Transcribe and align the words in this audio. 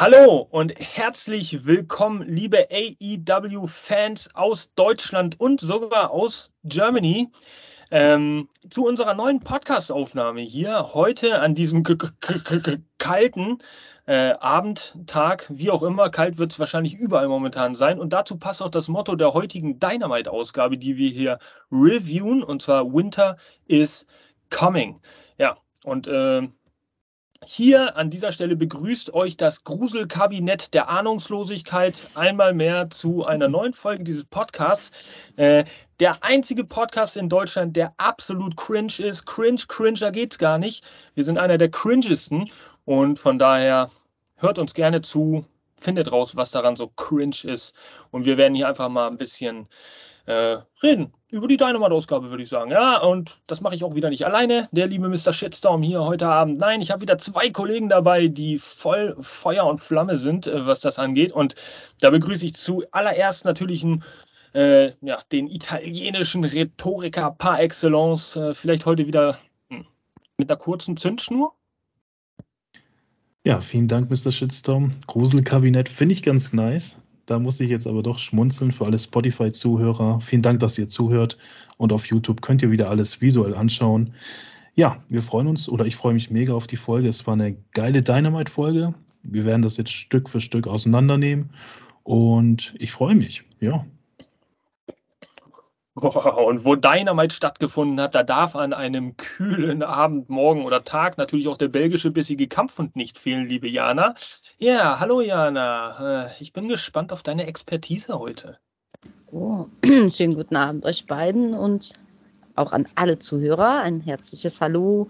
Hallo 0.00 0.46
und 0.48 0.78
herzlich 0.78 1.66
willkommen, 1.66 2.22
liebe 2.22 2.68
AEW-Fans 2.70 4.32
aus 4.32 4.72
Deutschland 4.74 5.40
und 5.40 5.60
sogar 5.60 6.12
aus 6.12 6.52
Germany, 6.62 7.32
ähm, 7.90 8.48
zu 8.70 8.86
unserer 8.86 9.14
neuen 9.14 9.40
Podcast-Aufnahme 9.40 10.42
hier 10.42 10.94
heute 10.94 11.40
an 11.40 11.56
diesem 11.56 11.82
kalten 12.98 13.58
äh, 14.06 14.34
Abend, 14.34 14.96
Tag, 15.08 15.46
wie 15.48 15.72
auch 15.72 15.82
immer. 15.82 16.10
Kalt 16.10 16.38
wird 16.38 16.52
es 16.52 16.60
wahrscheinlich 16.60 16.94
überall 16.94 17.26
momentan 17.26 17.74
sein. 17.74 17.98
Und 17.98 18.12
dazu 18.12 18.38
passt 18.38 18.62
auch 18.62 18.70
das 18.70 18.86
Motto 18.86 19.16
der 19.16 19.34
heutigen 19.34 19.80
Dynamite-Ausgabe, 19.80 20.78
die 20.78 20.96
wir 20.96 21.10
hier 21.10 21.40
reviewen, 21.72 22.44
und 22.44 22.62
zwar 22.62 22.84
Winter 22.84 23.36
is 23.66 24.06
Coming. 24.48 25.00
Ja, 25.38 25.56
und 25.84 26.06
äh, 26.06 26.48
hier 27.44 27.96
an 27.96 28.10
dieser 28.10 28.32
Stelle 28.32 28.56
begrüßt 28.56 29.14
euch 29.14 29.36
das 29.36 29.62
Gruselkabinett 29.64 30.74
der 30.74 30.88
Ahnungslosigkeit 30.88 32.00
einmal 32.14 32.52
mehr 32.52 32.90
zu 32.90 33.24
einer 33.24 33.48
neuen 33.48 33.72
Folge 33.72 34.02
dieses 34.02 34.24
Podcasts. 34.24 34.90
Äh, 35.36 35.64
der 36.00 36.24
einzige 36.24 36.64
Podcast 36.64 37.16
in 37.16 37.28
Deutschland, 37.28 37.76
der 37.76 37.94
absolut 37.96 38.56
cringe 38.56 38.98
ist. 38.98 39.24
Cringe, 39.24 39.60
cringer 39.68 40.10
geht's 40.10 40.38
gar 40.38 40.58
nicht. 40.58 40.84
Wir 41.14 41.24
sind 41.24 41.38
einer 41.38 41.58
der 41.58 41.70
cringesten 41.70 42.50
und 42.84 43.18
von 43.18 43.38
daher 43.38 43.90
hört 44.36 44.58
uns 44.58 44.74
gerne 44.74 45.00
zu, 45.00 45.46
findet 45.76 46.10
raus, 46.10 46.34
was 46.34 46.50
daran 46.50 46.76
so 46.76 46.88
cringe 46.88 47.44
ist 47.44 47.72
und 48.10 48.24
wir 48.24 48.36
werden 48.36 48.54
hier 48.54 48.68
einfach 48.68 48.88
mal 48.88 49.06
ein 49.06 49.16
bisschen 49.16 49.68
äh, 50.28 50.58
reden 50.82 51.12
über 51.30 51.48
die 51.48 51.56
Dynamite-Ausgabe, 51.56 52.28
würde 52.30 52.42
ich 52.42 52.48
sagen. 52.48 52.70
Ja, 52.70 52.98
und 52.98 53.40
das 53.46 53.62
mache 53.62 53.74
ich 53.74 53.82
auch 53.82 53.94
wieder 53.94 54.10
nicht 54.10 54.26
alleine, 54.26 54.68
der 54.72 54.86
liebe 54.86 55.08
Mr. 55.08 55.32
Shitstorm 55.32 55.82
hier 55.82 56.04
heute 56.04 56.28
Abend. 56.28 56.58
Nein, 56.58 56.82
ich 56.82 56.90
habe 56.90 57.00
wieder 57.00 57.16
zwei 57.18 57.50
Kollegen 57.50 57.88
dabei, 57.88 58.28
die 58.28 58.58
voll 58.58 59.16
Feuer 59.20 59.64
und 59.64 59.78
Flamme 59.78 60.18
sind, 60.18 60.46
äh, 60.46 60.66
was 60.66 60.80
das 60.80 60.98
angeht. 60.98 61.32
Und 61.32 61.54
da 62.00 62.10
begrüße 62.10 62.44
ich 62.44 62.54
zuallererst 62.54 63.46
natürlich 63.46 63.82
einen, 63.84 64.04
äh, 64.54 64.92
ja, 65.00 65.18
den 65.32 65.48
italienischen 65.48 66.44
Rhetoriker 66.44 67.30
par 67.30 67.60
excellence. 67.60 68.36
Äh, 68.36 68.52
vielleicht 68.52 68.84
heute 68.84 69.06
wieder 69.06 69.38
hm, 69.70 69.86
mit 70.36 70.50
einer 70.50 70.58
kurzen 70.58 70.98
Zündschnur. 70.98 71.54
Ja, 73.44 73.62
vielen 73.62 73.88
Dank, 73.88 74.10
Mr. 74.10 74.30
Shitstorm. 74.30 74.90
Gruselkabinett 75.06 75.88
finde 75.88 76.12
ich 76.12 76.22
ganz 76.22 76.52
nice. 76.52 76.98
Da 77.28 77.38
muss 77.38 77.60
ich 77.60 77.68
jetzt 77.68 77.86
aber 77.86 78.02
doch 78.02 78.18
schmunzeln 78.18 78.72
für 78.72 78.86
alle 78.86 78.98
Spotify-Zuhörer. 78.98 80.22
Vielen 80.22 80.40
Dank, 80.40 80.60
dass 80.60 80.78
ihr 80.78 80.88
zuhört. 80.88 81.36
Und 81.76 81.92
auf 81.92 82.06
YouTube 82.06 82.40
könnt 82.40 82.62
ihr 82.62 82.70
wieder 82.70 82.88
alles 82.88 83.20
visuell 83.20 83.54
anschauen. 83.54 84.14
Ja, 84.74 85.02
wir 85.10 85.20
freuen 85.20 85.46
uns 85.46 85.68
oder 85.68 85.84
ich 85.84 85.94
freue 85.94 86.14
mich 86.14 86.30
mega 86.30 86.54
auf 86.54 86.66
die 86.66 86.76
Folge. 86.76 87.06
Es 87.06 87.26
war 87.26 87.34
eine 87.34 87.54
geile 87.72 88.02
Dynamite-Folge. 88.02 88.94
Wir 89.24 89.44
werden 89.44 89.60
das 89.60 89.76
jetzt 89.76 89.92
Stück 89.92 90.30
für 90.30 90.40
Stück 90.40 90.66
auseinandernehmen. 90.66 91.50
Und 92.02 92.74
ich 92.78 92.92
freue 92.92 93.14
mich, 93.14 93.44
ja. 93.60 93.84
Und 96.00 96.64
wo 96.64 96.76
Dynamite 96.76 97.34
stattgefunden 97.34 98.00
hat, 98.00 98.14
da 98.14 98.22
darf 98.22 98.54
an 98.54 98.72
einem 98.72 99.16
kühlen 99.16 99.82
Abend, 99.82 100.28
Morgen 100.28 100.64
oder 100.64 100.84
Tag 100.84 101.18
natürlich 101.18 101.48
auch 101.48 101.56
der 101.56 101.68
belgische 101.68 102.10
bissige 102.10 102.46
Kampfhund 102.46 102.94
nicht 102.94 103.18
fehlen, 103.18 103.46
liebe 103.46 103.68
Jana. 103.68 104.14
Ja, 104.58 105.00
hallo 105.00 105.20
Jana. 105.20 106.26
Äh, 106.26 106.30
ich 106.40 106.52
bin 106.52 106.68
gespannt 106.68 107.12
auf 107.12 107.22
deine 107.22 107.46
Expertise 107.46 108.18
heute. 108.18 108.58
Oh, 109.32 109.66
schönen 110.12 110.34
guten 110.34 110.56
Abend 110.56 110.84
euch 110.84 111.06
beiden 111.06 111.54
und 111.54 111.92
auch 112.54 112.72
an 112.72 112.86
alle 112.94 113.18
Zuhörer. 113.18 113.80
Ein 113.80 114.00
herzliches 114.00 114.60
Hallo. 114.60 115.08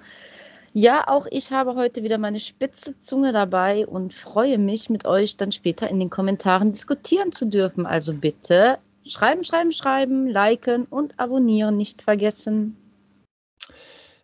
Ja, 0.73 1.05
auch 1.07 1.27
ich 1.31 1.51
habe 1.51 1.75
heute 1.75 2.03
wieder 2.03 2.19
meine 2.19 2.41
spitze 2.41 2.99
Zunge 3.01 3.33
dabei 3.33 3.87
und 3.87 4.15
freue 4.15 4.59
mich, 4.59 4.91
mit 4.91 5.07
euch 5.07 5.37
dann 5.37 5.53
später 5.53 5.89
in 5.89 5.99
den 5.99 6.11
Kommentaren 6.11 6.73
diskutieren 6.73 7.33
zu 7.33 7.47
dürfen. 7.47 7.87
Also 7.87 8.15
bitte 8.15 8.79
Schreiben, 9.09 9.43
schreiben, 9.43 9.73
schreiben, 9.73 10.27
liken 10.27 10.85
und 10.85 11.19
abonnieren 11.19 11.77
nicht 11.77 12.03
vergessen. 12.03 12.77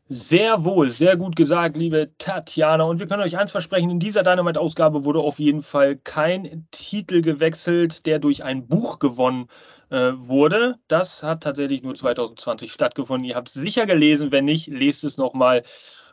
Sehr 0.06 0.66
wohl, 0.66 0.90
sehr 0.90 1.16
gut 1.16 1.34
gesagt, 1.34 1.78
liebe 1.78 2.10
Tatjana. 2.18 2.84
Und 2.84 3.00
wir 3.00 3.06
können 3.06 3.22
euch 3.22 3.38
eins 3.38 3.50
versprechen, 3.50 3.88
in 3.88 4.00
dieser 4.00 4.22
Dynamite-Ausgabe 4.22 5.06
wurde 5.06 5.20
auf 5.20 5.38
jeden 5.38 5.62
Fall 5.62 5.96
kein 5.96 6.68
Titel 6.70 7.22
gewechselt, 7.22 8.04
der 8.04 8.18
durch 8.18 8.44
ein 8.44 8.68
Buch 8.68 8.98
gewonnen 8.98 9.48
äh, 9.88 10.12
wurde. 10.14 10.76
Das 10.88 11.22
hat 11.22 11.42
tatsächlich 11.42 11.82
nur 11.82 11.94
2020 11.94 12.70
stattgefunden. 12.70 13.26
Ihr 13.26 13.34
habt 13.34 13.48
es 13.48 13.54
sicher 13.54 13.86
gelesen, 13.86 14.30
wenn 14.30 14.44
nicht, 14.44 14.66
lest 14.66 15.04
es 15.04 15.16
nochmal. 15.16 15.62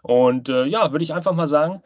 Und 0.04 0.48
äh, 0.48 0.64
ja, 0.66 0.94
würde 0.94 1.04
ich 1.04 1.14
einfach 1.14 1.34
mal 1.34 1.50
sagen, 1.50 1.84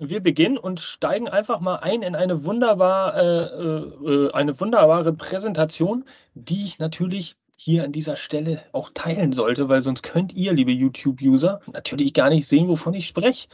wir 0.00 0.20
beginnen 0.20 0.58
und 0.58 0.80
steigen 0.80 1.28
einfach 1.28 1.60
mal 1.60 1.76
ein 1.76 2.02
in 2.02 2.14
eine, 2.14 2.44
wunderbar, 2.44 3.16
äh, 3.16 3.44
äh, 3.44 4.32
eine 4.32 4.58
wunderbare 4.60 5.12
Präsentation, 5.12 6.04
die 6.34 6.64
ich 6.64 6.78
natürlich 6.78 7.36
hier 7.56 7.84
an 7.84 7.92
dieser 7.92 8.16
Stelle 8.16 8.62
auch 8.72 8.90
teilen 8.92 9.32
sollte, 9.32 9.70
weil 9.70 9.80
sonst 9.80 10.02
könnt 10.02 10.34
ihr, 10.34 10.52
liebe 10.52 10.72
YouTube-User, 10.72 11.60
natürlich 11.72 12.12
gar 12.12 12.28
nicht 12.28 12.46
sehen, 12.46 12.68
wovon 12.68 12.92
ich 12.92 13.06
spreche. 13.06 13.48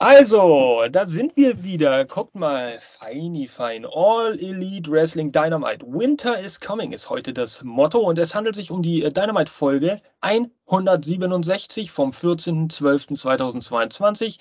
Also, 0.00 0.84
da 0.90 1.06
sind 1.06 1.36
wir 1.36 1.64
wieder. 1.64 2.04
Guckt 2.04 2.36
mal, 2.36 2.78
feini 2.80 3.48
fein. 3.48 3.84
All 3.84 4.38
Elite 4.38 4.88
Wrestling 4.90 5.32
Dynamite. 5.32 5.84
Winter 5.86 6.38
is 6.38 6.60
coming 6.60 6.92
ist 6.92 7.10
heute 7.10 7.32
das 7.32 7.64
Motto 7.64 7.98
und 7.98 8.16
es 8.16 8.32
handelt 8.32 8.54
sich 8.54 8.70
um 8.70 8.80
die 8.80 9.02
äh, 9.02 9.10
Dynamite-Folge 9.10 10.00
167 10.20 11.90
vom 11.90 12.10
14.12.2022. 12.10 14.38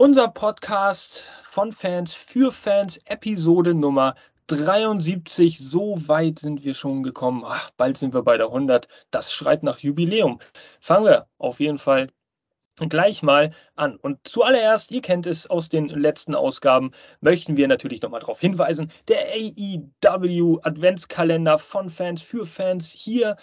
Unser 0.00 0.28
Podcast 0.28 1.28
von 1.42 1.72
Fans 1.72 2.14
für 2.14 2.52
Fans, 2.52 2.98
Episode 3.06 3.74
Nummer 3.74 4.14
73. 4.46 5.58
So 5.58 6.00
weit 6.06 6.38
sind 6.38 6.62
wir 6.62 6.74
schon 6.74 7.02
gekommen. 7.02 7.42
Ach, 7.44 7.70
bald 7.76 7.98
sind 7.98 8.14
wir 8.14 8.22
bei 8.22 8.36
der 8.36 8.46
100. 8.46 8.86
Das 9.10 9.32
schreit 9.32 9.64
nach 9.64 9.80
Jubiläum. 9.80 10.38
Fangen 10.78 11.06
wir 11.06 11.26
auf 11.38 11.58
jeden 11.58 11.78
Fall 11.78 12.06
gleich 12.76 13.24
mal 13.24 13.50
an. 13.74 13.96
Und 13.96 14.20
zuallererst, 14.22 14.92
ihr 14.92 15.02
kennt 15.02 15.26
es 15.26 15.50
aus 15.50 15.68
den 15.68 15.88
letzten 15.88 16.36
Ausgaben, 16.36 16.92
möchten 17.20 17.56
wir 17.56 17.66
natürlich 17.66 18.00
nochmal 18.00 18.20
darauf 18.20 18.38
hinweisen, 18.38 18.92
der 19.08 19.18
AEW 19.32 20.60
Adventskalender 20.62 21.58
von 21.58 21.90
Fans 21.90 22.22
für 22.22 22.46
Fans 22.46 22.88
hier 22.92 23.36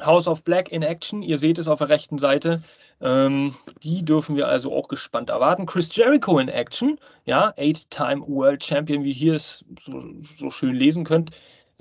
House 0.00 0.26
of 0.26 0.42
Black 0.44 0.72
in 0.72 0.82
Action, 0.82 1.22
ihr 1.22 1.38
seht 1.38 1.58
es 1.58 1.68
auf 1.68 1.78
der 1.78 1.88
rechten 1.88 2.18
Seite. 2.18 2.62
Ähm, 3.00 3.54
die 3.82 4.04
dürfen 4.04 4.36
wir 4.36 4.48
also 4.48 4.72
auch 4.74 4.88
gespannt 4.88 5.30
erwarten. 5.30 5.66
Chris 5.66 5.94
Jericho 5.94 6.38
in 6.38 6.48
Action, 6.48 6.98
ja, 7.24 7.52
Eight-Time 7.56 8.26
World 8.26 8.64
Champion, 8.64 9.04
wie 9.04 9.12
ihr 9.12 9.34
es 9.34 9.64
so, 9.84 10.02
so 10.38 10.50
schön 10.50 10.74
lesen 10.74 11.04
könnt. 11.04 11.30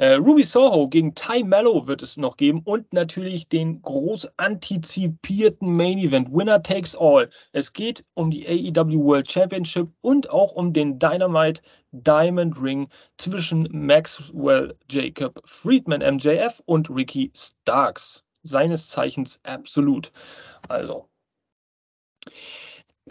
Äh, 0.01 0.13
Ruby 0.13 0.44
Soho 0.44 0.88
gegen 0.88 1.13
Ty 1.13 1.44
Mello 1.44 1.86
wird 1.86 2.01
es 2.01 2.18
noch 2.18 2.36
geben 2.36 2.63
und 2.65 2.92
natürlich 2.92 3.50
den 3.50 3.83
groß 3.83 4.30
antizipierten 4.38 5.75
Main 5.75 6.00
Event 6.00 6.33
Winner 6.33 6.63
Takes 6.63 6.95
All. 6.95 7.30
Es 7.51 7.71
geht 7.71 8.03
um 8.15 8.31
die 8.31 8.48
AEW 8.48 9.03
World 9.03 9.30
Championship 9.31 9.89
und 10.01 10.27
auch 10.31 10.53
um 10.53 10.74
den 10.74 10.98
Dynamite 10.98 11.62
Diamond 11.92 12.59
Ring 12.59 12.89
zwischen 13.19 13.68
Maxwell 13.71 14.75
Jacob 14.89 15.39
Friedman 15.45 16.01
MJF 16.15 16.63
und 16.65 16.89
Ricky 16.89 17.31
Starks. 17.36 18.24
Seines 18.42 18.89
Zeichens 18.89 19.39
absolut. 19.44 20.12
Also. 20.68 21.12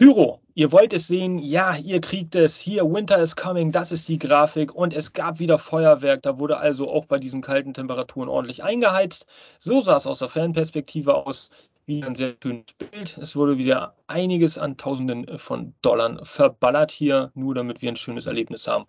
Pyro, 0.01 0.41
ihr 0.55 0.71
wollt 0.71 0.93
es 0.93 1.05
sehen, 1.05 1.37
ja, 1.37 1.75
ihr 1.75 2.01
kriegt 2.01 2.33
es. 2.33 2.57
Hier, 2.57 2.83
Winter 2.91 3.19
is 3.19 3.35
coming, 3.35 3.71
das 3.71 3.91
ist 3.91 4.07
die 4.07 4.17
Grafik 4.17 4.73
und 4.73 4.95
es 4.95 5.13
gab 5.13 5.37
wieder 5.37 5.59
Feuerwerk. 5.59 6.23
Da 6.23 6.39
wurde 6.39 6.57
also 6.57 6.89
auch 6.89 7.05
bei 7.05 7.19
diesen 7.19 7.43
kalten 7.43 7.75
Temperaturen 7.75 8.27
ordentlich 8.27 8.63
eingeheizt. 8.63 9.27
So 9.59 9.79
sah 9.79 9.97
es 9.97 10.07
aus 10.07 10.17
der 10.17 10.29
Fanperspektive 10.29 11.13
aus. 11.13 11.51
Wieder 11.85 12.07
ein 12.07 12.15
sehr 12.15 12.33
schönes 12.41 12.73
Bild. 12.79 13.15
Es 13.19 13.35
wurde 13.35 13.59
wieder 13.59 13.93
einiges 14.07 14.57
an 14.57 14.75
Tausenden 14.75 15.37
von 15.37 15.75
Dollar 15.83 16.25
verballert 16.25 16.89
hier, 16.89 17.29
nur 17.35 17.53
damit 17.53 17.83
wir 17.83 17.91
ein 17.91 17.95
schönes 17.95 18.25
Erlebnis 18.25 18.67
haben. 18.67 18.87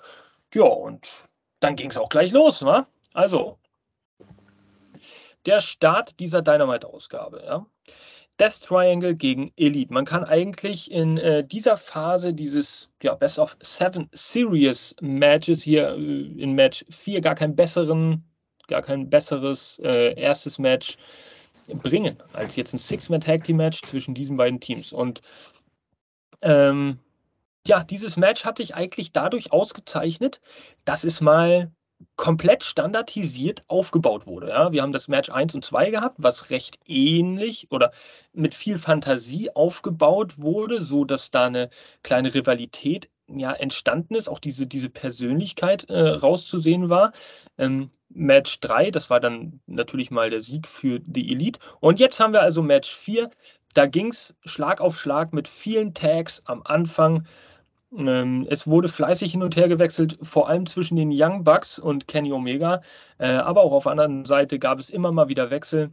Ja, 0.54 0.64
und 0.64 1.28
dann 1.60 1.76
ging 1.76 1.90
es 1.90 1.98
auch 1.98 2.08
gleich 2.08 2.32
los, 2.32 2.64
wa? 2.64 2.86
Also, 3.12 3.58
der 5.44 5.60
Start 5.60 6.18
dieser 6.20 6.40
Dynamite-Ausgabe, 6.40 7.42
ja. 7.44 7.66
Death 8.42 8.60
Triangle 8.60 9.14
gegen 9.14 9.52
Elite. 9.54 9.94
Man 9.94 10.04
kann 10.04 10.24
eigentlich 10.24 10.90
in 10.90 11.16
äh, 11.16 11.46
dieser 11.46 11.76
Phase 11.76 12.34
dieses 12.34 12.90
ja, 13.00 13.14
Best 13.14 13.38
of 13.38 13.56
Seven 13.62 14.08
Serious 14.10 14.96
Matches 15.00 15.62
hier 15.62 15.90
äh, 15.90 16.22
in 16.42 16.54
Match 16.54 16.84
4 16.90 17.20
gar 17.20 17.36
kein 17.36 17.54
besseren, 17.54 18.24
gar 18.66 18.82
kein 18.82 19.08
besseres 19.08 19.80
äh, 19.84 20.20
erstes 20.20 20.58
Match 20.58 20.96
bringen, 21.68 22.16
als 22.32 22.56
jetzt 22.56 22.72
ein 22.72 22.78
Six-Man 22.78 23.20
Tag 23.20 23.44
Team 23.44 23.58
Match 23.58 23.80
zwischen 23.82 24.12
diesen 24.12 24.36
beiden 24.36 24.58
Teams. 24.58 24.92
Und 24.92 25.22
ähm, 26.40 26.98
ja, 27.64 27.84
dieses 27.84 28.16
Match 28.16 28.44
hat 28.44 28.56
sich 28.56 28.74
eigentlich 28.74 29.12
dadurch 29.12 29.52
ausgezeichnet, 29.52 30.40
dass 30.84 31.04
es 31.04 31.20
mal 31.20 31.70
komplett 32.16 32.64
standardisiert 32.64 33.62
aufgebaut 33.68 34.26
wurde. 34.26 34.48
Ja? 34.48 34.72
Wir 34.72 34.82
haben 34.82 34.92
das 34.92 35.08
Match 35.08 35.30
1 35.30 35.54
und 35.54 35.64
2 35.64 35.90
gehabt, 35.90 36.16
was 36.18 36.50
recht 36.50 36.78
ähnlich 36.86 37.68
oder 37.70 37.92
mit 38.32 38.54
viel 38.54 38.78
Fantasie 38.78 39.50
aufgebaut 39.54 40.38
wurde, 40.38 40.82
so 40.82 41.04
dass 41.04 41.30
da 41.30 41.46
eine 41.46 41.70
kleine 42.02 42.34
Rivalität 42.34 43.08
ja, 43.28 43.52
entstanden 43.52 44.14
ist, 44.14 44.28
auch 44.28 44.38
diese, 44.38 44.66
diese 44.66 44.90
Persönlichkeit 44.90 45.88
äh, 45.88 46.00
rauszusehen 46.00 46.88
war. 46.88 47.12
Ähm, 47.58 47.90
Match 48.08 48.60
3, 48.60 48.90
das 48.90 49.10
war 49.10 49.20
dann 49.20 49.60
natürlich 49.66 50.10
mal 50.10 50.30
der 50.30 50.42
Sieg 50.42 50.68
für 50.68 51.00
die 51.00 51.32
Elite. 51.32 51.60
Und 51.80 51.98
jetzt 51.98 52.20
haben 52.20 52.32
wir 52.32 52.42
also 52.42 52.62
Match 52.62 52.94
4. 52.94 53.30
Da 53.74 53.86
ging 53.86 54.08
es 54.08 54.36
Schlag 54.44 54.80
auf 54.80 54.98
Schlag 54.98 55.32
mit 55.32 55.48
vielen 55.48 55.94
Tags 55.94 56.42
am 56.44 56.62
Anfang. 56.62 57.26
Ähm, 57.96 58.46
es 58.48 58.66
wurde 58.66 58.88
fleißig 58.88 59.32
hin 59.32 59.42
und 59.42 59.56
her 59.56 59.68
gewechselt, 59.68 60.18
vor 60.22 60.48
allem 60.48 60.66
zwischen 60.66 60.96
den 60.96 61.10
Young 61.12 61.44
Bucks 61.44 61.78
und 61.78 62.08
Kenny 62.08 62.32
Omega. 62.32 62.80
Äh, 63.18 63.28
aber 63.28 63.62
auch 63.62 63.72
auf 63.72 63.84
der 63.84 63.92
anderen 63.92 64.24
Seite 64.24 64.58
gab 64.58 64.78
es 64.78 64.90
immer 64.90 65.12
mal 65.12 65.28
wieder 65.28 65.50
Wechsel 65.50 65.90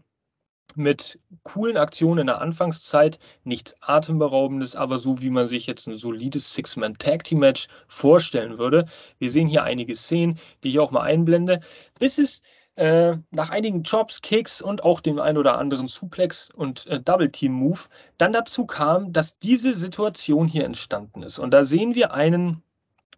mit 0.76 1.20
coolen 1.44 1.78
Aktionen 1.78 2.20
in 2.22 2.28
der 2.28 2.42
Anfangszeit. 2.42 3.20
Nichts 3.44 3.76
Atemberaubendes, 3.82 4.76
aber 4.76 5.00
so 5.00 5.22
wie 5.22 5.30
man 5.30 5.48
sich 5.48 5.68
jetzt 5.68 5.88
ein 5.88 5.98
solides 5.98 6.54
Six-Man-Tag-Team-Match 6.54 7.68
vorstellen 7.88 8.58
würde. 8.60 8.86
Wir 9.18 9.32
sehen 9.32 9.48
hier 9.48 9.64
einige 9.64 9.96
Szenen, 9.96 10.40
die 10.64 10.70
ich 10.70 10.80
auch 10.80 10.92
mal 10.92 11.02
einblende. 11.02 11.62
Bis 12.00 12.18
es 12.20 12.42
äh, 12.80 13.18
nach 13.32 13.50
einigen 13.50 13.84
Chops, 13.84 14.22
Kicks 14.22 14.62
und 14.62 14.84
auch 14.86 15.02
dem 15.02 15.20
ein 15.20 15.38
oder 15.38 15.58
anderen 15.58 15.88
Suplex 15.88 16.50
und 16.50 16.88
äh, 16.88 17.02
Double 17.02 17.30
Team 17.30 17.52
Move 17.52 17.82
dann 18.18 18.32
dazu 18.32 18.66
kam, 18.66 19.12
dass 19.12 19.38
diese 19.38 19.74
Situation 19.74 20.48
hier 20.48 20.64
entstanden 20.64 21.22
ist. 21.24 21.40
Und 21.40 21.52
da 21.54 21.66
sehen 21.66 21.94
wir 21.94 22.14
einen 22.14 22.64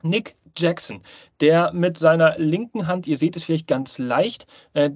Nick 0.01 0.35
Jackson, 0.57 1.03
der 1.41 1.73
mit 1.73 1.99
seiner 1.99 2.39
linken 2.39 2.87
Hand, 2.87 3.05
ihr 3.05 3.17
seht 3.17 3.35
es 3.35 3.43
vielleicht 3.43 3.67
ganz 3.67 3.99
leicht, 3.99 4.47
äh, 4.73 4.89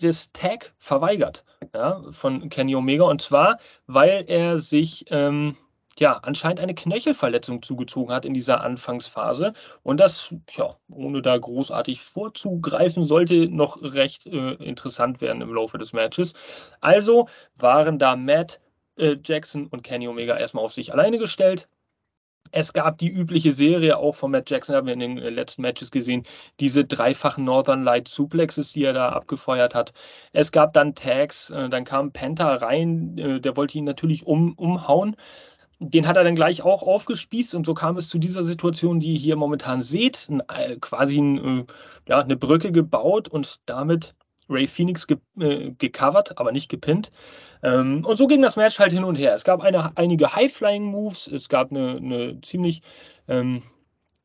das 0.00 0.32
Tag 0.32 0.74
verweigert 0.78 1.44
ja, 1.74 2.04
von 2.10 2.48
Kenny 2.50 2.76
Omega. 2.76 3.04
Und 3.04 3.20
zwar, 3.20 3.58
weil 3.86 4.24
er 4.28 4.58
sich 4.58 5.06
ähm, 5.08 5.56
ja, 6.00 6.18
anscheinend 6.22 6.60
eine 6.60 6.74
Knöchelverletzung 6.74 7.62
zugezogen 7.62 8.14
hat 8.14 8.24
in 8.24 8.34
dieser 8.34 8.62
Anfangsphase. 8.62 9.52
Und 9.82 9.98
das, 10.00 10.34
ja, 10.50 10.76
ohne 10.92 11.22
da 11.22 11.36
großartig 11.36 12.00
vorzugreifen, 12.00 13.04
sollte 13.04 13.48
noch 13.48 13.80
recht 13.82 14.26
äh, 14.26 14.54
interessant 14.54 15.20
werden 15.20 15.42
im 15.42 15.52
Laufe 15.54 15.78
des 15.78 15.92
Matches. 15.92 16.34
Also 16.80 17.28
waren 17.56 17.98
da 17.98 18.16
Matt 18.16 18.60
äh, 18.96 19.16
Jackson 19.22 19.66
und 19.66 19.82
Kenny 19.82 20.08
Omega 20.08 20.36
erstmal 20.36 20.64
auf 20.64 20.72
sich 20.72 20.92
alleine 20.92 21.18
gestellt. 21.18 21.68
Es 22.52 22.72
gab 22.72 22.98
die 22.98 23.08
übliche 23.08 23.52
Serie 23.52 23.96
auch 23.96 24.14
von 24.14 24.30
Matt 24.30 24.48
Jackson, 24.48 24.76
haben 24.76 24.86
wir 24.86 24.94
in 24.94 25.00
den 25.00 25.18
äh, 25.18 25.30
letzten 25.30 25.62
Matches 25.62 25.90
gesehen, 25.90 26.22
diese 26.60 26.84
dreifachen 26.84 27.44
Northern 27.44 27.82
Light 27.82 28.06
Suplexes, 28.06 28.72
die 28.72 28.84
er 28.84 28.92
da 28.92 29.08
abgefeuert 29.08 29.74
hat. 29.74 29.92
Es 30.32 30.52
gab 30.52 30.72
dann 30.72 30.94
Tags, 30.94 31.50
äh, 31.50 31.68
dann 31.68 31.84
kam 31.84 32.12
Penta 32.12 32.54
rein, 32.54 33.18
äh, 33.18 33.40
der 33.40 33.56
wollte 33.56 33.78
ihn 33.78 33.84
natürlich 33.84 34.26
um, 34.26 34.54
umhauen 34.54 35.16
den 35.78 36.06
hat 36.06 36.16
er 36.16 36.24
dann 36.24 36.34
gleich 36.34 36.62
auch 36.62 36.82
aufgespießt 36.82 37.54
und 37.54 37.66
so 37.66 37.74
kam 37.74 37.96
es 37.96 38.08
zu 38.08 38.18
dieser 38.18 38.42
Situation, 38.42 39.00
die 39.00 39.14
ihr 39.14 39.18
hier 39.18 39.36
momentan 39.36 39.82
seht, 39.82 40.28
ein, 40.48 40.80
quasi 40.80 41.18
ein, 41.18 41.60
äh, 41.60 41.64
ja, 42.08 42.20
eine 42.20 42.36
Brücke 42.36 42.72
gebaut 42.72 43.28
und 43.28 43.60
damit 43.66 44.14
Ray 44.48 44.66
Phoenix 44.66 45.06
ge 45.06 45.18
äh, 45.40 45.72
gecovert, 45.72 46.38
aber 46.38 46.52
nicht 46.52 46.68
gepinnt. 46.68 47.10
Ähm, 47.62 48.04
und 48.04 48.16
so 48.16 48.26
ging 48.26 48.42
das 48.42 48.56
Match 48.56 48.78
halt 48.78 48.92
hin 48.92 49.04
und 49.04 49.16
her. 49.16 49.34
Es 49.34 49.44
gab 49.44 49.62
eine, 49.62 49.96
einige 49.96 50.34
High-Flying-Moves, 50.34 51.28
es 51.28 51.48
gab 51.48 51.70
eine, 51.70 51.96
eine 51.96 52.40
ziemlich, 52.42 52.82
ähm, 53.28 53.62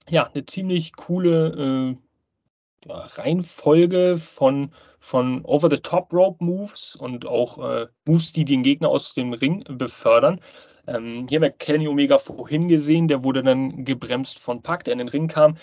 ja, 0.09 0.29
eine 0.33 0.45
ziemlich 0.45 0.93
coole 0.95 1.97
äh, 2.87 2.91
Reihenfolge 2.91 4.17
von, 4.17 4.71
von 4.99 5.43
Over-the-Top-Rope-Moves 5.45 6.95
und 6.95 7.25
auch 7.25 7.57
äh, 7.57 7.87
Moves, 8.05 8.33
die 8.33 8.45
den 8.45 8.63
Gegner 8.63 8.89
aus 8.89 9.13
dem 9.13 9.33
Ring 9.33 9.63
befördern. 9.69 10.39
Ähm, 10.87 11.27
hier 11.29 11.37
haben 11.37 11.43
wir 11.43 11.51
Kenny 11.51 11.87
Omega 11.87 12.19
vorhin 12.19 12.67
gesehen, 12.67 13.07
der 13.07 13.23
wurde 13.23 13.43
dann 13.43 13.85
gebremst 13.85 14.39
von 14.39 14.61
Pack, 14.61 14.83
der 14.83 14.93
in 14.93 14.99
den 14.99 15.09
Ring 15.09 15.27
kam. 15.27 15.57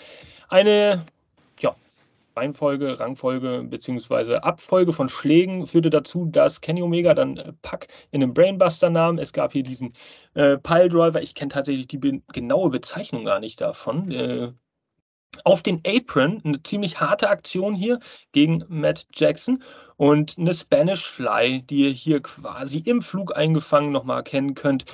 Eine 0.49 1.05
ja, 1.59 1.75
Reihenfolge, 2.35 2.99
Rangfolge 2.99 3.63
bzw. 3.63 4.35
Abfolge 4.37 4.93
von 4.93 5.09
Schlägen 5.09 5.67
führte 5.67 5.89
dazu, 5.89 6.25
dass 6.25 6.61
Kenny 6.61 6.81
Omega 6.81 7.13
dann 7.13 7.37
äh, 7.37 7.53
Pack 7.61 7.87
in 8.11 8.21
den 8.21 8.33
Brainbuster 8.33 8.89
nahm. 8.89 9.17
Es 9.17 9.33
gab 9.33 9.53
hier 9.53 9.63
diesen 9.63 9.93
äh, 10.35 10.57
Piledriver. 10.57 11.21
Ich 11.21 11.35
kenne 11.35 11.49
tatsächlich 11.49 11.87
die 11.87 11.97
be 11.97 12.21
genaue 12.33 12.69
Bezeichnung 12.69 13.25
gar 13.25 13.39
nicht 13.39 13.61
davon. 13.61 14.11
Äh, 14.11 14.51
auf 15.43 15.61
den 15.61 15.81
Apron, 15.85 16.41
eine 16.43 16.63
ziemlich 16.63 16.99
harte 16.99 17.29
Aktion 17.29 17.75
hier 17.75 17.99
gegen 18.31 18.63
Matt 18.67 19.05
Jackson 19.13 19.63
und 19.95 20.37
eine 20.37 20.53
Spanish 20.53 21.07
Fly, 21.07 21.63
die 21.63 21.85
ihr 21.85 21.91
hier 21.91 22.21
quasi 22.21 22.79
im 22.79 23.01
Flug 23.01 23.35
eingefangen 23.35 23.91
nochmal 23.91 24.17
erkennen 24.17 24.53
könnt, 24.53 24.85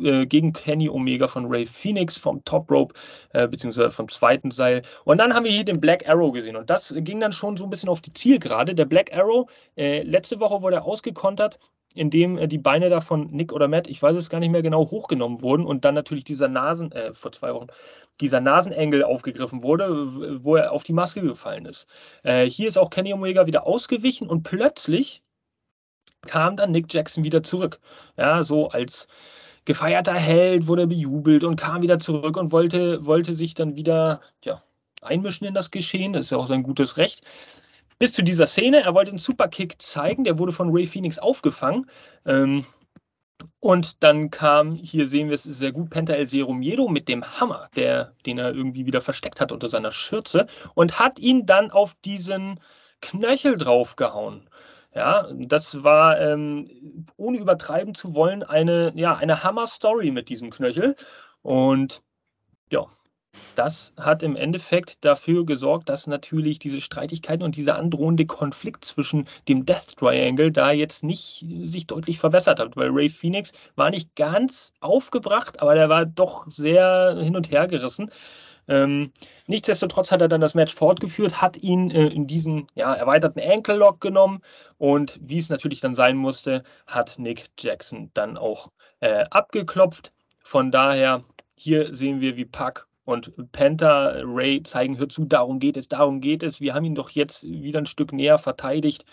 äh, 0.00 0.26
gegen 0.26 0.52
Kenny 0.52 0.88
Omega 0.88 1.28
von 1.28 1.46
Ray 1.46 1.66
Phoenix 1.66 2.16
vom 2.16 2.44
Top 2.44 2.70
Rope, 2.70 2.94
äh, 3.32 3.48
beziehungsweise 3.48 3.90
vom 3.90 4.08
zweiten 4.08 4.50
Seil. 4.50 4.82
Und 5.04 5.18
dann 5.18 5.34
haben 5.34 5.44
wir 5.44 5.52
hier 5.52 5.64
den 5.64 5.80
Black 5.80 6.08
Arrow 6.08 6.32
gesehen. 6.32 6.56
Und 6.56 6.70
das 6.70 6.94
ging 6.96 7.20
dann 7.20 7.32
schon 7.32 7.56
so 7.56 7.64
ein 7.64 7.70
bisschen 7.70 7.88
auf 7.88 8.00
die 8.00 8.12
Zielgerade. 8.12 8.74
Der 8.74 8.84
Black 8.84 9.16
Arrow, 9.16 9.50
äh, 9.76 10.02
letzte 10.02 10.40
Woche 10.40 10.62
wurde 10.62 10.76
er 10.76 10.84
ausgekontert, 10.84 11.58
indem 11.94 12.38
äh, 12.38 12.48
die 12.48 12.58
Beine 12.58 12.90
da 12.90 13.00
von 13.00 13.30
Nick 13.30 13.52
oder 13.52 13.68
Matt, 13.68 13.86
ich 13.86 14.02
weiß 14.02 14.16
es 14.16 14.30
gar 14.30 14.40
nicht 14.40 14.50
mehr 14.50 14.62
genau, 14.62 14.90
hochgenommen 14.90 15.42
wurden 15.42 15.66
und 15.66 15.84
dann 15.84 15.94
natürlich 15.94 16.24
dieser 16.24 16.48
Nasen, 16.48 16.92
äh, 16.92 17.14
vor 17.14 17.32
zwei 17.32 17.54
Wochen, 17.54 17.68
dieser 18.20 18.40
Nasenengel 18.40 19.04
aufgegriffen 19.04 19.62
wurde, 19.62 20.44
wo 20.44 20.56
er 20.56 20.72
auf 20.72 20.84
die 20.84 20.92
Maske 20.92 21.22
gefallen 21.22 21.66
ist. 21.66 21.88
Äh, 22.22 22.46
hier 22.46 22.68
ist 22.68 22.78
auch 22.78 22.90
Kenny 22.90 23.12
Omega 23.12 23.46
wieder 23.46 23.66
ausgewichen 23.66 24.28
und 24.28 24.42
plötzlich 24.42 25.22
kam 26.26 26.56
dann 26.56 26.70
Nick 26.70 26.92
Jackson 26.92 27.24
wieder 27.24 27.42
zurück. 27.42 27.80
Ja, 28.16 28.42
so 28.42 28.68
als 28.68 29.08
gefeierter 29.64 30.14
Held, 30.14 30.66
wurde 30.66 30.86
bejubelt 30.86 31.44
und 31.44 31.56
kam 31.56 31.82
wieder 31.82 31.98
zurück 31.98 32.36
und 32.36 32.52
wollte, 32.52 33.04
wollte 33.06 33.32
sich 33.32 33.54
dann 33.54 33.76
wieder 33.76 34.20
ja, 34.44 34.62
einmischen 35.00 35.46
in 35.46 35.54
das 35.54 35.70
Geschehen. 35.70 36.12
Das 36.12 36.24
ist 36.26 36.30
ja 36.30 36.38
auch 36.38 36.46
sein 36.46 36.62
gutes 36.62 36.96
Recht. 36.96 37.22
bis 37.98 38.14
zu 38.14 38.24
dieser 38.24 38.48
Szene. 38.48 38.82
Er 38.82 38.94
wollte 38.94 39.10
einen 39.10 39.18
Superkick 39.18 39.80
zeigen, 39.80 40.24
der 40.24 40.38
wurde 40.38 40.52
von 40.52 40.70
Ray 40.72 40.86
Phoenix 40.86 41.20
aufgefangen. 41.20 41.86
Ähm, 42.26 42.66
und 43.60 44.02
dann 44.02 44.30
kam, 44.30 44.74
hier 44.74 45.06
sehen 45.06 45.28
wir 45.28 45.36
es 45.36 45.44
sehr 45.44 45.72
gut, 45.72 45.90
Penta 45.90 46.12
El 46.12 46.26
Zero 46.26 46.52
Miedo 46.52 46.88
mit 46.88 47.08
dem 47.08 47.24
Hammer, 47.40 47.68
der, 47.76 48.12
den 48.26 48.38
er 48.38 48.54
irgendwie 48.54 48.86
wieder 48.86 49.00
versteckt 49.00 49.40
hat 49.40 49.52
unter 49.52 49.68
seiner 49.68 49.92
Schürze 49.92 50.46
und 50.74 50.98
hat 50.98 51.18
ihn 51.20 51.46
dann 51.46 51.70
auf 51.70 51.94
diesen 52.04 52.58
Knöchel 53.00 53.56
draufgehauen. 53.56 54.48
Ja, 54.94 55.26
das 55.32 55.82
war, 55.82 56.20
ähm, 56.20 57.06
ohne 57.16 57.38
übertreiben 57.38 57.94
zu 57.94 58.14
wollen, 58.14 58.42
eine, 58.42 58.92
ja, 58.94 59.16
eine 59.16 59.42
Hammer-Story 59.42 60.10
mit 60.10 60.28
diesem 60.28 60.50
Knöchel. 60.50 60.96
Und 61.40 62.02
ja, 62.70 62.86
das 63.56 63.94
hat 63.96 64.22
im 64.22 64.36
Endeffekt 64.36 65.02
dafür 65.02 65.46
gesorgt, 65.46 65.88
dass 65.88 66.06
natürlich 66.06 66.58
diese 66.58 66.82
Streitigkeiten 66.82 67.42
und 67.42 67.56
dieser 67.56 67.76
androhende 67.76 68.26
Konflikt 68.26 68.84
zwischen 68.84 69.26
dem 69.48 69.64
Death 69.64 69.96
Triangle 69.96 70.52
da 70.52 70.72
jetzt 70.72 71.02
nicht 71.02 71.46
sich 71.64 71.86
deutlich 71.86 72.18
verbessert 72.18 72.60
hat, 72.60 72.76
weil 72.76 72.90
Ray 72.90 73.08
Phoenix 73.08 73.52
war 73.76 73.88
nicht 73.90 74.14
ganz 74.16 74.74
aufgebracht, 74.80 75.62
aber 75.62 75.74
der 75.74 75.88
war 75.88 76.04
doch 76.04 76.46
sehr 76.46 77.16
hin 77.18 77.36
und 77.36 77.50
her 77.50 77.66
gerissen. 77.66 78.10
Ähm, 78.72 79.12
nichtsdestotrotz 79.48 80.10
hat 80.10 80.22
er 80.22 80.28
dann 80.28 80.40
das 80.40 80.54
Match 80.54 80.74
fortgeführt, 80.74 81.42
hat 81.42 81.58
ihn 81.58 81.90
äh, 81.90 82.06
in 82.06 82.26
diesem 82.26 82.66
ja, 82.74 82.94
erweiterten 82.94 83.38
Ankle 83.38 83.76
Lock 83.76 84.00
genommen 84.00 84.40
und 84.78 85.20
wie 85.22 85.36
es 85.36 85.50
natürlich 85.50 85.80
dann 85.80 85.94
sein 85.94 86.16
musste, 86.16 86.62
hat 86.86 87.18
Nick 87.18 87.50
Jackson 87.58 88.10
dann 88.14 88.38
auch 88.38 88.70
äh, 89.00 89.26
abgeklopft. 89.30 90.10
Von 90.42 90.70
daher, 90.70 91.22
hier 91.54 91.94
sehen 91.94 92.22
wir, 92.22 92.38
wie 92.38 92.46
Pack 92.46 92.86
und 93.04 93.52
Penta 93.52 94.14
Ray 94.24 94.62
zeigen, 94.62 94.96
hör 94.96 95.10
zu, 95.10 95.26
darum 95.26 95.58
geht 95.58 95.76
es, 95.76 95.88
darum 95.88 96.22
geht 96.22 96.42
es. 96.42 96.62
Wir 96.62 96.72
haben 96.72 96.86
ihn 96.86 96.94
doch 96.94 97.10
jetzt 97.10 97.44
wieder 97.44 97.78
ein 97.78 97.86
Stück 97.86 98.14
näher 98.14 98.38
verteidigt. 98.38 99.04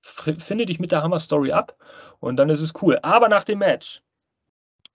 Finde 0.00 0.66
dich 0.66 0.80
mit 0.80 0.90
der 0.90 1.04
Hammer 1.04 1.20
Story 1.20 1.52
ab 1.52 1.76
und 2.18 2.36
dann 2.36 2.48
ist 2.48 2.62
es 2.62 2.72
cool. 2.82 2.98
Aber 3.02 3.28
nach 3.28 3.44
dem 3.44 3.60
Match 3.60 4.02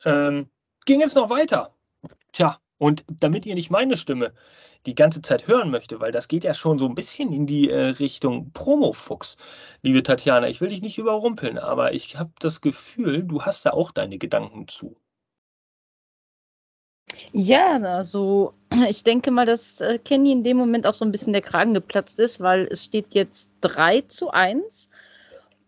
ähm, 0.03 0.49
ging 0.85 1.01
es 1.01 1.15
noch 1.15 1.29
weiter. 1.29 1.73
Tja, 2.33 2.60
und 2.81 3.05
damit 3.19 3.45
ihr 3.45 3.53
nicht 3.53 3.69
meine 3.69 3.95
Stimme 3.95 4.33
die 4.87 4.95
ganze 4.95 5.21
Zeit 5.21 5.45
hören 5.47 5.69
möchte, 5.69 5.99
weil 5.99 6.11
das 6.11 6.27
geht 6.27 6.43
ja 6.43 6.55
schon 6.55 6.79
so 6.79 6.87
ein 6.87 6.95
bisschen 6.95 7.31
in 7.31 7.45
die 7.45 7.69
äh, 7.69 7.89
Richtung 7.89 8.49
Promo-Fuchs, 8.53 9.37
liebe 9.83 10.01
Tatjana. 10.01 10.47
Ich 10.47 10.61
will 10.61 10.69
dich 10.69 10.81
nicht 10.81 10.97
überrumpeln, 10.97 11.59
aber 11.59 11.93
ich 11.93 12.17
habe 12.17 12.31
das 12.39 12.59
Gefühl, 12.59 13.21
du 13.21 13.43
hast 13.43 13.67
da 13.67 13.69
auch 13.69 13.91
deine 13.91 14.17
Gedanken 14.17 14.67
zu. 14.67 14.95
Ja, 17.33 17.77
also 17.77 18.55
ich 18.89 19.03
denke 19.03 19.29
mal, 19.29 19.45
dass 19.45 19.79
äh, 19.79 19.99
Kenny 19.99 20.31
in 20.31 20.43
dem 20.43 20.57
Moment 20.57 20.87
auch 20.87 20.95
so 20.95 21.05
ein 21.05 21.11
bisschen 21.11 21.33
der 21.33 21.43
Kragen 21.43 21.75
geplatzt 21.75 22.17
ist, 22.17 22.39
weil 22.39 22.67
es 22.71 22.83
steht 22.83 23.13
jetzt 23.13 23.51
3 23.61 24.01
zu 24.01 24.31
1 24.31 24.89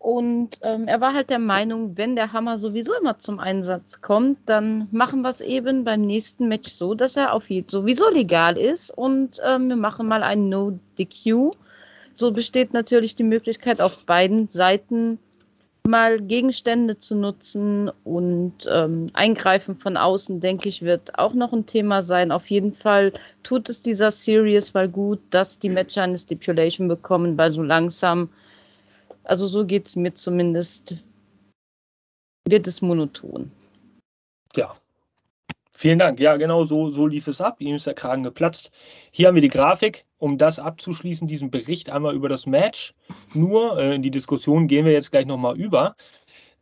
und 0.04 0.60
ähm, 0.64 0.90
er 0.90 1.00
war 1.00 1.14
halt 1.14 1.30
der 1.30 1.40
Meinung, 1.40 1.98
wenn 1.98 2.18
der 2.18 2.34
Hammer 2.34 2.58
sowieso 2.58 2.92
immer 2.94 3.20
zum 3.20 3.40
Einsatz 3.40 4.02
kommt, 4.02 4.38
dann 4.48 4.90
machen 4.92 5.22
wir 5.22 5.30
es 5.30 5.40
eben 5.40 5.86
beim 5.86 6.02
nächsten 6.02 6.50
Match 6.50 6.74
so, 6.74 6.94
dass 6.94 7.16
er 7.16 7.32
auf 7.32 7.50
jeden 7.50 7.70
sowieso 7.70 8.10
legal 8.10 8.58
ist 8.58 8.90
und 8.90 9.40
ähm, 9.46 9.70
wir 9.70 9.78
machen 9.78 10.10
mal 10.10 10.22
ein 10.22 10.50
No-DQ. 10.50 11.56
So 12.14 12.32
besteht 12.34 12.74
natürlich 12.74 13.16
die 13.16 13.24
Möglichkeit, 13.24 13.80
auf 13.80 14.06
beiden 14.06 14.50
Seiten 14.50 15.20
mal 15.88 16.20
Gegenstände 16.20 16.98
zu 16.98 17.16
nutzen 17.16 17.90
und 18.04 18.56
ähm, 18.70 19.08
Eingreifen 19.14 19.78
von 19.78 19.96
außen, 19.96 20.42
denke 20.42 20.68
ich, 20.68 20.82
wird 20.82 21.18
auch 21.18 21.34
noch 21.34 21.54
ein 21.54 21.66
Thema 21.66 22.02
sein. 22.02 22.34
Auf 22.34 22.50
jeden 22.50 22.74
Fall 22.74 23.14
tut 23.42 23.70
es 23.70 23.80
dieser 23.80 24.12
Series 24.12 24.74
mal 24.74 24.90
gut, 24.90 25.22
dass 25.30 25.60
die 25.60 25.70
Matcher 25.70 26.04
eine 26.04 26.18
Stipulation 26.18 26.90
bekommen, 26.90 27.38
weil 27.38 27.54
so 27.54 27.64
langsam 27.64 28.28
also 29.24 29.48
so 29.48 29.66
geht 29.66 29.88
es 29.88 29.96
mir 29.96 30.14
zumindest. 30.14 30.98
Wird 32.48 32.68
es 32.68 32.82
monoton. 32.82 33.52
Ja. 34.56 34.76
Vielen 35.76 35.98
Dank. 35.98 36.20
Ja, 36.20 36.38
genau 36.38 36.66
so, 36.66 36.92
so 36.92 37.08
lief 37.08 37.28
es 37.28 37.42
ab. 37.42 37.60
Ihm 37.60 37.76
ist 37.76 37.88
der 37.88 37.94
Kragen 37.94 38.24
geplatzt. 38.24 38.72
Hier 39.12 39.28
haben 39.28 39.36
wir 39.36 39.42
die 39.42 39.50
Grafik, 39.50 40.06
um 40.18 40.38
das 40.38 40.60
abzuschließen, 40.60 41.28
diesen 41.28 41.50
Bericht 41.50 41.90
einmal 41.90 42.16
über 42.16 42.30
das 42.30 42.46
Match. 42.46 42.94
Nur 43.34 43.80
äh, 43.80 43.96
in 43.96 44.02
die 44.02 44.12
Diskussion 44.12 44.68
gehen 44.68 44.86
wir 44.86 44.94
jetzt 44.94 45.12
gleich 45.12 45.26
nochmal 45.26 45.60
über. 45.60 45.96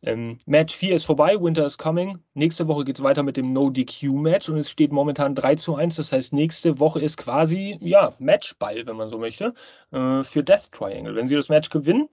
Ähm, 0.04 0.40
Match 0.46 0.76
4 0.76 0.96
ist 0.96 1.04
vorbei, 1.04 1.40
Winter 1.40 1.66
is 1.66 1.78
coming. 1.78 2.20
Nächste 2.34 2.68
Woche 2.68 2.86
geht 2.86 2.98
es 2.98 3.04
weiter 3.04 3.22
mit 3.22 3.38
dem 3.38 3.54
No-DQ-Match 3.54 4.50
und 4.50 4.58
es 4.58 4.70
steht 4.70 4.92
momentan 4.92 5.36
3 5.36 5.56
zu 5.56 5.76
1. 5.76 5.98
Das 5.98 6.12
heißt, 6.12 6.34
nächste 6.34 6.80
Woche 6.80 7.02
ist 7.02 7.18
quasi, 7.18 7.78
ja, 7.82 8.14
Matchball, 8.20 8.88
wenn 8.88 8.96
man 8.96 9.10
so 9.10 9.20
möchte, 9.20 9.54
äh, 9.92 10.24
für 10.24 10.44
Death 10.44 10.72
Triangle. 10.72 11.16
Wenn 11.16 11.28
sie 11.28 11.36
das 11.36 11.50
Match 11.50 11.70
gewinnen, 11.70 12.10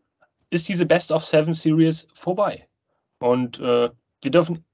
ist 0.50 0.68
diese 0.68 0.86
Best 0.86 1.12
of 1.12 1.24
Seven 1.24 1.54
Series 1.54 2.06
vorbei. 2.12 2.66
Und 3.18 3.58
äh, 3.58 3.90
wir 4.22 4.30
dürfen 4.30 4.64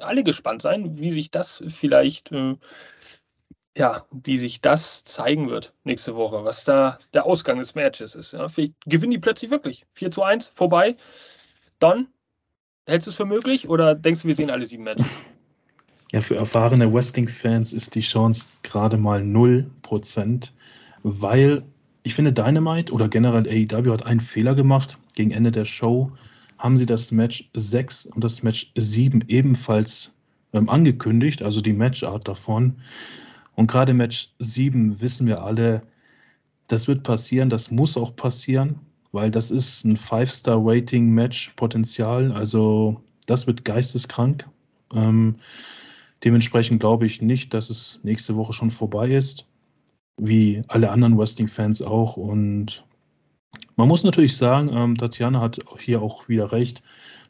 alle 0.00 0.24
gespannt 0.24 0.62
sein, 0.62 0.98
wie 0.98 1.10
sich 1.10 1.30
das 1.30 1.62
vielleicht, 1.68 2.32
äh, 2.32 2.56
ja, 3.76 4.06
wie 4.10 4.36
sich 4.36 4.60
das 4.60 5.04
zeigen 5.04 5.48
wird 5.48 5.74
nächste 5.84 6.16
Woche, 6.16 6.44
was 6.44 6.64
da 6.64 6.98
der 7.14 7.24
Ausgang 7.26 7.58
des 7.58 7.74
Matches 7.74 8.14
ist. 8.14 8.32
Ja. 8.32 8.48
Vielleicht 8.48 8.74
gewinnen 8.86 9.12
die 9.12 9.18
plötzlich 9.18 9.50
wirklich. 9.50 9.86
4 9.94 10.10
zu 10.10 10.22
1, 10.22 10.46
vorbei. 10.46 10.96
Dann, 11.78 12.08
hältst 12.86 13.06
du 13.06 13.10
es 13.10 13.16
für 13.16 13.26
möglich 13.26 13.68
oder 13.68 13.94
denkst 13.94 14.22
du, 14.22 14.28
wir 14.28 14.34
sehen 14.34 14.50
alle 14.50 14.66
sieben 14.66 14.84
Matches? 14.84 15.06
Ja, 16.12 16.20
für 16.20 16.36
erfahrene 16.36 16.92
Wrestling-Fans 16.92 17.72
ist 17.72 17.94
die 17.94 18.00
Chance 18.00 18.46
gerade 18.62 18.96
mal 18.96 19.22
0%, 19.22 20.50
weil 21.04 21.62
ich 22.02 22.14
finde, 22.14 22.32
Dynamite 22.32 22.92
oder 22.92 23.08
generell 23.08 23.48
AEW 23.48 23.92
hat 23.92 24.06
einen 24.06 24.20
Fehler 24.20 24.54
gemacht. 24.54 24.98
Gegen 25.14 25.32
Ende 25.32 25.52
der 25.52 25.66
Show 25.66 26.12
haben 26.58 26.76
sie 26.76 26.86
das 26.86 27.12
Match 27.12 27.50
6 27.54 28.06
und 28.06 28.24
das 28.24 28.42
Match 28.42 28.72
7 28.76 29.24
ebenfalls 29.28 30.12
ähm, 30.52 30.68
angekündigt, 30.68 31.42
also 31.42 31.60
die 31.60 31.72
Matchart 31.72 32.26
davon. 32.28 32.76
Und 33.54 33.70
gerade 33.70 33.94
Match 33.94 34.30
7 34.38 35.00
wissen 35.00 35.26
wir 35.26 35.42
alle, 35.42 35.82
das 36.68 36.86
wird 36.88 37.02
passieren, 37.02 37.50
das 37.50 37.70
muss 37.70 37.96
auch 37.96 38.16
passieren, 38.16 38.80
weil 39.12 39.30
das 39.30 39.50
ist 39.50 39.84
ein 39.84 39.96
Five-Star-Rating-Match-Potenzial. 39.96 42.32
Also 42.32 43.00
das 43.26 43.46
wird 43.46 43.64
geisteskrank. 43.64 44.48
Ähm, 44.94 45.36
dementsprechend 46.24 46.80
glaube 46.80 47.06
ich 47.06 47.20
nicht, 47.20 47.52
dass 47.54 47.70
es 47.70 48.00
nächste 48.02 48.36
Woche 48.36 48.52
schon 48.52 48.70
vorbei 48.70 49.10
ist 49.10 49.46
wie 50.20 50.62
alle 50.68 50.90
anderen 50.90 51.18
Wrestling-Fans 51.18 51.82
auch. 51.82 52.16
Und 52.16 52.84
man 53.76 53.88
muss 53.88 54.04
natürlich 54.04 54.36
sagen, 54.36 54.70
ähm, 54.72 54.96
Tatjana 54.96 55.40
hat 55.40 55.58
hier 55.78 56.02
auch 56.02 56.28
wieder 56.28 56.52
recht, 56.52 56.82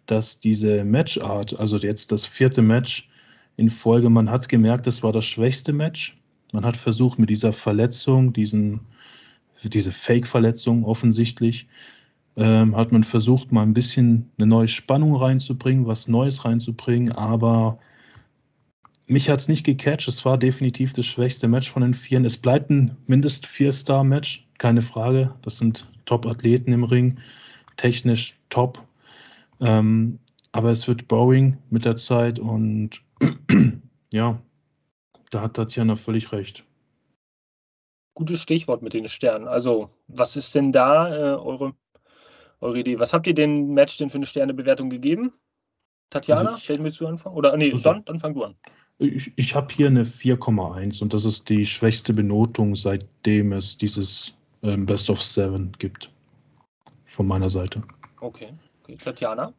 dass 0.07 0.41
diese 0.41 0.85
Matchart, 0.85 1.59
also 1.59 1.77
jetzt 1.77 2.11
das 2.13 2.27
vierte 2.27 2.63
Match 2.63 3.09
in 3.57 3.71
Folge, 3.71 4.11
man 4.11 4.31
hat 4.31 4.49
gemerkt, 4.49 4.87
das 4.87 5.03
war 5.03 5.13
das 5.13 5.25
schwächste 5.25 5.73
Match. 5.73 6.19
Man 6.53 6.65
hat 6.65 6.77
versucht 6.77 7.19
mit 7.19 7.31
dieser 7.31 7.53
Verletzung, 7.53 8.33
diesen, 8.33 8.81
diese 9.63 9.93
Fake-Verletzung 9.93 10.85
offensichtlich, 10.85 11.69
ähm, 12.37 12.77
hat 12.77 12.91
man 12.91 13.05
versucht, 13.05 13.53
mal 13.53 13.63
ein 13.63 13.75
bisschen 13.75 14.31
eine 14.39 14.47
neue 14.47 14.69
Spannung 14.69 15.15
reinzubringen, 15.15 15.87
was 15.87 16.09
Neues 16.09 16.45
reinzubringen, 16.45 17.13
aber 17.13 17.79
mich 19.11 19.29
hat 19.29 19.41
es 19.41 19.49
nicht 19.49 19.65
gecatcht. 19.65 20.07
Es 20.07 20.25
war 20.25 20.39
definitiv 20.39 20.93
das 20.93 21.05
schwächste 21.05 21.49
Match 21.49 21.69
von 21.69 21.83
den 21.83 21.95
Vieren. 21.95 22.25
Es 22.25 22.37
bleibt 22.37 22.71
ein 22.71 22.97
mindest 23.09 23.47
Vier-Star-Match, 23.47 24.47
keine 24.59 24.83
Frage. 24.83 25.35
Das 25.43 25.59
sind 25.59 25.91
Top-Athleten 26.05 26.73
im 26.73 26.85
Ring, 26.85 27.19
technisch 27.77 28.39
top. 28.51 28.81
Ähm, 29.61 30.21
aber 30.53 30.71
es 30.71 30.87
wird 30.87 31.09
Boring 31.09 31.59
mit 31.71 31.85
der 31.85 31.97
Zeit 31.97 32.39
und 32.39 33.03
ja, 34.13 34.41
da 35.31 35.41
hat 35.43 35.55
Tatjana 35.55 35.97
völlig 35.97 36.31
recht. 36.31 36.65
Gutes 38.15 38.41
Stichwort 38.41 38.83
mit 38.83 38.95
den 38.95 39.09
Sternen. 39.09 39.49
Also, 39.49 39.91
was 40.07 40.37
ist 40.37 40.55
denn 40.55 40.71
da 40.71 41.09
äh, 41.09 41.37
eure, 41.37 41.75
eure 42.61 42.79
Idee? 42.79 43.01
Was 43.01 43.13
habt 43.13 43.27
ihr 43.27 43.35
dem 43.35 43.75
Match 43.75 43.97
denn 43.97 44.11
für 44.11 44.19
eine 44.19 44.27
Sternebewertung 44.27 44.89
gegeben? 44.89 45.33
Tatjana, 46.11 46.55
also 46.55 46.75
ich, 46.75 46.83
willst 46.83 47.01
du 47.01 47.09
anfangen? 47.09 47.37
Oder 47.37 47.57
nee, 47.57 47.73
also, 47.73 47.83
dann, 47.83 48.05
dann 48.05 48.21
fang 48.21 48.35
du 48.35 48.45
an. 48.45 48.55
Ich, 49.01 49.33
ich 49.37 49.55
habe 49.55 49.73
hier 49.73 49.87
eine 49.87 50.05
4,1 50.05 51.03
und 51.03 51.15
das 51.15 51.25
ist 51.25 51.49
die 51.49 51.65
schwächste 51.65 52.13
Benotung, 52.13 52.77
seitdem 52.77 53.53
es 53.53 53.79
dieses 53.79 54.35
ähm, 54.63 54.85
Best 54.85 55.09
of 55.09 55.23
Seven 55.23 55.73
gibt. 55.79 56.11
Von 57.07 57.27
meiner 57.27 57.49
Seite. 57.49 57.81
Okay. 58.21 58.53
okay. 58.83 58.97
Tatjana? 59.03 59.55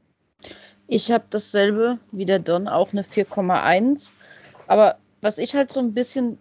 Ich 0.87 1.11
habe 1.11 1.23
dasselbe 1.31 1.97
wie 2.11 2.25
der 2.25 2.37
Don, 2.37 2.67
auch 2.67 2.93
eine 2.93 3.01
4,1. 3.01 4.11
Aber 4.67 4.97
was 5.21 5.39
ich 5.39 5.55
halt 5.55 5.71
so 5.71 5.79
ein 5.79 5.95
bisschen 5.95 6.37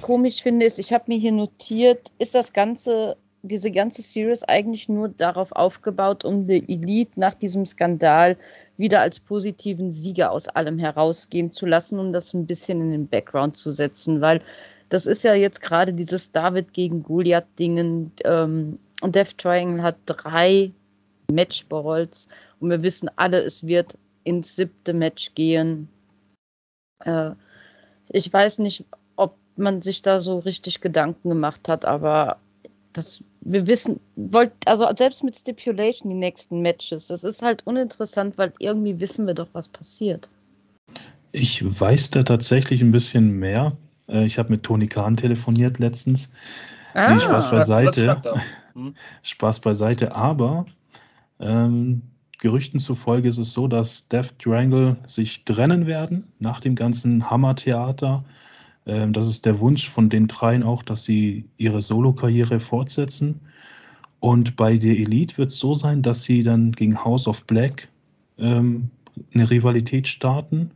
komisch 0.00 0.42
finde, 0.42 0.64
ist, 0.64 0.78
ich 0.78 0.92
habe 0.92 1.04
mir 1.08 1.18
hier 1.18 1.32
notiert, 1.32 2.10
ist 2.18 2.34
das 2.34 2.54
Ganze, 2.54 3.18
diese 3.42 3.70
ganze 3.70 4.00
Series 4.00 4.42
eigentlich 4.42 4.88
nur 4.88 5.10
darauf 5.10 5.52
aufgebaut, 5.52 6.24
um 6.24 6.46
die 6.46 6.64
Elite 6.66 7.20
nach 7.20 7.34
diesem 7.34 7.66
Skandal 7.66 8.38
wieder 8.78 9.00
als 9.00 9.20
positiven 9.20 9.90
Sieger 9.90 10.30
aus 10.30 10.48
allem 10.48 10.78
herausgehen 10.78 11.52
zu 11.52 11.66
lassen, 11.66 11.98
um 11.98 12.12
das 12.12 12.32
ein 12.32 12.46
bisschen 12.46 12.80
in 12.80 12.90
den 12.90 13.08
Background 13.08 13.56
zu 13.56 13.72
setzen, 13.72 14.20
weil 14.20 14.40
das 14.88 15.04
ist 15.04 15.22
ja 15.22 15.34
jetzt 15.34 15.60
gerade 15.60 15.92
dieses 15.92 16.32
David 16.32 16.72
gegen 16.72 17.02
Goliath-Dingen. 17.02 18.12
Ähm, 18.24 18.78
Death 19.02 19.36
Triangle 19.36 19.82
hat 19.82 19.96
drei 20.06 20.72
Matchballs 21.30 22.28
und 22.60 22.70
wir 22.70 22.82
wissen 22.82 23.10
alle, 23.16 23.40
es 23.42 23.66
wird 23.66 23.98
ins 24.24 24.56
siebte 24.56 24.94
Match 24.94 25.34
gehen. 25.34 25.88
Äh, 27.04 27.32
ich 28.08 28.32
weiß 28.32 28.60
nicht, 28.60 28.84
ob 29.16 29.36
man 29.56 29.82
sich 29.82 30.00
da 30.00 30.18
so 30.18 30.38
richtig 30.38 30.80
Gedanken 30.80 31.28
gemacht 31.28 31.68
hat, 31.68 31.84
aber 31.84 32.38
das, 32.92 33.22
wir 33.40 33.66
wissen, 33.66 34.00
wollt, 34.16 34.52
also 34.66 34.88
selbst 34.96 35.24
mit 35.24 35.36
Stipulation 35.36 36.10
die 36.10 36.16
nächsten 36.16 36.60
Matches, 36.62 37.06
das 37.06 37.24
ist 37.24 37.42
halt 37.42 37.66
uninteressant, 37.66 38.38
weil 38.38 38.52
irgendwie 38.58 39.00
wissen 39.00 39.26
wir 39.26 39.34
doch, 39.34 39.48
was 39.52 39.68
passiert. 39.68 40.28
Ich 41.32 41.62
weiß 41.62 42.10
da 42.10 42.22
tatsächlich 42.22 42.82
ein 42.82 42.92
bisschen 42.92 43.38
mehr. 43.38 43.76
Äh, 44.08 44.24
ich 44.24 44.38
habe 44.38 44.50
mit 44.50 44.62
Toni 44.62 44.86
Kahn 44.86 45.16
telefoniert 45.16 45.78
letztens. 45.78 46.32
Ah, 46.94 47.14
nee, 47.14 47.20
Spaß 47.20 47.50
beiseite. 47.50 48.22
Hm. 48.74 48.94
Spaß 49.22 49.58
beiseite, 49.58 50.14
aber 50.14 50.66
ähm, 51.40 52.02
Gerüchten 52.38 52.78
zufolge 52.78 53.28
ist 53.28 53.38
es 53.38 53.52
so, 53.52 53.66
dass 53.66 54.06
Death 54.06 54.38
Triangle 54.38 54.96
sich 55.08 55.44
trennen 55.44 55.86
werden 55.86 56.28
nach 56.38 56.60
dem 56.60 56.76
ganzen 56.76 57.28
Hammer-Theater. 57.28 58.24
Ähm, 58.88 59.12
das 59.12 59.28
ist 59.28 59.46
der 59.46 59.60
Wunsch 59.60 59.88
von 59.88 60.08
den 60.08 60.26
dreien 60.26 60.64
auch, 60.64 60.82
dass 60.82 61.04
sie 61.04 61.44
ihre 61.58 61.82
Solo-Karriere 61.82 62.58
fortsetzen. 62.58 63.40
Und 64.18 64.56
bei 64.56 64.76
der 64.78 64.98
Elite 64.98 65.38
wird 65.38 65.52
es 65.52 65.58
so 65.58 65.74
sein, 65.74 66.02
dass 66.02 66.24
sie 66.24 66.42
dann 66.42 66.72
gegen 66.72 67.04
House 67.04 67.28
of 67.28 67.44
Black 67.46 67.88
ähm, 68.38 68.90
eine 69.32 69.48
Rivalität 69.48 70.08
starten. 70.08 70.72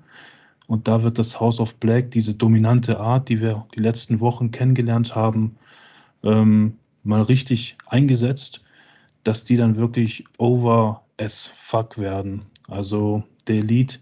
Und 0.68 0.86
da 0.86 1.02
wird 1.02 1.18
das 1.18 1.40
House 1.40 1.58
of 1.58 1.74
Black, 1.76 2.12
diese 2.12 2.34
dominante 2.34 3.00
Art, 3.00 3.28
die 3.28 3.40
wir 3.40 3.66
die 3.74 3.80
letzten 3.80 4.20
Wochen 4.20 4.52
kennengelernt 4.52 5.16
haben, 5.16 5.56
ähm, 6.22 6.76
mal 7.02 7.22
richtig 7.22 7.76
eingesetzt, 7.86 8.62
dass 9.24 9.44
die 9.44 9.56
dann 9.56 9.76
wirklich 9.76 10.24
over 10.38 11.02
as 11.18 11.52
fuck 11.56 11.98
werden. 11.98 12.44
Also 12.68 13.24
der 13.48 13.56
Elite 13.56 13.98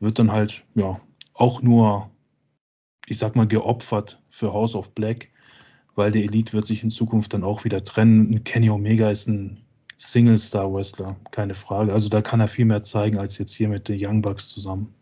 wird 0.00 0.18
dann 0.18 0.32
halt 0.32 0.64
ja 0.74 1.00
auch 1.34 1.62
nur 1.62 2.10
ich 3.10 3.18
sag 3.18 3.34
mal, 3.34 3.48
geopfert 3.48 4.20
für 4.30 4.52
House 4.52 4.76
of 4.76 4.92
Black, 4.94 5.28
weil 5.96 6.12
die 6.12 6.22
Elite 6.22 6.52
wird 6.52 6.64
sich 6.64 6.84
in 6.84 6.90
Zukunft 6.90 7.34
dann 7.34 7.42
auch 7.42 7.64
wieder 7.64 7.82
trennen. 7.82 8.44
Kenny 8.44 8.70
Omega 8.70 9.10
ist 9.10 9.26
ein 9.26 9.58
Single-Star-Wrestler, 9.98 11.16
keine 11.32 11.54
Frage. 11.54 11.92
Also 11.92 12.08
da 12.08 12.22
kann 12.22 12.40
er 12.40 12.46
viel 12.46 12.66
mehr 12.66 12.84
zeigen 12.84 13.18
als 13.18 13.36
jetzt 13.38 13.52
hier 13.52 13.68
mit 13.68 13.88
den 13.88 13.98
Young 14.00 14.22
Bucks 14.22 14.48
zusammen. 14.48 14.94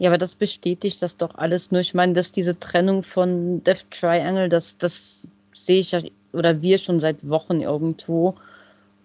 Ja, 0.00 0.10
aber 0.10 0.18
das 0.18 0.34
bestätigt 0.34 1.00
das 1.02 1.16
doch 1.16 1.36
alles 1.36 1.70
nur. 1.70 1.80
Ich 1.80 1.94
meine, 1.94 2.14
dass 2.14 2.32
diese 2.32 2.58
Trennung 2.58 3.04
von 3.04 3.62
Death 3.62 3.86
Triangle, 3.92 4.48
das, 4.48 4.76
das 4.76 5.28
sehe 5.54 5.78
ich 5.78 5.92
ja 5.92 6.00
oder 6.32 6.62
wir 6.62 6.78
schon 6.78 6.98
seit 6.98 7.28
Wochen 7.28 7.60
irgendwo. 7.60 8.34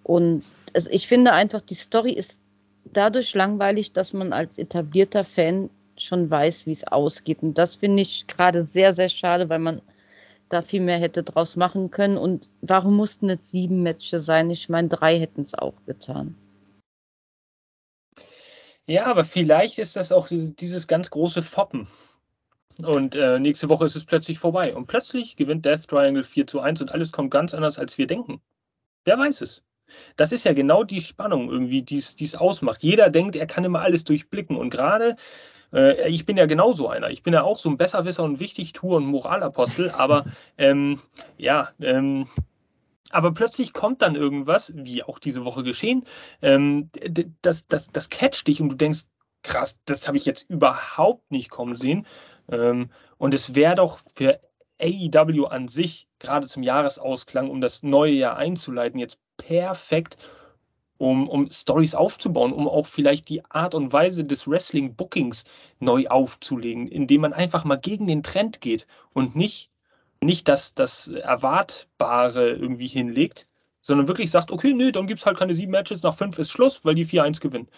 Und 0.01 0.43
es, 0.73 0.87
ich 0.87 1.07
finde 1.07 1.31
einfach, 1.33 1.61
die 1.61 1.75
Story 1.75 2.13
ist 2.13 2.39
dadurch 2.85 3.35
langweilig, 3.35 3.91
dass 3.93 4.13
man 4.13 4.33
als 4.33 4.57
etablierter 4.57 5.23
Fan 5.23 5.69
schon 6.01 6.29
weiß, 6.29 6.65
wie 6.65 6.71
es 6.71 6.85
ausgeht. 6.85 7.43
Und 7.43 7.57
das 7.57 7.77
finde 7.77 8.01
ich 8.01 8.27
gerade 8.27 8.65
sehr, 8.65 8.95
sehr 8.95 9.09
schade, 9.09 9.49
weil 9.49 9.59
man 9.59 9.81
da 10.49 10.61
viel 10.61 10.81
mehr 10.81 10.97
hätte 10.97 11.23
draus 11.23 11.55
machen 11.55 11.91
können. 11.91 12.17
Und 12.17 12.49
warum 12.61 12.95
mussten 12.95 13.29
jetzt 13.29 13.51
sieben 13.51 13.83
Matches 13.83 14.25
sein? 14.25 14.49
Ich 14.49 14.69
meine, 14.69 14.87
drei 14.87 15.19
hätten 15.19 15.41
es 15.41 15.53
auch 15.53 15.75
getan. 15.85 16.35
Ja, 18.87 19.05
aber 19.05 19.23
vielleicht 19.23 19.77
ist 19.77 19.95
das 19.95 20.11
auch 20.11 20.29
dieses 20.29 20.87
ganz 20.87 21.11
große 21.11 21.43
Foppen. 21.43 21.87
Und 22.81 23.13
äh, 23.13 23.39
nächste 23.39 23.69
Woche 23.69 23.85
ist 23.85 23.95
es 23.95 24.05
plötzlich 24.05 24.39
vorbei. 24.39 24.73
Und 24.73 24.87
plötzlich 24.87 25.35
gewinnt 25.35 25.65
Death 25.65 25.87
Triangle 25.87 26.23
4 26.23 26.47
zu 26.47 26.59
1 26.59 26.81
und 26.81 26.91
alles 26.91 27.11
kommt 27.11 27.29
ganz 27.29 27.53
anders, 27.53 27.77
als 27.77 27.97
wir 27.97 28.07
denken. 28.07 28.41
Wer 29.05 29.19
weiß 29.19 29.41
es? 29.41 29.61
Das 30.15 30.31
ist 30.31 30.43
ja 30.43 30.53
genau 30.53 30.83
die 30.83 31.01
Spannung 31.01 31.49
irgendwie, 31.49 31.81
die 31.81 31.97
es 31.97 32.35
ausmacht. 32.35 32.83
Jeder 32.83 33.09
denkt, 33.09 33.35
er 33.35 33.47
kann 33.47 33.63
immer 33.63 33.81
alles 33.81 34.05
durchblicken. 34.05 34.55
Und 34.55 34.69
gerade 34.69 35.15
äh, 35.73 36.09
ich 36.09 36.25
bin 36.25 36.37
ja 36.37 36.45
genauso 36.45 36.87
einer. 36.87 37.09
Ich 37.09 37.23
bin 37.23 37.33
ja 37.33 37.43
auch 37.43 37.57
so 37.57 37.69
ein 37.69 37.77
Besserwisser 37.77 38.23
und 38.23 38.39
Wichtigtuer 38.39 38.97
und 38.97 39.05
Moralapostel, 39.05 39.89
aber 39.95 40.25
ähm, 40.57 41.01
ja, 41.37 41.69
ähm, 41.79 42.27
aber 43.11 43.33
plötzlich 43.33 43.73
kommt 43.73 44.01
dann 44.01 44.15
irgendwas, 44.15 44.71
wie 44.75 45.03
auch 45.03 45.19
diese 45.19 45.43
Woche 45.43 45.63
geschehen, 45.63 46.03
ähm, 46.41 46.87
das, 47.41 47.67
das, 47.67 47.87
das 47.87 48.09
catcht 48.09 48.47
dich 48.47 48.61
und 48.61 48.69
du 48.69 48.75
denkst, 48.75 49.05
krass, 49.41 49.79
das 49.85 50.07
habe 50.07 50.17
ich 50.17 50.25
jetzt 50.25 50.45
überhaupt 50.49 51.31
nicht 51.31 51.49
kommen 51.49 51.75
sehen. 51.75 52.05
Ähm, 52.51 52.91
und 53.17 53.33
es 53.33 53.55
wäre 53.55 53.75
doch 53.75 53.99
für 54.15 54.39
AEW 54.81 55.45
an 55.45 55.67
sich, 55.67 56.07
gerade 56.19 56.47
zum 56.47 56.63
Jahresausklang, 56.63 57.49
um 57.49 57.61
das 57.61 57.83
neue 57.83 58.13
Jahr 58.13 58.37
einzuleiten, 58.37 58.99
jetzt 58.99 59.17
perfekt, 59.37 60.17
um, 60.99 61.27
um 61.27 61.49
Stories 61.49 61.95
aufzubauen, 61.95 62.53
um 62.53 62.67
auch 62.67 62.85
vielleicht 62.85 63.29
die 63.29 63.43
Art 63.45 63.73
und 63.73 63.91
Weise 63.91 64.25
des 64.25 64.47
Wrestling-Bookings 64.47 65.45
neu 65.79 66.07
aufzulegen, 66.07 66.87
indem 66.87 67.21
man 67.21 67.33
einfach 67.33 67.63
mal 67.63 67.77
gegen 67.77 68.05
den 68.05 68.21
Trend 68.21 68.61
geht 68.61 68.85
und 69.13 69.35
nicht, 69.35 69.71
nicht 70.21 70.47
das, 70.47 70.75
das 70.75 71.07
Erwartbare 71.07 72.51
irgendwie 72.51 72.87
hinlegt, 72.87 73.48
sondern 73.81 74.07
wirklich 74.07 74.31
sagt, 74.31 74.51
okay, 74.51 74.73
nö, 74.73 74.91
dann 74.91 75.07
gibt 75.07 75.19
es 75.19 75.25
halt 75.25 75.37
keine 75.37 75.53
sieben 75.53 75.71
Matches, 75.71 76.03
nach 76.03 76.15
fünf 76.15 76.37
ist 76.39 76.51
Schluss, 76.51 76.83
weil 76.83 76.95
die 76.95 77.05
4-1 77.05 77.39
gewinnen 77.39 77.69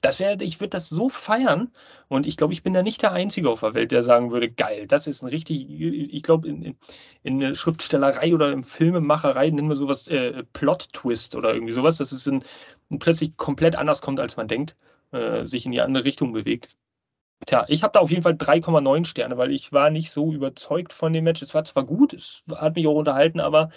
das 0.00 0.20
wäre, 0.20 0.42
ich 0.42 0.60
würde 0.60 0.70
das 0.70 0.88
so 0.88 1.08
feiern 1.08 1.72
und 2.08 2.26
ich 2.26 2.36
glaube, 2.36 2.52
ich 2.52 2.62
bin 2.62 2.72
da 2.72 2.82
nicht 2.82 3.02
der 3.02 3.12
Einzige 3.12 3.50
auf 3.50 3.60
der 3.60 3.74
Welt, 3.74 3.90
der 3.90 4.04
sagen 4.04 4.30
würde, 4.30 4.48
geil, 4.48 4.86
das 4.86 5.06
ist 5.06 5.22
ein 5.22 5.28
richtig, 5.28 5.68
ich 5.68 6.22
glaube, 6.22 6.48
in, 6.48 6.62
in, 6.62 6.76
in 7.24 7.40
der 7.40 7.54
Schriftstellerei 7.54 8.32
oder 8.32 8.52
in 8.52 8.62
Filmemacherei 8.62 9.50
nennen 9.50 9.68
wir 9.68 9.76
sowas 9.76 10.06
äh, 10.08 10.44
Plot-Twist 10.52 11.34
oder 11.34 11.52
irgendwie 11.52 11.72
sowas, 11.72 11.96
dass 11.96 12.12
es 12.12 12.26
in, 12.26 12.44
plötzlich 13.00 13.36
komplett 13.36 13.74
anders 13.76 14.00
kommt, 14.00 14.20
als 14.20 14.36
man 14.36 14.46
denkt, 14.46 14.76
äh, 15.10 15.46
sich 15.46 15.66
in 15.66 15.72
die 15.72 15.80
andere 15.80 16.04
Richtung 16.04 16.32
bewegt. 16.32 16.76
Tja, 17.46 17.64
ich 17.68 17.82
habe 17.82 17.92
da 17.92 18.00
auf 18.00 18.10
jeden 18.10 18.22
Fall 18.22 18.34
3,9 18.34 19.04
Sterne, 19.04 19.36
weil 19.38 19.52
ich 19.52 19.72
war 19.72 19.90
nicht 19.90 20.10
so 20.10 20.32
überzeugt 20.32 20.92
von 20.92 21.12
dem 21.12 21.24
Match. 21.24 21.40
Es 21.40 21.54
war 21.54 21.64
zwar 21.64 21.84
gut, 21.84 22.12
es 22.12 22.42
hat 22.52 22.74
mich 22.74 22.86
auch 22.86 22.96
unterhalten, 22.96 23.40
aber 23.40 23.70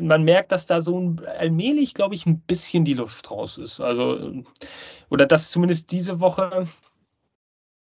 man 0.00 0.22
merkt, 0.22 0.52
dass 0.52 0.66
da 0.66 0.80
so 0.80 0.98
ein, 0.98 1.24
allmählich, 1.26 1.94
glaube 1.94 2.14
ich, 2.14 2.26
ein 2.26 2.40
bisschen 2.40 2.84
die 2.84 2.94
Luft 2.94 3.30
raus 3.30 3.58
ist. 3.58 3.80
Also, 3.80 4.44
oder 5.10 5.26
dass 5.26 5.50
zumindest 5.50 5.90
diese 5.90 6.20
Woche, 6.20 6.68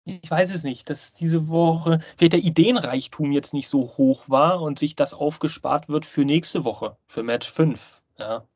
ich 0.06 0.30
weiß 0.30 0.54
es 0.54 0.64
nicht, 0.64 0.90
dass 0.90 1.14
diese 1.14 1.48
Woche 1.50 2.00
vielleicht 2.18 2.34
der 2.34 2.44
Ideenreichtum 2.44 3.32
jetzt 3.32 3.54
nicht 3.54 3.68
so 3.68 3.82
hoch 3.82 4.30
war 4.30 4.62
und 4.62 4.80
sich 4.80 4.96
das 4.96 5.14
aufgespart 5.14 5.90
wird 5.90 6.06
für 6.06 6.26
nächste 6.26 6.64
Woche, 6.66 6.98
für 7.08 7.24
Match 7.24 7.50
5. 7.50 8.04
Ja. 8.18 8.48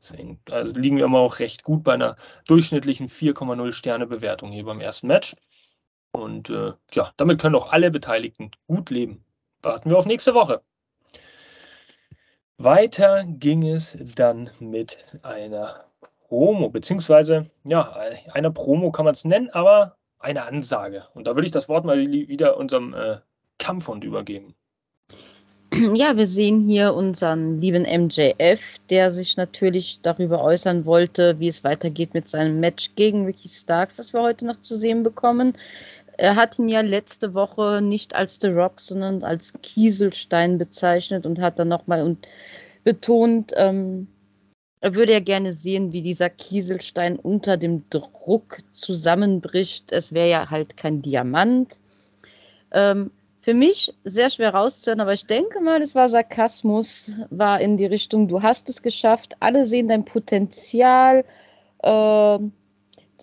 Deswegen 0.00 0.40
also 0.50 0.72
liegen 0.78 0.98
wir 0.98 1.06
immer 1.06 1.18
auch 1.18 1.40
recht 1.40 1.62
gut 1.62 1.82
bei 1.82 1.94
einer 1.94 2.14
durchschnittlichen 2.46 3.08
4,0 3.08 3.72
Sterne 3.72 4.06
Bewertung 4.06 4.52
hier 4.52 4.64
beim 4.64 4.80
ersten 4.80 5.08
Match. 5.08 5.34
Und 6.12 6.48
äh, 6.48 6.72
ja, 6.92 7.12
damit 7.16 7.40
können 7.40 7.56
auch 7.56 7.72
alle 7.72 7.90
Beteiligten 7.90 8.50
gut 8.66 8.90
leben. 8.90 9.24
Warten 9.62 9.90
wir 9.90 9.98
auf 9.98 10.06
nächste 10.06 10.32
Woche. 10.34 10.62
Weiter 12.58 13.24
ging 13.24 13.66
es 13.66 13.98
dann 14.16 14.50
mit 14.60 15.04
einer 15.22 15.84
Promo, 16.28 16.70
beziehungsweise, 16.70 17.50
ja, 17.64 17.94
einer 18.32 18.50
Promo 18.50 18.90
kann 18.90 19.04
man 19.04 19.14
es 19.14 19.24
nennen, 19.24 19.50
aber 19.50 19.96
eine 20.18 20.44
Ansage. 20.44 21.04
Und 21.14 21.26
da 21.26 21.34
würde 21.34 21.46
ich 21.46 21.52
das 21.52 21.68
Wort 21.68 21.84
mal 21.84 21.98
wieder 21.98 22.56
unserem 22.56 22.94
äh, 22.94 23.18
Kampfhund 23.58 24.04
übergeben. 24.04 24.54
Ja, 25.94 26.16
wir 26.16 26.26
sehen 26.26 26.66
hier 26.66 26.94
unseren 26.94 27.60
lieben 27.60 27.82
MJF, 27.82 28.78
der 28.88 29.10
sich 29.10 29.36
natürlich 29.36 30.00
darüber 30.00 30.42
äußern 30.42 30.86
wollte, 30.86 31.38
wie 31.38 31.48
es 31.48 31.64
weitergeht 31.64 32.14
mit 32.14 32.28
seinem 32.28 32.60
Match 32.60 32.94
gegen 32.94 33.26
Ricky 33.26 33.48
Starks, 33.48 33.96
das 33.96 34.14
wir 34.14 34.22
heute 34.22 34.46
noch 34.46 34.56
zu 34.56 34.78
sehen 34.78 35.02
bekommen. 35.02 35.54
Er 36.18 36.36
hat 36.36 36.58
ihn 36.58 36.68
ja 36.68 36.80
letzte 36.80 37.34
Woche 37.34 37.80
nicht 37.82 38.14
als 38.14 38.38
The 38.40 38.48
Rock, 38.48 38.80
sondern 38.80 39.22
als 39.22 39.52
Kieselstein 39.62 40.58
bezeichnet 40.58 41.26
und 41.26 41.40
hat 41.40 41.58
dann 41.58 41.68
nochmal 41.68 42.16
betont, 42.84 43.52
ähm, 43.56 44.08
er 44.80 44.94
würde 44.94 45.12
ja 45.12 45.20
gerne 45.20 45.52
sehen, 45.52 45.92
wie 45.92 46.02
dieser 46.02 46.30
Kieselstein 46.30 47.18
unter 47.18 47.56
dem 47.56 47.88
Druck 47.90 48.58
zusammenbricht. 48.72 49.90
Es 49.90 50.12
wäre 50.12 50.28
ja 50.28 50.50
halt 50.50 50.76
kein 50.76 51.02
Diamant. 51.02 51.78
Ähm, 52.70 53.10
für 53.40 53.54
mich 53.54 53.94
sehr 54.04 54.30
schwer 54.30 54.54
rauszuhören, 54.54 55.00
aber 55.00 55.12
ich 55.12 55.26
denke 55.26 55.60
mal, 55.60 55.80
es 55.80 55.94
war 55.94 56.08
Sarkasmus, 56.08 57.10
war 57.30 57.60
in 57.60 57.76
die 57.76 57.86
Richtung, 57.86 58.28
du 58.28 58.42
hast 58.42 58.68
es 58.68 58.82
geschafft, 58.82 59.36
alle 59.40 59.66
sehen 59.66 59.88
dein 59.88 60.04
Potenzial. 60.04 61.24
Äh, 61.82 62.38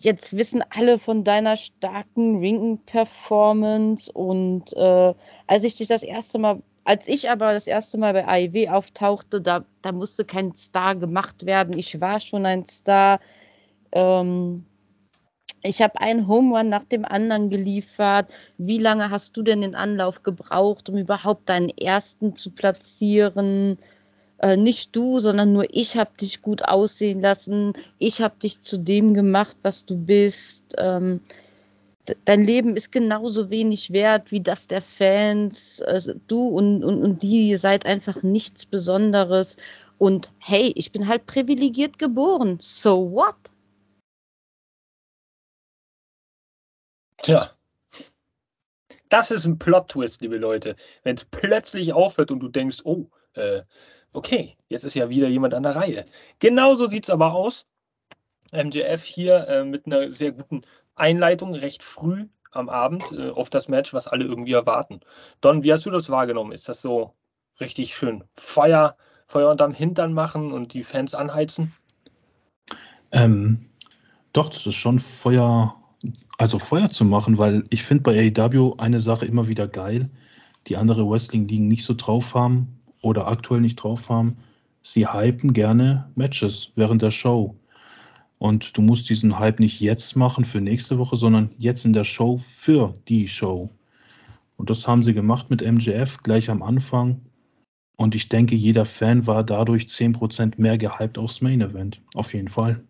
jetzt 0.04 0.36
wissen 0.36 0.64
alle 0.70 1.00
von 1.00 1.24
deiner 1.24 1.56
starken 1.56 2.40
Ring-Performance 2.40 4.12
und 4.12 4.74
äh, 4.74 5.14
als 5.48 5.64
ich 5.64 5.76
dich 5.76 5.88
das 5.88 6.04
erste 6.04 6.40
Mal, 6.40 6.62
als 6.84 7.08
ich 7.08 7.30
aber 7.30 7.54
das 7.54 7.68
erste 7.68 7.98
Mal 7.98 8.14
bei 8.14 8.28
AEW 8.28 8.70
auftauchte, 8.70 9.42
da, 9.42 9.66
da 9.82 9.92
musste 9.92 10.26
kein 10.26 10.56
Star 10.56 10.96
gemacht 10.96 11.46
werden. 11.46 11.78
Ich 11.78 12.02
war 12.02 12.20
schon 12.20 12.46
ein 12.46 12.66
Star. 12.66 13.20
Ähm, 13.94 14.66
ich 15.62 15.82
habe 15.82 16.00
einen 16.02 16.28
Home 16.28 16.58
Run 16.58 16.68
nach 16.68 16.84
dem 16.84 17.06
anderen 17.06 17.50
geliefert. 17.50 18.30
Wie 18.58 18.80
lange 18.80 19.10
hast 19.10 19.38
du 19.38 19.44
denn 19.44 19.62
den 19.62 19.76
Anlauf 19.76 20.22
gebraucht, 20.24 20.90
um 20.90 20.98
überhaupt 20.98 21.48
deinen 21.50 21.70
ersten 21.70 22.36
zu 22.36 22.52
platzieren? 22.52 23.78
Äh, 24.44 24.58
nicht 24.58 24.94
du, 24.94 25.20
sondern 25.20 25.54
nur 25.54 25.66
ich 25.70 25.96
habe 25.96 26.12
dich 26.20 26.42
gut 26.42 26.66
aussehen 26.66 27.22
lassen, 27.22 27.72
ich 27.98 28.22
habe 28.22 28.36
dich 28.38 28.60
zu 28.60 28.78
dem 28.78 29.14
gemacht, 29.14 29.56
was 29.62 29.86
du 29.86 29.96
bist. 29.96 30.66
Ähm, 30.78 31.22
dein 32.26 32.46
Leben 32.46 32.76
ist 32.76 32.92
genauso 32.92 33.50
wenig 33.50 33.94
wert 33.94 34.34
wie 34.34 34.42
das 34.42 34.68
der 34.68 34.82
Fans. 34.82 35.82
Also 35.82 36.16
du 36.28 36.46
und, 36.46 36.84
und, 36.84 37.02
und 37.02 37.24
die, 37.24 37.56
seid 37.56 37.86
einfach 37.86 38.22
nichts 38.22 38.66
Besonderes. 38.66 39.56
Und 39.98 40.30
hey, 40.40 40.74
ich 40.76 40.92
bin 40.92 41.08
halt 41.08 41.26
privilegiert 41.26 41.98
geboren. 41.98 42.58
So 42.60 43.14
what? 43.14 43.38
Tja. 47.22 47.52
Das 49.08 49.32
ist 49.32 49.46
ein 49.46 49.58
Plot-Twist, 49.58 50.22
liebe 50.22 50.38
Leute. 50.38 50.76
Wenn 51.04 51.16
es 51.16 51.24
plötzlich 51.24 51.94
aufhört 51.94 52.32
und 52.32 52.42
du 52.42 52.50
denkst, 52.50 52.80
oh, 52.84 53.06
äh, 53.36 53.62
okay, 54.14 54.56
jetzt 54.70 54.84
ist 54.84 54.94
ja 54.94 55.10
wieder 55.10 55.28
jemand 55.28 55.54
an 55.54 55.64
der 55.64 55.76
Reihe. 55.76 56.06
Genauso 56.40 56.88
sieht 56.88 57.06
es 57.06 57.10
aber 57.10 57.34
aus. 57.34 57.66
MJF 58.52 59.04
hier 59.04 59.48
äh, 59.48 59.64
mit 59.66 59.88
einer 59.88 60.12
sehr 60.12 60.32
guten 60.32 60.62
Einleitung, 60.96 61.56
recht 61.56 61.84
früh 61.84 62.28
am 62.52 62.70
Abend 62.70 63.04
äh, 63.12 63.32
auf 63.32 63.50
das 63.50 63.68
Match, 63.68 63.94
was 63.94 64.08
alle 64.08 64.26
irgendwie 64.26 64.54
erwarten. 64.54 65.00
Don, 65.42 65.64
wie 65.64 65.74
hast 65.74 65.86
du 65.86 65.92
das 65.92 66.10
wahrgenommen? 66.10 66.52
Ist 66.52 66.70
das 66.70 66.82
so 66.82 67.16
richtig 67.60 67.96
schön 67.96 68.24
Feuer, 68.36 68.96
Feuer 69.28 69.50
unterm 69.50 69.74
Hintern 69.74 70.14
machen 70.14 70.52
und 70.52 70.74
die 70.74 70.84
Fans 70.84 71.16
anheizen? 71.16 71.74
Ähm, 73.12 73.70
doch, 74.34 74.50
das 74.50 74.68
ist 74.68 74.76
schon 74.76 75.00
Feuer, 75.00 75.76
also 76.38 76.60
Feuer 76.60 76.92
zu 76.92 77.06
machen, 77.06 77.40
weil 77.40 77.64
ich 77.72 77.84
finde 77.84 78.04
bei 78.04 78.32
AEW 78.38 78.76
eine 78.78 79.00
Sache 79.00 79.26
immer 79.26 79.48
wieder 79.48 79.68
geil, 79.68 80.12
die 80.68 80.78
andere 80.78 81.10
Wrestling-Ligen 81.10 81.68
nicht 81.68 81.86
so 81.86 81.96
drauf 81.96 82.36
haben 82.36 82.83
oder 83.04 83.28
aktuell 83.28 83.62
nicht 83.62 83.76
drauf 83.76 84.10
haben. 84.10 84.38
Sie 84.82 85.08
hypen 85.08 85.54
gerne 85.54 86.10
Matches 86.16 86.72
während 86.76 87.04
der 87.04 87.12
Show. 87.12 87.56
Und 88.40 88.76
du 88.76 88.82
musst 88.82 89.10
diesen 89.10 89.40
Hype 89.40 89.60
nicht 89.60 89.80
jetzt 89.80 90.16
machen 90.16 90.44
für 90.44 90.60
nächste 90.60 90.98
Woche, 90.98 91.16
sondern 91.16 91.52
jetzt 91.60 91.86
in 91.86 91.94
der 91.94 92.04
Show 92.04 92.38
für 92.38 92.94
die 93.08 93.28
Show. 93.28 93.70
Und 94.58 94.70
das 94.70 94.88
haben 94.88 95.04
sie 95.04 95.14
gemacht 95.14 95.50
mit 95.50 95.62
MJF 95.62 96.18
gleich 96.24 96.50
am 96.50 96.64
Anfang. 96.64 97.22
Und 97.96 98.16
ich 98.16 98.28
denke, 98.28 98.56
jeder 98.56 98.86
Fan 98.86 99.28
war 99.28 99.44
dadurch 99.44 99.86
10% 99.86 100.54
mehr 100.58 100.78
gehypt 100.78 101.18
aufs 101.18 101.42
Main 101.42 101.62
Event. 101.62 102.02
Auf 102.16 102.34
jeden 102.34 102.50
Fall. 102.50 102.84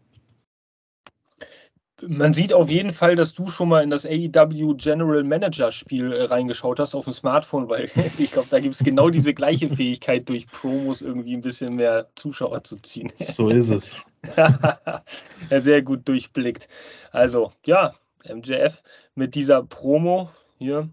Man 2.07 2.33
sieht 2.33 2.53
auf 2.53 2.69
jeden 2.69 2.91
Fall, 2.91 3.15
dass 3.15 3.33
du 3.33 3.47
schon 3.47 3.69
mal 3.69 3.83
in 3.83 3.89
das 3.89 4.05
AEW 4.05 4.75
General 4.75 5.23
Manager 5.23 5.71
Spiel 5.71 6.11
äh, 6.11 6.23
reingeschaut 6.23 6.79
hast 6.79 6.95
auf 6.95 7.05
dem 7.05 7.13
Smartphone, 7.13 7.69
weil 7.69 7.89
ich 8.17 8.31
glaube, 8.31 8.47
da 8.49 8.59
gibt 8.59 8.75
es 8.75 8.83
genau 8.83 9.09
diese 9.09 9.33
gleiche 9.33 9.69
Fähigkeit, 9.69 10.27
durch 10.29 10.47
Promos 10.47 11.01
irgendwie 11.01 11.35
ein 11.35 11.41
bisschen 11.41 11.75
mehr 11.75 12.09
Zuschauer 12.15 12.63
zu 12.63 12.77
ziehen. 12.77 13.11
So 13.15 13.49
ist 13.49 13.69
es. 13.69 13.95
sehr 15.49 15.81
gut 15.81 16.07
durchblickt. 16.07 16.67
Also, 17.11 17.51
ja, 17.65 17.93
MJF 18.27 18.81
mit 19.15 19.35
dieser 19.35 19.63
Promo 19.63 20.29
hier. 20.57 20.89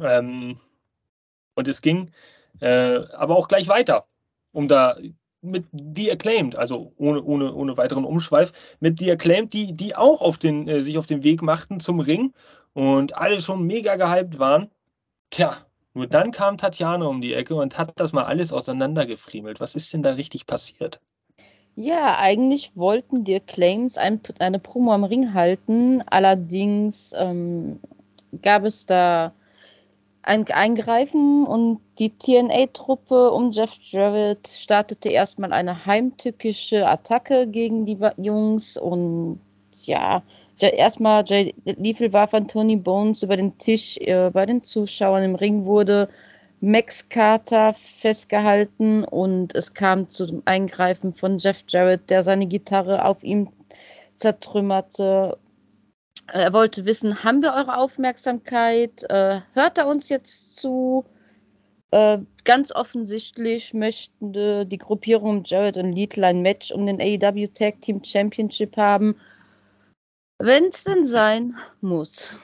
Ähm, 0.00 0.58
und 1.54 1.68
es 1.68 1.82
ging 1.82 2.10
äh, 2.60 3.00
aber 3.12 3.36
auch 3.36 3.48
gleich 3.48 3.68
weiter, 3.68 4.06
um 4.52 4.68
da 4.68 4.96
mit 5.44 5.66
The 5.72 6.10
Acclaimed, 6.12 6.56
also 6.56 6.92
ohne, 6.96 7.22
ohne, 7.22 7.54
ohne 7.54 7.76
weiteren 7.76 8.04
Umschweif, 8.04 8.52
mit 8.80 8.98
The 8.98 9.12
Acclaimed, 9.12 9.52
die, 9.52 9.74
die 9.74 9.94
auch 9.94 10.20
auf 10.20 10.38
den, 10.38 10.66
äh, 10.68 10.80
sich 10.80 10.98
auf 10.98 11.06
den 11.06 11.22
Weg 11.22 11.42
machten 11.42 11.80
zum 11.80 12.00
Ring 12.00 12.32
und 12.72 13.16
alle 13.16 13.40
schon 13.40 13.66
mega 13.66 13.96
gehypt 13.96 14.38
waren. 14.38 14.70
Tja, 15.30 15.56
nur 15.94 16.06
dann 16.06 16.32
kam 16.32 16.58
Tatjana 16.58 17.06
um 17.06 17.20
die 17.20 17.34
Ecke 17.34 17.54
und 17.54 17.78
hat 17.78 17.92
das 17.96 18.12
mal 18.12 18.24
alles 18.24 18.52
auseinandergefriemelt. 18.52 19.60
Was 19.60 19.74
ist 19.74 19.92
denn 19.92 20.02
da 20.02 20.12
richtig 20.12 20.46
passiert? 20.46 21.00
Ja, 21.76 22.18
eigentlich 22.18 22.72
wollten 22.76 23.24
die 23.24 23.34
Acclaims 23.34 23.98
ein, 23.98 24.20
eine 24.38 24.60
Promo 24.60 24.92
am 24.92 25.04
Ring 25.04 25.34
halten, 25.34 26.02
allerdings 26.06 27.12
ähm, 27.16 27.80
gab 28.42 28.64
es 28.64 28.86
da 28.86 29.32
ein 30.24 30.50
Eingreifen 30.50 31.46
und 31.46 31.80
die 31.98 32.10
TNA-Truppe 32.10 33.30
um 33.30 33.52
Jeff 33.52 33.76
Jarrett 33.82 34.48
startete 34.48 35.10
erstmal 35.10 35.52
eine 35.52 35.84
heimtückische 35.84 36.88
Attacke 36.88 37.46
gegen 37.46 37.84
die 37.84 37.98
Jungs 38.16 38.78
und 38.78 39.38
ja, 39.84 40.22
erstmal 40.58 41.24
Jay 41.26 41.54
Lethal 41.64 42.12
war 42.14 42.26
von 42.28 42.48
Tony 42.48 42.76
Bones 42.76 43.22
über 43.22 43.36
den 43.36 43.58
Tisch 43.58 43.98
äh, 43.98 44.30
bei 44.32 44.46
den 44.46 44.62
Zuschauern. 44.62 45.22
Im 45.22 45.34
Ring 45.34 45.66
wurde 45.66 46.08
Max 46.60 47.06
Carter 47.10 47.74
festgehalten 47.74 49.04
und 49.04 49.54
es 49.54 49.74
kam 49.74 50.08
zum 50.08 50.40
Eingreifen 50.46 51.12
von 51.12 51.38
Jeff 51.38 51.64
Jarrett, 51.68 52.08
der 52.08 52.22
seine 52.22 52.46
Gitarre 52.46 53.04
auf 53.04 53.22
ihm 53.22 53.50
zertrümmerte 54.14 55.36
er 56.26 56.52
wollte 56.52 56.84
wissen, 56.84 57.22
haben 57.22 57.42
wir 57.42 57.52
eure 57.52 57.76
Aufmerksamkeit? 57.76 59.04
Äh, 59.10 59.40
hört 59.52 59.78
er 59.78 59.86
uns 59.86 60.08
jetzt 60.08 60.56
zu? 60.56 61.04
Äh, 61.90 62.18
ganz 62.44 62.72
offensichtlich 62.72 63.74
möchten 63.74 64.32
die 64.68 64.78
Gruppierung 64.78 65.44
Jared 65.44 65.76
und 65.76 65.92
Lidl 65.92 66.24
ein 66.24 66.42
Match 66.42 66.72
um 66.72 66.86
den 66.86 67.00
AEW 67.00 67.48
Tag 67.48 67.80
Team 67.82 68.02
Championship 68.02 68.76
haben. 68.76 69.16
Wenn 70.38 70.64
es 70.64 70.84
denn 70.84 71.06
sein 71.06 71.56
muss. 71.80 72.36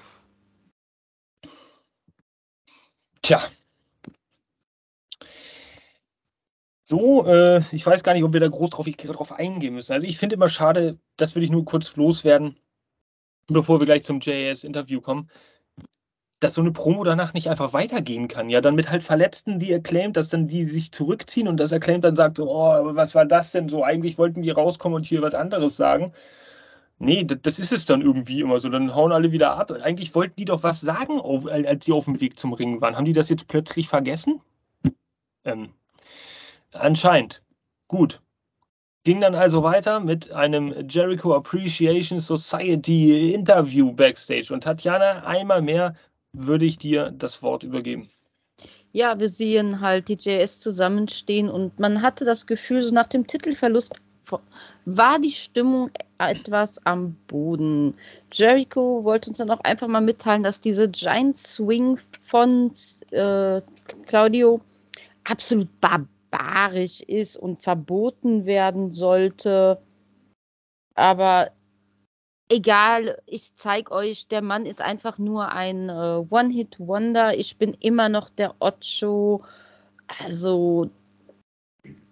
Tja. 3.23 3.43
So, 6.85 7.27
äh, 7.27 7.61
ich 7.73 7.87
weiß 7.87 8.03
gar 8.03 8.15
nicht, 8.15 8.25
ob 8.25 8.33
wir 8.33 8.41
da 8.41 8.49
groß 8.49 8.71
drauf, 8.71 8.87
drauf 8.87 9.33
eingehen 9.33 9.75
müssen. 9.75 9.93
Also 9.93 10.07
ich 10.07 10.19
finde 10.19 10.35
immer 10.35 10.49
schade, 10.49 10.99
das 11.17 11.35
würde 11.35 11.45
ich 11.45 11.51
nur 11.51 11.65
kurz 11.65 11.97
loswerden 11.97 12.57
bevor 13.53 13.81
wir 13.81 13.87
gleich 13.87 14.05
zum 14.05 14.21
JAS-Interview 14.21 15.01
kommen, 15.01 15.31
dass 16.41 16.55
so 16.55 16.63
eine 16.63 16.73
Promo 16.73 17.05
danach 17.05 17.35
nicht 17.35 17.51
einfach 17.51 17.73
weitergehen 17.75 18.27
kann. 18.27 18.49
Ja, 18.49 18.61
dann 18.63 18.75
mit 18.75 18.91
halt 18.91 19.05
Verletzten, 19.05 19.59
die 19.59 19.73
erklämt, 19.73 20.17
dass 20.17 20.31
dann 20.31 20.49
die 20.49 20.65
sich 20.65 20.91
zurückziehen 20.91 21.49
und 21.49 21.59
das 21.59 21.71
erklämt 21.71 22.05
dann 22.05 22.17
sagt, 22.17 22.41
oh, 22.41 22.95
was 22.95 23.15
war 23.15 23.27
das 23.27 23.53
denn 23.53 23.69
so? 23.69 23.85
Eigentlich 23.85 24.17
wollten 24.17 24.43
die 24.43 24.51
rauskommen 24.51 24.97
und 24.97 25.07
hier 25.07 25.21
was 25.23 25.35
anderes 25.35 25.77
sagen. 25.77 26.13
Nee, 26.99 27.25
das, 27.25 27.39
das 27.43 27.59
ist 27.59 27.73
es 27.73 27.87
dann 27.87 28.03
irgendwie 28.03 28.41
immer 28.41 28.59
so. 28.59 28.69
Dann 28.69 28.95
hauen 28.95 29.13
alle 29.13 29.33
wieder 29.33 29.57
ab. 29.57 29.71
Eigentlich 29.71 30.15
wollten 30.15 30.37
die 30.37 30.45
doch 30.47 30.63
was 30.63 30.81
sagen, 30.81 31.21
als 31.49 31.85
sie 31.85 31.93
auf 31.93 32.07
dem 32.07 32.21
Weg 32.21 32.39
zum 32.39 32.53
Ring 32.53 32.81
waren. 32.81 32.97
Haben 32.97 33.07
die 33.07 33.13
das 33.13 33.29
jetzt 33.29 33.47
plötzlich 33.47 33.89
vergessen? 33.89 34.41
Ähm, 35.45 35.71
anscheinend. 36.73 37.43
Gut. 37.89 38.21
Ging 39.05 39.21
dann 39.21 39.35
also 39.35 39.63
weiter 39.63 40.01
mit 40.01 40.31
einem 40.31 40.75
Jericho 40.89 41.35
Appreciation 41.35 42.21
Society 42.21 43.33
Interview 43.33 43.93
backstage. 43.93 44.53
Und 44.53 44.65
Tatjana, 44.65 45.25
einmal 45.25 45.63
mehr 45.63 45.95
würde 46.33 46.67
ich 46.67 46.77
dir 46.77 47.11
das 47.11 47.43
Wort 47.43 47.63
übergeben. 47.63 48.11
Ja, 48.93 49.19
wir 49.19 49.29
sehen 49.29 49.81
halt 49.81 50.09
die 50.09 50.15
JS 50.15 50.61
zusammenstehen 50.61 51.49
und 51.49 51.79
man 51.79 52.03
hatte 52.03 52.25
das 52.25 52.47
Gefühl, 52.47 52.83
so 52.83 52.93
nach 52.93 53.07
dem 53.07 53.27
Titelverlust 53.27 54.01
war 54.85 55.19
die 55.19 55.33
Stimmung 55.33 55.91
etwas 56.19 56.85
am 56.85 57.15
Boden. 57.27 57.95
Jericho 58.33 59.03
wollte 59.03 59.31
uns 59.31 59.39
dann 59.39 59.51
auch 59.51 59.61
einfach 59.61 59.89
mal 59.89 60.01
mitteilen, 60.01 60.43
dass 60.43 60.61
diese 60.61 60.89
Giant 60.89 61.37
Swing 61.37 61.99
von 62.21 62.71
äh, 63.11 63.63
Claudio 64.07 64.61
absolut 65.25 65.81
barbar 65.81 66.07
barbarisch 66.31 67.01
ist 67.01 67.37
und 67.37 67.63
verboten 67.63 68.47
werden 68.47 68.91
sollte. 68.91 69.81
Aber 70.95 71.51
egal, 72.49 73.21
ich 73.27 73.55
zeige 73.55 73.93
euch, 73.93 74.29
der 74.29 74.43
Mann 74.43 74.67
ist 74.67 74.81
einfach 74.81 75.19
nur 75.19 75.53
ein 75.53 75.89
äh, 75.89 76.25
One-Hit-Wonder. 76.29 77.37
Ich 77.39 77.57
bin 77.57 77.75
immer 77.81 78.09
noch 78.09 78.29
der 78.29 78.55
Ocho. 78.61 79.43
Also 80.07 80.91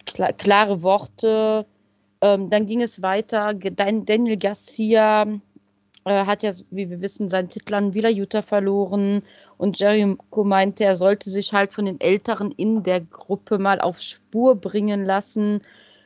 klar, 0.06 0.32
klare 0.32 0.82
Worte. 0.82 1.66
Ähm, 2.20 2.48
dann 2.50 2.66
ging 2.66 2.80
es 2.82 3.02
weiter. 3.02 3.54
Daniel 3.54 4.36
Garcia 4.36 5.26
äh, 6.08 6.24
hat 6.26 6.42
ja, 6.42 6.52
wie 6.70 6.90
wir 6.90 7.00
wissen, 7.00 7.28
seinen 7.28 7.48
Titel 7.48 7.74
an 7.74 7.94
Villa 7.94 8.08
Utah 8.08 8.42
verloren 8.42 9.22
und 9.56 9.78
Jericho 9.78 10.44
meinte, 10.44 10.84
er 10.84 10.96
sollte 10.96 11.30
sich 11.30 11.52
halt 11.52 11.72
von 11.72 11.84
den 11.84 12.00
Älteren 12.00 12.52
in 12.52 12.82
der 12.82 13.00
Gruppe 13.00 13.58
mal 13.58 13.80
auf 13.80 14.00
Spur 14.00 14.56
bringen 14.56 15.04
lassen. 15.04 15.62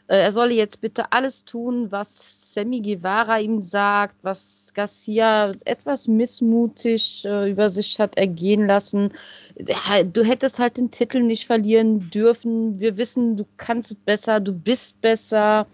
Äh, 0.08 0.22
er 0.22 0.32
solle 0.32 0.54
jetzt 0.54 0.80
bitte 0.80 1.12
alles 1.12 1.44
tun, 1.44 1.90
was 1.92 2.52
Sammy 2.52 2.82
Guevara 2.82 3.38
ihm 3.38 3.60
sagt, 3.60 4.16
was 4.22 4.72
Garcia 4.74 5.52
etwas 5.64 6.06
missmutig 6.06 7.24
äh, 7.24 7.50
über 7.50 7.70
sich 7.70 7.98
hat 7.98 8.16
ergehen 8.18 8.66
lassen. 8.66 9.12
Du 9.56 10.24
hättest 10.24 10.58
halt 10.58 10.76
den 10.76 10.90
Titel 10.90 11.20
nicht 11.20 11.46
verlieren 11.46 12.10
dürfen. 12.10 12.80
Wir 12.80 12.98
wissen, 12.98 13.36
du 13.36 13.46
kannst 13.56 13.90
es 13.90 13.96
besser, 13.96 14.40
du 14.40 14.52
bist 14.52 15.00
besser. 15.00 15.66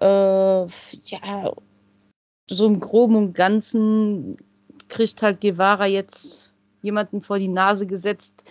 Äh, 0.00 0.66
ja, 0.66 1.52
so 2.48 2.66
im 2.66 2.80
Groben 2.80 3.16
und 3.16 3.34
Ganzen 3.34 4.36
kriegt 4.88 5.22
halt 5.22 5.40
Guevara 5.40 5.86
jetzt 5.86 6.52
jemanden 6.82 7.20
vor 7.20 7.38
die 7.38 7.48
Nase 7.48 7.86
gesetzt, 7.86 8.44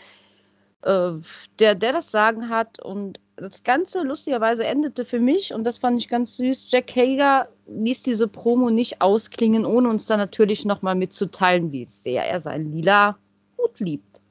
äh, 0.81 1.11
der, 1.59 1.75
der 1.75 1.93
das 1.93 2.11
Sagen 2.11 2.49
hat 2.49 2.79
und 2.79 3.19
das 3.35 3.63
Ganze 3.63 4.03
lustigerweise 4.03 4.65
endete 4.65 5.05
für 5.05 5.19
mich, 5.19 5.53
und 5.53 5.63
das 5.63 5.77
fand 5.77 5.99
ich 5.99 6.07
ganz 6.07 6.37
süß, 6.37 6.71
Jack 6.71 6.95
Hager 6.95 7.49
ließ 7.67 8.03
diese 8.03 8.27
Promo 8.27 8.69
nicht 8.69 9.01
ausklingen, 9.01 9.65
ohne 9.65 9.89
uns 9.89 10.05
dann 10.05 10.19
natürlich 10.19 10.65
nochmal 10.65 10.95
mitzuteilen, 10.95 11.71
wie 11.71 11.85
sehr 11.85 12.25
er 12.25 12.39
sein 12.39 12.61
lila 12.71 13.17
Hut 13.57 13.79
liebt. 13.79 14.21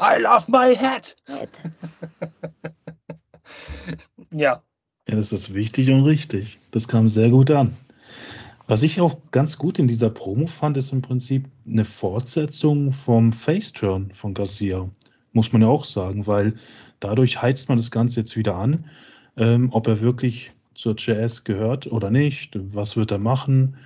I 0.00 0.20
love 0.20 0.50
my 0.50 0.74
hat! 0.74 1.14
hat. 1.28 1.50
ja. 4.30 4.62
Ja, 5.08 5.16
das 5.16 5.32
ist 5.32 5.52
wichtig 5.52 5.90
und 5.90 6.04
richtig. 6.04 6.58
Das 6.70 6.88
kam 6.88 7.08
sehr 7.08 7.28
gut 7.28 7.50
an. 7.50 7.76
Was 8.72 8.82
ich 8.82 9.02
auch 9.02 9.18
ganz 9.32 9.58
gut 9.58 9.78
in 9.78 9.86
dieser 9.86 10.08
Promo 10.08 10.46
fand, 10.46 10.78
ist 10.78 10.94
im 10.94 11.02
Prinzip 11.02 11.44
eine 11.66 11.84
Fortsetzung 11.84 12.92
vom 12.92 13.34
Face-Turn 13.34 14.12
von 14.14 14.32
Garcia. 14.32 14.88
Muss 15.34 15.52
man 15.52 15.60
ja 15.60 15.68
auch 15.68 15.84
sagen, 15.84 16.26
weil 16.26 16.54
dadurch 16.98 17.42
heizt 17.42 17.68
man 17.68 17.76
das 17.76 17.90
Ganze 17.90 18.20
jetzt 18.20 18.34
wieder 18.34 18.54
an, 18.54 18.86
ähm, 19.36 19.68
ob 19.72 19.88
er 19.88 20.00
wirklich 20.00 20.52
zur 20.74 20.94
Jazz 20.96 21.44
gehört 21.44 21.86
oder 21.86 22.10
nicht, 22.10 22.58
was 22.74 22.96
wird 22.96 23.10
er 23.10 23.18
machen. 23.18 23.76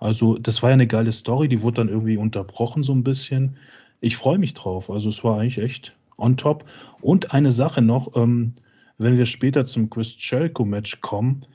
Also 0.00 0.36
das 0.38 0.60
war 0.60 0.70
ja 0.70 0.74
eine 0.74 0.88
geile 0.88 1.12
Story, 1.12 1.46
die 1.46 1.62
wurde 1.62 1.76
dann 1.76 1.88
irgendwie 1.88 2.16
unterbrochen 2.16 2.82
so 2.82 2.92
ein 2.92 3.04
bisschen. 3.04 3.58
Ich 4.00 4.16
freue 4.16 4.38
mich 4.38 4.54
drauf, 4.54 4.90
also 4.90 5.08
es 5.08 5.22
war 5.22 5.38
eigentlich 5.38 5.58
echt 5.58 5.94
on 6.18 6.36
top. 6.36 6.64
Und 7.00 7.32
eine 7.32 7.52
Sache 7.52 7.80
noch, 7.80 8.16
ähm, 8.16 8.54
wenn 8.98 9.16
wir 9.16 9.26
später 9.26 9.66
zum 9.66 9.88
Chris 9.88 10.16
Jericho-Match 10.18 11.00
kommen, 11.00 11.46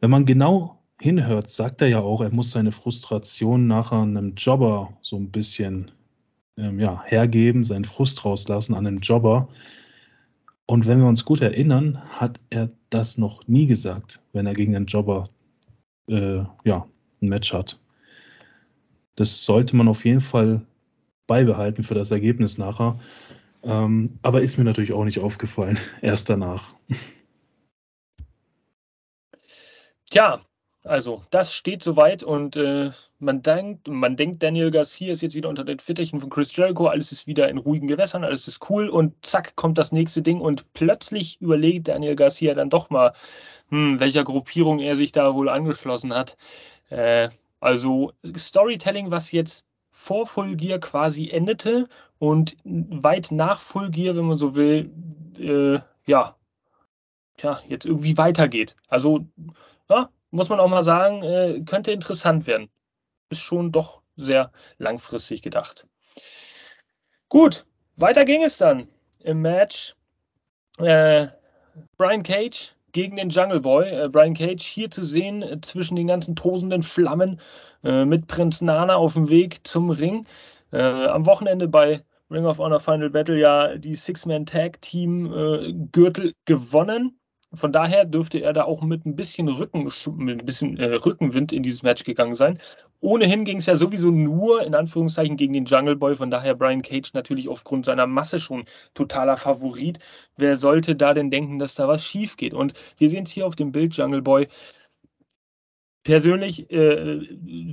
wenn 0.00 0.10
man 0.10 0.26
genau 0.26 0.81
hinhört, 1.02 1.50
sagt 1.50 1.82
er 1.82 1.88
ja 1.88 1.98
auch, 1.98 2.20
er 2.20 2.32
muss 2.32 2.52
seine 2.52 2.70
Frustration 2.70 3.66
nachher 3.66 4.02
einem 4.02 4.34
Jobber 4.36 4.96
so 5.00 5.16
ein 5.16 5.32
bisschen 5.32 5.90
ähm, 6.56 6.78
ja, 6.78 7.02
hergeben, 7.04 7.64
seinen 7.64 7.84
Frust 7.84 8.24
rauslassen 8.24 8.74
an 8.74 8.86
einem 8.86 8.98
Jobber. 8.98 9.48
Und 10.64 10.86
wenn 10.86 11.00
wir 11.00 11.08
uns 11.08 11.24
gut 11.24 11.40
erinnern, 11.40 12.00
hat 12.08 12.38
er 12.50 12.70
das 12.88 13.18
noch 13.18 13.48
nie 13.48 13.66
gesagt, 13.66 14.20
wenn 14.32 14.46
er 14.46 14.54
gegen 14.54 14.76
einen 14.76 14.86
Jobber 14.86 15.28
äh, 16.08 16.44
ja, 16.64 16.86
ein 17.20 17.28
Match 17.28 17.52
hat. 17.52 17.80
Das 19.16 19.44
sollte 19.44 19.74
man 19.74 19.88
auf 19.88 20.04
jeden 20.04 20.20
Fall 20.20 20.64
beibehalten 21.26 21.82
für 21.82 21.94
das 21.94 22.12
Ergebnis 22.12 22.58
nachher. 22.58 22.98
Ähm, 23.64 24.20
aber 24.22 24.42
ist 24.42 24.56
mir 24.56 24.64
natürlich 24.64 24.92
auch 24.92 25.04
nicht 25.04 25.18
aufgefallen, 25.18 25.78
erst 26.00 26.30
danach. 26.30 26.74
Tja, 30.08 30.44
also 30.84 31.22
das 31.30 31.54
steht 31.54 31.82
soweit 31.82 32.22
und 32.22 32.56
äh, 32.56 32.90
man 33.18 33.42
denkt, 33.42 33.86
man 33.86 34.16
denkt, 34.16 34.42
Daniel 34.42 34.70
Garcia 34.70 35.12
ist 35.12 35.22
jetzt 35.22 35.34
wieder 35.34 35.48
unter 35.48 35.64
den 35.64 35.78
Fittichen 35.78 36.20
von 36.20 36.30
Chris 36.30 36.54
Jericho, 36.56 36.86
alles 36.86 37.12
ist 37.12 37.26
wieder 37.26 37.48
in 37.48 37.58
ruhigen 37.58 37.86
Gewässern, 37.86 38.24
alles 38.24 38.48
ist 38.48 38.68
cool 38.68 38.88
und 38.88 39.14
zack 39.24 39.54
kommt 39.54 39.78
das 39.78 39.92
nächste 39.92 40.22
Ding 40.22 40.40
und 40.40 40.72
plötzlich 40.72 41.40
überlegt 41.40 41.88
Daniel 41.88 42.16
Garcia 42.16 42.54
dann 42.54 42.70
doch 42.70 42.90
mal, 42.90 43.12
hm, 43.68 44.00
welcher 44.00 44.24
Gruppierung 44.24 44.80
er 44.80 44.96
sich 44.96 45.12
da 45.12 45.34
wohl 45.34 45.48
angeschlossen 45.48 46.14
hat. 46.14 46.36
Äh, 46.90 47.28
also 47.60 48.12
Storytelling, 48.36 49.12
was 49.12 49.30
jetzt 49.30 49.66
vor 49.92 50.26
Full 50.26 50.56
Gear 50.56 50.80
quasi 50.80 51.30
endete 51.30 51.86
und 52.18 52.56
weit 52.64 53.30
nach 53.30 53.60
Full 53.60 53.90
Gear, 53.90 54.16
wenn 54.16 54.24
man 54.24 54.36
so 54.36 54.56
will, 54.56 54.90
äh, 55.38 55.78
ja, 56.10 56.34
tja, 57.36 57.60
jetzt 57.68 57.86
irgendwie 57.86 58.16
weitergeht. 58.16 58.74
Also, 58.88 59.26
ja, 59.88 60.08
muss 60.32 60.48
man 60.48 60.58
auch 60.58 60.68
mal 60.68 60.82
sagen, 60.82 61.22
äh, 61.22 61.60
könnte 61.64 61.92
interessant 61.92 62.46
werden. 62.46 62.68
Ist 63.30 63.40
schon 63.40 63.70
doch 63.70 64.02
sehr 64.16 64.50
langfristig 64.78 65.42
gedacht. 65.42 65.86
Gut, 67.28 67.64
weiter 67.96 68.24
ging 68.24 68.42
es 68.42 68.58
dann 68.58 68.88
im 69.20 69.40
Match. 69.42 69.94
Äh, 70.78 71.28
Brian 71.96 72.22
Cage 72.22 72.74
gegen 72.92 73.16
den 73.16 73.30
Jungle 73.30 73.60
Boy. 73.60 73.88
Äh, 73.88 74.08
Brian 74.08 74.34
Cage 74.34 74.62
hier 74.62 74.90
zu 74.90 75.04
sehen 75.04 75.42
äh, 75.42 75.60
zwischen 75.60 75.96
den 75.96 76.06
ganzen 76.06 76.34
tosenden 76.36 76.82
Flammen 76.82 77.40
äh, 77.84 78.04
mit 78.04 78.26
Prinz 78.26 78.60
Nana 78.60 78.96
auf 78.96 79.14
dem 79.14 79.28
Weg 79.28 79.66
zum 79.66 79.90
Ring. 79.90 80.26
Äh, 80.72 80.80
am 80.80 81.26
Wochenende 81.26 81.68
bei 81.68 82.02
Ring 82.30 82.46
of 82.46 82.58
Honor 82.58 82.80
Final 82.80 83.10
Battle 83.10 83.38
ja 83.38 83.76
die 83.76 83.94
Six-Man 83.94 84.46
Tag 84.46 84.80
Team 84.80 85.32
äh, 85.32 85.72
Gürtel 85.92 86.32
gewonnen. 86.46 87.18
Von 87.54 87.70
daher 87.70 88.04
dürfte 88.06 88.38
er 88.38 88.52
da 88.52 88.64
auch 88.64 88.82
mit 88.82 89.04
ein 89.04 89.14
bisschen, 89.14 89.48
Rücken, 89.48 89.90
mit 90.16 90.40
ein 90.40 90.46
bisschen 90.46 90.78
äh, 90.78 90.94
Rückenwind 90.94 91.52
in 91.52 91.62
dieses 91.62 91.82
Match 91.82 92.04
gegangen 92.04 92.34
sein. 92.34 92.58
Ohnehin 93.00 93.44
ging 93.44 93.58
es 93.58 93.66
ja 93.66 93.76
sowieso 93.76 94.10
nur 94.10 94.64
in 94.64 94.74
Anführungszeichen 94.74 95.36
gegen 95.36 95.52
den 95.52 95.66
Jungle 95.66 95.96
Boy. 95.96 96.16
Von 96.16 96.30
daher 96.30 96.54
Brian 96.54 96.82
Cage 96.82 97.12
natürlich 97.12 97.48
aufgrund 97.48 97.84
seiner 97.84 98.06
Masse 98.06 98.40
schon 98.40 98.64
totaler 98.94 99.36
Favorit. 99.36 99.98
Wer 100.36 100.56
sollte 100.56 100.96
da 100.96 101.12
denn 101.12 101.30
denken, 101.30 101.58
dass 101.58 101.74
da 101.74 101.88
was 101.88 102.04
schief 102.04 102.36
geht? 102.36 102.54
Und 102.54 102.72
wir 102.96 103.08
sehen 103.08 103.24
es 103.24 103.30
hier 103.30 103.46
auf 103.46 103.56
dem 103.56 103.72
Bild 103.72 103.94
Jungle 103.96 104.22
Boy. 104.22 104.48
Persönlich 106.04 106.70
äh, 106.70 107.20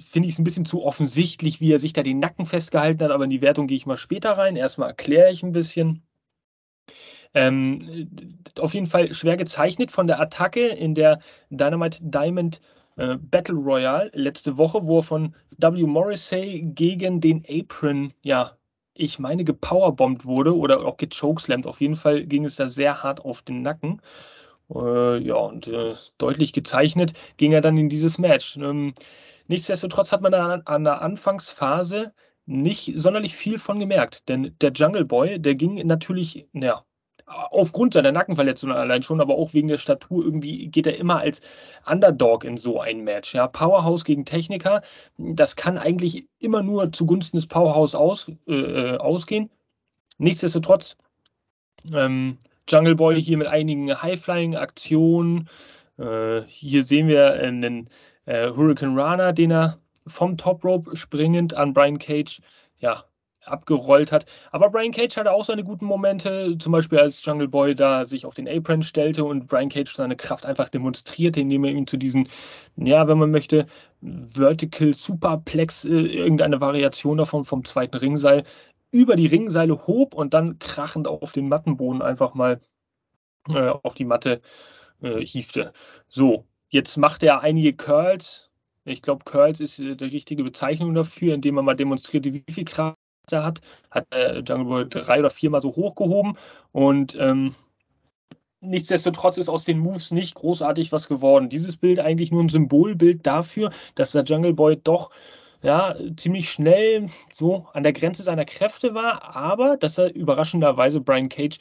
finde 0.01 0.27
ich 0.27 0.33
es 0.33 0.39
ein 0.39 0.43
bisschen 0.43 0.65
zu 0.65 0.83
offensichtlich, 0.83 1.61
wie 1.61 1.71
er 1.71 1.79
sich 1.79 1.93
da 1.93 2.03
den 2.03 2.19
Nacken 2.19 2.45
festgehalten 2.45 3.03
hat, 3.03 3.11
aber 3.11 3.23
in 3.23 3.31
die 3.31 3.41
Wertung 3.41 3.65
gehe 3.67 3.77
ich 3.77 3.85
mal 3.85 3.97
später 3.97 4.33
rein. 4.33 4.55
Erstmal 4.55 4.89
erkläre 4.89 5.31
ich 5.31 5.41
ein 5.41 5.51
bisschen. 5.51 6.03
Ähm, 7.33 8.09
auf 8.59 8.73
jeden 8.73 8.87
Fall 8.87 9.13
schwer 9.13 9.37
gezeichnet 9.37 9.91
von 9.91 10.07
der 10.07 10.19
Attacke 10.19 10.67
in 10.67 10.95
der 10.95 11.19
Dynamite 11.49 11.99
Diamond 12.01 12.59
äh, 12.97 13.17
Battle 13.17 13.55
Royale 13.55 14.11
letzte 14.13 14.57
Woche, 14.57 14.85
wo 14.85 14.99
er 14.99 15.03
von 15.03 15.35
W. 15.57 15.83
Morrissey 15.83 16.61
gegen 16.75 17.21
den 17.21 17.45
Apron, 17.49 18.13
ja, 18.23 18.57
ich 18.93 19.19
meine, 19.19 19.43
gepowerbombt 19.45 20.25
wurde 20.25 20.55
oder 20.57 20.85
auch 20.85 20.97
gechokeslammt. 20.97 21.67
Auf 21.67 21.79
jeden 21.81 21.95
Fall 21.95 22.25
ging 22.25 22.45
es 22.45 22.57
da 22.57 22.67
sehr 22.67 23.01
hart 23.03 23.23
auf 23.23 23.41
den 23.41 23.61
Nacken. 23.61 24.01
Äh, 24.73 25.19
ja, 25.23 25.35
und 25.35 25.67
äh, 25.67 25.95
deutlich 26.17 26.53
gezeichnet 26.53 27.13
ging 27.37 27.53
er 27.53 27.61
dann 27.61 27.77
in 27.77 27.89
dieses 27.89 28.17
Match. 28.19 28.57
Ähm, 28.57 28.93
nichtsdestotrotz 29.47 30.11
hat 30.11 30.21
man 30.21 30.33
an, 30.33 30.61
an 30.65 30.83
der 30.83 31.01
Anfangsphase 31.01 32.13
nicht 32.45 32.93
sonderlich 32.95 33.35
viel 33.35 33.59
von 33.59 33.79
gemerkt, 33.79 34.27
denn 34.29 34.55
der 34.61 34.71
Jungle 34.73 35.05
Boy, 35.05 35.39
der 35.39 35.55
ging 35.55 35.75
natürlich, 35.87 36.47
ja, 36.53 36.83
aufgrund 37.29 37.93
seiner 37.93 38.11
Nackenverletzung 38.11 38.71
allein 38.71 39.03
schon, 39.03 39.21
aber 39.21 39.35
auch 39.35 39.53
wegen 39.53 39.67
der 39.67 39.77
Statur 39.77 40.23
irgendwie 40.23 40.67
geht 40.67 40.87
er 40.87 40.97
immer 40.97 41.19
als 41.19 41.41
Underdog 41.85 42.43
in 42.43 42.57
so 42.57 42.79
ein 42.81 43.03
Match. 43.03 43.33
Ja, 43.35 43.47
Powerhouse 43.47 44.03
gegen 44.03 44.25
Techniker, 44.25 44.81
das 45.17 45.55
kann 45.55 45.77
eigentlich 45.77 46.27
immer 46.41 46.63
nur 46.63 46.91
zugunsten 46.91 47.37
des 47.37 47.47
Powerhouse 47.47 47.95
aus, 47.95 48.31
äh, 48.47 48.53
äh, 48.53 48.97
ausgehen. 48.97 49.49
Nichtsdestotrotz, 50.17 50.97
ähm, 51.93 52.37
Jungle 52.67 52.95
Boy 52.95 53.21
hier 53.21 53.37
mit 53.37 53.47
einigen 53.47 54.01
High-Flying-Aktionen. 54.01 55.49
Äh, 55.97 56.41
hier 56.47 56.83
sehen 56.83 57.07
wir 57.07 57.33
einen 57.33 57.89
äh, 58.25 58.49
Hurricane 58.49 58.97
Rana, 58.97 59.31
den 59.31 59.51
er 59.51 59.77
vom 60.05 60.37
Top 60.37 60.63
Rope 60.63 60.95
springend 60.95 61.53
an 61.53 61.73
Brian 61.73 61.99
Cage 61.99 62.41
ja, 62.79 63.03
abgerollt 63.49 64.11
hat. 64.11 64.25
Aber 64.51 64.69
Brian 64.69 64.91
Cage 64.91 65.17
hatte 65.17 65.31
auch 65.31 65.45
seine 65.45 65.63
guten 65.63 65.85
Momente, 65.85 66.57
zum 66.57 66.71
Beispiel 66.71 66.99
als 66.99 67.23
Jungle 67.23 67.47
Boy 67.47 67.75
da 67.75 68.05
sich 68.05 68.25
auf 68.25 68.35
den 68.35 68.47
Apron 68.47 68.83
stellte 68.83 69.23
und 69.23 69.47
Brian 69.47 69.69
Cage 69.69 69.93
seine 69.93 70.15
Kraft 70.15 70.45
einfach 70.45 70.69
demonstrierte, 70.69 71.39
indem 71.39 71.63
er 71.63 71.71
ihn 71.71 71.87
zu 71.87 71.97
diesen, 71.97 72.29
ja, 72.77 73.07
wenn 73.07 73.17
man 73.17 73.31
möchte, 73.31 73.65
Vertical 74.01 74.93
Superplex, 74.93 75.85
äh, 75.85 75.89
irgendeine 75.89 76.61
Variation 76.61 77.17
davon 77.17 77.43
vom 77.45 77.65
zweiten 77.65 77.97
Ringseil, 77.97 78.43
über 78.91 79.15
die 79.15 79.27
Ringseile 79.27 79.87
hob 79.87 80.13
und 80.15 80.33
dann 80.33 80.59
krachend 80.59 81.07
auf 81.07 81.31
den 81.31 81.49
Mattenboden 81.49 82.01
einfach 82.01 82.33
mal 82.33 82.59
äh, 83.49 83.69
auf 83.69 83.93
die 83.95 84.05
Matte 84.05 84.41
äh, 85.01 85.19
hiefte. 85.25 85.73
So, 86.07 86.45
jetzt 86.69 86.97
macht 86.97 87.23
er 87.23 87.41
einige 87.41 87.73
Curls. 87.73 88.49
Ich 88.85 89.01
glaube, 89.01 89.25
Curls 89.25 89.59
ist 89.59 89.79
äh, 89.79 89.95
die 89.95 90.05
richtige 90.05 90.43
Bezeichnung 90.43 90.93
dafür, 90.93 91.33
indem 91.35 91.55
man 91.55 91.65
mal 91.65 91.75
demonstriert, 91.75 92.25
wie 92.25 92.43
viel 92.49 92.65
Kraft 92.65 92.98
er 93.31 93.43
hat, 93.43 93.61
hat 93.91 94.07
äh, 94.13 94.39
Jungle 94.39 94.65
Boy 94.65 94.89
drei 94.89 95.19
oder 95.19 95.29
viermal 95.29 95.61
so 95.61 95.75
hochgehoben 95.75 96.37
und 96.71 97.15
ähm, 97.19 97.55
nichtsdestotrotz 98.61 99.37
ist 99.37 99.49
aus 99.49 99.65
den 99.65 99.79
Moves 99.79 100.11
nicht 100.11 100.35
großartig 100.35 100.91
was 100.91 101.07
geworden. 101.07 101.49
Dieses 101.49 101.77
Bild 101.77 101.99
eigentlich 101.99 102.31
nur 102.31 102.43
ein 102.43 102.49
Symbolbild 102.49 103.25
dafür, 103.25 103.71
dass 103.95 104.11
der 104.11 104.23
Jungle 104.23 104.53
Boy 104.53 104.77
doch 104.77 105.11
ja, 105.61 105.95
ziemlich 106.15 106.49
schnell 106.49 107.09
so 107.33 107.67
an 107.73 107.83
der 107.83 107.93
Grenze 107.93 108.23
seiner 108.23 108.45
Kräfte 108.45 108.93
war, 108.93 109.35
aber 109.35 109.77
dass 109.77 109.97
er 109.97 110.13
überraschenderweise 110.15 111.01
Brian 111.01 111.29
Cage 111.29 111.57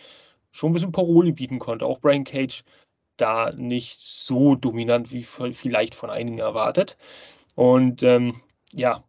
schon 0.53 0.71
ein 0.71 0.75
bisschen 0.75 0.93
Paroli 0.93 1.33
bieten 1.33 1.59
konnte. 1.59 1.87
Auch 1.87 2.01
Brian 2.01 2.25
Cage 2.25 2.63
da 3.17 3.53
nicht 3.53 4.01
so 4.01 4.55
dominant 4.55 5.11
wie 5.13 5.25
vielleicht 5.25 5.95
von 5.95 6.11
einigen 6.11 6.39
erwartet. 6.39 6.97
Und 7.55 8.03
ähm, 8.03 8.41
ja, 8.73 9.05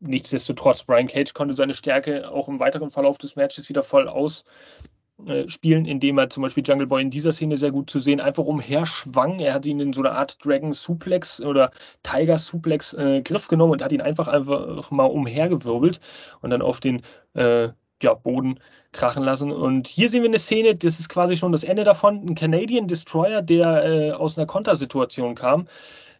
nichtsdestotrotz, 0.00 0.84
Brian 0.84 1.06
Cage 1.06 1.34
konnte 1.34 1.54
seine 1.54 1.74
Stärke 1.74 2.30
auch 2.30 2.48
im 2.48 2.60
weiteren 2.60 2.90
Verlauf 2.90 3.18
des 3.18 3.36
Matches 3.36 3.68
wieder 3.68 3.82
voll 3.82 4.08
ausspielen, 4.08 5.84
indem 5.84 6.18
er 6.18 6.30
zum 6.30 6.42
Beispiel 6.42 6.64
Jungle 6.66 6.86
Boy 6.86 7.02
in 7.02 7.10
dieser 7.10 7.32
Szene 7.32 7.56
sehr 7.56 7.72
gut 7.72 7.90
zu 7.90 7.98
sehen 7.98 8.20
einfach 8.20 8.44
umherschwang. 8.44 9.38
Er 9.38 9.54
hat 9.54 9.66
ihn 9.66 9.80
in 9.80 9.92
so 9.92 10.00
einer 10.00 10.12
Art 10.12 10.44
Dragon 10.44 10.72
Suplex 10.72 11.40
oder 11.40 11.70
Tiger 12.02 12.38
Suplex 12.38 12.92
äh, 12.94 13.22
Griff 13.22 13.48
genommen 13.48 13.72
und 13.72 13.82
hat 13.82 13.92
ihn 13.92 14.00
einfach 14.00 14.28
einfach 14.28 14.90
mal 14.90 15.06
umhergewirbelt 15.06 16.00
und 16.40 16.50
dann 16.50 16.62
auf 16.62 16.80
den 16.80 17.02
äh, 17.34 17.68
ja, 18.02 18.14
Boden 18.14 18.60
krachen 18.92 19.22
lassen. 19.22 19.52
Und 19.52 19.88
hier 19.88 20.08
sehen 20.08 20.22
wir 20.22 20.30
eine 20.30 20.38
Szene, 20.38 20.74
das 20.74 21.00
ist 21.00 21.08
quasi 21.08 21.36
schon 21.36 21.52
das 21.52 21.64
Ende 21.64 21.84
davon. 21.84 22.26
Ein 22.26 22.34
Canadian 22.34 22.88
Destroyer, 22.88 23.42
der 23.42 23.84
äh, 23.84 24.12
aus 24.12 24.36
einer 24.36 24.46
Kontersituation 24.46 25.34
kam, 25.34 25.68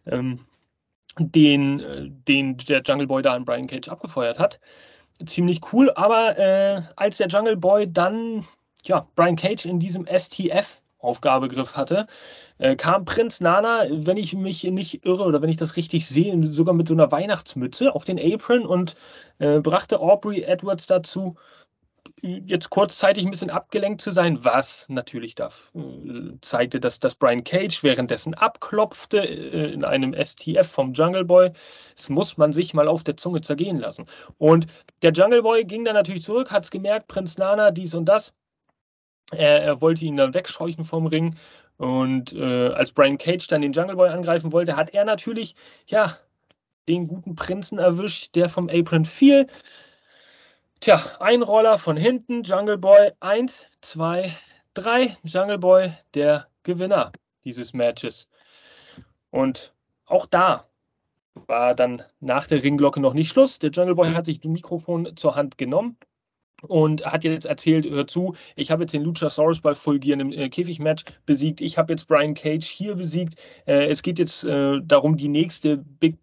ähm, 0.05 0.45
den, 1.17 1.79
äh, 1.79 2.09
den 2.09 2.57
der 2.57 2.81
Jungle 2.81 3.07
Boy 3.07 3.21
da 3.21 3.33
an 3.33 3.45
Brian 3.45 3.67
Cage 3.67 3.89
abgefeuert 3.89 4.39
hat. 4.39 4.59
Ziemlich 5.25 5.61
cool, 5.71 5.91
aber 5.95 6.37
äh, 6.39 6.81
als 6.95 7.17
der 7.17 7.27
Jungle 7.27 7.57
Boy 7.57 7.91
dann 7.91 8.47
ja, 8.85 9.07
Brian 9.15 9.35
Cage 9.35 9.65
in 9.65 9.79
diesem 9.79 10.07
STF 10.07 10.81
Aufgabegriff 10.99 11.75
hatte, 11.75 12.07
äh, 12.59 12.75
kam 12.75 13.05
Prinz 13.05 13.41
Nana, 13.41 13.85
wenn 13.89 14.17
ich 14.17 14.33
mich 14.33 14.63
nicht 14.63 15.05
irre 15.05 15.23
oder 15.23 15.41
wenn 15.41 15.49
ich 15.49 15.57
das 15.57 15.75
richtig 15.75 16.07
sehe, 16.07 16.39
sogar 16.51 16.75
mit 16.75 16.87
so 16.87 16.93
einer 16.93 17.11
Weihnachtsmütze 17.11 17.93
auf 17.93 18.03
den 18.03 18.19
Apron 18.19 18.65
und 18.65 18.95
äh, 19.39 19.59
brachte 19.59 19.99
Aubrey 19.99 20.43
Edwards 20.43 20.85
dazu, 20.87 21.35
jetzt 22.21 22.69
kurzzeitig 22.69 23.25
ein 23.25 23.31
bisschen 23.31 23.49
abgelenkt 23.49 24.01
zu 24.01 24.11
sein, 24.11 24.43
was 24.43 24.87
natürlich 24.89 25.35
da 25.35 25.49
äh, 25.75 26.33
zeigte, 26.41 26.79
dass, 26.79 26.99
dass 26.99 27.15
Brian 27.15 27.43
Cage 27.43 27.83
währenddessen 27.83 28.33
abklopfte 28.33 29.19
äh, 29.19 29.71
in 29.73 29.83
einem 29.83 30.13
STF 30.13 30.67
vom 30.67 30.93
Jungle 30.93 31.25
Boy. 31.25 31.51
Das 31.95 32.09
muss 32.09 32.37
man 32.37 32.53
sich 32.53 32.73
mal 32.73 32.87
auf 32.87 33.03
der 33.03 33.17
Zunge 33.17 33.41
zergehen 33.41 33.79
lassen. 33.79 34.05
Und 34.37 34.67
der 35.01 35.11
Jungle 35.11 35.43
Boy 35.43 35.65
ging 35.65 35.85
dann 35.85 35.95
natürlich 35.95 36.23
zurück, 36.23 36.51
hat 36.51 36.65
es 36.65 36.71
gemerkt, 36.71 37.07
Prinz 37.07 37.37
Nana, 37.37 37.71
dies 37.71 37.93
und 37.93 38.05
das. 38.05 38.33
Er, 39.31 39.63
er, 39.63 39.81
wollte 39.81 40.05
ihn 40.05 40.17
dann 40.17 40.33
wegscheuchen 40.33 40.83
vom 40.83 41.07
Ring. 41.07 41.35
Und 41.77 42.33
äh, 42.33 42.67
als 42.67 42.91
Brian 42.91 43.17
Cage 43.17 43.47
dann 43.47 43.61
den 43.61 43.73
Jungle 43.73 43.95
Boy 43.95 44.09
angreifen 44.09 44.51
wollte, 44.51 44.75
hat 44.75 44.93
er 44.93 45.05
natürlich, 45.05 45.55
ja, 45.87 46.17
den 46.87 47.07
guten 47.07 47.35
Prinzen 47.35 47.79
erwischt, 47.79 48.35
der 48.35 48.49
vom 48.49 48.69
Apron 48.69 49.05
fiel. 49.05 49.47
Tja, 50.81 50.99
ein 51.19 51.43
Roller 51.43 51.77
von 51.77 51.95
hinten, 51.95 52.41
Jungle 52.41 52.79
Boy, 52.79 53.11
eins, 53.19 53.67
zwei, 53.81 54.35
drei, 54.73 55.15
Jungle 55.23 55.59
Boy, 55.59 55.93
der 56.15 56.47
Gewinner 56.63 57.11
dieses 57.45 57.75
Matches. 57.75 58.27
Und 59.29 59.75
auch 60.07 60.25
da 60.25 60.65
war 61.35 61.75
dann 61.75 62.01
nach 62.19 62.47
der 62.47 62.63
Ringglocke 62.63 62.99
noch 62.99 63.13
nicht 63.13 63.29
Schluss. 63.29 63.59
Der 63.59 63.69
Jungle 63.69 63.93
Boy 63.93 64.11
hat 64.13 64.25
sich 64.25 64.39
das 64.39 64.51
Mikrofon 64.51 65.15
zur 65.15 65.35
Hand 65.35 65.59
genommen 65.59 65.97
und 66.63 67.05
hat 67.05 67.23
jetzt 67.23 67.45
erzählt, 67.45 67.87
hör 67.87 68.07
zu, 68.07 68.33
ich 68.55 68.71
habe 68.71 68.81
jetzt 68.81 68.93
den 68.93 69.03
Luchasaurus 69.03 69.61
bei 69.61 69.75
fulgierendem 69.75 70.31
äh, 70.31 70.49
Käfigmatch 70.49 71.03
besiegt, 71.27 71.61
ich 71.61 71.77
habe 71.77 71.93
jetzt 71.93 72.07
Brian 72.07 72.33
Cage 72.33 72.65
hier 72.65 72.95
besiegt, 72.95 73.35
äh, 73.67 73.85
es 73.85 74.01
geht 74.01 74.17
jetzt 74.17 74.45
äh, 74.45 74.81
darum, 74.83 75.15
die 75.15 75.29
nächste 75.29 75.77
Big 75.77 76.17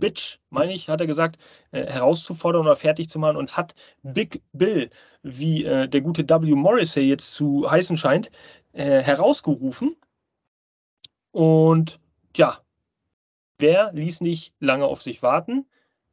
Bitch, 0.00 0.38
meine 0.50 0.72
ich, 0.72 0.88
hat 0.88 1.00
er 1.00 1.06
gesagt, 1.06 1.38
äh, 1.72 1.86
herauszufordern 1.86 2.62
oder 2.62 2.76
fertig 2.76 3.08
zu 3.08 3.18
machen 3.18 3.36
und 3.36 3.56
hat 3.56 3.74
Big 4.02 4.42
Bill, 4.52 4.90
wie 5.22 5.64
äh, 5.64 5.88
der 5.88 6.00
gute 6.00 6.28
W. 6.28 6.54
Morrissey 6.54 7.02
jetzt 7.02 7.32
zu 7.32 7.70
heißen 7.70 7.96
scheint, 7.96 8.30
äh, 8.72 9.02
herausgerufen. 9.02 9.96
Und 11.32 12.00
ja, 12.36 12.60
wer 13.58 13.92
ließ 13.92 14.20
nicht 14.20 14.54
lange 14.58 14.86
auf 14.86 15.02
sich 15.02 15.22
warten? 15.22 15.66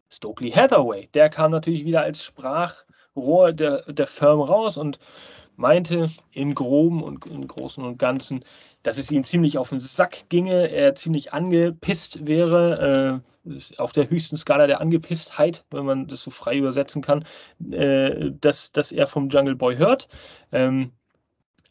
Stokely 0.09 0.51
Hathaway. 0.51 1.07
Der 1.13 1.29
kam 1.29 1.51
natürlich 1.51 1.85
wieder 1.85 2.01
als 2.01 2.23
Sprachrohr 2.23 3.53
der, 3.53 3.81
der 3.91 4.07
Firm 4.07 4.41
raus 4.41 4.77
und 4.77 4.99
meinte 5.55 6.11
im 6.31 6.55
Groben 6.55 7.03
und 7.03 7.25
im 7.25 7.47
Großen 7.47 7.83
und 7.83 7.97
Ganzen, 7.97 8.45
dass 8.83 8.97
es 8.97 9.11
ihm 9.11 9.23
ziemlich 9.25 9.57
auf 9.57 9.69
den 9.69 9.79
Sack 9.79 10.29
ginge, 10.29 10.69
er 10.71 10.95
ziemlich 10.95 11.33
angepisst 11.33 12.25
wäre, 12.27 13.21
äh, 13.45 13.77
auf 13.77 13.91
der 13.91 14.09
höchsten 14.09 14.37
Skala 14.37 14.67
der 14.67 14.81
Angepisstheit, 14.81 15.65
wenn 15.71 15.85
man 15.85 16.07
das 16.07 16.23
so 16.23 16.31
frei 16.31 16.57
übersetzen 16.57 17.01
kann, 17.01 17.23
äh, 17.71 18.31
dass, 18.41 18.71
dass 18.71 18.91
er 18.91 19.07
vom 19.07 19.29
Jungle 19.29 19.55
Boy 19.55 19.77
hört. 19.77 20.07
Ähm, 20.51 20.91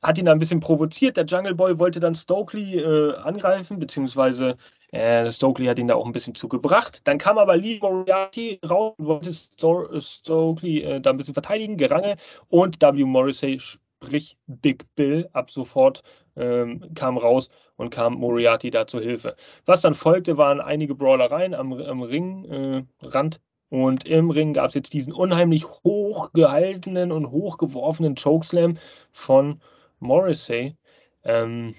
hat 0.03 0.19
ihn 0.19 0.27
da 0.27 0.33
ein 0.33 0.39
bisschen 0.39 0.61
provoziert. 0.61 1.17
Der 1.17 1.25
Jungle 1.25 1.55
Boy 1.55 1.79
wollte 1.79 2.01
dann 2.01 2.15
Stokely 2.15 2.79
äh, 2.79 3.17
angreifen, 3.17 3.79
beziehungsweise 3.79 4.57
äh, 4.93 5.31
Stokely 5.33 5.67
hat 5.67 5.79
ihn 5.79 5.89
da 5.89 5.95
auch 5.95 6.07
ein 6.07 6.13
bisschen 6.13 6.35
zugebracht. 6.35 7.01
Dann 7.05 7.19
kam 7.19 7.39
aber 7.39 7.57
Lee 7.57 7.79
Moriarty 7.81 8.61
raus 8.69 8.95
und 8.99 9.07
wollte 9.07 9.33
Stokely 9.33 10.83
äh, 10.83 11.01
da 11.01 11.11
ein 11.11 11.17
bisschen 11.17 11.35
verteidigen, 11.35 11.77
Gerange 11.77 12.17
und 12.49 12.81
W. 12.81 13.05
Morrissey 13.05 13.61
sprich 14.07 14.39
Big 14.47 14.87
Bill, 14.95 15.29
ab 15.33 15.51
sofort 15.51 16.03
ähm, 16.37 16.95
kam 16.95 17.19
raus 17.19 17.51
und 17.77 17.91
kam 17.91 18.15
Moriarty 18.15 18.71
da 18.71 18.87
zur 18.87 19.01
Hilfe. 19.01 19.37
Was 19.65 19.81
dann 19.81 19.95
folgte, 19.95 20.37
waren 20.37 20.61
einige 20.61 20.95
Brawlereien 20.95 21.55
am, 21.55 21.73
am 21.73 22.03
Ringrand. 22.03 23.37
Äh, 23.37 23.39
und 23.69 24.07
im 24.07 24.31
Ring 24.31 24.53
gab 24.53 24.69
es 24.69 24.75
jetzt 24.75 24.93
diesen 24.93 25.13
unheimlich 25.13 25.67
hochgehaltenen 25.67 27.11
und 27.11 27.33
hochgeworfenen 27.33 28.15
Chokeslam 28.15 28.79
von 29.11 29.61
Morrissey. 29.99 30.77
Ähm, 31.25 31.75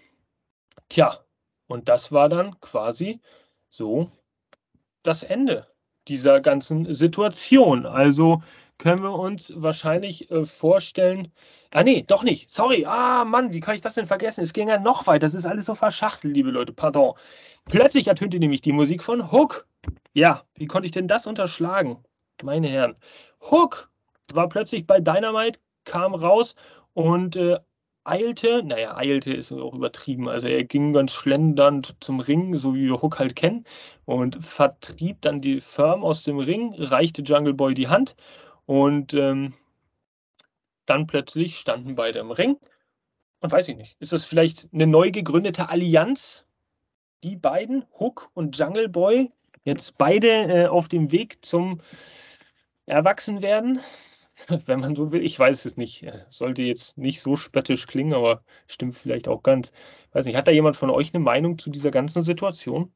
tja, 0.89 1.17
und 1.67 1.87
das 1.87 2.11
war 2.11 2.27
dann 2.27 2.59
quasi 2.59 3.21
so 3.69 4.11
das 5.01 5.23
Ende 5.23 5.67
dieser 6.09 6.41
ganzen 6.41 6.93
Situation. 6.93 7.85
Also 7.85 8.41
können 8.77 9.01
wir 9.01 9.13
uns 9.13 9.51
wahrscheinlich 9.55 10.29
äh, 10.31 10.45
vorstellen. 10.45 11.31
Ah, 11.71 11.83
nee, 11.83 12.03
doch 12.05 12.23
nicht. 12.23 12.51
Sorry. 12.51 12.85
Ah, 12.85 13.25
Mann, 13.25 13.53
wie 13.53 13.59
kann 13.59 13.75
ich 13.75 13.81
das 13.81 13.95
denn 13.95 14.05
vergessen? 14.05 14.43
Es 14.43 14.53
ging 14.53 14.69
ja 14.69 14.79
noch 14.79 15.07
weiter. 15.07 15.25
Das 15.25 15.33
ist 15.33 15.45
alles 15.45 15.65
so 15.65 15.75
verschachtelt, 15.75 16.35
liebe 16.35 16.51
Leute. 16.51 16.73
Pardon. 16.73 17.13
Plötzlich 17.65 18.07
ertönte 18.07 18.39
nämlich 18.39 18.61
die 18.61 18.71
Musik 18.71 19.03
von 19.03 19.31
Hook. 19.31 19.67
Ja, 20.13 20.43
wie 20.55 20.67
konnte 20.67 20.85
ich 20.85 20.91
denn 20.91 21.07
das 21.07 21.27
unterschlagen? 21.27 22.03
Meine 22.43 22.67
Herren. 22.67 22.95
Hook 23.41 23.89
war 24.33 24.47
plötzlich 24.49 24.85
bei 24.85 24.99
Dynamite, 24.99 25.59
kam 25.85 26.13
raus 26.13 26.55
und 26.93 27.35
äh, 27.35 27.59
eilte, 28.03 28.63
naja, 28.63 28.95
eilte 28.95 29.33
ist 29.33 29.51
auch 29.51 29.73
übertrieben, 29.73 30.29
also 30.29 30.47
er 30.47 30.63
ging 30.63 30.93
ganz 30.93 31.13
schlendernd 31.13 31.95
zum 31.99 32.19
Ring, 32.19 32.57
so 32.57 32.73
wie 32.73 32.85
wir 32.85 33.01
Hook 33.01 33.19
halt 33.19 33.35
kennen, 33.35 33.65
und 34.05 34.43
vertrieb 34.43 35.21
dann 35.21 35.41
die 35.41 35.61
Firm 35.61 36.03
aus 36.03 36.23
dem 36.23 36.39
Ring, 36.39 36.73
reichte 36.77 37.21
Jungle 37.21 37.53
Boy 37.53 37.73
die 37.73 37.89
Hand 37.89 38.15
und 38.67 39.13
ähm, 39.13 39.53
dann 40.85 41.07
plötzlich 41.07 41.57
standen 41.57 41.95
beide 41.95 42.19
im 42.19 42.31
Ring. 42.31 42.57
Und 43.39 43.51
weiß 43.51 43.69
ich 43.69 43.77
nicht, 43.77 43.95
ist 43.99 44.13
das 44.13 44.25
vielleicht 44.25 44.67
eine 44.73 44.85
neu 44.85 45.11
gegründete 45.11 45.69
Allianz? 45.69 46.45
Die 47.23 47.35
beiden, 47.35 47.85
Hook 47.99 48.29
und 48.33 48.57
Jungle 48.57 48.89
Boy, 48.89 49.31
jetzt 49.63 49.97
beide 49.97 50.27
äh, 50.27 50.67
auf 50.67 50.87
dem 50.87 51.11
Weg 51.11 51.43
zum 51.43 51.81
Erwachsenwerden? 52.85 53.79
Wenn 54.65 54.81
man 54.81 54.95
so 54.95 55.11
will, 55.11 55.23
ich 55.23 55.39
weiß 55.39 55.65
es 55.65 55.77
nicht. 55.77 56.05
Sollte 56.29 56.61
jetzt 56.61 56.97
nicht 56.97 57.21
so 57.21 57.37
spöttisch 57.37 57.87
klingen, 57.87 58.13
aber 58.13 58.43
stimmt 58.67 58.95
vielleicht 58.95 59.27
auch 59.27 59.43
ganz. 59.43 59.71
Weiß 60.11 60.25
nicht, 60.25 60.35
hat 60.35 60.47
da 60.47 60.51
jemand 60.51 60.77
von 60.77 60.89
euch 60.89 61.13
eine 61.13 61.23
Meinung 61.23 61.57
zu 61.57 61.69
dieser 61.69 61.91
ganzen 61.91 62.21
Situation? 62.21 62.93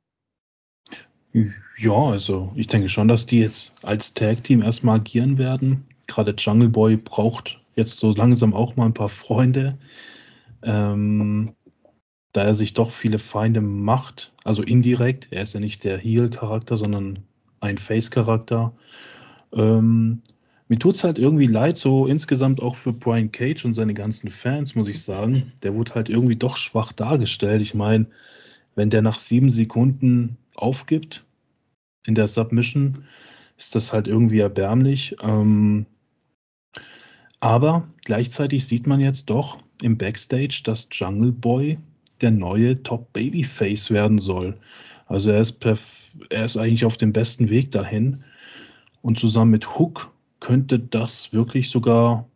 Ja, 1.34 1.94
also 1.94 2.52
ich 2.56 2.67
denke 2.67 2.89
schon, 2.89 3.08
dass 3.08 3.26
die 3.26 3.39
jetzt 3.39 3.86
als 3.86 4.13
Tag-Team 4.13 4.62
erstmal 4.62 5.00
agieren 5.00 5.38
werden. 5.38 5.86
Gerade 6.08 6.36
Jungle 6.38 6.70
Boy 6.70 6.98
braucht 6.98 7.60
jetzt 7.76 8.00
so 8.00 8.12
langsam 8.12 8.54
auch 8.54 8.76
mal 8.76 8.86
ein 8.86 8.94
paar 8.94 9.10
Freunde. 9.10 9.78
Ähm, 10.62 11.54
da 12.34 12.44
er 12.44 12.54
sich 12.54 12.74
doch 12.74 12.91
viele 12.91 13.20
Feinde 13.20 13.62
macht, 13.62 14.32
also 14.44 14.63
indirekt, 14.63 15.28
er 15.32 15.44
ist 15.44 15.54
ja 15.54 15.60
nicht 15.60 15.84
der 15.84 15.98
Heel-Charakter, 15.98 16.78
sondern 16.78 17.20
ein 17.60 17.78
Face-Charakter. 17.78 18.74
Ähm, 19.54 20.22
mir 20.67 20.80
tut 20.80 20.96
es 20.96 21.04
halt 21.04 21.20
irgendwie 21.20 21.48
leid, 21.48 21.78
so 21.78 22.08
insgesamt 22.08 22.62
auch 22.62 22.76
für 22.76 22.94
Brian 22.94 23.32
Cage 23.32 23.65
und 23.65 23.74
seine 23.74 23.94
ganzen 23.94 24.30
Fans, 24.30 24.76
muss 24.76 24.88
ich 24.88 25.04
sagen. 25.04 25.52
Der 25.63 25.76
wurde 25.76 25.96
halt 25.96 26.10
irgendwie 26.10 26.38
doch 26.38 26.56
schwach 26.56 26.94
dargestellt. 26.94 27.62
Ich 27.62 27.74
meine, 27.74 28.06
wenn 28.76 28.89
der 28.89 29.02
nach 29.02 29.20
sieben 29.20 29.50
Sekunden 29.50 30.38
aufgibt 30.62 31.26
in 32.06 32.15
der 32.15 32.28
Submission, 32.28 33.06
ist 33.58 33.76
das 33.76 33.93
halt 33.93 34.08
irgendwie 34.08 34.39
erbärmlich. 34.39 35.15
Ähm, 35.21 35.86
aber 37.39 37.88
gleichzeitig 38.06 38.65
sieht 38.65 38.88
man 38.88 39.00
jetzt 39.00 39.30
doch 39.30 39.60
im 39.82 39.97
Backstage, 39.97 40.62
dass 40.64 40.89
Jungle 40.91 41.32
Boy 41.32 41.78
der 42.22 42.32
neue 42.32 42.82
Top 42.84 43.12
Babyface 43.14 43.89
werden 43.89 44.20
soll. 44.20 44.57
Also 45.07 45.32
er 45.32 45.41
ist, 45.41 45.66
er 46.30 46.45
ist 46.45 46.57
eigentlich 46.57 46.86
auf 46.86 46.97
dem 46.97 47.14
besten 47.14 47.49
Weg 47.49 47.72
dahin. 47.72 48.24
Und 49.01 49.20
zusammen 49.20 49.51
mit 49.51 49.78
Hook 49.78 50.12
könnte 50.39 50.80
das 50.80 51.34
wirklich 51.34 51.70
sogar 51.70 52.28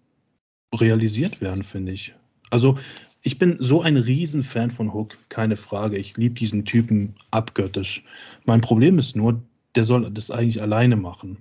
realisiert 0.74 1.42
werden, 1.42 1.64
finde 1.64 1.92
ich. 1.92 2.16
Also 2.50 2.78
ich 3.26 3.40
bin 3.40 3.58
so 3.60 3.82
ein 3.82 3.98
Riesenfan 3.98 4.70
von 4.70 4.94
Hook, 4.94 5.18
keine 5.30 5.56
Frage. 5.56 5.98
Ich 5.98 6.16
liebe 6.16 6.36
diesen 6.36 6.64
Typen 6.64 7.16
abgöttisch. 7.32 8.04
Mein 8.46 8.62
Problem 8.62 9.00
ist 9.00 9.16
nur, 9.16 9.42
der 9.74 9.84
soll 9.84 10.12
das 10.12 10.30
eigentlich 10.30 10.62
alleine 10.62 10.96
machen. 10.96 11.38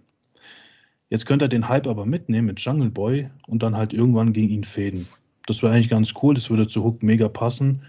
Jetzt 1.10 1.26
könnte 1.26 1.44
er 1.44 1.50
den 1.50 1.68
Hype 1.68 1.86
aber 1.86 2.06
mitnehmen 2.06 2.46
mit 2.46 2.60
Jungle 2.60 2.88
Boy 2.88 3.28
und 3.46 3.62
dann 3.62 3.76
halt 3.76 3.92
irgendwann 3.92 4.32
gegen 4.32 4.48
ihn 4.48 4.64
fäden. 4.64 5.06
Das 5.46 5.62
wäre 5.62 5.74
eigentlich 5.74 5.90
ganz 5.90 6.14
cool, 6.22 6.34
das 6.34 6.48
würde 6.48 6.66
zu 6.66 6.82
Hook 6.82 7.02
mega 7.02 7.28
passen. 7.28 7.82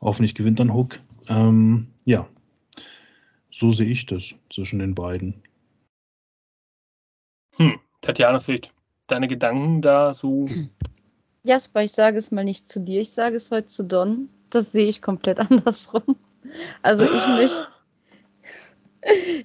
Hoffentlich 0.00 0.34
gewinnt 0.34 0.58
dann 0.58 0.72
Hook. 0.72 0.98
Ähm, 1.28 1.88
ja, 2.06 2.26
so 3.50 3.70
sehe 3.70 3.90
ich 3.90 4.06
das 4.06 4.34
zwischen 4.50 4.78
den 4.78 4.94
beiden. 4.94 5.34
Hm, 7.56 7.78
Tatjana, 8.00 8.40
vielleicht 8.40 8.72
deine 9.06 9.28
Gedanken 9.28 9.82
da 9.82 10.14
so? 10.14 10.46
Jasper, 11.44 11.82
ich 11.82 11.92
sage 11.92 12.18
es 12.18 12.30
mal 12.30 12.44
nicht 12.44 12.68
zu 12.68 12.80
dir, 12.80 13.00
ich 13.00 13.10
sage 13.10 13.36
es 13.36 13.50
heute 13.50 13.66
zu 13.66 13.84
Don. 13.84 14.28
Das 14.50 14.70
sehe 14.70 14.88
ich 14.88 15.02
komplett 15.02 15.40
andersrum. 15.50 16.16
Also 16.82 17.04
ich 17.04 17.26
möchte, 17.26 17.68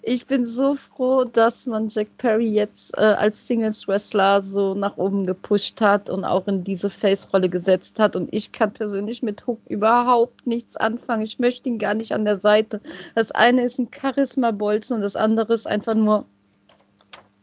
ich 0.04 0.28
bin 0.28 0.46
so 0.46 0.76
froh, 0.76 1.24
dass 1.24 1.66
man 1.66 1.90
Jack 1.90 2.18
Perry 2.18 2.50
jetzt 2.50 2.96
äh, 2.96 3.02
als 3.02 3.48
Singles-Wrestler 3.48 4.42
so 4.42 4.76
nach 4.76 4.98
oben 4.98 5.26
gepusht 5.26 5.82
hat 5.82 6.12
und 6.12 6.24
auch 6.24 6.48
in 6.48 6.64
diese 6.64 6.92
Face-Rolle 6.92 7.50
gesetzt 7.50 8.00
hat. 8.00 8.16
Und 8.16 8.32
ich 8.32 8.52
kann 8.52 8.74
persönlich 8.74 9.24
mit 9.24 9.48
Hook 9.48 9.60
überhaupt 9.68 10.46
nichts 10.46 10.78
anfangen. 10.78 11.24
Ich 11.24 11.40
möchte 11.40 11.70
ihn 11.70 11.80
gar 11.80 11.96
nicht 11.96 12.12
an 12.12 12.26
der 12.26 12.40
Seite. 12.40 12.80
Das 13.16 13.32
eine 13.32 13.64
ist 13.64 13.80
ein 13.80 13.90
Charisma-Bolzen 13.92 14.98
und 14.98 15.02
das 15.02 15.16
andere 15.16 15.54
ist 15.54 15.66
einfach 15.66 15.96
nur, 15.96 16.26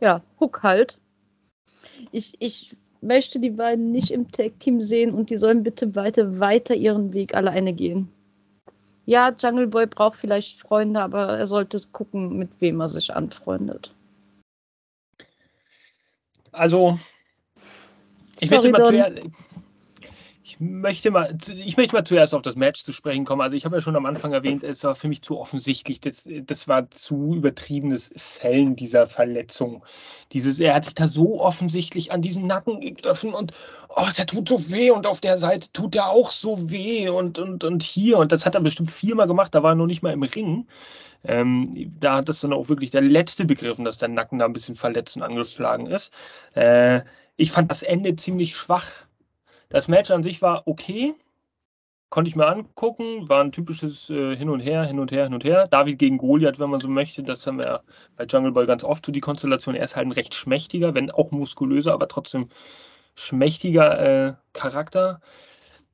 ja, 0.01 0.23
Hook 0.39 0.63
halt. 0.63 0.99
Ich, 2.13 2.35
ich 2.39 2.77
möchte 3.05 3.39
die 3.39 3.51
beiden 3.51 3.91
nicht 3.91 4.11
im 4.11 4.31
Tag-Team 4.31 4.81
sehen 4.81 5.13
und 5.13 5.31
die 5.31 5.37
sollen 5.37 5.63
bitte 5.63 5.95
weiter, 5.95 6.41
weiter 6.41 6.75
ihren 6.75 7.13
Weg 7.13 7.35
alleine 7.35 7.73
gehen 7.73 8.11
ja, 9.07 9.35
Jungle 9.39 9.67
Boy 9.67 9.87
braucht 9.87 10.19
vielleicht 10.19 10.59
Freunde, 10.61 11.01
aber 11.01 11.39
er 11.39 11.47
sollte 11.47 11.81
gucken, 11.93 12.39
mit 12.39 12.51
wem 12.61 12.81
er 12.81 12.89
sich 12.89 13.15
anfreundet. 13.15 13.95
Also, 16.53 16.99
ich 18.41 18.49
Sorry, 18.49 18.71
möchte, 18.71 18.93
mal 18.93 19.23
ich, 20.45 20.61
möchte 20.61 21.11
mal, 21.11 21.35
ich 21.49 21.79
möchte 21.79 21.97
mal 21.97 22.05
zuerst 22.05 22.35
auf 22.35 22.43
das 22.43 22.55
Match 22.55 22.85
zu 22.85 22.93
sprechen 22.93 23.25
kommen. 23.25 23.41
Also, 23.41 23.57
ich 23.57 23.65
habe 23.65 23.77
ja 23.77 23.83
schon 23.83 23.97
am 23.97 24.05
Anfang 24.05 24.35
erwähnt, 24.35 24.63
es 24.63 24.85
war 24.85 24.95
für 24.95 25.09
mich 25.09 25.23
zu 25.23 25.41
offensichtlich. 25.41 26.01
Das, 26.01 26.29
das 26.43 26.69
war 26.69 26.91
zu 26.91 27.35
übertriebenes 27.35 28.11
Sellen 28.15 28.77
dieser 28.77 29.07
Verletzung. 29.07 29.83
Dieses, 30.33 30.61
er 30.61 30.75
hat 30.75 30.85
sich 30.85 30.95
da 30.95 31.09
so 31.09 31.41
offensichtlich 31.41 32.13
an 32.13 32.21
diesen 32.21 32.47
Nacken 32.47 32.83
gegriffen 32.83 33.33
und 33.33 33.53
oh, 33.89 34.07
der 34.19 34.27
tut 34.27 34.51
so 34.51 34.71
weh 34.71 34.91
und 34.91 35.07
auf 35.07 35.23
der 35.23 35.39
Seite 35.39 35.73
tut 35.73 35.97
er 35.97 36.11
auch 36.11 36.31
so 36.31 36.71
weh 36.71 37.09
und, 37.09 37.39
und, 37.39 37.65
und 37.65 37.83
hier. 37.83 38.19
Und 38.19 38.31
das 38.31 38.45
hat 38.45 38.55
er 38.55 38.61
bestimmt 38.61 38.91
viermal 38.91 39.27
gemacht, 39.27 39.55
da 39.55 39.63
war 39.63 39.73
er 39.73 39.77
noch 39.77 39.87
nicht 39.87 40.03
mal 40.03 40.13
im 40.13 40.25
Ring. 40.25 40.67
Ähm, 41.25 41.91
da 41.99 42.17
hat 42.17 42.29
das 42.29 42.41
dann 42.41 42.53
auch 42.53 42.69
wirklich 42.69 42.91
der 42.91 43.01
Letzte 43.01 43.47
begriffen, 43.47 43.87
dass 43.87 43.97
der 43.97 44.09
Nacken 44.09 44.41
da 44.41 44.45
ein 44.45 44.53
bisschen 44.53 44.75
verletzt 44.75 45.17
und 45.17 45.23
angeschlagen 45.23 45.87
ist. 45.87 46.13
Äh, 46.53 47.01
ich 47.37 47.51
fand 47.51 47.71
das 47.71 47.83
Ende 47.83 48.15
ziemlich 48.17 48.57
schwach. 48.57 48.87
Das 49.75 49.89
Match 49.89 50.13
an 50.13 50.23
sich 50.23 50.41
war 50.41 50.69
okay, 50.69 51.15
konnte 52.09 52.29
ich 52.29 52.37
mir 52.37 52.47
angucken, 52.47 53.29
war 53.29 53.43
ein 53.43 53.51
typisches 53.51 54.09
äh, 54.09 54.37
Hin 54.37 54.49
und 54.49 54.61
Her, 54.61 54.85
Hin 54.85 55.01
und 55.01 55.11
Her, 55.11 55.25
Hin 55.25 55.35
und 55.35 55.43
Her. 55.43 55.67
David 55.67 55.99
gegen 55.99 56.17
Goliath, 56.17 56.61
wenn 56.61 56.71
man 56.71 56.79
so 56.79 56.87
möchte, 56.87 57.25
das 57.25 57.45
haben 57.45 57.59
wir 57.59 57.83
bei 58.15 58.25
Jungle 58.25 58.53
Boy 58.53 58.67
ganz 58.69 58.85
oft 58.85 59.05
so 59.05 59.11
die 59.11 59.19
Konstellation. 59.19 59.75
Er 59.75 59.83
ist 59.83 59.97
halt 59.97 60.07
ein 60.07 60.13
recht 60.13 60.33
schmächtiger, 60.33 60.95
wenn 60.95 61.11
auch 61.11 61.33
muskulöser, 61.33 61.93
aber 61.93 62.07
trotzdem 62.07 62.51
schmächtiger 63.17 63.99
äh, 64.29 64.35
Charakter. 64.53 65.21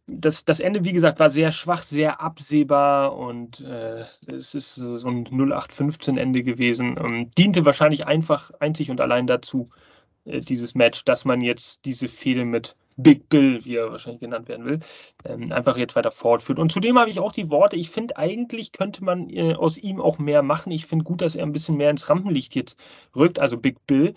Das, 0.06 0.44
das 0.44 0.60
Ende, 0.60 0.84
wie 0.84 0.92
gesagt, 0.92 1.18
war 1.18 1.30
sehr 1.30 1.50
schwach, 1.50 1.82
sehr 1.82 2.20
absehbar 2.20 3.16
und 3.16 3.62
äh, 3.62 4.04
es 4.26 4.52
ist 4.52 4.74
so 4.74 5.08
ein 5.08 5.26
0815-Ende 5.26 6.42
gewesen. 6.42 6.98
Ähm, 7.02 7.30
diente 7.38 7.64
wahrscheinlich 7.64 8.06
einfach 8.06 8.50
einzig 8.60 8.90
und 8.90 9.00
allein 9.00 9.26
dazu, 9.26 9.70
äh, 10.26 10.40
dieses 10.40 10.74
Match, 10.74 11.06
dass 11.06 11.24
man 11.24 11.40
jetzt 11.40 11.86
diese 11.86 12.08
Fehde 12.08 12.44
mit 12.44 12.76
Big 13.02 13.28
Bill, 13.28 13.64
wie 13.64 13.76
er 13.76 13.90
wahrscheinlich 13.90 14.20
genannt 14.20 14.48
werden 14.48 14.64
will, 14.66 14.80
ähm, 15.24 15.52
einfach 15.52 15.76
jetzt 15.76 15.96
weiter 15.96 16.12
fortführt. 16.12 16.58
Und 16.58 16.72
zudem 16.72 16.98
habe 16.98 17.10
ich 17.10 17.20
auch 17.20 17.32
die 17.32 17.50
Worte, 17.50 17.76
ich 17.76 17.90
finde, 17.90 18.16
eigentlich 18.16 18.72
könnte 18.72 19.04
man 19.04 19.28
äh, 19.30 19.54
aus 19.54 19.78
ihm 19.78 20.00
auch 20.00 20.18
mehr 20.18 20.42
machen. 20.42 20.72
Ich 20.72 20.86
finde 20.86 21.04
gut, 21.04 21.20
dass 21.20 21.34
er 21.34 21.44
ein 21.44 21.52
bisschen 21.52 21.76
mehr 21.76 21.90
ins 21.90 22.08
Rampenlicht 22.08 22.54
jetzt 22.54 22.78
rückt, 23.14 23.38
also 23.38 23.56
Big 23.56 23.86
Bill. 23.86 24.14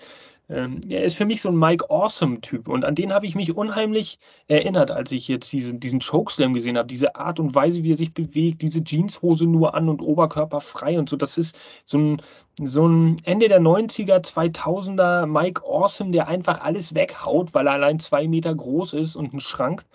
Ähm, 0.49 0.81
er 0.89 1.03
ist 1.03 1.15
für 1.15 1.25
mich 1.25 1.41
so 1.41 1.49
ein 1.49 1.57
Mike 1.57 1.89
Awesome-Typ 1.89 2.67
und 2.67 2.83
an 2.83 2.95
den 2.95 3.13
habe 3.13 3.25
ich 3.25 3.35
mich 3.35 3.55
unheimlich 3.55 4.19
erinnert, 4.47 4.91
als 4.91 5.11
ich 5.13 5.27
jetzt 5.27 5.51
diese, 5.51 5.73
diesen 5.73 6.01
Chokeslam 6.01 6.53
gesehen 6.53 6.77
habe. 6.77 6.87
Diese 6.87 7.15
Art 7.15 7.39
und 7.39 7.55
Weise, 7.55 7.83
wie 7.83 7.93
er 7.93 7.97
sich 7.97 8.13
bewegt, 8.13 8.61
diese 8.61 8.83
Jeanshose 8.83 9.45
nur 9.45 9.73
an 9.73 9.87
und 9.87 10.01
Oberkörper 10.01 10.59
frei 10.59 10.99
und 10.99 11.09
so. 11.09 11.15
Das 11.15 11.37
ist 11.37 11.57
so 11.85 11.97
ein, 11.97 12.21
so 12.61 12.87
ein 12.87 13.15
Ende 13.23 13.47
der 13.47 13.61
90er, 13.61 14.19
2000er 14.21 15.25
Mike 15.25 15.61
Awesome, 15.63 16.11
der 16.11 16.27
einfach 16.27 16.59
alles 16.61 16.93
weghaut, 16.93 17.53
weil 17.53 17.67
er 17.67 17.73
allein 17.73 17.99
zwei 17.99 18.27
Meter 18.27 18.53
groß 18.53 18.93
ist 18.93 19.15
und 19.15 19.33
ein 19.33 19.39
Schrank. 19.39 19.85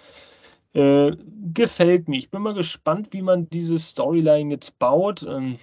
Äh, 0.72 1.16
gefällt 1.52 2.08
mir. 2.08 2.18
Ich 2.18 2.30
bin 2.30 2.42
mal 2.42 2.54
gespannt, 2.54 3.08
wie 3.12 3.22
man 3.22 3.48
diese 3.50 3.78
Storyline 3.78 4.50
jetzt 4.52 4.78
baut. 4.78 5.22
Ähm, 5.28 5.58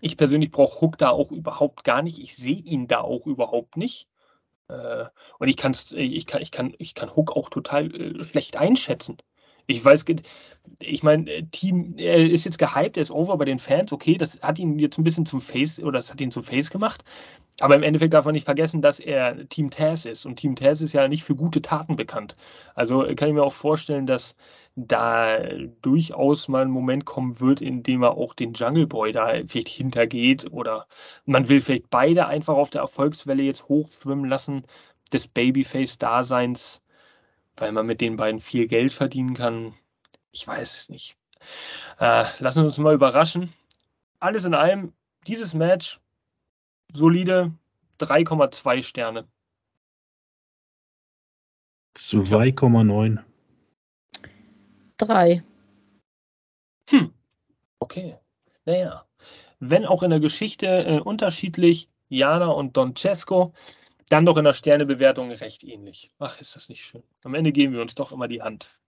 ich 0.00 0.16
persönlich 0.16 0.50
brauche 0.50 0.80
Hook 0.80 0.98
da 0.98 1.10
auch 1.10 1.30
überhaupt 1.30 1.84
gar 1.84 2.02
nicht. 2.02 2.18
Ich 2.18 2.36
sehe 2.36 2.56
ihn 2.56 2.88
da 2.88 3.00
auch 3.00 3.26
überhaupt 3.26 3.76
nicht. 3.76 4.08
Äh, 4.68 5.06
und 5.38 5.48
ich, 5.48 5.56
kann's, 5.56 5.92
ich, 5.92 6.26
kann, 6.26 6.42
ich, 6.42 6.50
kann, 6.50 6.74
ich 6.78 6.94
kann 6.94 7.14
Hook 7.14 7.32
auch 7.36 7.50
total 7.50 7.94
äh, 7.94 8.24
schlecht 8.24 8.56
einschätzen. 8.56 9.18
Ich 9.66 9.84
weiß, 9.84 10.04
ich 10.80 11.02
meine, 11.02 11.30
äh, 11.30 11.42
Team, 11.50 11.94
er 11.96 12.18
ist 12.18 12.44
jetzt 12.44 12.58
gehypt, 12.58 12.96
er 12.96 13.02
ist 13.02 13.10
over 13.10 13.36
bei 13.38 13.44
den 13.44 13.58
Fans, 13.58 13.92
okay, 13.92 14.16
das 14.16 14.40
hat 14.42 14.58
ihn 14.58 14.78
jetzt 14.78 14.98
ein 14.98 15.04
bisschen 15.04 15.26
zum 15.26 15.40
Face 15.40 15.80
oder 15.80 15.98
das 15.98 16.10
hat 16.10 16.20
ihn 16.20 16.30
zum 16.30 16.42
Face 16.42 16.70
gemacht. 16.70 17.04
Aber 17.60 17.76
im 17.76 17.82
Endeffekt 17.82 18.14
darf 18.14 18.24
man 18.24 18.32
nicht 18.32 18.46
vergessen, 18.46 18.80
dass 18.80 19.00
er 19.00 19.48
Team 19.48 19.70
Taz 19.70 20.06
ist. 20.06 20.24
Und 20.24 20.36
Team 20.36 20.56
Taz 20.56 20.80
ist 20.80 20.94
ja 20.94 21.08
nicht 21.08 21.24
für 21.24 21.36
gute 21.36 21.60
Taten 21.60 21.96
bekannt. 21.96 22.36
Also 22.74 23.02
kann 23.14 23.28
ich 23.28 23.34
mir 23.34 23.42
auch 23.42 23.52
vorstellen, 23.52 24.06
dass 24.06 24.34
da 24.76 25.38
durchaus 25.82 26.48
mal 26.48 26.62
ein 26.62 26.70
Moment 26.70 27.04
kommen 27.04 27.38
wird, 27.40 27.60
in 27.60 27.82
dem 27.82 28.02
er 28.02 28.16
auch 28.16 28.34
den 28.34 28.54
Jungle 28.54 28.86
Boy 28.86 29.12
da 29.12 29.32
vielleicht 29.46 29.68
hintergeht 29.68 30.50
oder 30.50 30.86
man 31.26 31.48
will 31.48 31.60
vielleicht 31.60 31.90
beide 31.90 32.26
einfach 32.26 32.54
auf 32.54 32.70
der 32.70 32.80
Erfolgswelle 32.82 33.42
jetzt 33.42 33.68
hochschwimmen 33.68 34.28
lassen 34.28 34.62
des 35.12 35.28
Babyface-Daseins 35.28 36.82
weil 37.60 37.72
man 37.72 37.86
mit 37.86 38.00
den 38.00 38.16
beiden 38.16 38.40
viel 38.40 38.66
Geld 38.66 38.92
verdienen 38.92 39.34
kann. 39.34 39.74
Ich 40.32 40.46
weiß 40.46 40.76
es 40.76 40.88
nicht. 40.88 41.16
Äh, 41.98 42.24
lassen 42.38 42.62
wir 42.62 42.66
uns 42.66 42.78
mal 42.78 42.94
überraschen. 42.94 43.52
Alles 44.18 44.44
in 44.44 44.54
allem, 44.54 44.92
dieses 45.26 45.54
Match 45.54 46.00
solide 46.92 47.52
3,2 47.98 48.82
Sterne. 48.82 49.28
2,9. 51.96 53.22
3. 54.96 55.42
Hm. 56.88 57.14
Okay. 57.78 58.16
Naja. 58.64 59.06
Wenn 59.58 59.84
auch 59.84 60.02
in 60.02 60.10
der 60.10 60.20
Geschichte 60.20 60.66
äh, 60.66 61.00
unterschiedlich, 61.00 61.90
Jana 62.08 62.48
und 62.48 62.76
Don 62.76 62.96
Cesco 62.96 63.52
dann 64.10 64.26
doch 64.26 64.36
in 64.36 64.44
der 64.44 64.54
Sternebewertung 64.54 65.30
recht 65.30 65.64
ähnlich. 65.64 66.10
Ach, 66.18 66.40
ist 66.40 66.56
das 66.56 66.68
nicht 66.68 66.84
schön. 66.84 67.02
Am 67.24 67.34
Ende 67.34 67.52
geben 67.52 67.72
wir 67.72 67.80
uns 67.80 67.94
doch 67.94 68.12
immer 68.12 68.28
die 68.28 68.42
Hand. 68.42 68.78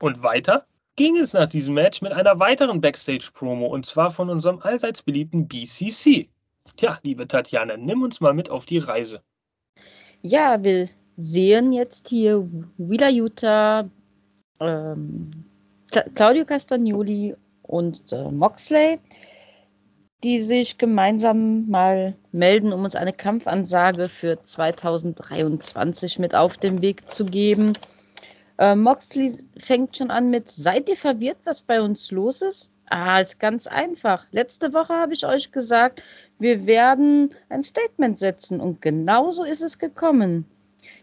Und 0.00 0.22
weiter 0.22 0.66
ging 0.96 1.16
es 1.16 1.34
nach 1.34 1.46
diesem 1.46 1.74
Match 1.74 2.00
mit 2.00 2.12
einer 2.12 2.40
weiteren 2.40 2.80
Backstage-Promo 2.80 3.66
und 3.66 3.84
zwar 3.84 4.10
von 4.10 4.30
unserem 4.30 4.60
allseits 4.60 5.02
beliebten 5.02 5.46
BCC. 5.46 6.28
Tja, 6.76 6.98
liebe 7.02 7.28
Tatjana, 7.28 7.76
nimm 7.76 8.02
uns 8.02 8.20
mal 8.20 8.32
mit 8.32 8.50
auf 8.50 8.64
die 8.64 8.78
Reise. 8.78 9.22
Ja, 10.22 10.62
wir 10.64 10.88
sehen 11.18 11.72
jetzt 11.72 12.08
hier 12.08 12.48
Wheeler 12.78 13.10
Utah, 13.10 13.88
ähm, 14.58 15.30
Claudio 16.14 16.46
Castagnoli 16.46 17.36
und 17.62 18.12
äh, 18.12 18.30
Moxley 18.30 18.98
die 20.24 20.40
sich 20.40 20.78
gemeinsam 20.78 21.68
mal 21.68 22.14
melden, 22.32 22.72
um 22.72 22.84
uns 22.84 22.94
eine 22.94 23.12
Kampfansage 23.12 24.08
für 24.08 24.40
2023 24.42 26.18
mit 26.18 26.34
auf 26.34 26.56
den 26.56 26.80
Weg 26.80 27.08
zu 27.08 27.26
geben. 27.26 27.74
Äh, 28.58 28.74
Moxley 28.74 29.38
fängt 29.58 29.96
schon 29.96 30.10
an 30.10 30.30
mit, 30.30 30.48
seid 30.48 30.88
ihr 30.88 30.96
verwirrt, 30.96 31.38
was 31.44 31.60
bei 31.62 31.82
uns 31.82 32.10
los 32.10 32.40
ist? 32.40 32.70
Ah, 32.88 33.18
ist 33.18 33.40
ganz 33.40 33.66
einfach. 33.66 34.26
Letzte 34.30 34.72
Woche 34.72 34.94
habe 34.94 35.12
ich 35.12 35.26
euch 35.26 35.52
gesagt, 35.52 36.02
wir 36.38 36.66
werden 36.66 37.34
ein 37.48 37.62
Statement 37.62 38.16
setzen 38.16 38.60
und 38.60 38.80
genauso 38.80 39.44
ist 39.44 39.62
es 39.62 39.78
gekommen. 39.78 40.46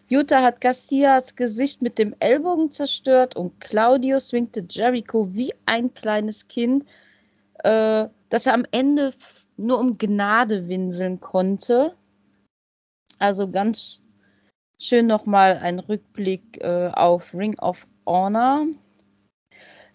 Jutta 0.08 0.42
hat 0.42 0.62
Garcias 0.62 1.36
Gesicht 1.36 1.82
mit 1.82 2.00
dem 2.00 2.16
Ellbogen 2.20 2.72
zerstört 2.72 3.36
und 3.36 3.60
Claudio 3.60 4.20
swingte 4.20 4.66
Jericho 4.70 5.34
wie 5.34 5.54
ein 5.66 5.94
kleines 5.94 6.48
Kind 6.48 6.86
äh, 7.64 8.08
dass 8.34 8.48
er 8.48 8.56
am 8.56 8.66
Ende 8.72 9.14
nur 9.58 9.80
um 9.80 10.00
Gnade 10.00 10.68
winseln 10.68 11.20
konnte. 11.20 11.94
Also 13.20 13.48
ganz 13.52 14.02
schön 14.80 15.06
nochmal 15.06 15.60
ein 15.60 15.78
Rückblick 15.78 16.58
äh, 16.60 16.90
auf 16.92 17.36
Ring 17.36 17.60
of 17.60 17.86
Honor. 18.08 18.66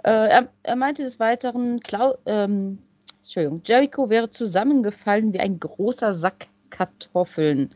Äh, 0.05 0.28
er, 0.28 0.53
er, 0.62 0.76
meinte 0.76 1.03
des 1.03 1.18
Weiteren, 1.18 1.80
Clau 1.80 2.16
ähm, 2.26 2.78
Entschuldigung, 3.22 3.62
Jericho 3.64 4.09
wäre 4.09 4.30
zusammengefallen 4.30 5.32
wie 5.32 5.41
ein 5.41 5.59
großer 5.59 6.12
Sack 6.12 6.47
Kartoffeln. 6.70 7.74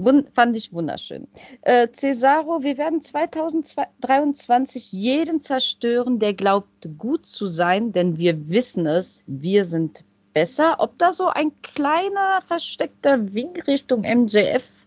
Wund 0.00 0.30
fand 0.34 0.56
ich 0.56 0.72
wunderschön. 0.72 1.26
Äh, 1.62 1.88
Cesaro, 1.92 2.62
wir 2.62 2.78
werden 2.78 3.02
2023 3.02 4.92
jeden 4.92 5.42
zerstören, 5.42 6.18
der 6.18 6.34
glaubt, 6.34 6.88
gut 6.96 7.26
zu 7.26 7.46
sein, 7.46 7.92
denn 7.92 8.16
wir 8.16 8.48
wissen 8.48 8.86
es, 8.86 9.22
wir 9.26 9.64
sind 9.64 10.04
besser. 10.32 10.76
Ob 10.78 10.96
da 10.98 11.12
so 11.12 11.26
ein 11.26 11.50
kleiner 11.62 12.40
versteckter 12.46 13.34
Wink 13.34 13.66
Richtung 13.66 14.02
MJF 14.02 14.86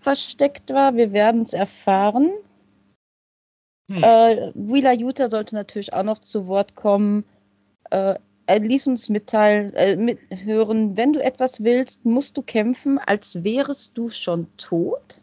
versteckt 0.00 0.70
war. 0.70 0.94
Wir 0.94 1.12
werden 1.12 1.42
es 1.42 1.52
erfahren. 1.52 2.30
Hm. 3.90 4.02
Äh, 4.02 4.52
Wheeler 4.54 4.92
Utah 4.92 5.28
sollte 5.28 5.54
natürlich 5.54 5.92
auch 5.92 6.02
noch 6.02 6.18
zu 6.18 6.46
Wort 6.46 6.74
kommen. 6.76 7.24
Äh, 7.90 8.16
er 8.46 8.58
ließ 8.58 8.86
uns 8.88 9.08
mitteilen, 9.08 9.72
äh, 9.74 9.96
mithören, 9.96 10.96
wenn 10.96 11.12
du 11.12 11.22
etwas 11.22 11.62
willst, 11.62 12.04
musst 12.04 12.36
du 12.36 12.42
kämpfen, 12.42 12.98
als 12.98 13.44
wärest 13.44 13.92
du 13.94 14.08
schon 14.10 14.46
tot. 14.56 15.20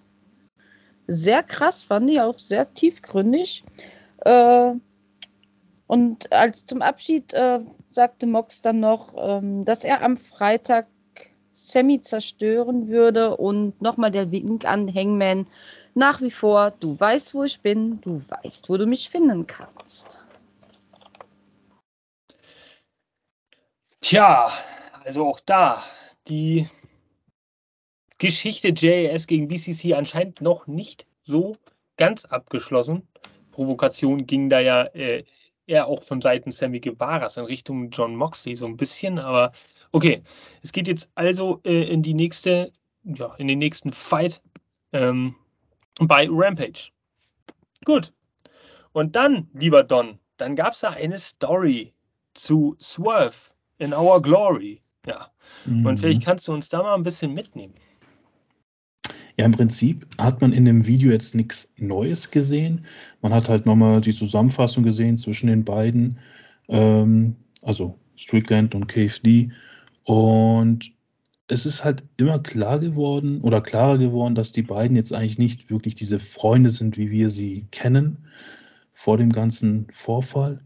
Sehr 1.08 1.44
krass, 1.44 1.84
fand 1.84 2.10
ich 2.10 2.22
auch 2.22 2.38
sehr 2.38 2.74
tiefgründig. 2.74 3.64
Äh, 4.20 4.74
und 5.88 6.32
als 6.32 6.66
zum 6.66 6.82
Abschied 6.82 7.34
äh, 7.34 7.60
sagte 7.92 8.28
Mox 8.28 8.62
dann 8.62 8.80
noch, 8.80 9.14
ähm, 9.18 9.66
dass 9.66 9.84
er 9.84 10.04
am 10.04 10.18
Freitag 10.18 10.88
Sammy 11.56 12.00
zerstören 12.02 12.88
würde 12.88 13.36
und 13.38 13.82
nochmal 13.82 14.12
der 14.12 14.32
Wink 14.32 14.66
an 14.66 14.94
Hangman 14.94 15.48
nach 15.96 16.22
wie 16.22 16.32
vor, 16.32 16.72
du 16.80 17.00
weißt, 17.00 17.34
wo 17.34 17.44
ich 17.44 17.60
bin, 17.62 18.00
du 18.02 18.22
weißt, 18.28 18.70
wo 18.70 18.78
du 18.78 18.86
mich 18.86 19.10
finden 19.10 19.48
kannst. 19.48 20.20
Tja, 24.02 24.50
also 25.04 25.28
auch 25.28 25.42
da, 25.42 25.84
die 26.30 26.70
Geschichte 28.18 28.74
JAS 28.76 29.28
gegen 29.28 29.50
BCC 29.50 29.94
anscheinend 29.94 30.42
noch 30.42 30.68
nicht 30.68 31.06
so 31.24 31.58
ganz 31.98 32.24
abgeschlossen. 32.24 33.08
Provokation 33.52 34.26
ging 34.26 34.50
da 34.50 34.62
ja 34.62 34.84
äh, 34.84 35.26
eher 35.68 35.88
auch 35.88 36.04
von 36.04 36.22
Seiten 36.22 36.52
Sammy 36.52 36.80
Guevara 36.80 37.28
in 37.36 37.46
Richtung 37.46 37.90
John 37.92 38.16
Moxley 38.16 38.56
so 38.56 38.66
ein 38.66 38.78
bisschen, 38.78 39.20
aber 39.20 39.52
okay, 39.92 40.24
es 40.64 40.72
geht 40.72 40.88
jetzt 40.88 41.10
also 41.16 41.60
äh, 41.66 41.84
in 41.84 42.02
die 42.02 42.14
nächste, 42.14 42.72
ja, 43.04 43.36
in 43.36 43.50
den 43.50 43.60
nächsten 43.60 43.92
Fight 43.92 44.42
ähm, 44.94 45.36
bei 46.00 46.26
Rampage. 46.30 46.92
Gut. 47.84 48.14
Und 48.94 49.18
dann, 49.18 49.50
lieber 49.54 49.84
Don, 49.84 50.20
dann 50.38 50.56
gab 50.56 50.72
es 50.72 50.80
da 50.80 50.92
eine 50.92 51.18
Story 51.18 51.94
zu 52.34 52.78
Swerve 52.80 53.52
in 53.80 53.94
Our 53.94 54.22
Glory. 54.22 54.82
Ja. 55.06 55.32
Mhm. 55.66 55.86
Und 55.86 56.00
vielleicht 56.00 56.24
kannst 56.24 56.48
du 56.48 56.54
uns 56.54 56.70
da 56.70 56.84
mal 56.84 56.96
ein 56.96 57.04
bisschen 57.04 57.34
mitnehmen. 57.34 57.74
Ja, 59.38 59.46
im 59.46 59.54
Prinzip 59.54 60.06
hat 60.18 60.42
man 60.42 60.52
in 60.52 60.66
dem 60.66 60.86
Video 60.86 61.12
jetzt 61.12 61.34
nichts 61.34 61.74
Neues 61.78 62.30
gesehen. 62.30 62.86
Man 63.22 63.34
hat 63.34 63.48
halt 63.48 63.66
nochmal 63.66 64.02
die 64.02 64.14
Zusammenfassung 64.14 64.84
gesehen 64.84 65.18
zwischen 65.18 65.48
den 65.48 65.64
beiden, 65.64 66.20
ähm, 66.68 67.38
also 67.62 67.98
Strickland 68.18 68.76
und 68.76 68.88
KFD. 68.88 69.52
Und 70.04 70.92
es 71.48 71.66
ist 71.66 71.86
halt 71.86 72.04
immer 72.18 72.40
klar 72.40 72.80
geworden 72.80 73.40
oder 73.42 73.62
klarer 73.62 73.98
geworden, 73.98 74.36
dass 74.36 74.52
die 74.52 74.62
beiden 74.62 74.98
jetzt 74.98 75.14
eigentlich 75.14 75.40
nicht 75.40 75.70
wirklich 75.70 75.96
diese 75.96 76.20
Freunde 76.20 76.72
sind, 76.72 76.98
wie 76.98 77.10
wir 77.10 77.30
sie 77.30 77.66
kennen 77.72 78.26
vor 78.92 79.18
dem 79.18 79.32
ganzen 79.32 79.88
Vorfall. 79.94 80.60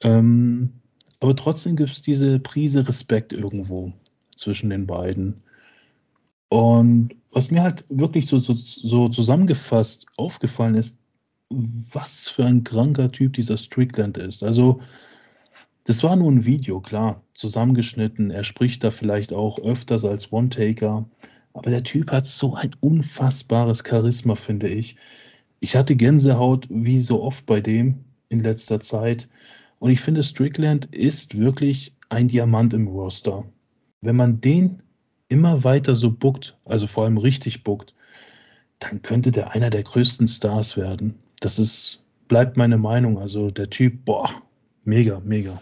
Ähm, 0.00 0.80
aber 1.24 1.34
trotzdem 1.36 1.74
gibt 1.74 1.88
es 1.88 2.02
diese 2.02 2.38
Prise 2.38 2.86
Respekt 2.86 3.32
irgendwo 3.32 3.94
zwischen 4.36 4.68
den 4.68 4.86
beiden. 4.86 5.42
Und 6.50 7.14
was 7.30 7.50
mir 7.50 7.62
halt 7.62 7.86
wirklich 7.88 8.26
so, 8.26 8.36
so, 8.36 8.52
so 8.52 9.08
zusammengefasst 9.08 10.06
aufgefallen 10.18 10.74
ist, 10.74 10.98
was 11.48 12.28
für 12.28 12.44
ein 12.44 12.62
kranker 12.62 13.10
Typ 13.10 13.32
dieser 13.32 13.56
Strickland 13.56 14.18
ist. 14.18 14.42
Also, 14.42 14.82
das 15.84 16.02
war 16.02 16.14
nur 16.14 16.30
ein 16.30 16.44
Video, 16.44 16.82
klar, 16.82 17.22
zusammengeschnitten. 17.32 18.30
Er 18.30 18.44
spricht 18.44 18.84
da 18.84 18.90
vielleicht 18.90 19.32
auch 19.32 19.58
öfters 19.58 20.04
als 20.04 20.30
One-Taker. 20.30 21.08
Aber 21.54 21.70
der 21.70 21.84
Typ 21.84 22.12
hat 22.12 22.26
so 22.26 22.54
ein 22.54 22.76
unfassbares 22.80 23.82
Charisma, 23.82 24.34
finde 24.34 24.68
ich. 24.68 24.96
Ich 25.60 25.74
hatte 25.74 25.96
Gänsehaut 25.96 26.66
wie 26.68 27.00
so 27.00 27.22
oft 27.22 27.46
bei 27.46 27.62
dem 27.62 28.04
in 28.28 28.40
letzter 28.40 28.82
Zeit. 28.82 29.26
Und 29.78 29.90
ich 29.90 30.00
finde, 30.00 30.22
Strickland 30.22 30.86
ist 30.86 31.38
wirklich 31.38 31.94
ein 32.08 32.28
Diamant 32.28 32.74
im 32.74 32.88
Roster. 32.88 33.44
Wenn 34.00 34.16
man 34.16 34.40
den 34.40 34.82
immer 35.28 35.64
weiter 35.64 35.94
so 35.96 36.10
buckt, 36.10 36.56
also 36.64 36.86
vor 36.86 37.04
allem 37.04 37.18
richtig 37.18 37.64
buckt, 37.64 37.94
dann 38.78 39.02
könnte 39.02 39.32
der 39.32 39.52
einer 39.52 39.70
der 39.70 39.82
größten 39.82 40.26
Stars 40.26 40.76
werden. 40.76 41.18
Das 41.40 41.58
ist, 41.58 42.04
bleibt 42.28 42.56
meine 42.56 42.78
Meinung. 42.78 43.18
Also 43.18 43.50
der 43.50 43.70
Typ, 43.70 44.04
boah, 44.04 44.30
mega, 44.84 45.20
mega. 45.20 45.60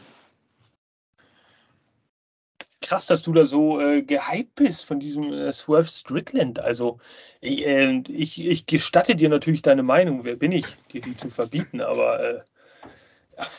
Krass, 2.81 3.07
dass 3.07 3.23
du 3.23 3.33
da 3.33 3.45
so 3.45 3.81
äh, 3.81 4.03
gehypt 4.03 4.57
bist 4.57 4.85
von 4.85 4.99
diesem 4.99 5.33
äh, 5.33 5.53
Swerve 5.53 5.89
Strickland. 5.89 6.59
Also 6.59 6.99
äh, 7.41 8.03
ich, 8.09 8.45
ich 8.45 8.67
gestatte 8.67 9.15
dir 9.15 9.29
natürlich 9.29 9.63
deine 9.63 9.83
Meinung. 9.83 10.25
Wer 10.25 10.37
bin 10.37 10.53
ich, 10.53 10.67
dir 10.93 11.01
die 11.01 11.17
zu 11.17 11.31
verbieten? 11.31 11.81
Aber 11.81 12.21
äh, 12.21 12.41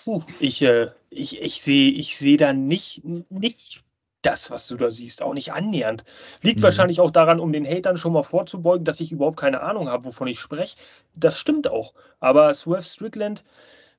puh, 0.03 0.23
ich, 0.39 0.61
äh, 0.61 0.91
ich, 1.09 1.41
ich 1.41 1.61
sehe 1.61 1.91
ich 1.91 2.17
seh 2.17 2.37
da 2.37 2.53
nicht, 2.53 3.03
nicht 3.29 3.83
das, 4.21 4.51
was 4.51 4.67
du 4.67 4.77
da 4.77 4.89
siehst, 4.89 5.21
auch 5.21 5.33
nicht 5.33 5.53
annähernd. 5.53 6.03
Liegt 6.41 6.59
mhm. 6.59 6.63
wahrscheinlich 6.63 7.01
auch 7.01 7.11
daran, 7.11 7.39
um 7.39 7.51
den 7.51 7.65
Hatern 7.65 7.97
schon 7.97 8.13
mal 8.13 8.23
vorzubeugen, 8.23 8.85
dass 8.85 8.99
ich 8.99 9.11
überhaupt 9.11 9.37
keine 9.37 9.61
Ahnung 9.61 9.89
habe, 9.89 10.05
wovon 10.05 10.27
ich 10.27 10.39
spreche. 10.39 10.77
Das 11.15 11.37
stimmt 11.37 11.67
auch. 11.67 11.93
Aber 12.19 12.53
Swerve 12.53 12.83
Strickland, 12.83 13.43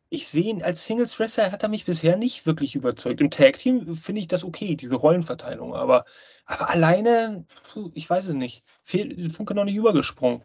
ich 0.08 0.28
sehe 0.28 0.44
ihn 0.44 0.62
als 0.62 0.84
Singles 0.86 1.18
Wrestler, 1.18 1.52
hat 1.52 1.62
er 1.62 1.68
mich 1.68 1.84
bisher 1.84 2.16
nicht 2.16 2.46
wirklich 2.46 2.74
überzeugt. 2.74 3.20
Im 3.20 3.30
Tag 3.30 3.58
Team 3.58 3.94
finde 3.94 4.22
ich 4.22 4.28
das 4.28 4.44
okay, 4.44 4.76
diese 4.76 4.94
Rollenverteilung. 4.94 5.74
Aber, 5.74 6.04
aber 6.46 6.70
alleine, 6.70 7.44
ich 7.94 8.08
weiß 8.08 8.28
es 8.28 8.34
nicht. 8.34 8.64
Fehl, 8.82 9.30
Funke 9.30 9.54
noch 9.54 9.64
nicht 9.64 9.76
übergesprungen. 9.76 10.42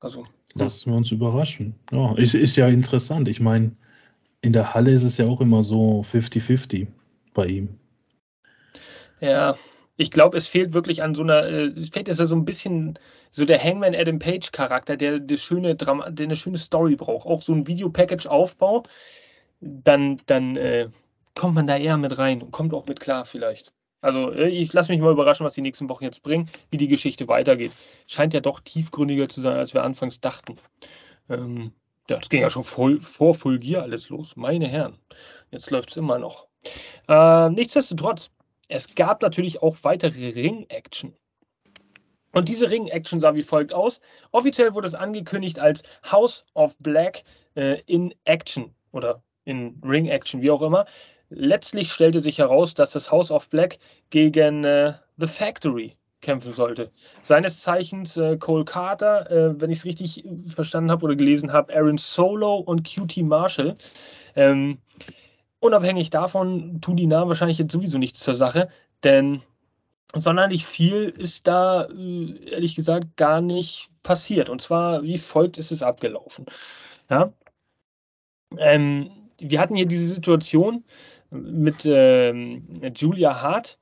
Also. 0.00 0.24
Lassen 0.64 0.90
wir 0.90 0.96
uns 0.96 1.10
überraschen. 1.10 1.74
Ja, 1.90 2.14
ist, 2.16 2.34
ist 2.34 2.56
ja 2.56 2.68
interessant. 2.68 3.28
Ich 3.28 3.40
meine, 3.40 3.72
in 4.40 4.52
der 4.52 4.74
Halle 4.74 4.92
ist 4.92 5.02
es 5.02 5.16
ja 5.16 5.26
auch 5.26 5.40
immer 5.40 5.62
so 5.62 6.02
50-50 6.02 6.86
bei 7.34 7.46
ihm. 7.46 7.68
Ja, 9.20 9.56
ich 9.96 10.10
glaube, 10.12 10.36
es 10.36 10.46
fehlt 10.46 10.72
wirklich 10.72 11.02
an 11.02 11.14
so 11.14 11.22
einer, 11.22 11.44
äh, 11.44 11.66
es 11.66 11.90
fehlt 11.90 12.08
es 12.08 12.18
ja 12.18 12.26
so 12.26 12.36
ein 12.36 12.44
bisschen 12.44 12.98
so 13.32 13.44
der 13.44 13.62
Hangman 13.62 13.96
Adam 13.96 14.18
Page 14.18 14.52
Charakter, 14.52 14.96
der, 14.96 15.18
der, 15.18 15.36
schöne 15.36 15.74
Drama, 15.74 16.08
der 16.10 16.24
eine 16.24 16.36
schöne 16.36 16.58
Story 16.58 16.94
braucht. 16.94 17.26
Auch 17.26 17.42
so 17.42 17.52
ein 17.52 17.66
Videopackage-Aufbau, 17.66 18.84
dann, 19.60 20.18
dann 20.26 20.56
äh, 20.56 20.88
kommt 21.34 21.54
man 21.54 21.66
da 21.66 21.76
eher 21.76 21.96
mit 21.96 22.16
rein 22.16 22.42
und 22.42 22.52
kommt 22.52 22.72
auch 22.74 22.86
mit 22.86 23.00
klar 23.00 23.24
vielleicht. 23.24 23.72
Also 24.00 24.32
äh, 24.32 24.48
ich 24.48 24.72
lasse 24.72 24.92
mich 24.92 25.00
mal 25.00 25.12
überraschen, 25.12 25.44
was 25.44 25.54
die 25.54 25.62
nächsten 25.62 25.88
Wochen 25.88 26.04
jetzt 26.04 26.22
bringen, 26.22 26.48
wie 26.70 26.76
die 26.76 26.88
Geschichte 26.88 27.28
weitergeht. 27.28 27.72
Scheint 28.06 28.34
ja 28.34 28.40
doch 28.40 28.60
tiefgründiger 28.60 29.28
zu 29.28 29.40
sein, 29.40 29.56
als 29.56 29.74
wir 29.74 29.82
anfangs 29.82 30.20
dachten. 30.20 30.56
Ähm, 31.28 31.72
das 32.06 32.28
ging 32.28 32.40
ja 32.40 32.50
schon 32.50 32.64
voll, 32.64 33.00
vor 33.00 33.34
Full 33.34 33.58
Gear 33.58 33.82
alles 33.82 34.08
los, 34.08 34.36
meine 34.36 34.66
Herren. 34.66 34.98
Jetzt 35.50 35.70
läuft 35.70 35.90
es 35.90 35.96
immer 35.96 36.18
noch. 36.18 36.46
Äh, 37.08 37.50
nichtsdestotrotz, 37.50 38.30
es 38.68 38.94
gab 38.94 39.22
natürlich 39.22 39.62
auch 39.62 39.76
weitere 39.82 40.30
Ring-Action. 40.30 41.14
Und 42.32 42.48
diese 42.48 42.70
Ring-Action 42.70 43.20
sah 43.20 43.34
wie 43.34 43.42
folgt 43.42 43.72
aus. 43.72 44.00
Offiziell 44.32 44.74
wurde 44.74 44.86
es 44.86 44.94
angekündigt 44.94 45.58
als 45.58 45.82
House 46.10 46.44
of 46.54 46.76
Black 46.78 47.24
äh, 47.54 47.80
in 47.86 48.14
Action 48.24 48.74
oder 48.92 49.22
in 49.44 49.80
Ring-Action, 49.82 50.42
wie 50.42 50.50
auch 50.50 50.62
immer. 50.62 50.86
Letztlich 51.30 51.92
stellte 51.92 52.20
sich 52.20 52.38
heraus, 52.38 52.74
dass 52.74 52.92
das 52.92 53.10
House 53.10 53.30
of 53.30 53.48
Black 53.50 53.78
gegen 54.10 54.64
äh, 54.64 54.94
The 55.16 55.26
Factory 55.26 55.94
kämpfen 56.20 56.52
sollte. 56.52 56.90
Seines 57.22 57.60
Zeichens 57.60 58.16
äh, 58.16 58.36
Cole 58.38 58.64
Carter, 58.64 59.30
äh, 59.30 59.60
wenn 59.60 59.70
ich 59.70 59.78
es 59.78 59.84
richtig 59.84 60.24
verstanden 60.46 60.90
habe 60.90 61.04
oder 61.04 61.16
gelesen 61.16 61.52
habe, 61.52 61.74
Aaron 61.74 61.98
Solo 61.98 62.56
und 62.56 62.84
QT 62.84 63.18
Marshall. 63.18 63.76
Ähm, 64.34 64.78
Unabhängig 65.60 66.10
davon 66.10 66.80
tun 66.80 66.96
die 66.96 67.06
Namen 67.06 67.28
wahrscheinlich 67.28 67.58
jetzt 67.58 67.72
sowieso 67.72 67.98
nichts 67.98 68.20
zur 68.20 68.36
Sache, 68.36 68.68
denn 69.02 69.42
sonderlich 70.14 70.64
viel 70.64 71.08
ist 71.08 71.48
da, 71.48 71.86
äh, 71.86 72.50
ehrlich 72.52 72.76
gesagt, 72.76 73.16
gar 73.16 73.40
nicht 73.40 73.88
passiert. 74.04 74.48
Und 74.48 74.62
zwar, 74.62 75.02
wie 75.02 75.18
folgt 75.18 75.58
ist 75.58 75.72
es 75.72 75.82
abgelaufen. 75.82 76.46
Ja? 77.10 77.32
Ähm, 78.56 79.10
wir 79.40 79.60
hatten 79.60 79.74
hier 79.74 79.86
diese 79.86 80.08
Situation 80.08 80.84
mit 81.30 81.84
ähm, 81.84 82.66
Julia 82.94 83.40
Hart, 83.40 83.78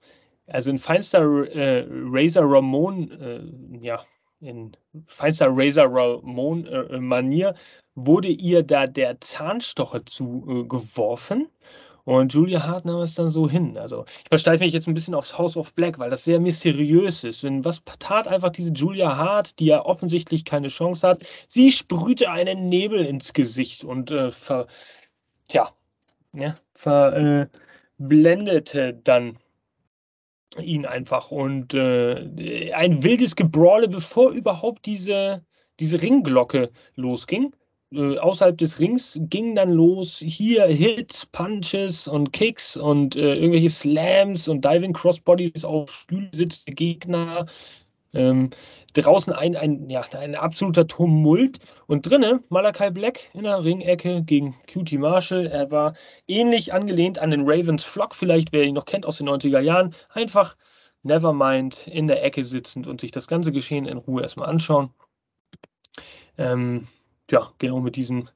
also 0.47 0.70
in 0.70 0.78
feinster 0.78 1.20
äh, 1.20 1.86
Razor 1.90 2.44
Ramon, 2.44 3.11
äh, 3.11 3.84
ja, 3.84 4.05
in 4.40 4.72
feinster 5.07 5.49
Razor 5.51 5.86
Ramon 5.88 6.66
äh, 6.66 6.99
Manier 6.99 7.55
wurde 7.94 8.28
ihr 8.28 8.62
da 8.62 8.86
der 8.86 9.20
Zahnstocher 9.20 10.05
zugeworfen. 10.07 11.49
Und 12.05 12.32
Julia 12.32 12.62
Hart 12.62 12.84
nahm 12.84 13.01
es 13.01 13.14
dann 13.14 13.30
so 13.30 13.51
hin. 13.51 13.76
Also 13.76 14.05
ich 14.22 14.28
versteife 14.28 14.62
mich 14.62 14.72
jetzt 14.72 14.86
ein 14.86 14.94
bisschen 14.94 15.14
aufs 15.16 15.36
House 15.36 15.57
of 15.57 15.74
Black, 15.74 15.99
weil 15.99 16.09
das 16.09 16.22
sehr 16.22 16.38
mysteriös 16.38 17.24
ist. 17.24 17.42
Denn 17.42 17.64
was 17.64 17.82
tat 17.99 18.28
einfach 18.28 18.51
diese 18.51 18.72
Julia 18.72 19.16
Hart, 19.16 19.59
die 19.59 19.66
ja 19.66 19.84
offensichtlich 19.84 20.44
keine 20.44 20.68
Chance 20.68 21.09
hat? 21.09 21.26
Sie 21.49 21.72
sprühte 21.72 22.30
einen 22.30 22.68
Nebel 22.68 23.05
ins 23.05 23.32
Gesicht 23.32 23.82
und 23.82 24.12
äh, 24.12 24.30
ver, 24.30 24.68
tja, 25.49 25.72
ja, 26.37 26.55
verblendete 26.74 28.95
dann 29.05 29.39
ihn 30.61 30.87
einfach. 30.87 31.30
Und 31.30 31.74
äh, 31.74 32.72
ein 32.72 33.03
wildes 33.03 33.37
Gebrawle, 33.37 33.89
bevor 33.89 34.32
überhaupt 34.32 34.87
diese, 34.87 35.45
diese 35.80 36.01
Ringglocke 36.01 36.70
losging. 36.95 37.55
Äh, 37.93 38.18
außerhalb 38.18 38.59
des 38.59 38.78
Rings 38.78 39.18
ging 39.22 39.55
dann 39.55 39.70
los 39.70 40.18
hier 40.18 40.66
Hits, 40.66 41.26
Punches 41.26 42.09
und 42.09 42.32
Kicks 42.32 42.76
und 42.76 43.16
äh, 43.16 43.34
irgendwelche 43.34 43.70
Slams 43.70 44.49
und 44.49 44.64
Diving 44.64 44.93
Crossbodies 44.93 45.64
auf 45.64 45.93
Stühle 45.93 46.28
sitzende 46.32 46.74
Gegner. 46.74 47.47
Ähm, 48.16 48.50
draußen 48.94 49.32
ein, 49.32 49.56
ein, 49.56 49.90
ja, 49.90 50.02
ein 50.18 50.34
absoluter 50.34 50.86
Tumult 50.86 51.58
und 51.86 52.08
drinnen 52.08 52.42
Malakai 52.48 52.90
Black 52.90 53.30
in 53.34 53.42
der 53.42 53.62
Ringecke 53.62 54.22
gegen 54.22 54.56
Cutie 54.72 54.96
Marshall. 54.98 55.46
Er 55.46 55.70
war 55.70 55.94
ähnlich 56.26 56.72
angelehnt 56.72 57.18
an 57.18 57.30
den 57.30 57.42
Ravens 57.44 57.84
Flock, 57.84 58.14
vielleicht 58.14 58.52
wer 58.52 58.64
ihn 58.64 58.74
noch 58.74 58.86
kennt 58.86 59.04
aus 59.04 59.18
den 59.18 59.28
90er 59.28 59.60
Jahren. 59.60 59.94
Einfach 60.08 60.56
Nevermind 61.02 61.86
in 61.88 62.06
der 62.08 62.24
Ecke 62.24 62.42
sitzend 62.44 62.86
und 62.86 63.00
sich 63.00 63.10
das 63.10 63.28
ganze 63.28 63.52
Geschehen 63.52 63.86
in 63.86 63.98
Ruhe 63.98 64.22
erstmal 64.22 64.48
anschauen. 64.48 64.90
Ähm, 66.38 66.86
ja, 67.30 67.50
genau 67.58 67.80
mit 67.80 67.96
diesem 67.96 68.28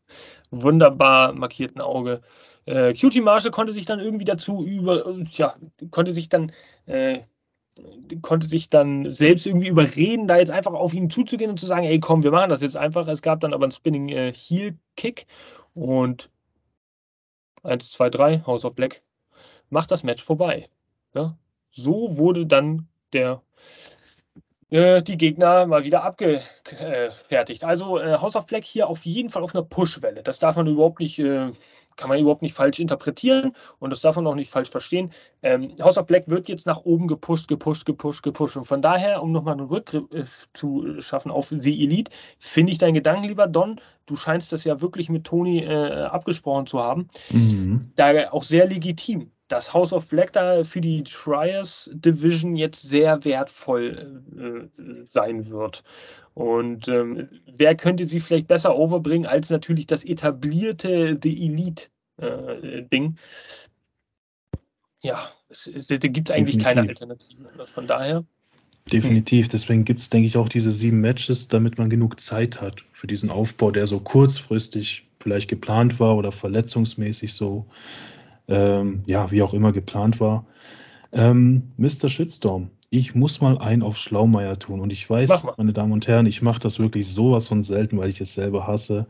wunderbar 0.50 1.32
markierten 1.32 1.80
Auge. 1.80 2.20
Äh, 2.66 2.92
Cutie 2.94 3.22
Marshall 3.22 3.50
konnte 3.50 3.72
sich 3.72 3.86
dann 3.86 4.00
irgendwie 4.00 4.24
dazu 4.24 4.64
über, 4.64 5.16
ja, 5.32 5.56
konnte 5.90 6.12
sich 6.12 6.28
dann 6.28 6.52
äh, 6.86 7.20
konnte 8.22 8.46
sich 8.46 8.68
dann 8.68 9.10
selbst 9.10 9.46
irgendwie 9.46 9.68
überreden, 9.68 10.28
da 10.28 10.38
jetzt 10.38 10.50
einfach 10.50 10.72
auf 10.72 10.94
ihn 10.94 11.10
zuzugehen 11.10 11.50
und 11.50 11.60
zu 11.60 11.66
sagen, 11.66 11.86
ey 11.86 12.00
komm, 12.00 12.22
wir 12.22 12.30
machen 12.30 12.50
das 12.50 12.62
jetzt 12.62 12.76
einfach. 12.76 13.06
Es 13.08 13.22
gab 13.22 13.40
dann 13.40 13.54
aber 13.54 13.64
einen 13.64 13.72
Spinning 13.72 14.08
äh, 14.08 14.32
Heel 14.32 14.76
Kick 14.96 15.26
und 15.74 16.30
1, 17.62 17.90
2, 17.90 18.10
3, 18.10 18.42
House 18.46 18.64
of 18.64 18.74
Black 18.74 19.02
macht 19.70 19.90
das 19.90 20.02
Match 20.02 20.22
vorbei. 20.22 20.68
Ja? 21.14 21.38
So 21.70 22.18
wurde 22.18 22.46
dann 22.46 22.88
der 23.12 23.42
äh, 24.70 25.02
die 25.02 25.16
Gegner 25.16 25.66
mal 25.66 25.84
wieder 25.84 26.04
abgefertigt. 26.04 27.64
Also 27.64 27.98
äh, 27.98 28.18
House 28.18 28.36
of 28.36 28.46
Black 28.46 28.64
hier 28.64 28.88
auf 28.88 29.04
jeden 29.04 29.30
Fall 29.30 29.42
auf 29.42 29.54
einer 29.54 29.64
Push-Welle. 29.64 30.22
Das 30.22 30.38
darf 30.38 30.56
man 30.56 30.66
überhaupt 30.66 31.00
nicht 31.00 31.18
äh, 31.18 31.52
kann 32.00 32.08
man 32.08 32.18
überhaupt 32.18 32.42
nicht 32.42 32.54
falsch 32.54 32.78
interpretieren 32.78 33.52
und 33.78 33.90
das 33.90 34.00
darf 34.00 34.16
man 34.16 34.26
auch 34.26 34.34
nicht 34.34 34.50
falsch 34.50 34.70
verstehen. 34.70 35.12
Ähm, 35.42 35.74
House 35.80 35.98
of 35.98 36.06
Black 36.06 36.28
wird 36.28 36.48
jetzt 36.48 36.66
nach 36.66 36.78
oben 36.78 37.06
gepusht, 37.06 37.46
gepusht, 37.46 37.84
gepusht, 37.84 38.22
gepusht. 38.22 38.56
Und 38.56 38.64
von 38.64 38.80
daher, 38.80 39.22
um 39.22 39.32
nochmal 39.32 39.54
einen 39.54 39.66
Rückgriff 39.66 40.08
äh, 40.12 40.58
zu 40.58 41.00
schaffen 41.00 41.30
auf 41.30 41.48
die 41.50 41.84
Elite, 41.84 42.10
finde 42.38 42.72
ich 42.72 42.78
deinen 42.78 42.94
Gedanken, 42.94 43.28
lieber 43.28 43.46
Don, 43.46 43.80
du 44.06 44.16
scheinst 44.16 44.52
das 44.52 44.64
ja 44.64 44.80
wirklich 44.80 45.10
mit 45.10 45.24
Toni 45.24 45.62
äh, 45.62 46.04
abgesprochen 46.04 46.66
zu 46.66 46.80
haben, 46.80 47.08
mhm. 47.30 47.82
da 47.96 48.30
auch 48.30 48.44
sehr 48.44 48.66
legitim 48.66 49.30
dass 49.50 49.74
House 49.74 49.92
of 49.92 50.08
Black 50.08 50.32
da 50.32 50.64
für 50.64 50.80
die 50.80 51.02
Triers 51.02 51.90
Division 51.92 52.56
jetzt 52.56 52.82
sehr 52.82 53.24
wertvoll 53.24 54.22
äh, 54.38 55.04
sein 55.08 55.50
wird. 55.50 55.82
Und 56.34 56.86
ähm, 56.88 57.28
wer 57.46 57.74
könnte 57.74 58.08
sie 58.08 58.20
vielleicht 58.20 58.46
besser 58.46 58.76
overbringen 58.76 59.26
als 59.26 59.50
natürlich 59.50 59.86
das 59.86 60.04
etablierte 60.04 61.18
The 61.20 61.46
Elite 61.46 61.88
äh, 62.18 62.82
Ding? 62.82 63.16
Ja, 65.02 65.30
es, 65.48 65.66
es, 65.66 65.88
da 65.88 65.96
gibt 65.96 66.30
es 66.30 66.36
eigentlich 66.36 66.58
Definitiv. 66.58 66.64
keine 66.64 66.88
Alternative. 66.88 67.66
Von 67.66 67.86
daher. 67.86 68.24
Definitiv. 68.92 69.48
Deswegen 69.48 69.84
gibt 69.84 70.00
es, 70.00 70.10
denke 70.10 70.26
ich, 70.26 70.36
auch 70.36 70.48
diese 70.48 70.70
sieben 70.70 71.00
Matches, 71.00 71.48
damit 71.48 71.78
man 71.78 71.90
genug 71.90 72.20
Zeit 72.20 72.60
hat 72.60 72.84
für 72.92 73.06
diesen 73.06 73.30
Aufbau, 73.30 73.72
der 73.72 73.86
so 73.86 73.98
kurzfristig 73.98 75.06
vielleicht 75.20 75.48
geplant 75.48 76.00
war 76.00 76.16
oder 76.16 76.32
verletzungsmäßig 76.32 77.34
so 77.34 77.66
ähm, 78.50 79.02
ja, 79.06 79.30
wie 79.30 79.42
auch 79.42 79.54
immer 79.54 79.72
geplant 79.72 80.20
war. 80.20 80.44
Ähm, 81.12 81.72
Mr. 81.76 82.08
Shitstorm, 82.08 82.70
ich 82.90 83.14
muss 83.14 83.40
mal 83.40 83.56
einen 83.58 83.82
auf 83.82 83.96
Schlaumeier 83.96 84.58
tun. 84.58 84.80
Und 84.80 84.92
ich 84.92 85.08
weiß, 85.08 85.46
meine 85.56 85.72
Damen 85.72 85.92
und 85.92 86.06
Herren, 86.06 86.26
ich 86.26 86.42
mache 86.42 86.60
das 86.60 86.78
wirklich 86.78 87.08
sowas 87.08 87.48
von 87.48 87.62
selten, 87.62 87.96
weil 87.98 88.10
ich 88.10 88.20
es 88.20 88.34
selber 88.34 88.66
hasse. 88.66 89.06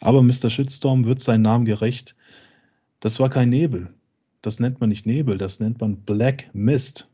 Aber 0.00 0.22
Mr. 0.22 0.50
Shitstorm 0.50 1.06
wird 1.06 1.20
seinen 1.20 1.42
Namen 1.42 1.64
gerecht. 1.64 2.16
Das 3.00 3.20
war 3.20 3.30
kein 3.30 3.48
Nebel. 3.48 3.94
Das 4.42 4.58
nennt 4.58 4.80
man 4.80 4.88
nicht 4.88 5.06
Nebel, 5.06 5.38
das 5.38 5.60
nennt 5.60 5.80
man 5.80 5.96
Black 5.96 6.50
Mist. 6.52 7.08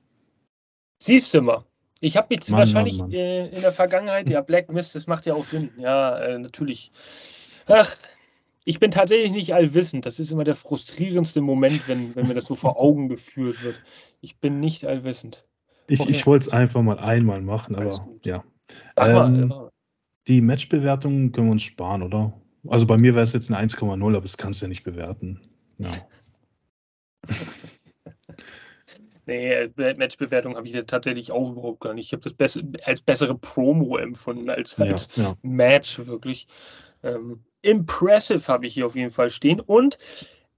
Siehst 0.98 1.34
du 1.34 1.42
mal. 1.42 1.64
Ich 2.00 2.16
habe 2.16 2.34
jetzt 2.34 2.50
Mann, 2.50 2.60
wahrscheinlich 2.60 2.98
Mann, 2.98 3.10
Mann. 3.10 3.18
Äh, 3.18 3.48
in 3.48 3.60
der 3.60 3.72
Vergangenheit, 3.72 4.30
ja, 4.30 4.40
Black 4.40 4.72
Mist, 4.72 4.94
das 4.94 5.06
macht 5.06 5.26
ja 5.26 5.34
auch 5.34 5.44
Sinn. 5.44 5.70
Ja, 5.76 6.18
äh, 6.18 6.38
natürlich. 6.38 6.90
Ach, 7.66 7.94
ich 8.68 8.80
bin 8.80 8.90
tatsächlich 8.90 9.32
nicht 9.32 9.54
allwissend. 9.54 10.04
Das 10.04 10.20
ist 10.20 10.30
immer 10.30 10.44
der 10.44 10.54
frustrierendste 10.54 11.40
Moment, 11.40 11.88
wenn, 11.88 12.14
wenn 12.14 12.28
mir 12.28 12.34
das 12.34 12.44
so 12.44 12.54
vor 12.54 12.78
Augen 12.78 13.08
geführt 13.08 13.62
wird. 13.64 13.82
Ich 14.20 14.40
bin 14.40 14.60
nicht 14.60 14.84
allwissend. 14.84 15.46
Ich, 15.86 16.00
okay. 16.00 16.10
ich 16.10 16.26
wollte 16.26 16.42
es 16.42 16.48
einfach 16.50 16.82
mal 16.82 16.98
einmal 16.98 17.40
machen, 17.40 17.76
aber 17.76 18.06
ja. 18.26 18.44
Ähm, 18.96 19.54
die 20.26 20.42
Matchbewertungen 20.42 21.32
können 21.32 21.46
wir 21.46 21.52
uns 21.52 21.62
sparen, 21.62 22.02
oder? 22.02 22.38
Also 22.66 22.84
bei 22.84 22.98
mir 22.98 23.14
wäre 23.14 23.24
es 23.24 23.32
jetzt 23.32 23.50
eine 23.50 23.66
1,0, 23.66 24.06
aber 24.06 24.20
das 24.20 24.36
kannst 24.36 24.60
du 24.60 24.66
ja 24.66 24.68
nicht 24.68 24.82
bewerten. 24.82 25.40
Ja. 25.78 25.90
Nee, 29.26 29.68
Matchbewertung 29.76 30.56
habe 30.56 30.66
ich 30.66 30.72
ja 30.72 30.84
tatsächlich 30.84 31.32
auch 31.32 31.52
überhaupt 31.52 31.80
gar 31.80 31.92
nicht. 31.92 32.06
Ich 32.06 32.12
habe 32.14 32.22
das 32.22 32.32
bess 32.32 32.58
als 32.84 33.02
bessere 33.02 33.36
Promo 33.36 33.98
empfunden 33.98 34.48
als, 34.48 34.80
als 34.80 35.14
ja, 35.16 35.22
ja. 35.22 35.36
Match 35.42 35.98
wirklich. 36.06 36.46
Ähm, 37.02 37.44
impressive 37.62 38.46
habe 38.48 38.66
ich 38.66 38.74
hier 38.74 38.86
auf 38.86 38.96
jeden 38.96 39.10
Fall 39.10 39.30
stehen. 39.30 39.60
Und 39.60 39.98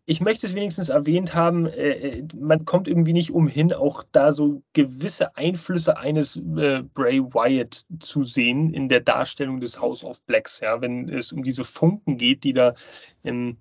ich 0.07 0.21
möchte 0.21 0.47
es 0.47 0.55
wenigstens 0.55 0.89
erwähnt 0.89 1.35
haben, 1.35 1.67
äh, 1.67 1.91
äh, 1.91 2.29
man 2.37 2.65
kommt 2.65 2.89
irgendwie 2.89 3.13
nicht 3.13 3.31
umhin, 3.31 3.73
auch 3.73 4.03
da 4.11 4.33
so 4.33 4.63
gewisse 4.73 5.37
Einflüsse 5.37 5.99
eines 5.99 6.37
äh, 6.37 6.83
Bray 6.95 7.23
Wyatt 7.23 7.85
zu 8.01 8.25
sehen 8.25 8.75
in 8.75 8.89
der 8.89 9.01
Darstellung 9.01 9.61
des 9.61 9.81
House 9.81 10.03
of 10.03 10.21
Blacks, 10.23 10.61
ja, 10.61 10.81
wenn 10.81 11.09
es 11.09 11.33
um 11.33 11.45
diese 11.45 11.65
Funken 11.65 12.17
geht, 12.17 12.43
die 12.43 12.55
da 12.55 12.75
im 13.23 13.59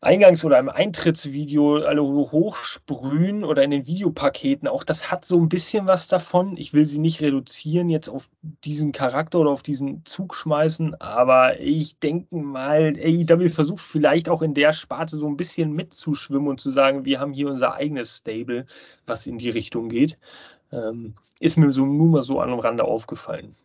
Eingangs- 0.00 0.44
oder 0.44 0.60
im 0.60 0.68
Eintrittsvideo 0.68 1.78
alle 1.78 2.02
hochsprühen 2.02 3.42
oder 3.42 3.64
in 3.64 3.72
den 3.72 3.86
Videopaketen, 3.86 4.68
auch 4.68 4.84
das 4.84 5.10
hat 5.10 5.24
so 5.24 5.40
ein 5.40 5.48
bisschen 5.48 5.88
was 5.88 6.06
davon. 6.06 6.56
Ich 6.56 6.72
will 6.72 6.86
sie 6.86 7.00
nicht 7.00 7.20
reduzieren 7.20 7.88
jetzt 7.88 8.08
auf 8.08 8.28
diesen 8.64 8.92
Charakter 8.92 9.40
oder 9.40 9.50
auf 9.50 9.64
diesen 9.64 10.04
Zug 10.04 10.36
schmeißen, 10.36 11.00
aber 11.00 11.58
ich 11.58 11.98
denke 11.98 12.36
mal, 12.36 12.94
AEW 12.96 13.48
versucht 13.48 13.80
vielleicht 13.80 14.28
auch 14.28 14.42
in 14.42 14.54
der 14.54 14.72
Sparte 14.72 15.16
so 15.16 15.26
ein 15.26 15.36
bisschen 15.36 15.72
mitzuschwimmen 15.72 16.46
und 16.46 16.60
zu 16.60 16.70
sagen, 16.70 17.04
wir 17.04 17.18
haben 17.18 17.32
hier 17.32 17.50
unser 17.50 17.74
eigenes 17.74 18.18
Stable, 18.18 18.66
was 19.04 19.26
in 19.26 19.38
die 19.38 19.50
Richtung 19.50 19.88
geht. 19.88 20.16
Ähm, 20.70 21.14
ist 21.40 21.56
mir 21.56 21.72
so 21.72 21.84
nur 21.84 22.06
mal 22.06 22.22
so 22.22 22.40
am 22.40 22.60
Rande 22.60 22.84
aufgefallen. 22.84 23.56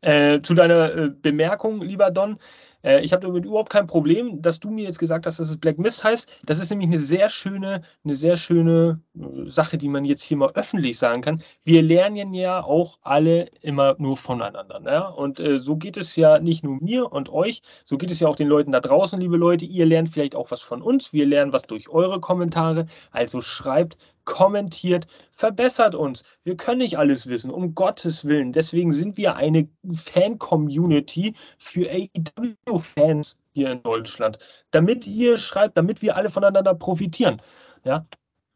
Äh, 0.00 0.42
zu 0.42 0.54
deiner 0.54 0.94
äh, 0.94 1.10
Bemerkung, 1.10 1.80
lieber 1.80 2.12
Don, 2.12 2.38
äh, 2.86 3.00
ich 3.00 3.12
habe 3.12 3.26
damit 3.26 3.44
überhaupt 3.44 3.70
kein 3.70 3.86
Problem, 3.86 4.40
dass 4.40 4.60
du 4.60 4.70
mir 4.70 4.84
jetzt 4.84 4.98
gesagt 4.98 5.26
hast, 5.26 5.40
dass 5.40 5.50
es 5.50 5.58
Black 5.58 5.78
Mist 5.78 6.04
heißt. 6.04 6.30
Das 6.44 6.60
ist 6.60 6.70
nämlich 6.70 6.88
eine 6.88 6.98
sehr 6.98 7.28
schöne, 7.28 7.82
eine 8.04 8.14
sehr 8.14 8.36
schöne 8.36 9.00
äh, 9.14 9.46
Sache, 9.46 9.76
die 9.76 9.88
man 9.88 10.04
jetzt 10.04 10.22
hier 10.22 10.36
mal 10.36 10.52
öffentlich 10.54 10.98
sagen 10.98 11.20
kann. 11.22 11.42
Wir 11.64 11.82
lernen 11.82 12.32
ja 12.32 12.62
auch 12.62 12.98
alle 13.02 13.50
immer 13.60 13.96
nur 13.98 14.16
voneinander. 14.16 14.80
Ne? 14.80 15.12
Und 15.14 15.40
äh, 15.40 15.58
so 15.58 15.76
geht 15.76 15.96
es 15.96 16.14
ja 16.16 16.38
nicht 16.38 16.64
nur 16.64 16.80
mir 16.80 17.12
und 17.12 17.28
euch, 17.28 17.62
so 17.84 17.98
geht 17.98 18.10
es 18.10 18.20
ja 18.20 18.28
auch 18.28 18.36
den 18.36 18.48
Leuten 18.48 18.72
da 18.72 18.80
draußen, 18.80 19.20
liebe 19.20 19.36
Leute. 19.36 19.64
Ihr 19.64 19.86
lernt 19.86 20.08
vielleicht 20.08 20.36
auch 20.36 20.50
was 20.50 20.60
von 20.60 20.80
uns. 20.80 21.12
Wir 21.12 21.26
lernen 21.26 21.52
was 21.52 21.64
durch 21.64 21.88
eure 21.88 22.20
Kommentare. 22.20 22.86
Also 23.10 23.40
schreibt 23.40 23.98
kommentiert, 24.26 25.06
verbessert 25.30 25.94
uns. 25.94 26.22
Wir 26.44 26.58
können 26.58 26.78
nicht 26.78 26.98
alles 26.98 27.26
wissen, 27.26 27.50
um 27.50 27.74
Gottes 27.74 28.26
Willen. 28.26 28.52
Deswegen 28.52 28.92
sind 28.92 29.16
wir 29.16 29.36
eine 29.36 29.68
Fan-Community 29.90 31.34
für 31.56 31.88
AEW-Fans 31.88 33.38
hier 33.52 33.70
in 33.70 33.82
Deutschland. 33.82 34.38
Damit 34.70 35.06
ihr 35.06 35.38
schreibt, 35.38 35.78
damit 35.78 36.02
wir 36.02 36.16
alle 36.16 36.28
voneinander 36.28 36.74
profitieren. 36.74 37.40
Ja. 37.84 38.06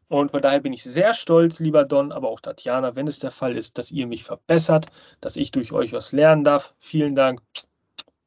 Und 0.07 0.31
von 0.31 0.41
daher 0.41 0.59
bin 0.59 0.73
ich 0.73 0.83
sehr 0.83 1.13
stolz, 1.13 1.59
lieber 1.59 1.85
Don, 1.85 2.11
aber 2.11 2.27
auch 2.29 2.41
Tatjana, 2.41 2.95
wenn 2.95 3.07
es 3.07 3.19
der 3.19 3.31
Fall 3.31 3.55
ist, 3.57 3.77
dass 3.77 3.91
ihr 3.91 4.07
mich 4.07 4.25
verbessert, 4.25 4.87
dass 5.21 5.37
ich 5.37 5.51
durch 5.51 5.71
euch 5.71 5.93
was 5.93 6.11
lernen 6.11 6.43
darf. 6.43 6.75
Vielen 6.79 7.15
Dank. 7.15 7.41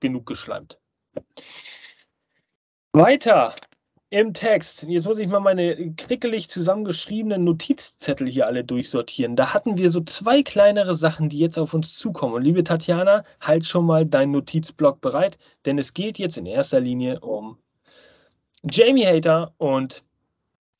Genug 0.00 0.24
geschleimt. 0.24 0.80
Weiter 2.92 3.54
im 4.10 4.32
Text. 4.32 4.84
Jetzt 4.84 5.06
muss 5.06 5.18
ich 5.18 5.26
mal 5.26 5.40
meine 5.40 5.92
krickelig 5.94 6.48
zusammengeschriebenen 6.48 7.44
Notizzettel 7.44 8.28
hier 8.28 8.46
alle 8.46 8.64
durchsortieren. 8.64 9.34
Da 9.34 9.52
hatten 9.52 9.76
wir 9.76 9.90
so 9.90 10.00
zwei 10.02 10.42
kleinere 10.42 10.94
Sachen, 10.94 11.28
die 11.28 11.38
jetzt 11.38 11.58
auf 11.58 11.74
uns 11.74 11.96
zukommen. 11.96 12.34
Und 12.34 12.42
liebe 12.42 12.62
Tatjana, 12.62 13.24
halt 13.40 13.66
schon 13.66 13.86
mal 13.86 14.06
deinen 14.06 14.32
Notizblock 14.32 15.00
bereit, 15.00 15.38
denn 15.64 15.78
es 15.78 15.94
geht 15.94 16.18
jetzt 16.18 16.36
in 16.36 16.46
erster 16.46 16.80
Linie 16.80 17.20
um 17.20 17.58
Jamie 18.70 19.06
Hater 19.06 19.52
und 19.58 20.04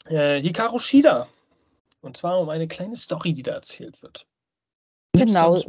äh, 0.07 0.41
Hikaru 0.41 0.79
Shida. 0.79 1.27
Und 2.01 2.17
zwar 2.17 2.39
um 2.39 2.51
eine 2.51 2.69
kleine 2.69 2.97
Story, 2.97 3.33
die 3.33 3.43
da 3.43 3.53
erzählt 3.53 4.03
wird. 4.03 4.27
Nimmst 5.15 5.35
genau. 5.35 5.61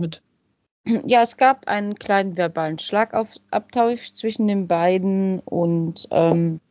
Ja, 1.08 1.24
es 1.24 1.36
gab 1.38 1.68
einen 1.68 1.96
kleinen 1.96 2.38
verbalen 2.38 2.78
Schlagabtausch 2.78 4.14
zwischen 4.14 4.48
den 4.48 4.68
beiden 4.68 5.40
und 5.40 6.08
ähm, 6.12 6.62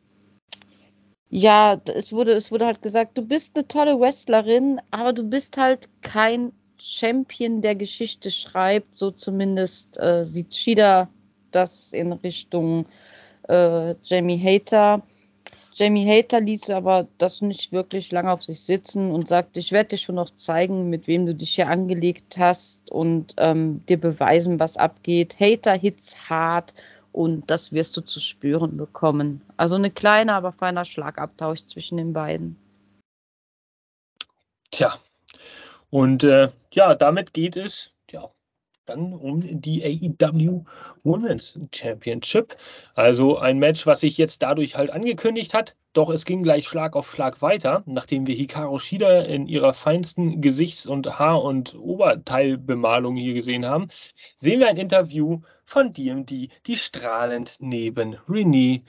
Ja, 1.29 1.81
es 1.85 2.13
wurde, 2.13 2.33
es 2.33 2.51
wurde 2.51 2.65
halt 2.65 2.81
gesagt, 2.81 3.17
du 3.17 3.23
bist 3.25 3.55
eine 3.55 3.67
tolle 3.67 3.99
Wrestlerin, 3.99 4.79
aber 4.91 5.11
du 5.13 5.23
bist 5.23 5.57
halt 5.57 5.89
kein 6.01 6.51
Champion, 6.77 7.61
der 7.61 7.75
Geschichte 7.75 8.29
schreibt. 8.31 8.95
So 8.95 9.11
zumindest 9.11 9.97
äh, 9.99 10.23
sieht 10.25 10.53
Shida 10.53 11.09
das 11.51 11.93
in 11.93 12.11
Richtung 12.11 12.85
äh, 13.49 13.95
Jamie 14.03 14.39
Hater. 14.39 15.03
Jamie 15.73 16.07
Hater 16.07 16.39
ließ 16.41 16.69
aber 16.69 17.07
das 17.17 17.41
nicht 17.41 17.73
wirklich 17.73 18.11
lange 18.11 18.31
auf 18.31 18.43
sich 18.43 18.61
sitzen 18.61 19.11
und 19.11 19.27
sagte, 19.27 19.59
ich 19.59 19.71
werde 19.73 19.89
dir 19.89 19.97
schon 19.97 20.15
noch 20.15 20.29
zeigen, 20.29 20.89
mit 20.89 21.07
wem 21.07 21.25
du 21.25 21.35
dich 21.35 21.55
hier 21.55 21.67
angelegt 21.67 22.37
hast 22.37 22.91
und 22.91 23.33
ähm, 23.37 23.85
dir 23.87 23.99
beweisen, 23.99 24.59
was 24.59 24.77
abgeht. 24.77 25.37
Hater 25.39 25.73
hits 25.73 26.29
hart 26.29 26.73
und 27.15 27.49
das 27.49 27.71
wirst 27.71 27.95
du 27.95 28.01
zu 28.01 28.19
spüren 28.19 28.75
bekommen. 28.75 29.41
Also 29.55 29.75
eine 29.75 29.89
kleine, 29.89 30.33
aber 30.33 30.51
feiner 30.51 30.83
Schlagabtausch 30.83 31.65
zwischen 31.65 31.97
den 31.97 32.11
beiden. 32.11 32.57
Tja, 34.69 34.99
und 35.89 36.25
äh, 36.25 36.51
ja, 36.73 36.93
damit 36.93 37.33
geht 37.33 37.55
es 37.55 37.93
ja, 38.11 38.29
dann 38.85 39.13
um 39.13 39.39
die 39.41 39.83
AEW 39.83 40.63
Women's 41.03 41.59
Championship. 41.73 42.57
Also 42.93 43.37
ein 43.37 43.59
Match, 43.59 43.85
was 43.85 44.01
sich 44.01 44.17
jetzt 44.17 44.41
dadurch 44.41 44.75
halt 44.75 44.91
angekündigt 44.91 45.53
hat. 45.53 45.75
Doch 45.93 46.09
es 46.09 46.25
ging 46.25 46.43
gleich 46.43 46.67
Schlag 46.67 46.95
auf 46.95 47.09
Schlag 47.09 47.41
weiter, 47.41 47.83
nachdem 47.85 48.27
wir 48.27 48.35
Hikaru 48.35 48.79
Shida 48.79 49.21
in 49.21 49.47
ihrer 49.47 49.73
feinsten 49.73 50.41
Gesichts- 50.41 50.87
und 50.87 51.19
Haar- 51.19 51.41
und 51.41 51.73
Oberteilbemalung 51.75 53.15
hier 53.15 53.33
gesehen 53.33 53.65
haben, 53.65 53.87
sehen 54.35 54.59
wir 54.59 54.67
ein 54.67 54.77
Interview 54.77 55.41
von 55.63 55.93
DMD, 55.93 56.49
die 56.65 56.75
strahlend 56.75 57.57
neben 57.59 58.17
Renee 58.27 58.83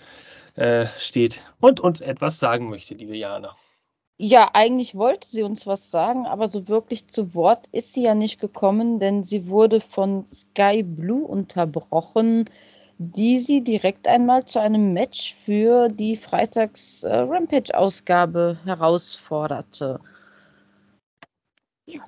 äh, 0.57 0.87
steht 0.99 1.43
und 1.61 1.81
uns 1.81 2.01
etwas 2.01 2.39
sagen 2.39 2.69
möchte, 2.71 2.95
liebe 2.95 3.17
Jana. 3.17 3.57
Ja, 4.19 4.51
eigentlich 4.55 4.95
wollte 4.95 5.29
sie 5.29 5.43
uns 5.43 5.67
was 5.67 5.91
sagen, 5.91 6.25
aber 6.27 6.49
so 6.49 6.69
wirklich 6.69 7.07
zu 7.07 7.35
Wort 7.35 7.67
ist 7.73 7.93
sie 7.93 8.05
ja 8.05 8.15
nicht 8.15 8.41
gekommen, 8.41 8.99
denn 8.99 9.23
sie 9.23 9.49
wurde 9.49 9.83
von 9.83 10.25
Sky 10.25 10.83
Blue 10.83 11.27
unterbrochen, 11.27 12.47
die 12.97 13.39
sie 13.39 13.63
direkt 13.63 14.09
einmal 14.09 14.47
zu 14.47 14.59
einem 14.59 14.95
Match 14.95 15.35
für 15.35 15.89
die 15.89 16.17
Freitags-Rampage-Ausgabe 16.17 18.59
äh, 18.63 18.67
herausforderte. 18.67 20.01
Ja. 21.85 22.01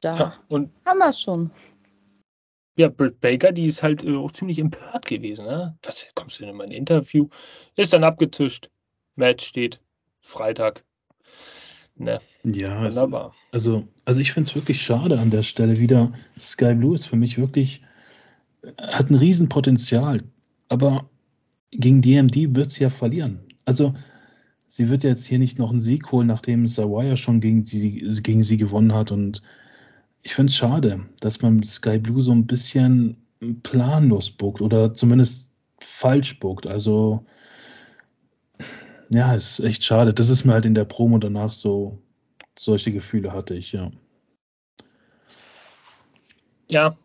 Da 0.00 0.16
ja, 0.16 0.32
und 0.46 0.70
haben 0.86 0.98
wir 0.98 1.08
es 1.08 1.20
schon. 1.20 1.50
Ja, 2.76 2.88
Britt 2.88 3.20
Baker, 3.20 3.50
die 3.50 3.66
ist 3.66 3.82
halt 3.82 4.04
äh, 4.04 4.14
auch 4.14 4.30
ziemlich 4.30 4.60
empört 4.60 5.06
gewesen. 5.06 5.46
Ne? 5.46 5.76
Was 5.82 6.06
kommst 6.14 6.38
du 6.38 6.44
in 6.44 6.54
mein 6.54 6.70
Interview? 6.70 7.28
Ist 7.74 7.92
dann 7.92 8.04
abgezischt. 8.04 8.70
Match 9.16 9.44
steht. 9.44 9.80
Freitag. 10.28 10.84
Ne. 11.96 12.20
Ja, 12.44 12.84
wunderbar. 12.84 13.34
Es, 13.46 13.52
also, 13.54 13.88
also 14.04 14.20
ich 14.20 14.32
finde 14.32 14.48
es 14.48 14.54
wirklich 14.54 14.82
schade 14.82 15.18
an 15.18 15.30
der 15.30 15.42
Stelle 15.42 15.78
wieder. 15.78 16.12
Sky 16.38 16.74
Blue 16.74 16.94
ist 16.94 17.06
für 17.06 17.16
mich 17.16 17.38
wirklich, 17.38 17.82
hat 18.76 19.10
ein 19.10 19.14
Riesenpotenzial, 19.14 20.22
aber 20.68 21.08
gegen 21.70 22.02
DMD 22.02 22.54
wird 22.54 22.70
sie 22.70 22.82
ja 22.82 22.90
verlieren. 22.90 23.40
Also 23.64 23.94
sie 24.66 24.90
wird 24.90 25.02
jetzt 25.02 25.24
hier 25.24 25.38
nicht 25.38 25.58
noch 25.58 25.70
einen 25.70 25.80
Sieg 25.80 26.12
holen, 26.12 26.26
nachdem 26.26 26.68
Sawaya 26.68 27.16
schon 27.16 27.40
gegen, 27.40 27.64
die, 27.64 28.06
gegen 28.22 28.42
sie 28.42 28.58
gewonnen 28.58 28.92
hat. 28.92 29.10
Und 29.10 29.42
ich 30.22 30.34
finde 30.34 30.50
es 30.50 30.56
schade, 30.56 31.06
dass 31.20 31.40
man 31.40 31.62
Sky 31.62 31.98
Blue 31.98 32.22
so 32.22 32.32
ein 32.32 32.46
bisschen 32.46 33.16
planlos 33.62 34.30
buckt 34.30 34.60
oder 34.60 34.92
zumindest 34.92 35.50
falsch 35.80 36.38
buckt. 36.38 36.66
Also 36.66 37.24
ja, 39.10 39.34
ist 39.34 39.60
echt 39.60 39.84
schade. 39.84 40.12
Das 40.14 40.28
ist 40.28 40.44
mir 40.44 40.52
halt 40.52 40.66
in 40.66 40.74
der 40.74 40.84
Promo 40.84 41.18
danach 41.18 41.52
so, 41.52 41.98
solche 42.58 42.92
Gefühle 42.92 43.32
hatte 43.32 43.54
ich, 43.54 43.72
ja. 43.72 43.90
Ja, 46.70 46.96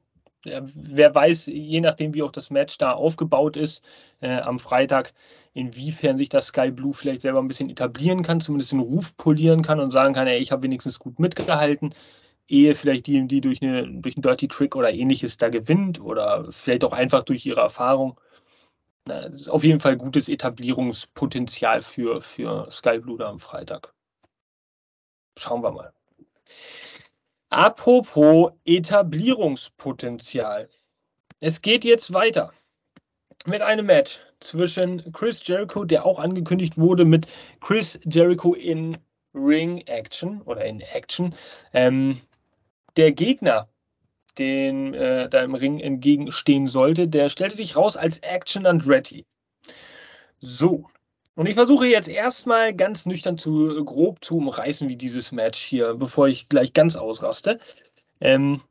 wer 0.44 1.16
weiß, 1.16 1.46
je 1.46 1.80
nachdem, 1.80 2.14
wie 2.14 2.24
auch 2.24 2.32
das 2.32 2.50
Match 2.50 2.78
da 2.78 2.92
aufgebaut 2.92 3.56
ist 3.56 3.82
äh, 4.20 4.40
am 4.40 4.60
Freitag, 4.60 5.14
inwiefern 5.54 6.18
sich 6.18 6.30
das 6.30 6.48
Sky 6.48 6.72
Blue 6.72 6.94
vielleicht 6.94 7.22
selber 7.22 7.40
ein 7.40 7.48
bisschen 7.48 7.70
etablieren 7.70 8.24
kann, 8.24 8.42
zumindest 8.42 8.74
den 8.74 8.80
Ruf 8.80 9.16
polieren 9.16 9.62
kann 9.62 9.80
und 9.80 9.92
sagen 9.92 10.14
kann, 10.14 10.28
ey, 10.28 10.40
ich 10.40 10.52
habe 10.52 10.64
wenigstens 10.64 11.00
gut 11.00 11.20
mitgehalten, 11.20 11.96
ehe 12.48 12.76
vielleicht 12.76 13.08
die, 13.08 13.26
die 13.28 13.42
durch, 13.42 13.62
eine, 13.62 13.84
durch 13.88 14.18
einen 14.18 14.22
Dirty 14.22 14.48
Trick 14.50 14.76
oder 14.76 14.94
ähnliches 14.94 15.38
da 15.38 15.50
gewinnt 15.50 16.02
oder 16.02 16.46
vielleicht 16.52 16.84
auch 16.84 16.94
einfach 16.94 17.24
durch 17.24 17.46
ihre 17.46 17.62
Erfahrung. 17.62 18.20
Auf 19.50 19.64
jeden 19.64 19.82
Fall 19.82 19.98
gutes 19.98 20.30
Etablierungspotenzial 20.30 21.82
für, 21.82 22.22
für 22.22 22.72
Sky 22.72 23.00
Blue 23.00 23.26
am 23.26 23.38
Freitag. 23.38 23.94
Schauen 25.38 25.62
wir 25.62 25.72
mal. 25.72 25.92
Apropos 27.50 28.54
Etablierungspotenzial. 28.66 30.70
Es 31.40 31.62
geht 31.62 31.84
jetzt 31.84 32.14
weiter 32.14 32.54
mit 33.46 33.62
einem 33.62 33.88
Match 33.88 34.22
zwischen 34.40 35.12
Chris 35.12 35.46
Jericho, 35.46 35.84
der 35.84 36.06
auch 36.06 36.20
angekündigt 36.20 36.78
wurde, 36.78 37.04
mit 37.04 37.28
Chris 37.60 38.00
Jericho 38.06 38.54
in 38.54 38.98
Ring 39.34 39.80
Action 39.88 40.42
oder 40.44 40.64
in 40.66 40.80
Action. 40.80 41.36
Ähm, 41.74 42.22
der 42.96 43.12
Gegner 43.12 43.68
dem 44.38 44.94
äh, 44.94 45.30
da 45.30 45.42
im 45.42 45.56
Ring 45.56 45.80
entgegenstehen 45.80 46.68
sollte, 46.68 47.08
der 47.08 47.30
stellte 47.30 47.56
sich 47.56 47.76
raus 47.76 47.98
als 47.98 48.20
Action 48.20 48.66
Andretti. 48.66 49.26
So. 50.40 50.86
Und 51.36 51.48
ich 51.48 51.56
versuche 51.56 51.88
jetzt 51.88 52.10
erstmal 52.10 52.76
ganz 52.76 53.06
nüchtern 53.06 53.38
zu 53.38 53.84
grob 53.86 54.24
zu 54.24 54.38
umreißen, 54.38 54.88
wie 54.90 54.98
dieses 54.98 55.32
Match 55.32 55.60
hier, 55.60 55.96
bevor 55.96 56.28
ich 56.28 56.48
gleich 56.48 56.74
ganz 56.74 56.96
ausraste. 56.96 57.60
Ähm, 58.22 58.62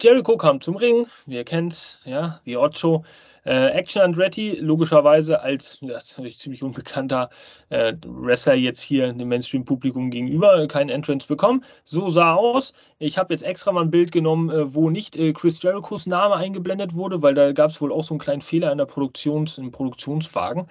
Jericho 0.00 0.36
kam 0.38 0.60
zum 0.60 0.76
Ring, 0.76 1.06
wie 1.26 1.34
ihr 1.34 1.44
kennt, 1.44 2.00
ja, 2.04 2.40
wie 2.44 2.56
Ocho. 2.56 3.04
Äh, 3.44 3.68
Action 3.68 4.02
Andretti, 4.02 4.56
logischerweise 4.60 5.40
als 5.40 5.78
das 5.80 6.16
ziemlich 6.36 6.62
unbekannter 6.62 7.30
äh, 7.68 7.94
Wrestler 8.06 8.54
jetzt 8.54 8.82
hier 8.82 9.12
dem 9.12 9.28
Mainstream-Publikum 9.28 10.10
gegenüber 10.10 10.66
keinen 10.68 10.90
Entrance 10.90 11.26
bekommen. 11.26 11.64
So 11.84 12.10
sah 12.10 12.34
aus. 12.34 12.72
Ich 12.98 13.18
habe 13.18 13.32
jetzt 13.32 13.42
extra 13.42 13.72
mal 13.72 13.82
ein 13.82 13.90
Bild 13.90 14.12
genommen, 14.12 14.50
äh, 14.50 14.74
wo 14.74 14.90
nicht 14.90 15.16
äh, 15.16 15.32
Chris 15.32 15.62
Jerichos 15.62 16.06
Name 16.06 16.36
eingeblendet 16.36 16.94
wurde, 16.94 17.22
weil 17.22 17.34
da 17.34 17.52
gab 17.52 17.70
es 17.70 17.80
wohl 17.80 17.92
auch 17.92 18.04
so 18.04 18.14
einen 18.14 18.20
kleinen 18.20 18.42
Fehler 18.42 18.72
in 18.72 18.78
der 18.78 18.86
Produktions, 18.86 19.58
im 19.58 19.70
Produktionswagen. 19.70 20.66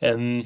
Ähm, 0.00 0.44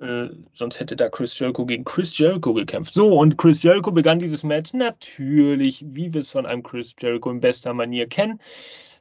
äh, 0.00 0.28
sonst 0.52 0.80
hätte 0.80 0.96
da 0.96 1.08
Chris 1.08 1.38
Jericho 1.38 1.64
gegen 1.64 1.84
Chris 1.84 2.16
Jericho 2.18 2.52
gekämpft. 2.52 2.92
So, 2.92 3.18
und 3.18 3.38
Chris 3.38 3.62
Jericho 3.62 3.90
begann 3.90 4.18
dieses 4.18 4.42
Match 4.42 4.74
natürlich, 4.74 5.82
wie 5.88 6.12
wir 6.12 6.20
es 6.20 6.30
von 6.30 6.44
einem 6.44 6.62
Chris 6.62 6.94
Jericho 7.00 7.30
in 7.30 7.40
bester 7.40 7.72
Manier 7.72 8.06
kennen, 8.06 8.38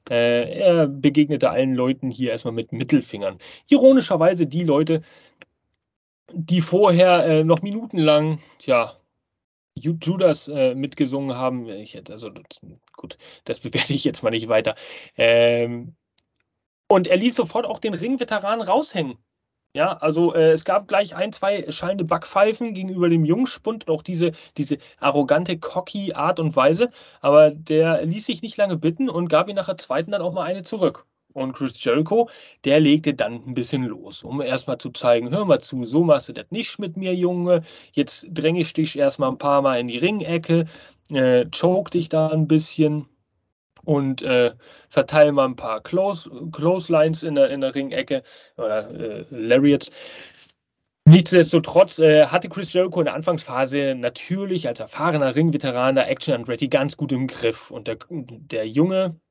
äh, 0.09 0.59
er 0.59 0.87
begegnete 0.87 1.49
allen 1.49 1.75
Leuten 1.75 2.09
hier 2.09 2.31
erstmal 2.31 2.53
mit 2.53 2.71
Mittelfingern. 2.71 3.37
Ironischerweise 3.69 4.47
die 4.47 4.63
Leute, 4.63 5.01
die 6.33 6.61
vorher 6.61 7.25
äh, 7.25 7.43
noch 7.43 7.61
minutenlang, 7.61 8.39
tja, 8.59 8.97
Judas 9.75 10.47
äh, 10.47 10.75
mitgesungen 10.75 11.35
haben. 11.37 11.67
Ich 11.69 11.97
also 12.09 12.31
gut, 12.95 13.17
das 13.45 13.59
bewerte 13.61 13.93
ich 13.93 14.03
jetzt 14.03 14.23
mal 14.23 14.31
nicht 14.31 14.49
weiter. 14.49 14.75
Ähm, 15.17 15.95
und 16.87 17.07
er 17.07 17.17
ließ 17.17 17.35
sofort 17.35 17.65
auch 17.65 17.79
den 17.79 17.93
Ringveteran 17.93 18.61
raushängen. 18.61 19.17
Ja, 19.77 19.93
also 19.97 20.33
äh, 20.33 20.53
es 20.53 20.65
gab 20.65 20.87
gleich 20.87 21.15
ein, 21.15 21.31
zwei 21.31 21.69
schallende 21.69 22.03
Backpfeifen 22.03 22.73
gegenüber 22.73 23.09
dem 23.09 23.25
Jungspund 23.25 23.87
und 23.87 23.93
auch 23.93 24.01
diese, 24.01 24.31
diese 24.57 24.79
arrogante, 24.99 25.59
cocky 25.59 26.13
Art 26.13 26.39
und 26.39 26.55
Weise. 26.55 26.89
Aber 27.21 27.51
der 27.51 28.03
ließ 28.03 28.25
sich 28.25 28.41
nicht 28.41 28.57
lange 28.57 28.77
bitten 28.77 29.07
und 29.07 29.27
gab 29.27 29.47
ihm 29.49 29.55
nach 29.55 29.67
der 29.67 29.77
zweiten 29.77 30.09
dann 30.09 30.23
auch 30.23 30.33
mal 30.33 30.45
eine 30.45 30.63
zurück. 30.63 31.05
Und 31.33 31.53
Chris 31.53 31.83
Jericho, 31.83 32.27
der 32.65 32.79
legte 32.79 33.13
dann 33.13 33.33
ein 33.45 33.53
bisschen 33.53 33.83
los, 33.83 34.23
um 34.23 34.41
erstmal 34.41 34.79
zu 34.79 34.89
zeigen, 34.89 35.29
hör 35.29 35.45
mal 35.45 35.61
zu, 35.61 35.85
so 35.85 36.03
machst 36.03 36.29
du 36.29 36.33
das 36.33 36.47
nicht 36.49 36.79
mit 36.79 36.97
mir, 36.97 37.13
Junge. 37.13 37.61
Jetzt 37.93 38.25
dränge 38.31 38.61
ich 38.61 38.73
dich 38.73 38.97
erstmal 38.97 39.29
ein 39.29 39.37
paar 39.37 39.61
Mal 39.61 39.79
in 39.79 39.89
die 39.89 39.99
Ringecke, 39.99 40.65
äh, 41.11 41.45
choke 41.51 41.91
dich 41.91 42.09
da 42.09 42.29
ein 42.29 42.47
bisschen 42.47 43.05
und 43.87 44.21
äh, 44.21 44.53
verteile 44.89 45.31
mal 45.31 45.45
ein 45.45 45.55
paar 45.55 45.81
Close, 45.81 46.29
Clotheslines 46.51 47.23
in 47.23 47.35
der, 47.35 47.49
in 47.49 47.61
der 47.61 47.73
Ringecke 47.73 48.21
oder 48.57 48.89
äh, 48.91 49.25
Lariats. 49.29 49.91
Nichtsdestotrotz 51.05 51.97
äh, 51.99 52.25
hatte 52.25 52.49
Chris 52.49 52.73
Jericho 52.73 52.99
in 52.99 53.05
der 53.05 53.13
Anfangsphase 53.13 53.95
natürlich 53.95 54.67
als 54.67 54.81
erfahrener 54.81 55.33
Ringveteran 55.35 55.95
der 55.95 56.09
Action 56.09 56.33
Andretti 56.33 56.67
ganz 56.67 56.97
gut 56.97 57.13
im 57.13 57.27
Griff. 57.27 57.71
Und 57.71 57.87
der, 57.87 57.97
der 58.09 58.67
Junge, 58.67 59.21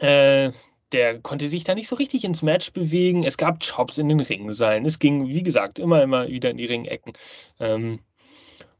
äh, 0.00 0.50
der 0.90 1.20
konnte 1.20 1.48
sich 1.48 1.62
da 1.62 1.76
nicht 1.76 1.86
so 1.86 1.94
richtig 1.94 2.24
ins 2.24 2.42
Match 2.42 2.72
bewegen. 2.72 3.22
Es 3.22 3.36
gab 3.36 3.60
Chops 3.60 3.98
in 3.98 4.08
den 4.08 4.18
Ringseilen. 4.18 4.84
Es 4.84 4.98
ging, 4.98 5.28
wie 5.28 5.44
gesagt, 5.44 5.78
immer, 5.78 6.02
immer 6.02 6.26
wieder 6.26 6.50
in 6.50 6.56
die 6.56 6.66
Ringecken. 6.66 7.12
Ähm, 7.60 8.00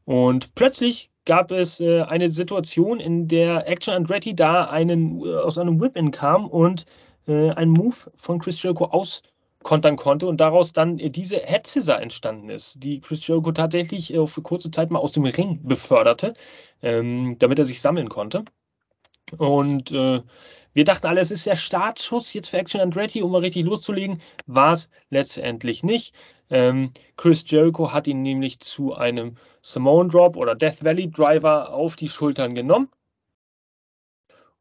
und 0.07 0.55
plötzlich 0.55 1.11
gab 1.25 1.51
es 1.51 1.81
äh, 1.81 2.03
eine 2.03 2.29
Situation, 2.29 3.01
in 3.01 3.27
der 3.27 3.67
Action 3.67 3.93
Andretti 3.93 4.33
da 4.33 4.63
einen, 4.63 5.19
äh, 5.19 5.35
aus 5.35 5.57
einem 5.57 5.81
Whip-In 5.81 6.11
kam 6.11 6.47
und 6.47 6.85
äh, 7.27 7.49
einen 7.51 7.71
Move 7.71 8.09
von 8.15 8.39
Chris 8.39 8.63
Jericho 8.63 8.85
aus, 8.85 9.21
kontern 9.63 9.97
konnte 9.97 10.27
und 10.27 10.37
daraus 10.37 10.71
dann 10.71 10.95
diese 10.95 11.39
Head 11.39 11.67
Scissor 11.67 11.99
entstanden 11.99 12.49
ist, 12.49 12.75
die 12.81 13.01
Chris 13.01 13.27
Jericho 13.27 13.51
tatsächlich 13.51 14.13
äh, 14.13 14.25
für 14.27 14.41
kurze 14.41 14.71
Zeit 14.71 14.91
mal 14.91 14.99
aus 14.99 15.11
dem 15.11 15.25
Ring 15.25 15.59
beförderte, 15.63 16.35
ähm, 16.81 17.35
damit 17.39 17.59
er 17.59 17.65
sich 17.65 17.81
sammeln 17.81 18.07
konnte. 18.07 18.45
Und 19.37 19.91
äh, 19.91 20.21
wir 20.71 20.85
dachten 20.85 21.07
alle, 21.07 21.19
es 21.19 21.31
ist 21.31 21.45
der 21.45 21.57
Startschuss 21.57 22.31
jetzt 22.31 22.47
für 22.47 22.59
Action 22.59 22.79
Andretti, 22.79 23.21
um 23.21 23.31
mal 23.33 23.41
richtig 23.41 23.65
loszulegen. 23.65 24.19
War 24.45 24.71
es 24.71 24.89
letztendlich 25.09 25.83
nicht. 25.83 26.15
Ähm, 26.49 26.91
Chris 27.17 27.43
Jericho 27.45 27.91
hat 27.91 28.07
ihn 28.07 28.21
nämlich 28.21 28.59
zu 28.59 28.93
einem 28.93 29.35
Simone 29.61 30.09
Drop 30.09 30.37
oder 30.37 30.55
Death 30.55 30.83
Valley 30.83 31.09
Driver 31.09 31.73
auf 31.73 31.95
die 31.95 32.09
Schultern 32.09 32.55
genommen 32.55 32.89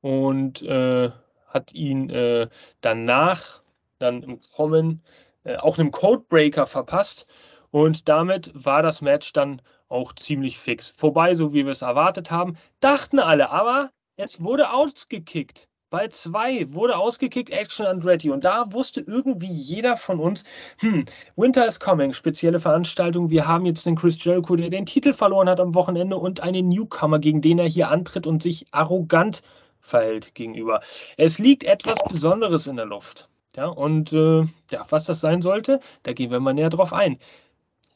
und 0.00 0.62
äh, 0.62 1.10
hat 1.46 1.72
ihn 1.72 2.10
äh, 2.10 2.48
danach 2.80 3.62
dann 3.98 4.22
im 4.22 4.40
Kommen 4.40 5.02
äh, 5.44 5.56
auch 5.56 5.78
einem 5.78 5.90
Codebreaker 5.90 6.66
verpasst. 6.66 7.26
Und 7.70 8.08
damit 8.08 8.50
war 8.54 8.82
das 8.82 9.00
Match 9.00 9.32
dann 9.32 9.62
auch 9.88 10.12
ziemlich 10.14 10.58
fix. 10.58 10.88
Vorbei, 10.88 11.34
so 11.34 11.52
wie 11.52 11.64
wir 11.64 11.72
es 11.72 11.82
erwartet 11.82 12.30
haben. 12.30 12.56
Dachten 12.80 13.18
alle, 13.18 13.50
aber 13.50 13.90
es 14.16 14.40
wurde 14.40 14.72
ausgekickt. 14.72 15.68
Bei 15.88 16.08
zwei 16.08 16.66
wurde 16.72 16.96
ausgekickt 16.96 17.50
Action 17.50 17.86
Andretti 17.86 18.30
und 18.30 18.44
da 18.44 18.72
wusste 18.72 19.00
irgendwie 19.00 19.52
jeder 19.52 19.96
von 19.96 20.18
uns, 20.18 20.42
hm, 20.80 21.04
Winter 21.36 21.64
is 21.64 21.78
coming, 21.78 22.12
spezielle 22.12 22.58
Veranstaltung. 22.58 23.30
Wir 23.30 23.46
haben 23.46 23.66
jetzt 23.66 23.86
den 23.86 23.94
Chris 23.94 24.22
Jericho, 24.22 24.56
der 24.56 24.68
den 24.68 24.84
Titel 24.86 25.12
verloren 25.12 25.48
hat 25.48 25.60
am 25.60 25.74
Wochenende 25.74 26.16
und 26.16 26.40
einen 26.40 26.68
Newcomer, 26.68 27.20
gegen 27.20 27.40
den 27.40 27.60
er 27.60 27.68
hier 27.68 27.88
antritt 27.88 28.26
und 28.26 28.42
sich 28.42 28.66
arrogant 28.72 29.42
verhält 29.80 30.34
gegenüber. 30.34 30.80
Es 31.16 31.38
liegt 31.38 31.62
etwas 31.62 31.98
Besonderes 32.10 32.66
in 32.66 32.74
der 32.74 32.86
Luft. 32.86 33.28
Ja, 33.54 33.66
und 33.66 34.12
äh, 34.12 34.40
ja, 34.72 34.84
was 34.90 35.04
das 35.04 35.20
sein 35.20 35.40
sollte, 35.40 35.78
da 36.02 36.12
gehen 36.12 36.32
wir 36.32 36.40
mal 36.40 36.52
näher 36.52 36.68
drauf 36.68 36.92
ein. 36.92 37.18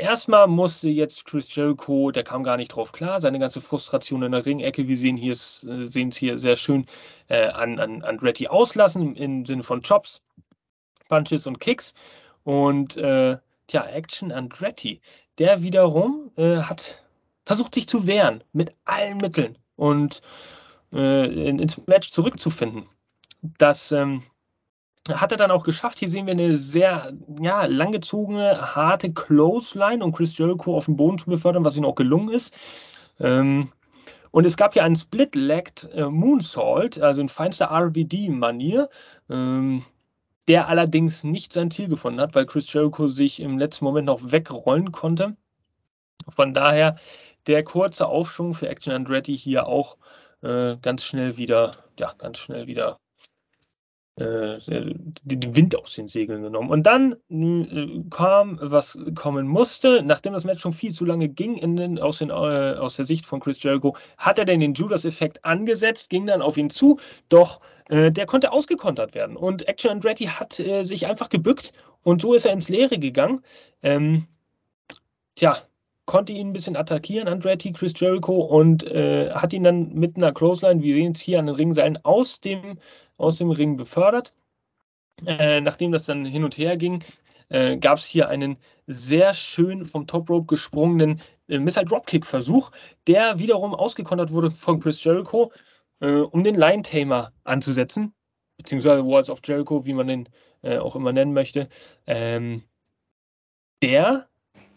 Erstmal 0.00 0.48
musste 0.48 0.88
jetzt 0.88 1.26
Chris 1.26 1.54
Jericho, 1.54 2.10
der 2.10 2.24
kam 2.24 2.42
gar 2.42 2.56
nicht 2.56 2.68
drauf 2.68 2.90
klar, 2.90 3.20
seine 3.20 3.38
ganze 3.38 3.60
Frustration 3.60 4.22
in 4.22 4.32
der 4.32 4.46
Ringecke, 4.46 4.88
wir 4.88 4.96
sehen 4.96 5.18
hier, 5.18 5.32
äh, 5.32 5.34
sehen 5.34 6.08
es 6.08 6.16
hier 6.16 6.38
sehr 6.38 6.56
schön 6.56 6.86
äh, 7.28 7.48
an, 7.48 7.78
an 7.78 8.02
Andretti 8.02 8.48
auslassen, 8.48 9.14
im 9.14 9.44
Sinne 9.44 9.62
von 9.62 9.82
Chops, 9.82 10.22
Punches 11.10 11.46
und 11.46 11.60
Kicks. 11.60 11.92
Und 12.44 12.96
äh, 12.96 13.36
ja, 13.70 13.86
Action 13.86 14.32
Andretti, 14.32 15.02
der 15.36 15.62
wiederum 15.62 16.30
äh, 16.36 16.62
hat 16.62 17.02
versucht 17.44 17.74
sich 17.74 17.86
zu 17.86 18.06
wehren 18.06 18.42
mit 18.54 18.72
allen 18.86 19.18
Mitteln 19.18 19.58
und 19.76 20.22
äh, 20.94 21.48
ins 21.48 21.84
Match 21.86 22.10
zurückzufinden. 22.10 22.86
Das 23.42 23.92
ähm, 23.92 24.22
hat 25.08 25.32
er 25.32 25.38
dann 25.38 25.50
auch 25.50 25.64
geschafft. 25.64 25.98
Hier 25.98 26.10
sehen 26.10 26.26
wir 26.26 26.32
eine 26.32 26.56
sehr 26.56 27.12
ja, 27.40 27.64
langgezogene, 27.64 28.74
harte 28.74 29.12
Clothesline, 29.12 30.04
um 30.04 30.12
Chris 30.12 30.36
Jericho 30.36 30.76
auf 30.76 30.86
den 30.86 30.96
Boden 30.96 31.18
zu 31.18 31.26
befördern, 31.26 31.64
was 31.64 31.76
ihm 31.76 31.84
auch 31.84 31.94
gelungen 31.94 32.30
ist. 32.30 32.56
Ähm, 33.18 33.72
und 34.30 34.46
es 34.46 34.56
gab 34.56 34.74
hier 34.74 34.84
einen 34.84 34.96
Split-Legged 34.96 35.90
äh, 35.92 36.08
Moonsault, 36.08 37.00
also 37.00 37.20
in 37.20 37.28
feinster 37.28 37.70
RVD-Manier, 37.70 38.88
ähm, 39.28 39.84
der 40.48 40.68
allerdings 40.68 41.24
nicht 41.24 41.52
sein 41.52 41.70
Ziel 41.70 41.88
gefunden 41.88 42.20
hat, 42.20 42.34
weil 42.34 42.46
Chris 42.46 42.72
Jericho 42.72 43.08
sich 43.08 43.40
im 43.40 43.58
letzten 43.58 43.84
Moment 43.84 44.06
noch 44.06 44.32
wegrollen 44.32 44.92
konnte. 44.92 45.36
Von 46.28 46.54
daher 46.54 46.96
der 47.46 47.64
kurze 47.64 48.06
Aufschwung 48.06 48.54
für 48.54 48.68
Action 48.68 48.92
Andretti 48.92 49.32
hier 49.32 49.66
auch 49.66 49.96
äh, 50.42 50.76
ganz 50.76 51.04
schnell 51.04 51.36
wieder, 51.36 51.70
ja, 51.98 52.14
ganz 52.18 52.38
schnell 52.38 52.66
wieder 52.66 52.98
den 54.20 55.56
Wind 55.56 55.76
aus 55.78 55.94
den 55.94 56.08
Segeln 56.08 56.42
genommen. 56.42 56.70
Und 56.70 56.84
dann 56.84 57.16
äh, 57.30 58.02
kam, 58.10 58.58
was 58.60 58.98
kommen 59.14 59.46
musste, 59.46 60.02
nachdem 60.02 60.34
das 60.34 60.44
Match 60.44 60.60
schon 60.60 60.72
viel 60.72 60.92
zu 60.92 61.04
lange 61.04 61.28
ging, 61.28 61.76
den, 61.76 61.98
aus, 61.98 62.18
den, 62.18 62.30
äh, 62.30 62.32
aus, 62.32 62.96
der 62.96 63.06
Sicht 63.06 63.24
von 63.24 63.40
Chris 63.40 63.62
Jericho, 63.62 63.96
hat 64.18 64.38
er 64.38 64.44
denn 64.44 64.60
den 64.60 64.74
Judas-Effekt 64.74 65.44
angesetzt, 65.44 66.10
ging 66.10 66.26
dann 66.26 66.42
auf 66.42 66.56
ihn 66.56 66.70
zu, 66.70 66.98
doch 67.28 67.60
äh, 67.88 68.12
der 68.12 68.26
konnte 68.26 68.52
ausgekontert 68.52 69.14
werden. 69.14 69.36
Und 69.36 69.66
Action 69.68 69.90
Andretti 69.90 70.24
hat 70.24 70.60
äh, 70.60 70.82
sich 70.82 71.06
einfach 71.06 71.28
gebückt 71.28 71.72
und 72.02 72.22
so 72.22 72.34
ist 72.34 72.44
er 72.44 72.52
ins 72.52 72.68
Leere 72.68 72.98
gegangen. 72.98 73.42
Ähm, 73.82 74.26
tja, 75.34 75.58
konnte 76.10 76.32
ihn 76.32 76.48
ein 76.48 76.52
bisschen 76.52 76.74
attackieren, 76.74 77.28
Andretti, 77.28 77.72
Chris 77.72 77.92
Jericho, 77.94 78.40
und 78.40 78.82
äh, 78.82 79.30
hat 79.30 79.52
ihn 79.52 79.62
dann 79.62 79.94
mit 79.94 80.16
einer 80.16 80.32
Clothesline, 80.32 80.82
wir 80.82 80.92
sehen 80.92 81.12
es 81.12 81.20
hier 81.20 81.38
an 81.38 81.46
den 81.46 81.54
Ringseilen, 81.54 82.04
aus 82.04 82.40
dem, 82.40 82.80
aus 83.16 83.36
dem 83.36 83.52
Ring 83.52 83.76
befördert. 83.76 84.34
Äh, 85.24 85.60
nachdem 85.60 85.92
das 85.92 86.06
dann 86.06 86.24
hin 86.24 86.42
und 86.42 86.58
her 86.58 86.76
ging, 86.76 87.04
äh, 87.48 87.76
gab 87.76 87.98
es 87.98 88.06
hier 88.06 88.28
einen 88.28 88.56
sehr 88.88 89.34
schön 89.34 89.86
vom 89.86 90.08
Top 90.08 90.28
Rope 90.28 90.46
gesprungenen 90.46 91.20
äh, 91.46 91.60
Missile 91.60 91.86
Dropkick 91.86 92.26
Versuch, 92.26 92.72
der 93.06 93.38
wiederum 93.38 93.72
ausgekontert 93.72 94.32
wurde 94.32 94.50
von 94.50 94.80
Chris 94.80 95.04
Jericho, 95.04 95.52
äh, 96.00 96.10
um 96.10 96.42
den 96.42 96.56
Line 96.56 96.82
Tamer 96.82 97.30
anzusetzen, 97.44 98.12
beziehungsweise 98.56 99.06
Walls 99.06 99.30
of 99.30 99.42
Jericho, 99.44 99.84
wie 99.84 99.94
man 99.94 100.08
den 100.08 100.28
äh, 100.62 100.78
auch 100.78 100.96
immer 100.96 101.12
nennen 101.12 101.34
möchte. 101.34 101.68
Ähm, 102.08 102.64
der 103.80 104.26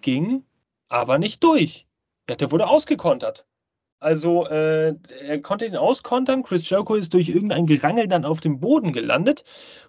ging 0.02 0.46
aber 0.94 1.18
nicht 1.18 1.44
durch. 1.44 1.88
Ja, 2.30 2.36
der 2.36 2.52
wurde 2.52 2.68
ausgekontert. 2.68 3.48
Also 4.00 4.46
äh, 4.48 4.96
er 5.26 5.41
konnte 5.41 5.66
ihn 5.66 5.76
auskontern. 5.76 6.44
Chris 6.44 6.70
Jericho 6.70 6.96
ist 6.96 7.14
durch 7.14 7.30
irgendein 7.30 7.66
Gerangel 7.66 8.08
dann 8.08 8.26
auf 8.26 8.41
dem 8.41 8.60
Boden 8.60 8.94
gelandet. 8.94 9.44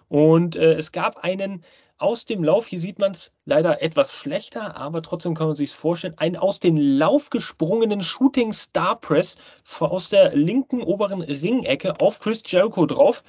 Und 0.07 0.55
äh, 0.55 0.73
es 0.73 0.91
gab 0.91 1.17
einen 1.23 1.63
aus 1.97 2.25
dem 2.25 2.43
Lauf, 2.43 2.65
hier 2.67 2.79
sieht 2.79 2.99
man 2.99 3.11
es 3.11 3.31
leider 3.45 3.81
etwas 3.81 4.13
schlechter, 4.13 4.75
aber 4.75 5.01
trotzdem 5.01 5.35
kann 5.35 5.47
man 5.47 5.55
sich 5.55 5.71
vorstellen, 5.71 6.17
einen 6.17 6.35
aus 6.35 6.59
dem 6.59 6.75
Lauf 6.75 7.29
gesprungenen 7.29 8.03
Shooting 8.03 8.51
Star 8.51 8.99
Press 8.99 9.37
aus 9.79 10.09
der 10.09 10.35
linken 10.35 10.81
oberen 10.81 11.21
Ringecke 11.21 11.99
auf 12.01 12.19
Chris 12.19 12.43
Jericho 12.45 12.85
drauf. 12.85 13.23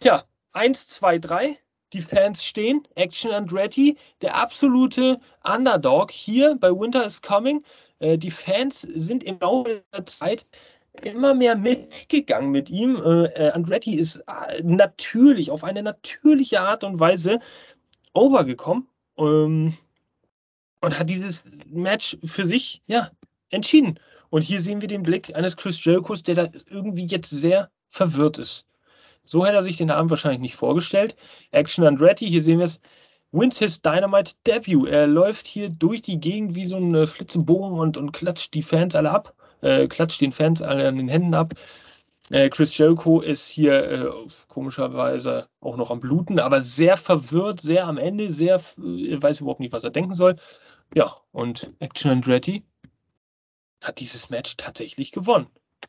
Tja, 0.00 0.24
1, 0.52 0.88
2, 0.88 1.18
3 1.18 1.58
die 1.92 2.02
Fans 2.02 2.44
stehen. 2.44 2.82
Action 2.94 3.32
Andretti, 3.32 3.96
der 4.22 4.34
absolute 4.34 5.18
Underdog 5.44 6.10
hier 6.10 6.56
bei 6.56 6.70
Winter 6.70 7.04
is 7.04 7.22
Coming. 7.22 7.64
Äh, 7.98 8.18
die 8.18 8.30
Fans 8.30 8.82
sind 8.82 9.24
im 9.24 9.38
Laufe 9.40 9.82
der 9.92 10.06
Zeit 10.06 10.46
immer 11.02 11.34
mehr 11.34 11.56
mitgegangen 11.56 12.50
mit 12.50 12.70
ihm. 12.70 12.96
Äh, 12.96 13.24
äh 13.26 13.50
Andretti 13.50 13.96
ist 13.96 14.16
äh, 14.26 14.62
natürlich, 14.62 15.50
auf 15.50 15.64
eine 15.64 15.82
natürliche 15.82 16.60
Art 16.60 16.84
und 16.84 17.00
Weise 17.00 17.40
overgekommen 18.14 18.88
ähm, 19.16 19.76
und 20.80 20.98
hat 20.98 21.10
dieses 21.10 21.42
Match 21.66 22.18
für 22.24 22.46
sich 22.46 22.82
ja, 22.86 23.10
entschieden. 23.50 23.98
Und 24.30 24.42
hier 24.42 24.60
sehen 24.60 24.80
wir 24.80 24.88
den 24.88 25.02
Blick 25.02 25.34
eines 25.34 25.56
Chris 25.56 25.82
Jerichos, 25.82 26.22
der 26.22 26.34
da 26.34 26.48
irgendwie 26.66 27.06
jetzt 27.06 27.30
sehr 27.30 27.70
verwirrt 27.88 28.38
ist. 28.38 28.67
So 29.28 29.44
hätte 29.44 29.56
er 29.56 29.62
sich 29.62 29.76
den 29.76 29.90
Abend 29.90 30.10
wahrscheinlich 30.10 30.40
nicht 30.40 30.56
vorgestellt. 30.56 31.14
Action 31.50 31.84
Andretti, 31.84 32.26
hier 32.26 32.42
sehen 32.42 32.58
wir 32.58 32.64
es, 32.64 32.80
wins 33.30 33.58
his 33.58 33.82
Dynamite 33.82 34.32
Debut. 34.46 34.88
Er 34.88 35.06
läuft 35.06 35.46
hier 35.46 35.68
durch 35.68 36.00
die 36.00 36.18
Gegend 36.18 36.54
wie 36.54 36.64
so 36.64 36.76
ein 36.76 36.94
äh, 36.94 37.06
Flitzebogen 37.06 37.78
und, 37.78 37.98
und 37.98 38.12
klatscht 38.12 38.54
die 38.54 38.62
Fans 38.62 38.94
alle 38.94 39.10
ab, 39.10 39.34
äh, 39.60 39.86
klatscht 39.86 40.22
den 40.22 40.32
Fans 40.32 40.62
alle 40.62 40.88
an 40.88 40.96
den 40.96 41.08
Händen 41.08 41.34
ab. 41.34 41.52
Äh, 42.30 42.48
Chris 42.48 42.76
Jericho 42.76 43.20
ist 43.20 43.50
hier 43.50 43.90
äh, 43.90 44.10
komischerweise 44.48 45.48
auch 45.60 45.76
noch 45.76 45.90
am 45.90 46.00
Bluten, 46.00 46.38
aber 46.38 46.62
sehr 46.62 46.96
verwirrt, 46.96 47.60
sehr 47.60 47.86
am 47.86 47.98
Ende, 47.98 48.32
sehr, 48.32 48.56
äh, 48.56 49.20
weiß 49.20 49.40
überhaupt 49.40 49.60
nicht, 49.60 49.72
was 49.74 49.84
er 49.84 49.90
denken 49.90 50.14
soll. 50.14 50.36
Ja, 50.94 51.16
und 51.32 51.70
Action 51.80 52.10
Andretti 52.10 52.64
hat 53.82 54.00
dieses 54.00 54.30
Match 54.30 54.56
tatsächlich 54.56 55.12
gewonnen. 55.12 55.48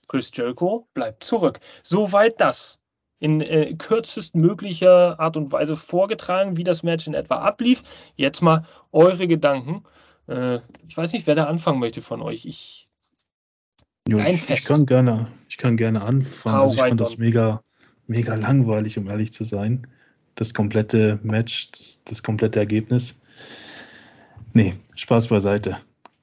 Chris 0.10 0.30
Jericho 0.34 0.88
bleibt 0.94 1.24
zurück. 1.24 1.62
Soweit 1.84 2.42
das 2.42 2.80
in 3.20 3.42
äh, 3.42 3.76
kürzestmöglicher 3.76 5.20
Art 5.20 5.38
und 5.38 5.52
Weise 5.52 5.76
vorgetragen, 5.76 6.58
wie 6.58 6.64
das 6.64 6.84
Match 6.84 7.08
in 7.08 7.14
etwa 7.14 7.36
ablief. 7.36 7.84
Jetzt 8.16 8.42
mal 8.42 8.66
eure 8.92 9.28
Gedanken. 9.28 9.84
Äh, 10.28 10.60
ich 10.88 10.96
weiß 10.96 11.14
nicht, 11.14 11.28
wer 11.28 11.36
da 11.36 11.46
anfangen 11.46 11.80
möchte 11.80 12.02
von 12.02 12.22
euch. 12.22 12.46
Ich, 12.46 12.88
jo, 14.08 14.20
ich, 14.20 14.50
ich, 14.50 14.64
kann 14.64 14.86
gerne, 14.86 15.28
ich 15.50 15.58
kann 15.58 15.76
gerne 15.76 16.02
anfangen. 16.02 16.62
Also 16.62 16.76
ich 16.76 16.80
fand 16.80 17.02
das 17.02 17.18
mega, 17.18 17.62
mega 18.08 18.36
langweilig, 18.36 18.98
um 18.98 19.10
ehrlich 19.10 19.34
zu 19.34 19.44
sein. 19.44 19.88
Das 20.36 20.54
komplette 20.54 21.20
Match, 21.22 21.72
das, 21.72 22.04
das 22.06 22.24
komplette 22.24 22.60
Ergebnis. 22.60 23.20
Nee, 24.54 24.76
Spaß 24.96 25.28
beiseite. 25.28 25.78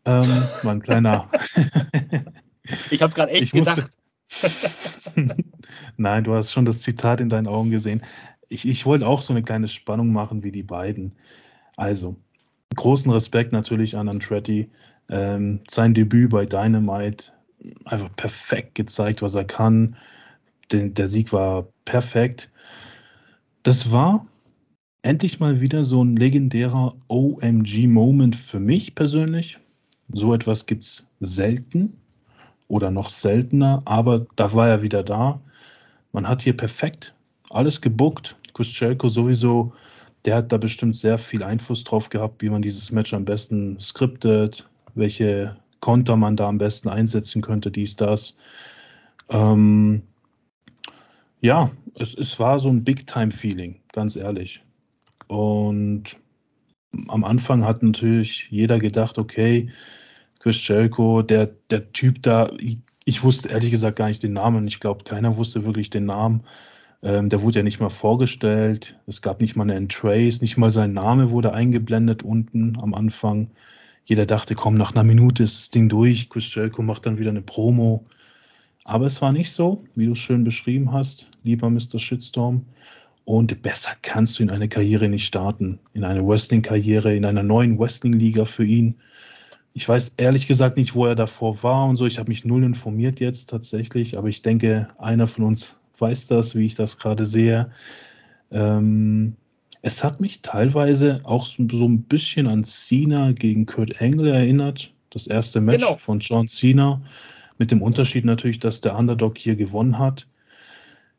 Ähm, 0.07 0.45
war 0.63 0.73
ein 0.73 0.83
kleiner. 0.83 1.31
ich 2.91 3.03
habe 3.03 3.13
gerade 3.13 3.33
echt 3.33 3.43
ich 3.43 3.53
gedacht. 3.53 3.91
Musste, 4.43 5.37
Nein, 5.97 6.25
du 6.25 6.35
hast 6.35 6.53
schon 6.53 6.65
das 6.65 6.81
Zitat 6.81 7.21
in 7.21 7.29
deinen 7.29 7.47
Augen 7.47 7.71
gesehen. 7.71 8.03
Ich, 8.49 8.67
ich 8.69 8.87
wollte 8.87 9.07
auch 9.07 9.23
so 9.23 9.33
eine 9.33 9.43
kleine 9.43 9.69
Spannung 9.69 10.13
machen 10.13 10.43
wie 10.43 10.53
die 10.53 10.63
beiden. 10.63 11.13
Also, 11.77 12.17
großen 12.75 13.11
Respekt 13.11 13.53
natürlich 13.53 13.97
an 13.97 14.09
Andretti. 14.09 14.71
Ähm, 15.09 15.61
sein 15.69 15.95
Debüt 15.95 16.31
bei 16.31 16.47
Dynamite 16.47 17.33
einfach 17.85 18.15
perfekt 18.17 18.75
gezeigt, 18.75 19.23
was 19.23 19.35
er 19.35 19.45
kann. 19.45 19.97
Den, 20.73 20.95
der 20.95 21.09
Sieg 21.09 21.33
war 21.33 21.69
perfekt. 21.85 22.51
Das 23.63 23.91
war 23.91 24.27
endlich 25.03 25.41
mal 25.41 25.61
wieder 25.61 25.85
so 25.85 26.05
ein 26.05 26.17
legendärer 26.17 26.97
OMG-Moment 27.09 28.37
für 28.37 28.61
mich 28.61 28.95
persönlich. 28.95 29.59
So 30.13 30.35
etwas 30.35 30.67
gibt 30.67 30.85
es 30.85 31.07
selten 31.21 31.97
oder 32.69 32.91
noch 32.91 33.11
seltener, 33.11 33.83
aber 33.85 34.27
da 34.37 34.53
war 34.53 34.69
er 34.69 34.83
wieder 34.83 35.03
da. 35.03 35.41
Man 36.17 36.27
hat 36.27 36.41
hier 36.41 36.57
perfekt 36.57 37.15
alles 37.51 37.83
gebuckt. 37.83 38.37
Kuschelko 38.55 39.11
sowieso, 39.11 39.75
der 40.25 40.37
hat 40.37 40.51
da 40.51 40.57
bestimmt 40.57 40.97
sehr 40.97 41.19
viel 41.19 41.43
Einfluss 41.43 41.85
drauf 41.85 42.09
gehabt, 42.09 42.41
wie 42.41 42.49
man 42.49 42.63
dieses 42.63 42.91
Match 42.91 43.13
am 43.13 43.27
besten 43.27 43.79
skriptet, 43.79 44.67
welche 44.95 45.59
Konter 45.81 46.17
man 46.17 46.35
da 46.35 46.49
am 46.49 46.57
besten 46.57 46.89
einsetzen 46.89 47.43
könnte, 47.43 47.71
dies, 47.71 47.97
das. 47.97 48.39
Ähm, 49.29 50.05
ja, 51.43 51.71
es, 51.99 52.15
es 52.17 52.41
war 52.41 52.61
so 52.61 52.71
ein 52.71 52.83
Big-Time-Feeling, 52.83 53.83
ganz 53.93 54.17
ehrlich. 54.17 54.63
Und 55.29 56.17
am 57.09 57.25
Anfang 57.25 57.63
hat 57.63 57.83
natürlich 57.83 58.49
jeder 58.49 58.79
gedacht, 58.79 59.19
okay, 59.19 59.69
Chris 60.39 60.67
Jericho, 60.67 61.21
der, 61.21 61.51
der 61.69 61.93
Typ 61.93 62.23
da, 62.23 62.51
ich, 63.07 63.23
wusste 63.23 63.49
ehrlich 63.51 63.71
gesagt 63.71 63.97
gar 63.97 64.09
nicht 64.09 64.23
den 64.23 64.35
Namen. 64.35 64.67
Ich 64.67 64.81
glaube, 64.81 65.05
keiner 65.05 65.37
wusste 65.37 65.65
wirklich 65.65 65.91
den 65.91 66.07
Namen. 66.07 66.43
Ähm, 67.03 67.29
der 67.29 67.43
wurde 67.43 67.61
ja 67.61 67.63
nicht 67.63 67.79
mal 67.81 67.89
vorgestellt. 67.89 68.99
Es 69.07 69.23
gab 69.23 69.41
nicht 69.41 69.55
mal 69.55 69.71
eine 69.71 69.87
Trace, 69.87 70.43
nicht 70.43 70.57
mal 70.57 70.73
sein 70.73 70.93
Name 70.93 71.31
wurde 71.31 71.53
eingeblendet 71.53 72.25
unten 72.25 72.77
am 72.81 72.95
Anfang. 72.95 73.51
Jeder 74.05 74.27
dachte, 74.27 74.57
komm, 74.57 74.75
nach 74.75 74.93
einer 74.93 75.05
Minute 75.05 75.45
ist 75.45 75.57
das 75.57 75.71
Ding 75.71 75.89
durch. 75.89 76.29
Chris 76.31 76.53
Jericho 76.53 76.83
macht 76.83 77.07
dann 77.07 77.19
wieder 77.19 77.31
eine 77.31 77.43
Promo. 77.43 78.05
Aber 78.85 79.07
es 79.07 79.23
war 79.23 79.33
nicht 79.33 79.53
so, 79.53 79.85
wie 79.95 80.07
du 80.07 80.13
es 80.13 80.19
schön 80.19 80.43
beschrieben 80.43 80.93
hast, 80.93 81.29
lieber 81.45 81.71
Mr. 81.71 81.99
Shitstorm. 81.99 82.67
Und 83.25 83.63
besser 83.63 83.91
kannst 84.03 84.39
du 84.39 84.43
in 84.43 84.51
eine 84.51 84.69
Karriere 84.69 85.09
nicht 85.09 85.27
starten. 85.27 85.79
In 85.93 86.05
eine 86.05 86.27
Wrestling-Karriere, 86.27 87.15
in 87.15 87.25
einer 87.25 87.43
neuen 87.45 87.79
Wrestling-Liga 87.79 88.45
für 88.45 88.65
ihn. 88.65 88.97
Ich 89.77 89.87
weiß 89.87 90.15
ehrlich 90.17 90.49
gesagt 90.49 90.79
nicht, 90.79 90.95
wo 90.95 91.05
er 91.05 91.15
davor 91.15 91.63
war 91.63 91.87
und 91.87 91.97
so. 91.97 92.07
Ich 92.07 92.19
habe 92.19 92.31
mich 92.31 92.47
null 92.47 92.65
informiert 92.65 93.21
jetzt 93.21 93.51
tatsächlich, 93.51 94.17
aber 94.17 94.29
ich 94.29 94.41
denke, 94.41 94.89
einer 94.97 95.27
von 95.27 95.45
uns 95.45 95.79
weiß 95.99 96.29
das, 96.29 96.57
wie 96.57 96.65
ich 96.65 96.77
das 96.77 96.97
gerade 96.97 97.27
sehe. 97.27 97.71
Ähm, 98.51 99.37
es 99.83 100.03
hat 100.03 100.19
mich 100.19 100.41
teilweise 100.41 101.21
auch 101.25 101.45
so, 101.45 101.67
so, 101.71 101.87
ein 101.87 102.05
bisschen 102.05 102.47
an 102.47 102.65
Cena 102.65 103.33
gegen 103.33 103.67
Kurt 103.67 104.01
Angle 104.01 104.33
erinnert. 104.33 104.95
Das 105.11 105.27
erste 105.27 105.61
Match 105.61 105.85
genau. 105.85 105.99
von 105.99 106.21
John 106.21 106.49
Cena. 106.49 107.03
Mit 107.59 107.71
dem 107.71 107.83
Unterschied 107.83 108.25
natürlich, 108.25 108.61
dass 108.61 108.81
der 108.81 108.97
Underdog 108.97 109.37
hier 109.37 109.57
gewonnen 109.57 109.99
hat. 109.99 110.27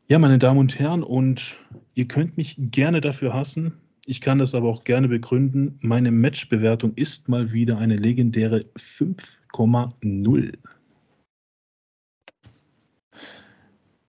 Ja, 0.08 0.18
meine 0.18 0.40
Damen 0.40 0.58
und 0.58 0.76
Herren, 0.80 1.04
und 1.04 1.58
ihr 1.94 2.08
könnt 2.08 2.36
mich 2.36 2.56
gerne 2.58 3.00
dafür 3.00 3.34
hassen. 3.34 3.74
Ich 4.08 4.22
kann 4.22 4.38
das 4.38 4.54
aber 4.54 4.70
auch 4.70 4.84
gerne 4.84 5.06
begründen. 5.06 5.78
Meine 5.82 6.10
Matchbewertung 6.10 6.94
ist 6.94 7.28
mal 7.28 7.52
wieder 7.52 7.76
eine 7.76 7.94
legendäre 7.94 8.64
5,0. 8.74 10.56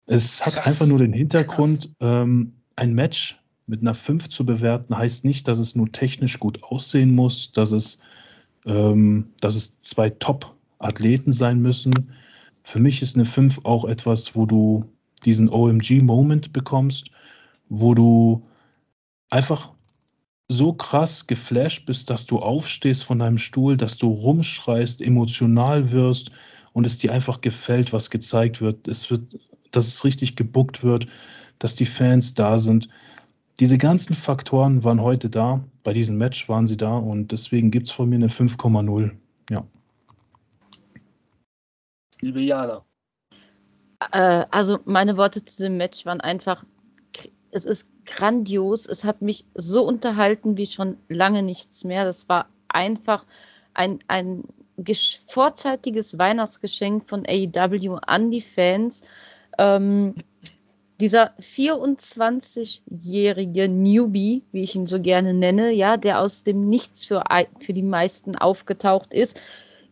Es 0.06 0.46
hat 0.46 0.54
Krass. 0.54 0.68
einfach 0.68 0.86
nur 0.86 1.00
den 1.00 1.14
Hintergrund, 1.14 1.96
ähm, 2.00 2.54
ein 2.76 2.94
Match 2.94 3.42
mit 3.66 3.82
einer 3.82 3.96
5 3.96 4.30
zu 4.30 4.46
bewerten, 4.46 4.96
heißt 4.96 5.26
nicht, 5.26 5.48
dass 5.48 5.58
es 5.58 5.76
nur 5.76 5.92
technisch 5.92 6.38
gut 6.38 6.62
aussehen 6.62 7.16
muss, 7.16 7.52
dass 7.52 7.72
es, 7.72 7.98
ähm, 8.68 9.32
dass 9.42 9.56
es 9.56 9.82
zwei 9.82 10.12
Top-Athleten 10.12 11.32
sein 11.32 11.60
müssen. 11.60 11.92
Für 12.62 12.80
mich 12.80 13.02
ist 13.02 13.16
eine 13.16 13.26
5 13.26 13.62
auch 13.64 13.84
etwas, 13.84 14.36
wo 14.36 14.46
du 14.46 14.86
diesen 15.26 15.50
OMG-Moment 15.50 16.54
bekommst, 16.54 17.10
wo 17.68 17.96
du 17.96 18.48
einfach 19.32 19.76
so 20.50 20.74
krass 20.74 21.28
geflasht 21.28 21.86
bist, 21.86 22.10
dass 22.10 22.26
du 22.26 22.40
aufstehst 22.40 23.04
von 23.04 23.20
deinem 23.20 23.38
Stuhl, 23.38 23.76
dass 23.78 23.98
du 23.98 24.10
rumschreist, 24.10 25.02
emotional 25.02 25.92
wirst 25.92 26.32
und 26.74 26.88
es 26.88 26.98
dir 26.98 27.12
einfach 27.12 27.42
gefällt, 27.42 27.92
was 27.92 28.10
gezeigt 28.10 28.62
wird. 28.62 28.88
Es 28.88 29.12
wird, 29.12 29.40
dass 29.72 29.88
es 29.88 30.04
richtig 30.06 30.36
gebuckt 30.36 30.84
wird, 30.84 31.08
dass 31.60 31.76
die 31.76 31.86
Fans 31.86 32.34
da 32.34 32.60
sind. 32.60 32.88
Diese 33.60 33.78
ganzen 33.78 34.16
Faktoren 34.16 34.84
waren 34.84 35.02
heute 35.02 35.30
da. 35.30 35.64
Bei 35.84 35.92
diesem 35.92 36.18
Match 36.18 36.48
waren 36.48 36.68
sie 36.68 36.78
da 36.78 36.96
und 36.96 37.32
deswegen 37.32 37.72
gibt 37.72 37.88
es 37.88 37.94
von 37.94 38.08
mir 38.08 38.16
eine 38.16 38.28
5,0. 38.28 39.12
Ja. 39.50 39.66
Liebe 42.22 42.42
Jana. 42.42 42.86
Äh, 44.12 44.46
also 44.52 44.80
meine 44.86 45.18
Worte 45.18 45.44
zu 45.44 45.64
dem 45.64 45.78
Match 45.78 46.06
waren 46.06 46.22
einfach, 46.22 46.64
es 47.52 47.66
ist 47.66 47.88
grandios. 48.08 48.88
Es 48.88 49.04
hat 49.04 49.22
mich 49.22 49.46
so 49.54 49.84
unterhalten 49.84 50.58
wie 50.58 50.66
schon 50.66 50.98
lange 51.08 51.44
nichts 51.44 51.84
mehr. 51.84 52.06
Das 52.06 52.28
war 52.28 52.48
einfach 52.68 53.24
ein, 53.74 54.00
ein 54.08 54.46
vorzeitiges 55.28 56.18
Weihnachtsgeschenk 56.18 57.08
von 57.08 57.24
AEW 57.28 58.00
an 58.02 58.32
die 58.32 58.42
Fans. 58.42 59.04
Ähm, 59.58 60.16
dieser 61.00 61.32
24-jährige 61.40 63.70
Newbie, 63.70 64.42
wie 64.52 64.64
ich 64.64 64.74
ihn 64.76 64.88
so 64.88 65.00
gerne 65.00 65.36
nenne, 65.36 65.72
ja, 65.72 65.98
der 65.98 66.20
aus 66.20 66.44
dem 66.44 66.68
Nichts 66.70 67.06
für, 67.06 67.24
für 67.60 67.74
die 67.74 67.84
meisten 67.84 68.36
aufgetaucht 68.36 69.14
ist, 69.14 69.40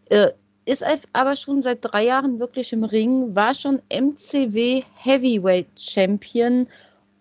äh, 0.09 0.31
ist 0.65 0.83
aber 1.13 1.35
schon 1.35 1.61
seit 1.61 1.79
drei 1.81 2.05
Jahren 2.05 2.39
wirklich 2.39 2.73
im 2.73 2.83
Ring, 2.83 3.35
war 3.35 3.53
schon 3.53 3.83
MCW 3.89 4.81
Heavyweight 4.95 5.67
Champion 5.77 6.65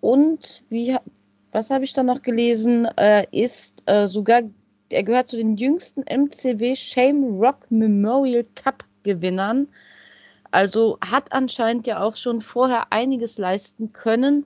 und 0.04 0.64
wie, 0.68 0.98
was 1.50 1.70
habe 1.70 1.84
ich 1.84 1.94
da 1.94 2.02
noch 2.02 2.20
gelesen, 2.20 2.84
äh, 2.98 3.26
ist 3.32 3.82
äh, 3.86 4.06
sogar, 4.06 4.42
er 4.90 5.02
gehört 5.02 5.30
zu 5.30 5.38
den 5.38 5.56
jüngsten 5.56 6.02
MCW 6.02 6.76
Shame 6.76 7.40
Rock 7.40 7.70
Memorial 7.70 8.44
Cup 8.54 8.84
Gewinnern. 9.02 9.66
Also 10.50 10.98
hat 11.00 11.32
anscheinend 11.32 11.86
ja 11.86 12.02
auch 12.02 12.16
schon 12.16 12.42
vorher 12.42 12.92
einiges 12.92 13.38
leisten 13.38 13.94
können. 13.94 14.44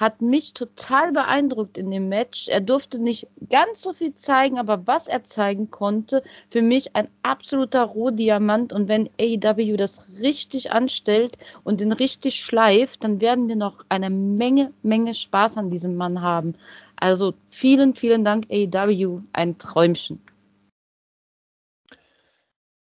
Hat 0.00 0.22
mich 0.22 0.54
total 0.54 1.12
beeindruckt 1.12 1.76
in 1.76 1.90
dem 1.90 2.08
Match. 2.08 2.48
Er 2.48 2.62
durfte 2.62 2.98
nicht 2.98 3.26
ganz 3.50 3.82
so 3.82 3.92
viel 3.92 4.14
zeigen, 4.14 4.58
aber 4.58 4.86
was 4.86 5.08
er 5.08 5.24
zeigen 5.24 5.70
konnte, 5.70 6.22
für 6.48 6.62
mich 6.62 6.96
ein 6.96 7.08
absoluter 7.22 7.82
Rohdiamant. 7.82 8.72
Und 8.72 8.88
wenn 8.88 9.10
AEW 9.20 9.76
das 9.76 10.08
richtig 10.18 10.72
anstellt 10.72 11.36
und 11.64 11.80
den 11.80 11.92
richtig 11.92 12.42
schleift, 12.42 13.04
dann 13.04 13.20
werden 13.20 13.46
wir 13.48 13.56
noch 13.56 13.84
eine 13.90 14.08
Menge, 14.08 14.72
Menge 14.82 15.12
Spaß 15.12 15.58
an 15.58 15.70
diesem 15.70 15.96
Mann 15.96 16.22
haben. 16.22 16.54
Also 16.96 17.34
vielen, 17.50 17.94
vielen 17.94 18.24
Dank 18.24 18.46
AEW, 18.50 19.20
ein 19.34 19.58
Träumchen. 19.58 20.22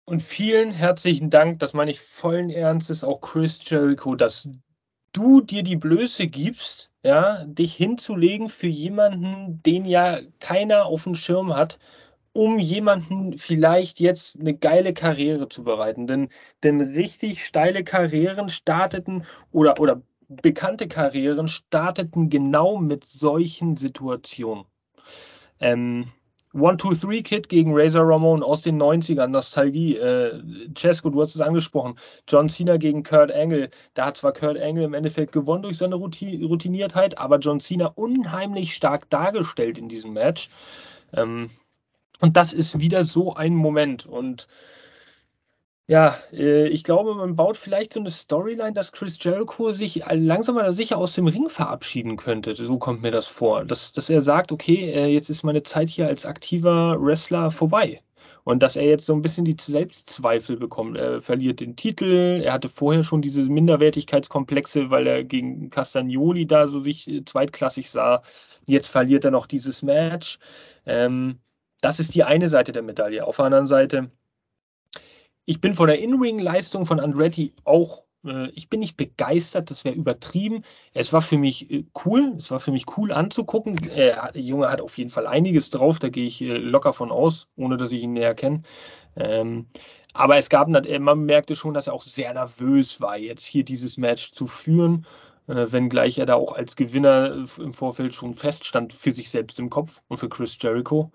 Und 0.04 0.22
vielen 0.22 0.72
herzlichen 0.72 1.30
Dank, 1.30 1.60
das 1.60 1.74
meine 1.74 1.92
ich 1.92 2.02
vollen 2.02 2.50
Ernstes, 2.50 3.06
auch 3.06 3.22
Chris 3.22 3.62
Jericho, 3.64 4.16
dass 4.16 4.50
du 5.18 5.42
dir 5.42 5.64
die 5.64 5.76
Blöße 5.76 6.28
gibst, 6.28 6.92
ja, 7.04 7.44
dich 7.46 7.76
hinzulegen 7.76 8.50
für 8.50 8.68
jemanden, 8.68 9.62
den 9.64 9.86
ja 9.86 10.20
keiner 10.40 10.86
auf 10.86 11.06
dem 11.06 11.16
Schirm 11.16 11.56
hat, 11.56 11.80
um 12.34 12.60
jemanden 12.60 13.38
vielleicht 13.38 14.00
jetzt 14.00 14.40
eine 14.40 14.54
geile 14.56 14.94
Karriere 14.94 15.50
zu 15.50 15.64
bereiten. 15.64 16.06
Denn, 16.06 16.30
denn 16.64 16.82
richtig 16.82 17.46
steile 17.46 17.84
Karrieren 17.84 18.50
starteten 18.50 19.24
oder, 19.52 19.80
oder 19.80 20.04
bekannte 20.28 20.88
Karrieren 20.88 21.48
starteten 21.48 22.30
genau 22.30 22.78
mit 22.78 23.06
solchen 23.06 23.76
Situationen. 23.76 24.66
Ähm, 25.60 26.12
One-Two-Three-Kid 26.60 27.50
gegen 27.50 27.72
Razor 27.74 28.04
Ramon 28.08 28.44
aus 28.44 28.64
den 28.64 28.82
90ern, 28.82 29.28
Nostalgie. 29.28 29.98
Äh, 29.98 30.42
Cesco, 30.76 31.10
du 31.10 31.22
hast 31.22 31.36
es 31.36 31.42
angesprochen. 31.42 31.96
John 32.28 32.50
Cena 32.50 32.78
gegen 32.78 33.04
Kurt 33.04 33.32
Angle. 33.32 33.70
Da 33.94 34.08
hat 34.08 34.18
zwar 34.18 34.34
Kurt 34.34 34.60
Angle 34.60 34.84
im 34.84 34.94
Endeffekt 34.94 35.32
gewonnen 35.32 35.62
durch 35.62 35.78
seine 35.78 35.96
Routiniertheit, 35.96 37.18
aber 37.18 37.40
John 37.40 37.60
Cena 37.60 37.88
unheimlich 37.96 38.74
stark 38.74 39.10
dargestellt 39.10 39.78
in 39.78 39.90
diesem 39.90 40.14
Match. 40.14 40.50
Ähm, 41.14 41.52
und 42.20 42.36
das 42.36 42.54
ist 42.54 42.80
wieder 42.80 43.04
so 43.04 43.36
ein 43.36 43.54
Moment. 43.54 44.06
Und 44.06 44.48
ja, 45.88 46.14
äh, 46.34 46.68
ich 46.68 46.84
glaube, 46.84 47.16
man 47.16 47.38
baut 47.38 47.56
vielleicht 47.56 47.94
so 47.94 48.02
eine 48.02 48.12
Storyline, 48.12 48.74
dass 48.74 48.92
Chris 48.92 49.18
Jericho 49.24 49.72
sich 49.72 50.04
langsam 50.12 50.58
aber 50.58 50.74
sicher 50.74 50.98
aus 50.98 51.14
dem 51.14 51.28
Ring 51.28 51.48
verabschieden 51.48 52.18
könnte. 52.18 52.56
So 52.56 52.78
kommt 52.78 53.02
mir 53.02 53.12
das 53.12 53.28
vor. 53.28 53.64
Dass, 53.64 53.94
dass 53.94 54.10
er 54.10 54.20
sagt, 54.22 54.52
okay, 54.52 54.92
äh, 54.92 55.08
jetzt 55.08 55.30
ist 55.30 55.44
meine 55.44 55.64
Zeit 55.64 55.88
hier 55.88 56.08
als 56.08 56.26
aktiver 56.26 56.98
Wrestler 57.00 57.52
vorbei. 57.52 58.02
Und 58.44 58.64
dass 58.64 58.76
er 58.76 58.84
jetzt 58.86 59.06
so 59.06 59.14
ein 59.14 59.22
bisschen 59.22 59.46
die 59.46 59.56
Selbstzweifel 59.60 60.58
bekommt. 60.58 60.98
Er 60.98 61.22
verliert 61.22 61.62
den 61.62 61.76
Titel. 61.78 62.42
Er 62.44 62.54
hatte 62.54 62.70
vorher 62.70 63.04
schon 63.04 63.22
diese 63.22 63.44
Minderwertigkeitskomplexe, 63.50 64.90
weil 64.90 65.08
er 65.08 65.24
gegen 65.24 65.70
Castagnoli 65.70 66.48
da 66.48 66.68
so 66.68 66.82
sich 66.82 67.10
äh, 67.10 67.24
zweitklassig 67.24 67.90
sah. 67.90 68.22
Jetzt 68.68 68.88
verliert 68.88 69.24
er 69.26 69.32
noch 69.32 69.48
dieses 69.48 69.84
Match. 69.84 70.40
Ähm, 70.86 71.40
das 71.82 72.00
ist 72.02 72.14
die 72.16 72.24
eine 72.26 72.50
Seite 72.50 72.74
der 72.74 72.84
Medaille. 72.84 73.26
Auf 73.26 73.38
der 73.38 73.46
anderen 73.46 73.68
Seite 73.68 74.12
ich 75.48 75.60
bin 75.62 75.74
von 75.74 75.88
der 75.88 76.00
In-Ring-Leistung 76.00 76.86
von 76.86 77.00
Andretti 77.00 77.56
auch 77.64 78.04
Äh, 78.28 78.50
ich 78.52 78.70
bin 78.70 78.80
nicht 78.80 78.98
begeistert, 78.98 79.70
das 79.72 79.84
wäre 79.86 79.96
übertrieben. 79.96 80.64
Es 80.94 81.14
war 81.14 81.22
für 81.22 81.38
mich 81.38 81.72
äh, 81.72 81.86
cool, 82.06 82.36
es 82.38 82.52
war 82.52 82.60
für 82.60 82.72
mich 82.72 82.86
cool 82.98 83.12
anzugucken. 83.12 83.76
der 83.96 84.32
Junge 84.36 84.70
hat 84.70 84.82
auf 84.82 84.98
jeden 84.98 85.10
Fall 85.10 85.28
einiges 85.28 85.70
drauf, 85.70 86.00
da 86.00 86.10
gehe 86.10 86.26
ich 86.26 86.40
locker 86.42 86.94
von 86.94 87.12
aus, 87.12 87.48
ohne 87.56 87.78
dass 87.78 87.92
ich 87.92 88.04
ihn 88.04 88.14
näher 88.14 88.36
kenne. 88.36 88.62
Ähm, 89.16 89.68
aber 90.14 90.38
es 90.38 90.50
gab, 90.50 90.68
man 90.68 91.26
merkte 91.26 91.56
schon, 91.56 91.74
dass 91.74 91.88
er 91.88 91.94
auch 91.94 92.02
sehr 92.02 92.34
nervös 92.34 93.02
war, 93.02 93.18
jetzt 93.18 93.46
hier 93.46 93.64
dieses 93.64 93.98
Match 93.98 94.32
zu 94.32 94.48
führen, 94.48 95.06
wenngleich 95.46 96.18
er 96.18 96.26
da 96.26 96.36
auch 96.36 96.54
als 96.54 96.76
Gewinner 96.76 97.46
im 97.60 97.74
Vorfeld 97.74 98.16
schon 98.16 98.34
feststand 98.34 98.94
für 98.94 99.12
sich 99.12 99.30
selbst 99.30 99.60
im 99.60 99.70
Kopf 99.70 100.02
und 100.08 100.18
für 100.18 100.28
Chris 100.28 100.58
Jericho 100.60 101.12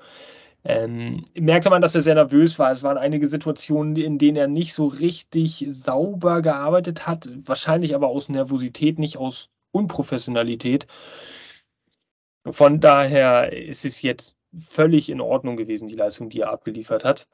ähm, 0.65 1.25
merkte 1.35 1.71
man, 1.71 1.83
dass 1.83 1.95
er 1.95 2.03
sehr 2.03 2.15
nervös 2.15 2.59
war. 2.59 2.71
Es 2.71 2.83
waren 2.83 2.99
einige 2.99 3.27
Situationen, 3.27 3.97
in 3.97 4.19
denen 4.19 4.37
er 4.37 4.47
nicht 4.47 4.75
so 4.75 4.87
richtig 4.87 5.67
sauber 5.69 6.43
gearbeitet 6.43 7.07
hat, 7.07 7.29
wahrscheinlich 7.47 7.95
aber 7.95 8.09
aus 8.09 8.29
Nervosität, 8.29 8.99
nicht 8.99 9.17
aus 9.17 9.51
Unprofessionalität. 9.73 10.87
Von 12.49 12.81
daher 12.81 13.53
ist 13.53 13.85
es 13.85 14.03
jetzt 14.03 14.37
völlig 14.55 15.09
in 15.09 15.21
Ordnung 15.21 15.57
gewesen, 15.57 15.89
die 15.89 15.95
Leistung, 15.95 16.29
die 16.29 16.41
er 16.41 16.51
abgeliefert 16.51 17.05
hat. 17.05 17.27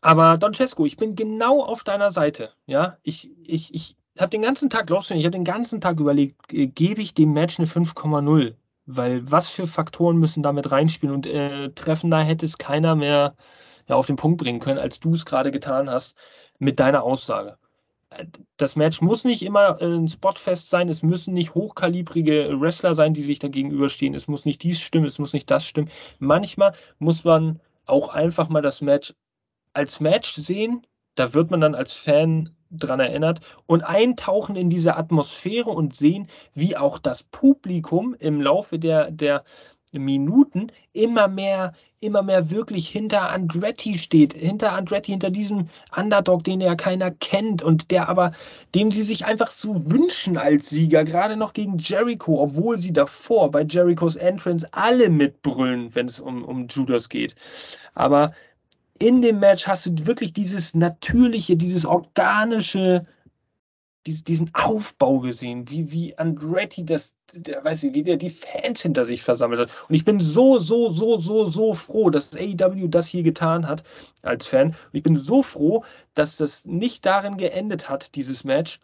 Aber 0.00 0.36
Don 0.36 0.54
Cesco, 0.54 0.84
ich 0.86 0.96
bin 0.96 1.14
genau 1.16 1.62
auf 1.62 1.82
deiner 1.82 2.10
Seite. 2.10 2.52
Ja, 2.66 2.98
ich, 3.02 3.30
ich, 3.42 3.74
ich 3.74 3.96
habe 4.18 4.30
den 4.30 4.42
ganzen 4.42 4.70
Tag, 4.70 4.86
glaubst 4.86 5.10
du 5.10 5.14
mir, 5.14 5.20
ich 5.20 5.26
habe 5.26 5.36
den 5.36 5.44
ganzen 5.44 5.80
Tag 5.80 5.98
überlegt, 5.98 6.52
äh, 6.52 6.66
gebe 6.66 7.00
ich 7.00 7.14
dem 7.14 7.32
Match 7.32 7.58
eine 7.58 7.66
5,0? 7.66 8.54
Weil 8.90 9.30
was 9.30 9.48
für 9.48 9.66
Faktoren 9.66 10.16
müssen 10.16 10.42
damit 10.42 10.70
reinspielen 10.70 11.14
und 11.14 11.26
äh, 11.26 11.70
treffender 11.72 12.20
hätte 12.20 12.46
es 12.46 12.56
keiner 12.56 12.94
mehr 12.94 13.36
ja, 13.86 13.96
auf 13.96 14.06
den 14.06 14.16
Punkt 14.16 14.38
bringen 14.38 14.60
können, 14.60 14.78
als 14.78 14.98
du 14.98 15.12
es 15.12 15.26
gerade 15.26 15.50
getan 15.50 15.90
hast 15.90 16.16
mit 16.58 16.80
deiner 16.80 17.02
Aussage. 17.02 17.58
Äh, 18.08 18.24
das 18.56 18.76
Match 18.76 19.02
muss 19.02 19.24
nicht 19.24 19.42
immer 19.42 19.80
äh, 19.82 19.84
ein 19.84 20.08
Spotfest 20.08 20.70
sein, 20.70 20.88
es 20.88 21.02
müssen 21.02 21.34
nicht 21.34 21.54
hochkalibrige 21.54 22.58
Wrestler 22.60 22.94
sein, 22.94 23.12
die 23.12 23.20
sich 23.20 23.38
da 23.38 23.48
gegenüberstehen, 23.48 24.14
es 24.14 24.26
muss 24.26 24.46
nicht 24.46 24.62
dies 24.62 24.80
stimmen, 24.80 25.06
es 25.06 25.18
muss 25.18 25.34
nicht 25.34 25.50
das 25.50 25.66
stimmen. 25.66 25.90
Manchmal 26.18 26.72
muss 26.98 27.24
man 27.24 27.60
auch 27.84 28.08
einfach 28.08 28.48
mal 28.48 28.62
das 28.62 28.80
Match 28.80 29.14
als 29.74 30.00
Match 30.00 30.32
sehen, 30.32 30.86
da 31.18 31.34
wird 31.34 31.50
man 31.50 31.60
dann 31.60 31.74
als 31.74 31.92
Fan 31.92 32.50
dran 32.70 33.00
erinnert 33.00 33.40
und 33.66 33.82
eintauchen 33.82 34.56
in 34.56 34.70
diese 34.70 34.96
Atmosphäre 34.96 35.70
und 35.70 35.94
sehen, 35.94 36.28
wie 36.54 36.76
auch 36.76 36.98
das 36.98 37.22
Publikum 37.22 38.14
im 38.18 38.40
Laufe 38.40 38.78
der, 38.78 39.10
der 39.10 39.42
Minuten 39.92 40.70
immer 40.92 41.28
mehr, 41.28 41.72
immer 42.00 42.22
mehr 42.22 42.50
wirklich 42.50 42.88
hinter 42.88 43.30
Andretti 43.30 43.98
steht, 43.98 44.34
hinter 44.34 44.72
Andretti, 44.72 45.12
hinter 45.12 45.30
diesem 45.30 45.68
Underdog, 45.96 46.44
den 46.44 46.60
ja 46.60 46.74
keiner 46.74 47.10
kennt 47.10 47.62
und 47.62 47.90
der 47.90 48.10
aber, 48.10 48.32
dem 48.74 48.92
sie 48.92 49.02
sich 49.02 49.24
einfach 49.24 49.48
so 49.50 49.90
wünschen 49.90 50.36
als 50.36 50.68
Sieger, 50.68 51.04
gerade 51.04 51.36
noch 51.36 51.54
gegen 51.54 51.78
Jericho, 51.78 52.40
obwohl 52.40 52.76
sie 52.76 52.92
davor 52.92 53.50
bei 53.50 53.62
Jerichos 53.62 54.16
Entrance 54.16 54.66
alle 54.72 55.08
mitbrüllen, 55.08 55.94
wenn 55.94 56.06
es 56.06 56.20
um, 56.20 56.44
um 56.44 56.68
Judas 56.68 57.08
geht. 57.08 57.34
Aber 57.94 58.32
in 58.98 59.22
dem 59.22 59.38
Match 59.38 59.66
hast 59.66 59.86
du 59.86 60.06
wirklich 60.06 60.32
dieses 60.32 60.74
natürliche, 60.74 61.56
dieses 61.56 61.84
organische, 61.84 63.06
diesen 64.06 64.50
Aufbau 64.54 65.20
gesehen, 65.20 65.68
wie, 65.68 65.90
wie 65.92 66.16
Andretti 66.16 66.86
das, 66.86 67.14
der, 67.34 67.62
weiß 67.64 67.84
ich, 67.84 67.94
wie 67.94 68.02
der 68.02 68.16
die 68.16 68.30
Fans 68.30 68.80
hinter 68.80 69.04
sich 69.04 69.22
versammelt 69.22 69.60
hat. 69.60 69.70
Und 69.88 69.94
ich 69.94 70.04
bin 70.04 70.18
so, 70.18 70.58
so, 70.58 70.92
so, 70.92 71.20
so, 71.20 71.44
so 71.44 71.74
froh, 71.74 72.08
dass 72.08 72.34
AEW 72.34 72.88
das 72.88 73.06
hier 73.06 73.22
getan 73.22 73.66
hat 73.66 73.84
als 74.22 74.46
Fan. 74.46 74.68
Und 74.68 74.76
ich 74.92 75.02
bin 75.02 75.14
so 75.14 75.42
froh, 75.42 75.84
dass 76.14 76.38
das 76.38 76.64
nicht 76.64 77.04
darin 77.04 77.36
geendet 77.36 77.90
hat, 77.90 78.14
dieses 78.14 78.44
Match, 78.44 78.80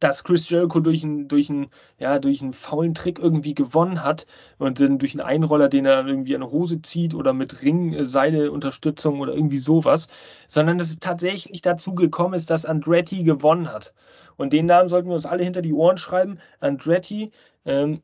dass 0.00 0.24
Chris 0.24 0.48
Jericho 0.48 0.80
durch 0.80 1.04
einen, 1.04 1.28
durch 1.28 1.50
ja, 1.98 2.20
faulen 2.52 2.94
Trick 2.94 3.18
irgendwie 3.18 3.54
gewonnen 3.54 4.02
hat 4.02 4.26
und 4.58 4.80
dann 4.80 4.98
durch 4.98 5.14
einen 5.14 5.26
Einroller, 5.26 5.68
den 5.68 5.86
er 5.86 6.06
irgendwie 6.06 6.34
an 6.34 6.40
der 6.40 6.50
Hose 6.50 6.82
zieht 6.82 7.14
oder 7.14 7.32
mit 7.32 7.62
Ringseile-Unterstützung 7.62 9.20
oder 9.20 9.34
irgendwie 9.34 9.58
sowas, 9.58 10.08
sondern 10.46 10.78
dass 10.78 10.90
es 10.90 11.00
tatsächlich 11.00 11.62
dazu 11.62 11.94
gekommen 11.94 12.34
ist, 12.34 12.50
dass 12.50 12.66
Andretti 12.66 13.24
gewonnen 13.24 13.72
hat. 13.72 13.94
Und 14.36 14.52
den 14.52 14.66
Namen 14.66 14.88
sollten 14.88 15.08
wir 15.08 15.14
uns 15.14 15.26
alle 15.26 15.44
hinter 15.44 15.62
die 15.62 15.74
Ohren 15.74 15.98
schreiben. 15.98 16.38
Andretti, 16.60 17.30
ähm, 17.64 18.02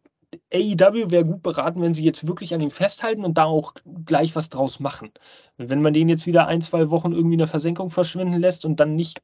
AEW 0.53 1.11
wäre 1.11 1.25
gut 1.25 1.43
beraten, 1.43 1.81
wenn 1.81 1.95
sie 1.95 2.05
jetzt 2.05 2.27
wirklich 2.27 2.53
an 2.55 2.61
ihm 2.61 2.71
festhalten 2.71 3.25
und 3.25 3.39
da 3.39 3.45
auch 3.45 3.73
gleich 4.05 4.37
was 4.37 4.51
draus 4.51 4.79
machen. 4.79 5.11
Wenn 5.57 5.81
man 5.81 5.95
den 5.95 6.09
jetzt 6.09 6.27
wieder 6.27 6.47
ein, 6.47 6.61
zwei 6.61 6.91
Wochen 6.91 7.13
irgendwie 7.13 7.35
in 7.35 7.39
der 7.39 7.49
Versenkung 7.49 7.91
verschwinden 7.91 8.39
lässt 8.39 8.65
und 8.65 8.79
dann 8.79 8.95
nicht 8.95 9.23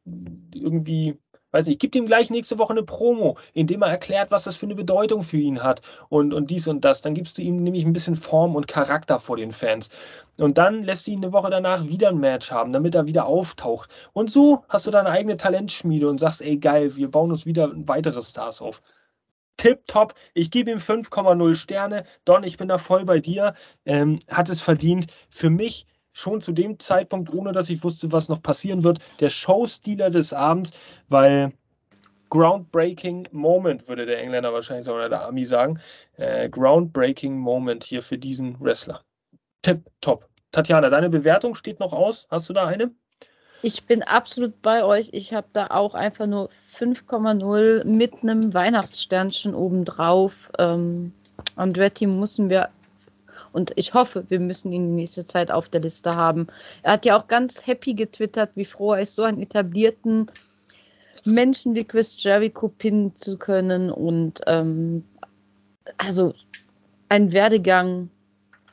irgendwie 0.55 1.18
weiß 1.55 1.66
nicht, 1.66 1.80
gibt 1.80 1.94
ihm 1.94 2.07
gleich 2.07 2.30
nächste 2.30 2.59
Woche 2.59 2.72
eine 2.72 2.82
Promo, 2.82 3.38
in 3.52 3.66
dem 3.66 3.82
er 3.82 3.88
erklärt, 3.88 4.30
was 4.30 4.44
das 4.44 4.57
für 4.57 4.66
eine 4.66 4.74
Bedeutung 4.74 5.22
für 5.22 5.38
ihn 5.38 5.62
hat 5.62 5.80
und, 6.09 6.34
und 6.34 6.50
dies 6.50 6.66
und 6.66 6.84
das. 6.84 7.00
Dann 7.00 7.14
gibst 7.14 7.38
du 7.38 7.42
ihm 7.42 7.57
nämlich 7.57 7.86
ein 7.86 7.92
bisschen 7.92 8.16
Form 8.16 8.57
und 8.57 8.66
Charakter 8.68 9.20
vor 9.20 9.36
den 9.36 9.52
Fans. 9.52 9.88
Und 10.36 10.59
dann 10.59 10.82
lässt 10.82 11.07
du 11.07 11.12
ihn 11.12 11.22
eine 11.22 11.32
Woche 11.32 11.50
danach 11.50 11.86
wieder 11.86 12.09
ein 12.09 12.18
Match 12.18 12.50
haben, 12.50 12.72
damit 12.72 12.94
er 12.94 13.07
wieder 13.07 13.26
auftaucht. 13.26 13.88
Und 14.12 14.30
so 14.30 14.64
hast 14.68 14.86
du 14.86 14.90
deine 14.90 15.11
eigene 15.11 15.36
Talentschmiede 15.36 16.09
und 16.09 16.18
sagst, 16.18 16.42
ey 16.42 16.59
geil, 16.59 16.96
wir 16.96 17.11
bauen 17.11 17.30
uns 17.30 17.46
wieder 17.46 17.70
weitere 17.74 18.20
Stars 18.20 18.61
auf. 18.61 18.82
Tip 19.57 19.86
top. 19.86 20.14
Ich 20.34 20.50
gebe 20.50 20.72
ihm 20.72 20.78
5,0 20.78 21.55
Sterne. 21.55 22.05
Don, 22.24 22.42
ich 22.42 22.57
bin 22.57 22.66
da 22.66 22.78
voll 22.78 23.05
bei 23.05 23.20
dir. 23.20 23.55
Ähm, 23.84 24.18
hat 24.28 24.48
es 24.48 24.61
verdient. 24.61 25.07
Für 25.30 25.50
mich 25.50 25.86
schon 26.15 26.41
zu 26.41 26.53
dem 26.53 26.79
Zeitpunkt, 26.79 27.31
ohne 27.35 27.53
dass 27.53 27.69
ich 27.69 27.85
wusste, 27.85 28.11
was 28.12 28.31
noch 28.31 28.43
passieren 28.43 28.83
wird, 28.83 29.01
der 29.21 29.29
Showstealer 29.29 30.09
des 30.09 30.33
Abends, 30.33 30.71
weil 31.09 31.53
groundbreaking 32.31 33.29
Moment, 33.33 33.87
würde 33.89 34.07
der 34.07 34.21
Engländer 34.21 34.53
wahrscheinlich 34.53 34.87
sagen, 34.87 34.97
oder 34.97 35.09
der 35.09 35.27
Ami 35.27 35.45
sagen. 35.45 35.81
Äh, 36.17 36.49
groundbreaking 36.49 37.37
Moment 37.37 37.85
hier 37.85 38.03
für 38.03 38.17
diesen 38.17 38.59
Wrestler. 38.61 39.03
Tipp, 39.62 39.85
top. 40.01 40.29
Tatjana, 40.53 40.89
deine 40.89 41.11
Bewertung 41.11 41.55
steht 41.55 41.81
noch 41.81 41.93
aus. 41.93 42.27
Hast 42.31 42.49
du 42.49 42.53
da 42.53 42.67
eine? 42.67 42.93
Ich 43.62 43.85
bin 43.85 44.03
absolut 44.03 44.62
bei 44.62 44.85
euch. 44.85 45.09
Ich 45.12 45.33
habe 45.33 45.47
da 45.53 45.69
auch 45.69 45.95
einfach 45.95 46.27
nur 46.27 46.51
5,0 46.77 47.85
mit 47.85 48.23
einem 48.23 48.53
Weihnachtssternchen 48.53 49.55
obendrauf. 49.55 50.51
Ähm, 50.59 51.12
Andretti 51.57 52.07
müssen 52.07 52.51
wir 52.51 52.69
und 53.55 53.72
ich 53.76 53.94
hoffe, 53.94 54.24
wir 54.28 54.40
müssen 54.40 54.72
ihn 54.72 54.88
die 54.88 54.94
nächste 54.94 55.24
Zeit 55.24 55.52
auf 55.52 55.68
der 55.68 55.80
Liste 55.80 56.11
haben. 56.11 56.48
Er 56.82 56.94
hat 56.94 57.05
ja 57.05 57.16
auch 57.16 57.28
ganz 57.28 57.64
happy 57.64 57.94
getwittert, 57.94 58.50
wie 58.57 58.64
froh 58.64 58.94
er 58.94 59.00
ist, 59.00 59.14
so 59.14 59.22
einen 59.22 59.40
etablierten 59.40 60.28
Menschen 61.24 61.76
wie 61.76 61.84
Chris 61.84 62.20
Jericho 62.20 62.68
pinnen 62.68 63.14
zu 63.14 63.38
können. 63.38 63.92
Und 63.92 64.40
ähm, 64.48 65.05
also 65.98 66.34
ein 67.09 67.32
Werdegang 67.32 68.11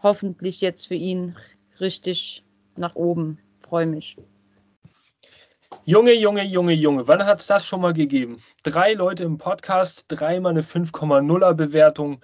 hoffentlich 0.02 0.62
jetzt 0.62 0.88
für 0.88 0.96
ihn 0.96 1.38
richtig 1.80 2.44
nach 2.76 2.96
oben. 2.96 3.38
Freue 3.62 3.86
mich. 3.86 4.18
Junge, 5.86 6.14
Junge, 6.14 6.44
Junge, 6.44 6.74
Junge, 6.74 7.08
wann 7.08 7.24
hat 7.26 7.40
es 7.40 7.46
das 7.46 7.68
schon 7.68 7.82
mal 7.82 7.94
gegeben? 7.94 8.42
Drei 8.64 8.94
Leute 8.94 9.24
im 9.24 9.38
Podcast, 9.38 10.06
dreimal 10.08 10.54
eine 10.54 10.64
5,0er 10.64 11.54
Bewertung 11.54 12.20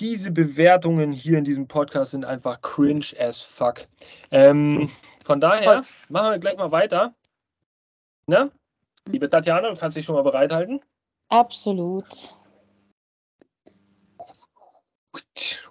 diese 0.00 0.30
Bewertungen 0.30 1.12
hier 1.12 1.38
in 1.38 1.44
diesem 1.44 1.68
Podcast 1.68 2.10
sind 2.10 2.24
einfach 2.24 2.60
cringe 2.60 3.06
as 3.18 3.40
fuck. 3.40 3.86
Ähm, 4.30 4.90
von 5.24 5.40
daher 5.40 5.82
machen 6.08 6.30
wir 6.32 6.38
gleich 6.38 6.56
mal 6.56 6.70
weiter. 6.70 7.14
Ne? 8.26 8.50
Liebe 9.08 9.28
Tatjana, 9.28 9.70
du 9.70 9.76
kannst 9.76 9.96
dich 9.96 10.04
schon 10.04 10.16
mal 10.16 10.22
bereithalten. 10.22 10.80
Absolut. 11.28 12.34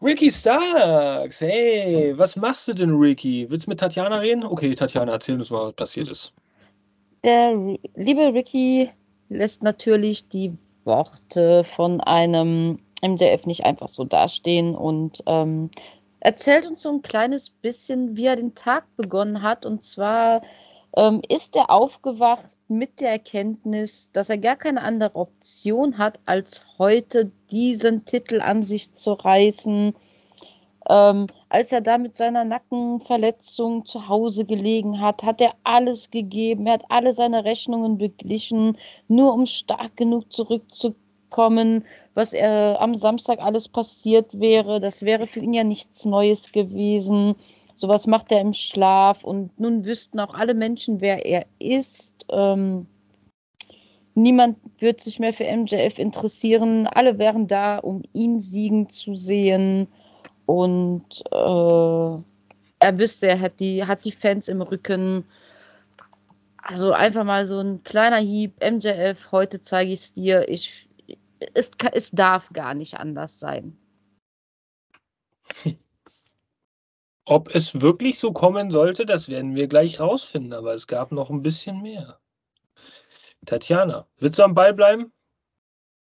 Ricky 0.01 0.29
Starks, 0.31 1.41
hey, 1.41 2.13
was 2.17 2.35
machst 2.35 2.67
du 2.67 2.73
denn, 2.73 2.95
Ricky? 2.95 3.49
Willst 3.49 3.65
du 3.65 3.71
mit 3.71 3.79
Tatjana 3.79 4.17
reden? 4.17 4.43
Okay, 4.43 4.75
Tatjana, 4.75 5.13
erzähl 5.13 5.35
uns 5.35 5.49
mal, 5.49 5.67
was 5.67 5.73
passiert 5.73 6.07
ist. 6.07 6.33
Der 7.23 7.55
liebe 7.95 8.33
Ricky 8.33 8.91
lässt 9.29 9.63
natürlich 9.63 10.27
die 10.29 10.55
Worte 10.83 11.63
von 11.63 11.99
einem 12.01 12.79
MDF 13.07 13.45
nicht 13.45 13.65
einfach 13.65 13.87
so 13.87 14.03
dastehen 14.03 14.75
und 14.75 15.23
ähm, 15.27 15.69
erzählt 16.19 16.65
uns 16.65 16.81
so 16.81 16.89
ein 16.89 17.01
kleines 17.01 17.49
bisschen, 17.49 18.17
wie 18.17 18.25
er 18.25 18.35
den 18.35 18.55
Tag 18.55 18.85
begonnen 18.97 19.41
hat. 19.41 19.65
Und 19.65 19.81
zwar 19.83 20.41
ähm, 20.97 21.21
ist 21.27 21.55
er 21.55 21.69
aufgewacht 21.69 22.57
mit 22.67 22.99
der 22.99 23.11
Erkenntnis, 23.11 24.09
dass 24.13 24.29
er 24.29 24.37
gar 24.37 24.55
keine 24.55 24.81
andere 24.81 25.15
Option 25.15 25.97
hat, 25.97 26.19
als 26.25 26.61
heute 26.79 27.31
diesen 27.51 28.05
Titel 28.05 28.41
an 28.41 28.63
sich 28.63 28.93
zu 28.93 29.13
reißen. 29.13 29.93
Ähm, 30.87 31.27
als 31.49 31.71
er 31.71 31.81
da 31.81 31.97
mit 31.97 32.15
seiner 32.15 32.43
Nackenverletzung 32.43 33.85
zu 33.85 34.07
Hause 34.07 34.45
gelegen 34.45 35.01
hat, 35.01 35.23
hat 35.23 35.41
er 35.41 35.53
alles 35.63 36.11
gegeben. 36.11 36.67
Er 36.67 36.73
hat 36.73 36.85
alle 36.89 37.13
seine 37.13 37.43
Rechnungen 37.43 37.97
beglichen, 37.97 38.77
nur 39.07 39.33
um 39.33 39.45
stark 39.45 39.95
genug 39.97 40.31
zurückzukommen 40.31 41.04
kommen, 41.35 41.83
was 42.13 42.31
er 42.31 42.79
am 42.79 42.95
Samstag 42.95 43.39
alles 43.39 43.67
passiert 43.67 44.39
wäre. 44.39 44.79
Das 44.79 45.03
wäre 45.03 45.27
für 45.27 45.41
ihn 45.41 45.53
ja 45.53 45.65
nichts 45.65 46.05
Neues 46.05 46.53
gewesen. 46.53 47.35
Sowas 47.75 48.07
macht 48.07 48.31
er 48.31 48.39
im 48.39 48.53
Schlaf 48.53 49.25
und 49.25 49.59
nun 49.59 49.83
wüssten 49.83 50.21
auch 50.21 50.33
alle 50.33 50.53
Menschen, 50.53 51.01
wer 51.01 51.25
er 51.25 51.45
ist. 51.59 52.25
Ähm, 52.29 52.87
Niemand 54.17 54.57
wird 54.79 55.01
sich 55.01 55.19
mehr 55.19 55.33
für 55.33 55.43
MJF 55.43 55.99
interessieren. 55.99 56.87
Alle 56.87 57.17
wären 57.17 57.47
da, 57.47 57.79
um 57.79 58.01
ihn 58.13 58.39
siegen 58.39 58.87
zu 58.87 59.15
sehen. 59.15 59.89
Und 60.45 61.21
äh, 61.31 62.17
er 62.79 62.99
wüsste, 62.99 63.27
er 63.27 63.41
hat 63.41 63.59
die, 63.59 63.83
hat 63.85 64.05
die 64.05 64.13
Fans 64.13 64.47
im 64.47 64.61
Rücken. 64.61 65.25
Also 66.61 66.93
einfach 66.93 67.25
mal 67.25 67.45
so 67.45 67.59
ein 67.59 67.83
kleiner 67.83 68.19
Hieb. 68.19 68.63
MJF, 68.63 69.33
heute 69.33 69.59
zeige 69.59 69.91
ich 69.91 69.99
es 69.99 70.13
dir. 70.13 70.47
Ich, 70.47 70.84
es, 71.53 71.71
es 71.91 72.11
darf 72.11 72.51
gar 72.53 72.73
nicht 72.73 72.99
anders 72.99 73.39
sein. 73.39 73.77
Ob 77.25 77.53
es 77.53 77.81
wirklich 77.81 78.19
so 78.19 78.31
kommen 78.33 78.69
sollte, 78.69 79.05
das 79.05 79.29
werden 79.29 79.55
wir 79.55 79.67
gleich 79.67 79.99
rausfinden, 79.99 80.53
aber 80.53 80.73
es 80.73 80.85
gab 80.87 81.11
noch 81.11 81.29
ein 81.29 81.41
bisschen 81.41 81.81
mehr. 81.81 82.19
Tatjana, 83.45 84.07
willst 84.17 84.39
du 84.39 84.43
am 84.43 84.53
Ball 84.53 84.73
bleiben? 84.73 85.11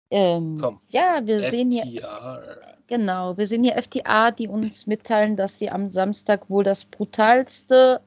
Ähm, 0.09 0.57
Komm. 0.59 0.79
Ja, 0.89 1.25
wir 1.25 1.39
FTR. 1.39 1.51
sehen 1.51 1.71
hier. 1.71 2.73
Genau, 2.87 3.37
wir 3.37 3.47
sehen 3.47 3.63
hier 3.63 3.81
FTA, 3.81 4.31
die 4.31 4.47
uns 4.47 4.87
mitteilen, 4.87 5.35
dass 5.35 5.59
sie 5.59 5.69
am 5.69 5.89
Samstag 5.89 6.49
wohl 6.49 6.63
das 6.63 6.85
brutalste 6.85 8.01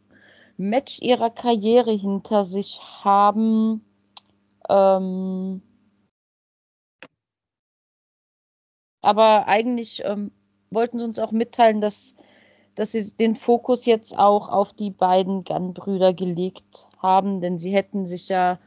Match 0.57 1.01
ihrer 1.01 1.31
Karriere 1.31 1.93
hinter 1.93 2.45
sich 2.45 2.81
haben. 3.03 3.85
Ähm, 4.69 5.63
aber 9.03 9.49
eigentlich 9.49 10.03
ähm, 10.05 10.31
wollten 10.71 10.99
sie 10.99 11.05
uns 11.05 11.19
auch 11.19 11.33
mitteilen, 11.33 11.81
dass, 11.81 12.15
dass 12.75 12.93
sie 12.93 13.13
den 13.13 13.35
Fokus 13.37 13.87
jetzt 13.87 14.17
auch 14.17 14.49
auf 14.49 14.73
die 14.73 14.91
beiden 14.91 15.45
Gunn-Brüder 15.45 16.15
gelegt 16.15 16.87
haben, 16.99 17.41
denn 17.41 17.59
sie 17.59 17.73
hätten 17.73 18.07
sich 18.07 18.29
ja 18.29 18.59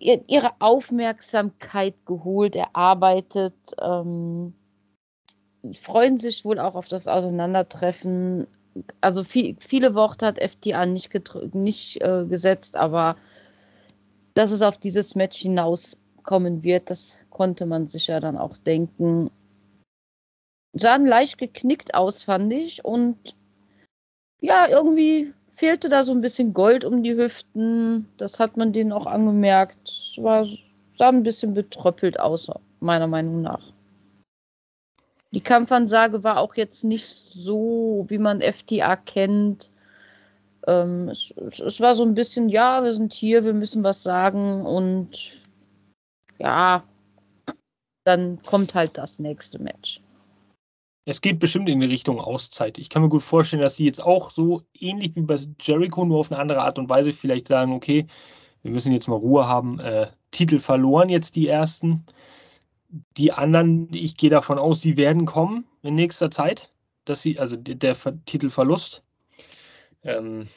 ihre 0.00 0.50
Aufmerksamkeit 0.58 1.94
geholt, 2.06 2.56
erarbeitet, 2.56 3.54
ähm, 3.80 4.54
freuen 5.74 6.18
sich 6.18 6.44
wohl 6.44 6.58
auch 6.58 6.74
auf 6.74 6.88
das 6.88 7.06
Auseinandertreffen. 7.06 8.48
Also 9.00 9.22
viel, 9.22 9.56
viele 9.60 9.94
Worte 9.94 10.26
hat 10.26 10.40
FTA 10.40 10.86
nicht, 10.86 11.10
nicht 11.54 12.00
äh, 12.00 12.26
gesetzt, 12.26 12.76
aber 12.76 13.16
dass 14.34 14.50
es 14.50 14.62
auf 14.62 14.78
dieses 14.78 15.14
Match 15.14 15.44
hinauskommen 16.22 16.62
wird, 16.62 16.90
das 16.90 17.18
konnte 17.30 17.66
man 17.66 17.86
sich 17.86 18.06
ja 18.06 18.20
dann 18.20 18.36
auch 18.36 18.56
denken. 18.58 19.30
Sahen 20.74 21.06
leicht 21.06 21.38
geknickt 21.38 21.94
aus, 21.94 22.22
fand 22.22 22.52
ich. 22.52 22.84
Und 22.84 23.16
ja, 24.40 24.68
irgendwie 24.68 25.32
fehlte 25.54 25.88
da 25.88 26.04
so 26.04 26.12
ein 26.12 26.20
bisschen 26.20 26.54
Gold 26.54 26.84
um 26.84 27.02
die 27.02 27.16
Hüften. 27.16 28.08
Das 28.16 28.40
hat 28.40 28.56
man 28.56 28.72
denen 28.72 28.92
auch 28.92 29.06
angemerkt. 29.06 30.14
War, 30.16 30.46
sah 30.96 31.08
ein 31.08 31.22
bisschen 31.22 31.54
betröppelt 31.54 32.18
aus, 32.18 32.48
meiner 32.80 33.06
Meinung 33.06 33.42
nach. 33.42 33.72
Die 35.32 35.40
Kampfansage 35.40 36.24
war 36.24 36.38
auch 36.38 36.56
jetzt 36.56 36.84
nicht 36.84 37.06
so, 37.06 38.04
wie 38.08 38.18
man 38.18 38.42
FTA 38.42 38.96
kennt. 38.96 39.70
Ähm, 40.66 41.08
es, 41.08 41.32
es, 41.36 41.80
war 41.80 41.94
so 41.94 42.04
ein 42.04 42.14
bisschen, 42.14 42.48
ja, 42.48 42.84
wir 42.84 42.92
sind 42.92 43.12
hier, 43.12 43.44
wir 43.44 43.54
müssen 43.54 43.82
was 43.82 44.02
sagen 44.02 44.64
und 44.64 45.41
ja, 46.42 46.82
dann 48.04 48.42
kommt 48.42 48.74
halt 48.74 48.98
das 48.98 49.18
nächste 49.18 49.60
Match. 49.60 50.00
Es 51.04 51.20
geht 51.20 51.38
bestimmt 51.38 51.68
in 51.68 51.80
die 51.80 51.86
Richtung 51.86 52.20
Auszeit. 52.20 52.78
Ich 52.78 52.88
kann 52.88 53.02
mir 53.02 53.08
gut 53.08 53.22
vorstellen, 53.22 53.62
dass 53.62 53.76
sie 53.76 53.84
jetzt 53.84 54.02
auch 54.02 54.30
so 54.30 54.62
ähnlich 54.78 55.16
wie 55.16 55.22
bei 55.22 55.36
Jericho, 55.60 56.04
nur 56.04 56.18
auf 56.18 56.30
eine 56.30 56.40
andere 56.40 56.62
Art 56.62 56.78
und 56.78 56.88
Weise 56.88 57.12
vielleicht 57.12 57.48
sagen, 57.48 57.72
okay, 57.72 58.06
wir 58.62 58.70
müssen 58.70 58.92
jetzt 58.92 59.08
mal 59.08 59.16
Ruhe 59.16 59.48
haben. 59.48 59.80
Äh, 59.80 60.08
Titel 60.30 60.60
verloren 60.60 61.08
jetzt 61.08 61.34
die 61.34 61.48
ersten. 61.48 62.04
Die 63.16 63.32
anderen, 63.32 63.88
ich 63.92 64.16
gehe 64.16 64.30
davon 64.30 64.58
aus, 64.58 64.80
die 64.80 64.96
werden 64.96 65.26
kommen 65.26 65.66
in 65.82 65.94
nächster 65.94 66.30
Zeit, 66.30 66.70
dass 67.04 67.22
sie, 67.22 67.38
also 67.38 67.56
der, 67.56 67.74
der 67.74 67.96
Titelverlust. 68.26 69.02
Ähm, 70.04 70.48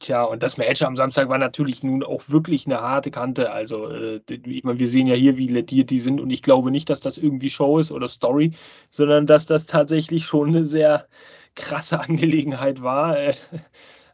Tja, 0.00 0.24
und 0.24 0.42
das 0.42 0.56
Match 0.56 0.82
am 0.82 0.96
Samstag 0.96 1.28
war 1.28 1.38
natürlich 1.38 1.82
nun 1.82 2.02
auch 2.02 2.28
wirklich 2.28 2.66
eine 2.66 2.80
harte 2.80 3.10
Kante. 3.10 3.52
Also, 3.52 3.88
äh, 3.88 4.20
ich 4.28 4.64
meine, 4.64 4.78
wir 4.80 4.88
sehen 4.88 5.06
ja 5.06 5.14
hier, 5.14 5.36
wie 5.36 5.46
lediert 5.46 5.90
die 5.90 6.00
sind 6.00 6.20
und 6.20 6.30
ich 6.30 6.42
glaube 6.42 6.70
nicht, 6.72 6.90
dass 6.90 7.00
das 7.00 7.18
irgendwie 7.18 7.50
Show 7.50 7.78
ist 7.78 7.92
oder 7.92 8.08
Story, 8.08 8.52
sondern 8.90 9.26
dass 9.26 9.46
das 9.46 9.66
tatsächlich 9.66 10.24
schon 10.24 10.48
eine 10.48 10.64
sehr 10.64 11.06
krasse 11.54 12.00
Angelegenheit 12.08 12.82
war. 12.82 13.18
Äh, 13.18 13.34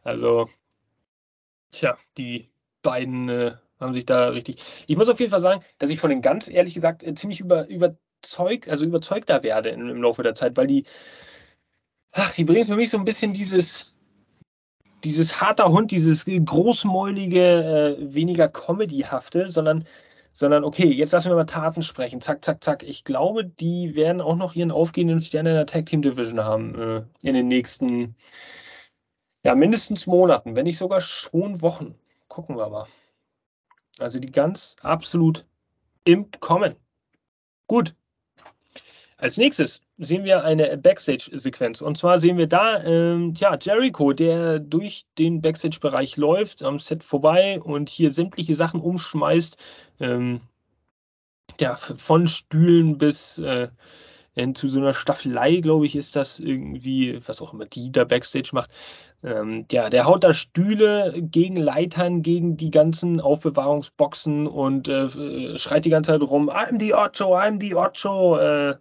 also, 0.03 0.49
tja, 1.71 1.97
die 2.17 2.49
beiden 2.83 3.29
äh, 3.29 3.53
haben 3.79 3.93
sich 3.93 4.05
da 4.05 4.29
richtig. 4.29 4.61
Ich 4.87 4.97
muss 4.97 5.09
auf 5.09 5.19
jeden 5.19 5.31
Fall 5.31 5.41
sagen, 5.41 5.63
dass 5.79 5.89
ich 5.89 5.99
von 5.99 6.09
den 6.11 6.21
ganz 6.21 6.47
ehrlich 6.47 6.75
gesagt 6.75 7.03
äh, 7.03 7.15
ziemlich 7.15 7.39
über, 7.39 7.67
überzeugt, 7.67 8.69
also 8.69 8.85
überzeugter 8.85 9.41
werde 9.43 9.69
im, 9.69 9.89
im 9.89 10.01
Laufe 10.03 10.23
der 10.23 10.35
Zeit, 10.35 10.55
weil 10.57 10.67
die, 10.67 10.85
ach, 12.11 12.33
die 12.33 12.43
bringen 12.43 12.65
für 12.65 12.75
mich 12.75 12.89
so 12.91 12.97
ein 12.97 13.05
bisschen 13.05 13.33
dieses 13.33 13.96
dieses 15.07 15.39
harter 15.39 15.71
Hund, 15.71 15.91
dieses 15.91 16.25
großmäulige, 16.25 17.97
äh, 17.97 18.13
weniger 18.13 18.49
Comedyhafte, 18.49 19.47
sondern, 19.47 19.85
sondern 20.33 20.65
okay, 20.65 20.91
jetzt 20.91 21.13
lassen 21.13 21.29
wir 21.29 21.35
mal 21.35 21.45
Taten 21.45 21.81
sprechen. 21.81 22.19
Zack, 22.19 22.43
zack, 22.43 22.61
zack. 22.61 22.83
Ich 22.83 23.05
glaube, 23.05 23.45
die 23.45 23.95
werden 23.95 24.19
auch 24.19 24.35
noch 24.35 24.53
ihren 24.53 24.71
aufgehenden 24.71 25.21
Stern 25.21 25.45
in 25.45 25.53
der 25.53 25.65
Tag 25.65 25.85
Team 25.85 26.01
Division 26.01 26.43
haben 26.43 26.75
äh, 26.75 27.03
in 27.23 27.35
den 27.35 27.47
nächsten, 27.47 28.15
ja, 29.43 29.55
mindestens 29.55 30.07
Monaten, 30.07 30.57
wenn 30.57 30.65
nicht 30.65 30.77
sogar 30.77 30.99
schon 30.99 31.61
Wochen. 31.61 31.95
Gucken 32.27 32.57
wir 32.57 32.69
mal. 32.69 32.85
Also 33.99 34.19
die 34.19 34.31
ganz 34.31 34.75
absolut 34.83 35.45
im 36.03 36.29
Kommen. 36.41 36.75
Gut, 37.67 37.95
als 39.17 39.37
nächstes 39.37 39.81
sehen 39.97 40.23
wir 40.23 40.43
eine 40.43 40.77
Backstage-Sequenz. 40.77 41.81
Und 41.81 41.97
zwar 41.97 42.19
sehen 42.19 42.37
wir 42.37 42.47
da 42.47 42.83
ähm, 42.83 43.33
ja, 43.35 43.57
Jericho, 43.59 44.13
der 44.13 44.59
durch 44.59 45.05
den 45.17 45.41
Backstage-Bereich 45.41 46.17
läuft, 46.17 46.61
am 46.61 46.77
Set 46.77 47.03
vorbei 47.03 47.59
und 47.59 47.89
hier 47.89 48.13
sämtliche 48.13 48.53
Sachen 48.55 48.79
umschmeißt. 48.79 49.57
Ähm, 49.99 50.41
ja, 51.59 51.75
von 51.75 52.27
Stühlen 52.27 52.99
bis 52.99 53.39
äh, 53.39 53.69
zu 54.55 54.67
so 54.67 54.79
einer 54.79 54.93
Staffelei, 54.93 55.57
glaube 55.57 55.85
ich, 55.85 55.95
ist 55.95 56.15
das 56.15 56.39
irgendwie, 56.39 57.19
was 57.27 57.41
auch 57.41 57.53
immer 57.53 57.65
die 57.65 57.91
da 57.91 58.03
Backstage 58.03 58.49
macht. 58.53 58.69
Ähm, 59.23 59.65
ja, 59.71 59.89
der 59.89 60.05
haut 60.05 60.23
da 60.23 60.33
Stühle 60.33 61.13
gegen 61.21 61.55
Leitern, 61.55 62.21
gegen 62.21 62.55
die 62.57 62.71
ganzen 62.71 63.19
Aufbewahrungsboxen 63.19 64.47
und 64.47 64.87
äh, 64.87 65.57
schreit 65.57 65.85
die 65.85 65.89
ganze 65.89 66.11
Zeit 66.11 66.21
rum, 66.21 66.49
I'm 66.49 66.79
the 66.79 66.93
Ocho, 66.93 67.35
I'm 67.35 67.59
the 67.59 67.75
Ocho. 67.75 68.37
Äh, 68.37 68.75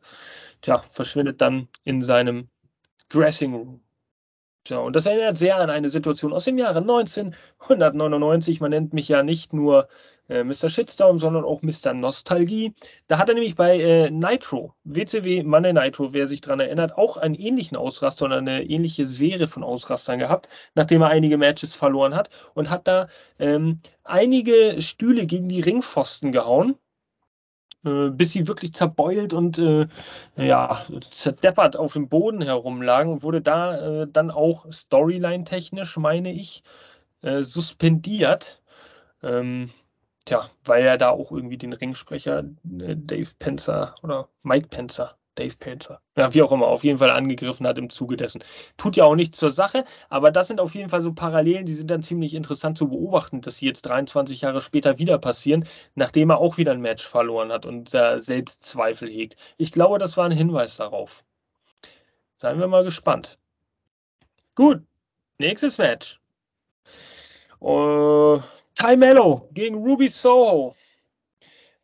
tja, 0.60 0.82
verschwindet 0.90 1.40
dann 1.40 1.68
in 1.84 2.02
seinem 2.02 2.48
Dressing 3.08 3.54
Room. 3.54 3.85
Tja, 4.66 4.78
und 4.78 4.96
das 4.96 5.06
erinnert 5.06 5.38
sehr 5.38 5.58
an 5.58 5.70
eine 5.70 5.88
Situation 5.88 6.32
aus 6.32 6.44
dem 6.44 6.58
Jahre 6.58 6.80
1999. 6.80 8.60
Man 8.60 8.70
nennt 8.70 8.92
mich 8.92 9.06
ja 9.06 9.22
nicht 9.22 9.52
nur 9.52 9.86
äh, 10.28 10.42
Mr. 10.42 10.68
Shitstorm, 10.68 11.20
sondern 11.20 11.44
auch 11.44 11.62
Mr. 11.62 11.94
Nostalgie. 11.94 12.74
Da 13.06 13.18
hat 13.18 13.28
er 13.28 13.36
nämlich 13.36 13.54
bei 13.54 13.78
äh, 13.78 14.10
Nitro, 14.10 14.74
WCW 14.82 15.44
Money 15.44 15.72
Nitro, 15.72 16.12
wer 16.12 16.26
sich 16.26 16.40
daran 16.40 16.58
erinnert, 16.58 16.98
auch 16.98 17.16
einen 17.16 17.36
ähnlichen 17.36 17.76
Ausraster 17.76 18.24
oder 18.24 18.38
eine 18.38 18.64
ähnliche 18.64 19.06
Serie 19.06 19.46
von 19.46 19.62
Ausrastern 19.62 20.18
gehabt, 20.18 20.48
nachdem 20.74 21.02
er 21.02 21.10
einige 21.10 21.38
Matches 21.38 21.76
verloren 21.76 22.16
hat 22.16 22.30
und 22.54 22.68
hat 22.68 22.88
da 22.88 23.06
ähm, 23.38 23.80
einige 24.02 24.82
Stühle 24.82 25.26
gegen 25.26 25.48
die 25.48 25.60
Ringpfosten 25.60 26.32
gehauen 26.32 26.74
bis 28.10 28.32
sie 28.32 28.48
wirklich 28.48 28.74
zerbeult 28.74 29.32
und 29.32 29.58
äh, 29.58 29.86
ja, 30.36 30.84
zerdeppert 31.10 31.76
auf 31.76 31.94
dem 31.94 32.08
Boden 32.08 32.42
herumlagen, 32.42 33.22
wurde 33.22 33.42
da 33.42 34.02
äh, 34.02 34.06
dann 34.10 34.30
auch 34.30 34.70
storyline-technisch, 34.70 35.96
meine 35.96 36.32
ich, 36.32 36.62
äh, 37.22 37.42
suspendiert. 37.42 38.62
Ähm, 39.22 39.70
tja, 40.24 40.50
weil 40.64 40.84
er 40.84 40.98
da 40.98 41.10
auch 41.10 41.32
irgendwie 41.32 41.58
den 41.58 41.72
Ringsprecher 41.72 42.40
äh, 42.80 42.96
Dave 42.96 43.30
Penzer 43.38 43.94
oder 44.02 44.28
Mike 44.42 44.68
Penzer 44.68 45.16
Dave 45.36 45.56
Pelzer, 45.56 46.00
ja, 46.16 46.34
wie 46.34 46.42
auch 46.42 46.50
immer, 46.50 46.66
auf 46.66 46.82
jeden 46.82 46.98
Fall 46.98 47.10
angegriffen 47.10 47.66
hat 47.66 47.78
im 47.78 47.90
Zuge 47.90 48.16
dessen. 48.16 48.42
Tut 48.76 48.96
ja 48.96 49.04
auch 49.04 49.14
nichts 49.14 49.38
zur 49.38 49.50
Sache, 49.50 49.84
aber 50.08 50.30
das 50.30 50.48
sind 50.48 50.60
auf 50.60 50.74
jeden 50.74 50.90
Fall 50.90 51.02
so 51.02 51.12
Parallelen, 51.12 51.66
die 51.66 51.74
sind 51.74 51.90
dann 51.90 52.02
ziemlich 52.02 52.34
interessant 52.34 52.76
zu 52.78 52.88
beobachten, 52.88 53.42
dass 53.42 53.58
sie 53.58 53.66
jetzt 53.66 53.82
23 53.82 54.40
Jahre 54.40 54.62
später 54.62 54.98
wieder 54.98 55.18
passieren, 55.18 55.66
nachdem 55.94 56.30
er 56.30 56.38
auch 56.38 56.56
wieder 56.56 56.72
ein 56.72 56.80
Match 56.80 57.06
verloren 57.06 57.52
hat 57.52 57.66
und 57.66 57.94
äh, 57.94 58.20
Selbstzweifel 58.20 59.08
hegt. 59.08 59.36
Ich 59.58 59.70
glaube, 59.72 59.98
das 59.98 60.16
war 60.16 60.24
ein 60.24 60.32
Hinweis 60.32 60.76
darauf. 60.76 61.22
Seien 62.34 62.58
wir 62.58 62.66
mal 62.66 62.84
gespannt. 62.84 63.38
Gut, 64.54 64.82
nächstes 65.38 65.78
Match. 65.78 66.20
Uh, 67.60 68.40
Ty 68.74 68.96
Mello 68.96 69.48
gegen 69.52 69.76
Ruby 69.76 70.08
Soho. 70.08 70.74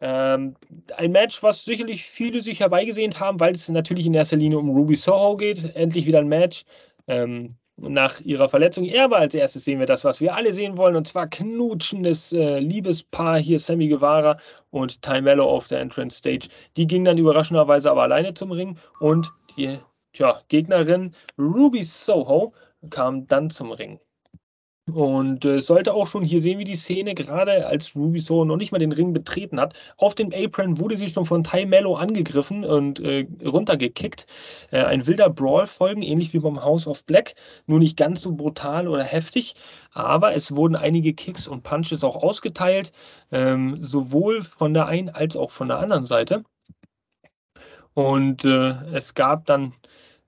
Ähm, 0.03 0.57
ein 0.97 1.13
Match, 1.13 1.43
was 1.43 1.65
sicherlich 1.65 2.05
viele 2.05 2.43
sich 2.43 2.61
herbeigesehnt 2.61 3.21
haben, 3.21 3.39
weil 3.39 3.55
es 3.55 3.69
natürlich 3.69 4.07
in 4.07 4.15
erster 4.15 4.37
Linie 4.37 4.59
um 4.59 4.71
Ruby 4.71 4.97
Soho 4.97 5.37
geht. 5.37 5.77
Endlich 5.77 6.07
wieder 6.07 6.19
ein 6.19 6.29
Match. 6.29 6.65
Ähm, 7.07 7.57
nach 7.77 8.21
ihrer 8.21 8.49
Verletzung. 8.49 8.85
Er 8.85 9.05
aber 9.05 9.19
als 9.19 9.35
erstes 9.35 9.65
sehen 9.65 9.79
wir 9.79 9.87
das, 9.87 10.05
was 10.05 10.21
wir 10.21 10.35
alle 10.35 10.53
sehen 10.53 10.77
wollen, 10.77 10.97
und 10.97 11.09
zwar 11.09 11.27
knutschendes 11.29 12.33
äh, 12.33 12.59
Liebespaar 12.59 13.39
hier, 13.39 13.59
Sammy 13.59 13.89
Guevara 13.89 14.39
und 14.71 15.03
Ty 15.03 15.23
Mello 15.23 15.49
auf 15.49 15.69
der 15.69 15.81
Entrance 15.81 16.19
Stage. 16.19 16.49
Die 16.77 16.87
gingen 16.87 17.05
dann 17.05 17.19
überraschenderweise 17.19 17.91
aber 17.91 18.03
alleine 18.03 18.35
zum 18.35 18.53
Ring 18.53 18.77
und 19.01 19.33
die 19.57 19.79
tja, 20.13 20.43
Gegnerin 20.49 21.15
Ruby 21.39 21.83
Soho 21.83 22.53
kam 22.91 23.27
dann 23.27 23.51
zum 23.51 23.73
Ring. 23.73 23.99
Und 24.91 25.45
äh, 25.45 25.61
sollte 25.61 25.95
auch 25.95 26.09
schon, 26.09 26.25
hier 26.25 26.43
sehen 26.43 26.59
wir 26.59 26.65
die 26.65 26.75
Szene, 26.75 27.15
gerade 27.15 27.67
als 27.69 27.95
Ruby 27.95 28.19
so 28.19 28.45
noch 28.45 28.57
nicht 28.57 28.73
mal 28.73 28.79
den 28.79 28.91
Ring 28.91 29.13
betreten 29.13 29.61
hat. 29.61 29.75
Auf 29.97 30.17
dem 30.17 30.33
Apron 30.35 30.81
wurde 30.81 30.97
sie 30.97 31.07
schon 31.09 31.25
von 31.25 31.45
Ty 31.45 31.67
Mello 31.67 31.95
angegriffen 31.95 32.65
und 32.65 32.99
äh, 32.99 33.29
runtergekickt. 33.45 34.27
Äh, 34.73 34.83
ein 34.83 35.07
wilder 35.07 35.31
Brawl 35.31 35.69
folgen, 35.69 36.03
ähnlich 36.03 36.33
wie 36.35 36.41
beim 36.41 36.61
House 36.61 36.89
of 36.89 37.05
Black, 37.05 37.35
nur 37.67 37.79
nicht 37.79 37.97
ganz 37.97 38.23
so 38.23 38.33
brutal 38.35 38.89
oder 38.89 39.05
heftig. 39.05 39.55
Aber 39.93 40.35
es 40.35 40.57
wurden 40.57 40.75
einige 40.75 41.15
Kicks 41.15 41.47
und 41.47 41.63
Punches 41.63 42.03
auch 42.03 42.17
ausgeteilt, 42.17 42.91
ähm, 43.31 43.81
sowohl 43.81 44.43
von 44.43 44.75
der 44.75 44.87
einen 44.87 45.11
als 45.11 45.37
auch 45.37 45.53
von 45.53 45.69
der 45.69 45.79
anderen 45.79 46.07
Seite. 46.07 46.43
Und 47.95 48.45
äh, 48.45 48.75
es 48.93 49.15
gab 49.15 49.47
dann 49.47 49.75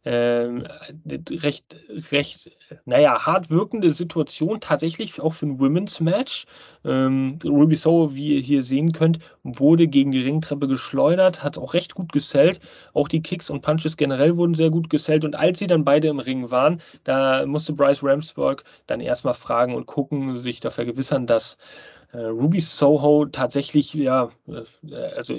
ähm, 0.04 0.66
recht, 1.30 1.76
recht, 2.12 2.50
naja, 2.84 3.24
hart 3.24 3.48
wirkende 3.48 3.90
Situation 3.90 4.60
tatsächlich 4.60 5.20
auch 5.20 5.32
für 5.32 5.46
ein 5.46 5.58
Women's 5.58 6.00
Match. 6.00 6.44
Ähm, 6.84 7.38
Ruby 7.44 7.76
Soho, 7.76 8.14
wie 8.14 8.34
ihr 8.34 8.40
hier 8.40 8.62
sehen 8.62 8.92
könnt, 8.92 9.18
wurde 9.42 9.88
gegen 9.88 10.10
die 10.10 10.22
Ringtreppe 10.22 10.68
geschleudert, 10.68 11.42
hat 11.42 11.56
auch 11.56 11.72
recht 11.72 11.94
gut 11.94 12.12
gesellt. 12.12 12.60
Auch 12.92 13.08
die 13.08 13.22
Kicks 13.22 13.48
und 13.48 13.62
Punches 13.62 13.96
generell 13.96 14.36
wurden 14.36 14.54
sehr 14.54 14.70
gut 14.70 14.90
gesellt. 14.90 15.24
Und 15.24 15.36
als 15.36 15.58
sie 15.58 15.66
dann 15.66 15.84
beide 15.84 16.08
im 16.08 16.18
Ring 16.18 16.50
waren, 16.50 16.82
da 17.04 17.46
musste 17.46 17.72
Bryce 17.72 18.02
Ramsburg 18.02 18.64
dann 18.86 19.00
erstmal 19.00 19.34
fragen 19.34 19.74
und 19.74 19.86
gucken, 19.86 20.36
sich 20.36 20.60
da 20.60 20.70
vergewissern, 20.70 21.26
dass 21.26 21.56
Ruby 22.18 22.60
Soho 22.60 23.26
tatsächlich 23.26 23.92
ja, 23.94 24.30
äh, 24.46 24.94
also 25.16 25.34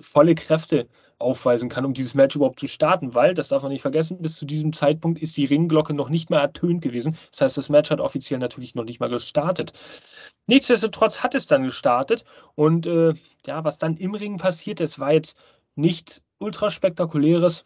volle 0.00 0.34
Kräfte 0.34 0.88
aufweisen 1.18 1.68
kann, 1.68 1.84
um 1.84 1.94
dieses 1.94 2.14
Match 2.14 2.36
überhaupt 2.36 2.60
zu 2.60 2.68
starten, 2.68 3.14
weil, 3.14 3.34
das 3.34 3.48
darf 3.48 3.62
man 3.62 3.72
nicht 3.72 3.82
vergessen, 3.82 4.22
bis 4.22 4.36
zu 4.36 4.46
diesem 4.46 4.72
Zeitpunkt 4.72 5.20
ist 5.20 5.36
die 5.36 5.46
Ringglocke 5.46 5.92
noch 5.92 6.08
nicht 6.08 6.30
mehr 6.30 6.40
ertönt 6.40 6.80
gewesen. 6.80 7.18
Das 7.32 7.40
heißt, 7.40 7.56
das 7.56 7.68
Match 7.68 7.90
hat 7.90 8.00
offiziell 8.00 8.38
natürlich 8.38 8.74
noch 8.74 8.84
nicht 8.84 9.00
mal 9.00 9.08
gestartet. 9.08 9.72
Nichtsdestotrotz 10.46 11.22
hat 11.22 11.34
es 11.34 11.46
dann 11.46 11.64
gestartet 11.64 12.24
und 12.54 12.86
äh, 12.86 13.14
ja, 13.46 13.64
was 13.64 13.78
dann 13.78 13.96
im 13.96 14.14
Ring 14.14 14.38
passiert, 14.38 14.80
es 14.80 14.98
war 14.98 15.12
jetzt 15.12 15.36
nichts 15.74 16.22
ultra 16.38 16.70
spektakuläres. 16.70 17.64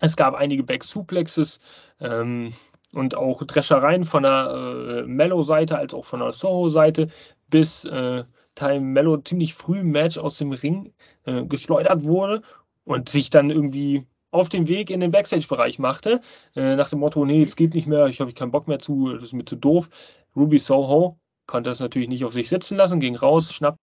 Es 0.00 0.16
gab 0.16 0.34
einige 0.34 0.62
Back-Suplexes 0.62 1.58
ähm, 2.00 2.54
und 2.92 3.14
auch 3.14 3.42
Dreschereien 3.42 4.04
von 4.04 4.22
der 4.22 4.50
äh, 4.50 5.02
Mellow-Seite 5.06 5.76
als 5.76 5.94
auch 5.94 6.04
von 6.04 6.20
der 6.20 6.32
Soho-Seite, 6.32 7.08
bis 7.48 7.84
äh, 7.84 8.24
Time 8.54 8.80
Mello 8.80 9.18
ziemlich 9.18 9.54
früh 9.54 9.80
im 9.80 9.90
Match 9.90 10.18
aus 10.18 10.38
dem 10.38 10.52
Ring 10.52 10.92
äh, 11.24 11.44
geschleudert 11.44 12.04
wurde 12.04 12.42
und 12.84 13.08
sich 13.08 13.30
dann 13.30 13.50
irgendwie 13.50 14.06
auf 14.30 14.48
den 14.48 14.68
Weg 14.68 14.90
in 14.90 15.00
den 15.00 15.10
Backstage-Bereich 15.10 15.78
machte, 15.78 16.20
äh, 16.54 16.76
nach 16.76 16.90
dem 16.90 16.98
Motto, 16.98 17.24
nee, 17.24 17.42
es 17.42 17.56
geht 17.56 17.74
nicht 17.74 17.86
mehr, 17.86 18.06
ich 18.06 18.20
habe 18.20 18.32
keinen 18.32 18.50
Bock 18.50 18.68
mehr 18.68 18.78
zu, 18.78 19.14
das 19.14 19.24
ist 19.24 19.32
mir 19.32 19.44
zu 19.44 19.56
doof. 19.56 19.88
Ruby 20.36 20.58
Soho 20.58 21.18
konnte 21.46 21.70
das 21.70 21.80
natürlich 21.80 22.08
nicht 22.08 22.24
auf 22.24 22.32
sich 22.32 22.48
sitzen 22.48 22.76
lassen, 22.76 23.00
ging 23.00 23.16
raus, 23.16 23.52
schnappte, 23.52 23.80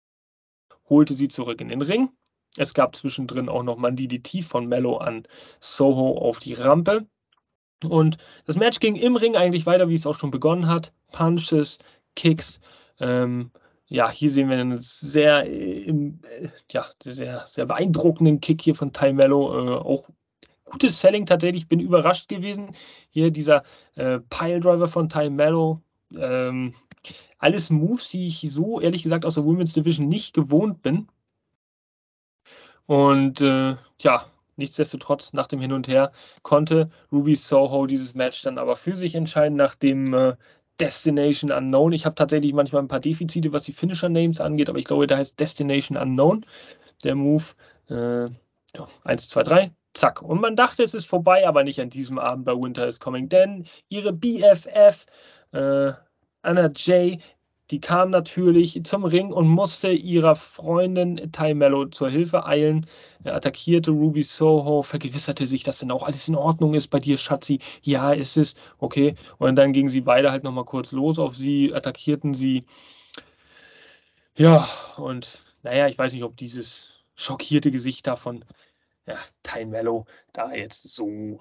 holte 0.88 1.14
sie 1.14 1.28
zurück 1.28 1.60
in 1.60 1.68
den 1.68 1.82
Ring. 1.82 2.10
Es 2.56 2.74
gab 2.74 2.96
zwischendrin 2.96 3.48
auch 3.48 3.62
noch 3.62 3.82
ein 3.82 3.96
DDT 3.96 4.42
von 4.44 4.66
Mello 4.66 4.98
an 4.98 5.26
Soho 5.60 6.18
auf 6.18 6.38
die 6.38 6.54
Rampe. 6.54 7.06
Und 7.84 8.18
das 8.44 8.56
Match 8.56 8.78
ging 8.78 8.96
im 8.96 9.16
Ring 9.16 9.36
eigentlich 9.36 9.66
weiter, 9.66 9.88
wie 9.88 9.94
es 9.94 10.06
auch 10.06 10.18
schon 10.18 10.30
begonnen 10.30 10.66
hat. 10.66 10.92
Punches, 11.12 11.78
Kicks, 12.14 12.60
ähm, 13.00 13.50
ja, 13.86 14.10
hier 14.10 14.30
sehen 14.30 14.48
wir 14.48 14.58
einen 14.58 14.80
sehr, 14.80 15.44
äh, 15.46 15.92
ja, 16.70 16.86
sehr, 17.02 17.44
sehr 17.46 17.66
beeindruckenden 17.66 18.40
Kick 18.40 18.62
hier 18.62 18.74
von 18.74 18.92
Ty 18.92 19.12
Mello. 19.12 19.52
Äh, 19.52 19.78
auch 19.80 20.08
gutes 20.64 21.00
Selling 21.00 21.26
tatsächlich. 21.26 21.68
Bin 21.68 21.80
überrascht 21.80 22.28
gewesen. 22.28 22.74
Hier 23.10 23.30
dieser 23.30 23.64
äh, 23.96 24.18
Piledriver 24.30 24.88
von 24.88 25.08
Ty 25.08 25.28
Mello. 25.30 25.82
Ähm, 26.16 26.74
alles 27.38 27.70
Moves, 27.70 28.08
die 28.08 28.26
ich 28.28 28.40
so 28.50 28.80
ehrlich 28.80 29.02
gesagt 29.02 29.26
aus 29.26 29.34
der 29.34 29.44
Women's 29.44 29.72
Division 29.72 30.08
nicht 30.08 30.32
gewohnt 30.32 30.82
bin. 30.82 31.08
Und 32.86 33.40
äh, 33.40 33.76
ja, 34.00 34.26
nichtsdestotrotz, 34.56 35.32
nach 35.32 35.46
dem 35.46 35.60
Hin 35.60 35.72
und 35.72 35.88
Her 35.88 36.12
konnte 36.42 36.90
Ruby 37.10 37.34
Soho 37.34 37.86
dieses 37.86 38.14
Match 38.14 38.42
dann 38.42 38.58
aber 38.58 38.76
für 38.76 38.96
sich 38.96 39.14
entscheiden, 39.14 39.56
nachdem 39.56 40.14
äh, 40.14 40.36
Destination 40.82 41.52
Unknown. 41.52 41.92
Ich 41.92 42.04
habe 42.04 42.16
tatsächlich 42.16 42.52
manchmal 42.52 42.82
ein 42.82 42.88
paar 42.88 42.98
Defizite, 42.98 43.52
was 43.52 43.62
die 43.62 43.72
Finisher-Names 43.72 44.40
angeht, 44.40 44.68
aber 44.68 44.78
ich 44.80 44.84
glaube, 44.84 45.06
da 45.06 45.16
heißt 45.16 45.38
Destination 45.38 45.96
Unknown. 45.96 46.44
Der 47.04 47.14
Move. 47.14 47.44
Äh, 47.88 48.30
ja, 48.76 48.88
1, 49.04 49.28
2, 49.28 49.42
3, 49.44 49.72
zack. 49.94 50.22
Und 50.22 50.40
man 50.40 50.56
dachte, 50.56 50.82
es 50.82 50.94
ist 50.94 51.06
vorbei, 51.06 51.46
aber 51.46 51.62
nicht 51.62 51.80
an 51.80 51.90
diesem 51.90 52.18
Abend 52.18 52.44
bei 52.44 52.52
Winter 52.52 52.88
is 52.88 52.98
Coming, 52.98 53.28
denn 53.28 53.66
ihre 53.88 54.12
BFF, 54.12 55.06
äh, 55.52 55.92
Anna 56.42 56.70
Jay, 56.74 57.20
die 57.72 57.80
kam 57.80 58.10
natürlich 58.10 58.84
zum 58.84 59.04
Ring 59.06 59.32
und 59.32 59.48
musste 59.48 59.90
ihrer 59.90 60.36
Freundin 60.36 61.32
Ty 61.32 61.54
Mello 61.54 61.86
zur 61.86 62.10
Hilfe 62.10 62.44
eilen. 62.44 62.86
Er 63.24 63.34
attackierte 63.34 63.90
Ruby 63.90 64.22
Soho, 64.22 64.82
vergewisserte 64.82 65.46
sich, 65.46 65.62
dass 65.62 65.78
denn 65.78 65.90
auch 65.90 66.02
alles 66.02 66.28
in 66.28 66.36
Ordnung 66.36 66.74
ist 66.74 66.88
bei 66.88 67.00
dir, 67.00 67.16
Schatzi. 67.16 67.60
Ja, 67.80 68.12
ist 68.12 68.36
es. 68.36 68.56
Okay. 68.78 69.14
Und 69.38 69.56
dann 69.56 69.72
gingen 69.72 69.88
sie 69.88 70.02
beide 70.02 70.30
halt 70.30 70.44
nochmal 70.44 70.66
kurz 70.66 70.92
los 70.92 71.18
auf 71.18 71.34
sie, 71.34 71.72
attackierten 71.74 72.34
sie. 72.34 72.66
Ja, 74.36 74.68
und 74.98 75.42
naja, 75.62 75.88
ich 75.88 75.96
weiß 75.96 76.12
nicht, 76.12 76.24
ob 76.24 76.36
dieses 76.36 77.02
schockierte 77.14 77.70
Gesicht 77.70 78.06
davon, 78.06 78.44
ja, 79.06 79.16
Ty 79.42 79.64
Mello 79.64 80.04
da 80.34 80.52
jetzt 80.52 80.94
so 80.94 81.40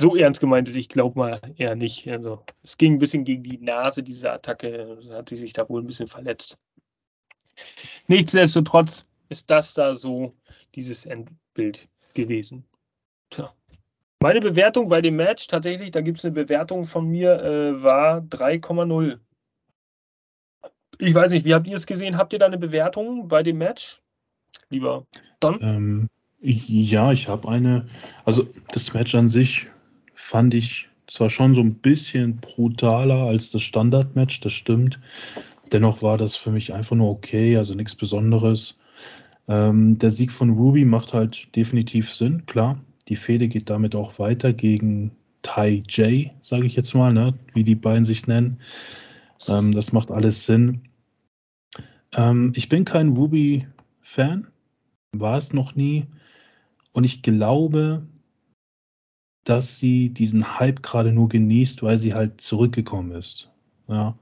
so 0.00 0.16
ernst 0.16 0.40
gemeint 0.40 0.68
ist, 0.68 0.76
ich 0.76 0.88
glaube 0.88 1.18
mal 1.18 1.40
eher 1.56 1.76
nicht. 1.76 2.08
Also 2.08 2.42
es 2.62 2.78
ging 2.78 2.94
ein 2.94 2.98
bisschen 2.98 3.24
gegen 3.24 3.42
die 3.42 3.58
Nase, 3.58 4.02
diese 4.02 4.32
Attacke. 4.32 4.98
Hat 5.10 5.28
sie 5.28 5.36
sich 5.36 5.52
da 5.52 5.68
wohl 5.68 5.82
ein 5.82 5.86
bisschen 5.86 6.06
verletzt. 6.06 6.58
Nichtsdestotrotz 8.08 9.04
ist 9.28 9.50
das 9.50 9.74
da 9.74 9.94
so 9.94 10.34
dieses 10.74 11.04
Endbild 11.04 11.88
gewesen. 12.14 12.64
Tja. 13.28 13.54
Meine 14.20 14.40
Bewertung 14.40 14.88
bei 14.88 15.00
dem 15.00 15.16
Match, 15.16 15.46
tatsächlich, 15.46 15.92
da 15.92 16.00
gibt 16.00 16.18
es 16.18 16.24
eine 16.24 16.34
Bewertung 16.34 16.84
von 16.84 17.06
mir, 17.06 17.42
äh, 17.42 17.82
war 17.82 18.20
3,0. 18.20 19.18
Ich 20.98 21.14
weiß 21.14 21.30
nicht, 21.30 21.46
wie 21.46 21.54
habt 21.54 21.66
ihr 21.66 21.76
es 21.76 21.86
gesehen? 21.86 22.18
Habt 22.18 22.32
ihr 22.32 22.38
da 22.38 22.46
eine 22.46 22.58
Bewertung 22.58 23.28
bei 23.28 23.42
dem 23.42 23.58
Match? 23.58 24.02
Lieber 24.68 25.06
Don? 25.40 25.58
Ähm, 25.62 26.08
ja, 26.40 27.12
ich 27.12 27.28
habe 27.28 27.48
eine. 27.48 27.88
Also 28.24 28.48
das 28.72 28.92
Match 28.92 29.14
an 29.14 29.28
sich 29.28 29.68
fand 30.20 30.54
ich 30.54 30.88
zwar 31.06 31.30
schon 31.30 31.54
so 31.54 31.60
ein 31.60 31.74
bisschen 31.74 32.36
brutaler 32.36 33.24
als 33.24 33.50
das 33.50 33.62
Standardmatch, 33.62 34.40
das 34.40 34.52
stimmt. 34.52 35.00
Dennoch 35.72 36.02
war 36.02 36.18
das 36.18 36.36
für 36.36 36.52
mich 36.52 36.72
einfach 36.72 36.94
nur 36.94 37.10
okay, 37.10 37.56
also 37.56 37.74
nichts 37.74 37.96
Besonderes. 37.96 38.78
Ähm, 39.48 39.98
der 39.98 40.10
Sieg 40.10 40.30
von 40.30 40.50
Ruby 40.50 40.84
macht 40.84 41.14
halt 41.14 41.56
definitiv 41.56 42.12
Sinn, 42.12 42.46
klar. 42.46 42.78
Die 43.08 43.16
Fehde 43.16 43.48
geht 43.48 43.70
damit 43.70 43.96
auch 43.96 44.18
weiter 44.20 44.52
gegen 44.52 45.10
Tai 45.42 45.82
J, 45.88 46.30
sage 46.40 46.66
ich 46.66 46.76
jetzt 46.76 46.94
mal, 46.94 47.12
ne? 47.12 47.34
wie 47.54 47.64
die 47.64 47.74
beiden 47.74 48.04
sich 48.04 48.26
nennen. 48.28 48.60
Ähm, 49.48 49.72
das 49.72 49.92
macht 49.92 50.12
alles 50.12 50.46
Sinn. 50.46 50.82
Ähm, 52.12 52.52
ich 52.54 52.68
bin 52.68 52.84
kein 52.84 53.16
Ruby-Fan, 53.16 54.46
war 55.12 55.38
es 55.38 55.52
noch 55.52 55.74
nie. 55.74 56.06
Und 56.92 57.04
ich 57.04 57.22
glaube, 57.22 58.06
dass 59.44 59.78
sie 59.78 60.10
diesen 60.10 60.58
Hype 60.58 60.82
gerade 60.82 61.12
nur 61.12 61.28
genießt, 61.28 61.82
weil 61.82 61.98
sie 61.98 62.14
halt 62.14 62.40
zurückgekommen 62.40 63.12
ist. 63.12 63.50
Ja. 63.88 64.16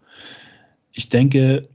Ich 0.92 1.08
denke, 1.08 1.68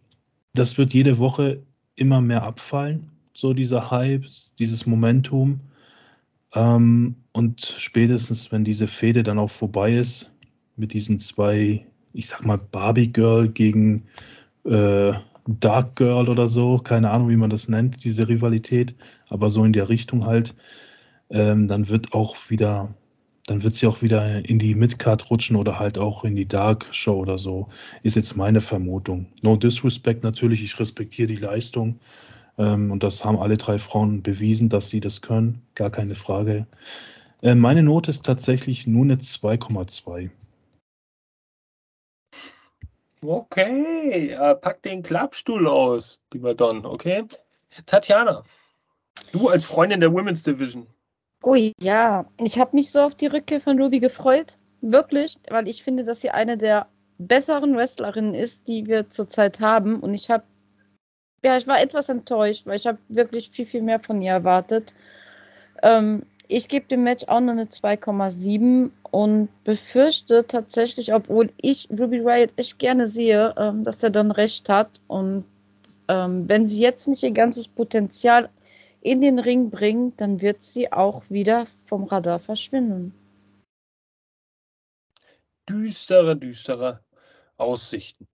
das 0.54 0.78
wird 0.78 0.94
jede 0.94 1.18
Woche 1.18 1.62
immer 1.96 2.22
mehr 2.22 2.44
abfallen, 2.44 3.10
so 3.34 3.54
dieser 3.54 3.92
Hype, 3.92 4.26
dieses 4.60 4.86
Momentum. 4.86 5.60
Ähm, 6.54 7.16
und 7.32 7.76
spätestens, 7.78 8.52
wenn 8.52 8.64
diese 8.64 8.88
Fehde 8.88 9.24
dann 9.24 9.40
auch 9.40 9.52
vorbei 9.52 9.96
ist, 9.96 10.32
mit 10.76 10.94
diesen 10.94 11.20
zwei, 11.20 11.86
ich 12.14 12.28
sag 12.28 12.46
mal, 12.46 12.58
Barbie 12.58 13.12
Girl 13.12 13.50
gegen 13.50 14.04
äh, 14.66 15.14
Dark 15.48 15.96
Girl 15.96 16.30
oder 16.30 16.48
so, 16.48 16.78
keine 16.78 17.12
Ahnung, 17.12 17.30
wie 17.30 17.36
man 17.36 17.50
das 17.50 17.68
nennt, 17.68 18.04
diese 18.04 18.28
Rivalität, 18.28 18.96
aber 19.28 19.50
so 19.50 19.66
in 19.66 19.74
der 19.74 19.90
Richtung 19.90 20.26
halt, 20.26 20.56
ähm, 21.30 21.68
dann 21.68 21.90
wird 21.90 22.14
auch 22.14 22.50
wieder 22.50 22.94
dann 23.46 23.64
wird 23.64 23.76
sie 23.76 23.88
auch 23.88 24.02
wieder 24.02 24.48
in 24.48 24.58
die 24.60 24.76
Midcard 24.76 25.30
rutschen 25.30 25.56
oder 25.56 25.80
halt 25.80 25.98
auch 25.98 26.24
in 26.24 26.36
die 26.36 26.48
Dark 26.48 26.88
Show 26.92 27.16
oder 27.16 27.38
so, 27.38 27.68
ist 28.02 28.16
jetzt 28.16 28.38
meine 28.38 28.62
Vermutung. 28.62 29.28
No 29.42 29.58
disrespect 29.58 30.24
natürlich, 30.24 30.64
ich 30.64 30.80
respektiere 30.80 31.28
die 31.28 31.36
Leistung 31.36 32.00
ähm, 32.58 32.92
und 32.92 33.04
das 33.04 33.26
haben 33.26 33.38
alle 33.38 33.58
drei 33.58 33.80
Frauen 33.80 34.24
bewiesen, 34.24 34.70
dass 34.70 34.90
sie 34.90 35.00
das 35.00 35.22
können, 35.22 35.62
gar 35.76 35.90
keine 35.90 36.16
Frage. 36.16 36.68
Äh, 37.42 37.56
meine 37.56 37.84
Note 37.84 38.10
ist 38.10 38.26
tatsächlich 38.26 38.88
nur 38.88 39.04
eine 39.04 39.16
2,2. 39.16 40.30
Okay, 43.26 44.32
äh, 44.32 44.56
pack 44.56 44.82
den 44.82 45.02
Klappstuhl 45.02 45.68
aus, 45.68 46.22
lieber 46.34 46.54
Don, 46.54 46.86
okay? 46.86 47.24
Tatjana, 47.86 48.44
du 49.32 49.50
als 49.50 49.66
Freundin 49.66 50.02
der 50.02 50.12
Women's 50.14 50.44
Division. 50.44 50.88
Ui, 51.44 51.74
ja, 51.82 52.26
ich 52.38 52.58
habe 52.58 52.76
mich 52.76 52.92
so 52.92 53.02
auf 53.02 53.16
die 53.16 53.28
Rückkehr 53.28 53.60
von 53.60 53.82
Ruby 53.82 54.00
gefreut. 54.00 54.58
Wirklich, 54.82 55.38
weil 55.50 55.68
ich 55.68 55.84
finde, 55.84 56.04
dass 56.04 56.22
sie 56.22 56.30
eine 56.30 56.58
der 56.58 56.88
besseren 57.18 57.76
Wrestlerinnen 57.76 58.34
ist, 58.34 58.68
die 58.68 58.86
wir 58.88 59.10
zurzeit 59.10 59.60
haben. 59.60 60.00
Und 60.00 60.14
ich 60.14 60.30
habe, 60.30 60.44
ja, 61.44 61.58
ich 61.58 61.68
war 61.68 61.82
etwas 61.82 62.10
enttäuscht, 62.10 62.66
weil 62.66 62.78
ich 62.78 62.88
habe 62.88 62.98
wirklich 63.10 63.52
viel, 63.52 63.66
viel 63.66 63.82
mehr 63.82 64.00
von 64.00 64.22
ihr 64.22 64.32
erwartet. 64.32 64.94
Ähm, 65.82 66.24
ich 66.48 66.70
gebe 66.70 66.88
dem 66.88 67.04
Match 67.04 67.26
auch 67.28 67.42
nur 67.42 67.52
eine 67.52 67.66
2,7 67.66 68.92
und 69.12 69.50
befürchte 69.64 70.46
tatsächlich, 70.48 71.14
obwohl 71.14 71.52
ich 71.62 71.90
Ruby 71.92 72.20
Riot 72.20 72.54
echt 72.56 72.80
gerne 72.80 73.08
sehe, 73.08 73.54
ähm, 73.58 73.84
dass 73.84 74.02
er 74.02 74.12
dann 74.12 74.32
recht 74.32 74.70
hat. 74.70 75.02
Und 75.08 75.44
ähm, 76.08 76.48
wenn 76.48 76.66
sie 76.66 76.80
jetzt 76.80 77.08
nicht 77.08 77.24
ihr 77.24 77.32
ganzes 77.32 77.68
Potenzial 77.68 78.50
in 79.04 79.20
den 79.20 79.38
Ring 79.38 79.70
bringt, 79.70 80.22
dann 80.22 80.42
wird 80.42 80.62
sie 80.62 80.92
auch 80.92 81.30
wieder 81.30 81.68
vom 81.86 82.06
Radar 82.06 82.40
verschwinden. 82.40 83.14
Düstere, 85.68 86.38
düstere 86.38 87.04
Aussichten. 87.58 88.28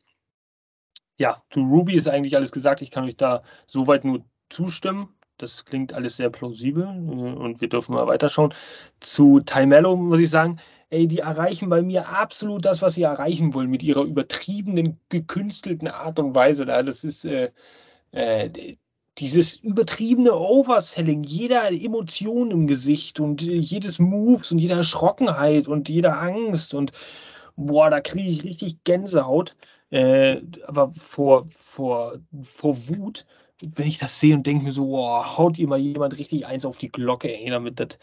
Ja, 1.18 1.44
zu 1.50 1.62
Ruby 1.62 1.96
ist 1.96 2.08
eigentlich 2.08 2.36
alles 2.36 2.52
gesagt. 2.52 2.82
Ich 2.82 2.91
kann 2.91 3.04
euch 3.04 3.18
da 3.18 3.44
soweit 3.66 4.06
nur 4.06 4.24
zustimmen. 4.50 5.10
Das 5.38 5.66
klingt 5.66 5.94
alles 5.94 6.18
sehr 6.18 6.30
plausibel 6.30 6.84
äh, 6.84 6.88
und 6.88 7.62
wir 7.62 7.70
dürfen 7.70 7.96
mal 7.96 8.08
weiterschauen. 8.08 8.54
Zu 9.00 9.40
Timello 9.40 9.96
muss 9.96 10.20
ich 10.20 10.30
sagen, 10.30 10.60
ey, 10.91 11.08
die 11.08 11.20
erreichen 11.20 11.70
bei 11.70 11.82
mir 11.82 12.10
absolut 12.10 12.66
das, 12.66 12.82
was 12.82 12.94
sie 12.94 13.04
erreichen 13.04 13.54
wollen, 13.54 13.70
mit 13.70 13.82
ihrer 13.82 14.04
übertriebenen, 14.04 15.00
gekünstelten 15.10 15.88
Art 15.88 16.20
und 16.20 16.36
Weise. 16.36 16.66
Das 16.66 17.04
ist 17.04 17.26
äh, 17.26 17.52
äh, 18.12 18.78
dieses 19.20 19.56
übertriebene 19.56 20.34
Overselling, 20.34 21.24
jeder 21.24 21.72
Emotion 21.72 22.52
im 22.52 22.68
Gesicht 22.68 23.20
und 23.20 23.41
äh, 23.41 23.56
jedes 23.56 24.00
Moves 24.00 24.52
und 24.52 24.60
jeder 24.60 24.78
Erschrockenheit 24.78 25.68
und 25.68 25.90
jeder 25.90 26.22
Angst 26.22 26.74
und 26.74 26.91
boah, 27.56 27.90
da 27.90 28.00
kriege 28.02 28.30
ich 28.30 28.44
richtig 28.44 28.84
Gänsehaut. 28.84 29.56
Äh, 29.91 30.41
aber 30.66 30.91
vor, 30.94 31.48
vor, 31.52 32.20
vor 32.41 32.78
Wut 32.88 33.26
wenn 33.62 33.88
ich 33.88 33.98
das 33.98 34.20
sehe 34.20 34.36
und 34.36 34.46
denke 34.48 34.64
mir 34.64 34.72
so, 34.72 34.86
boah, 34.86 35.38
haut 35.38 35.58
ihr 35.58 35.68
mal 35.68 35.80
jemand 35.80 36.18
richtig 36.18 36.46
eins 36.46 36.66
auf 36.66 36.78
die 36.78 36.91
Glocke, 36.91 37.34
ey, 37.34 37.50
damit 37.50 37.80
das, 37.80 37.98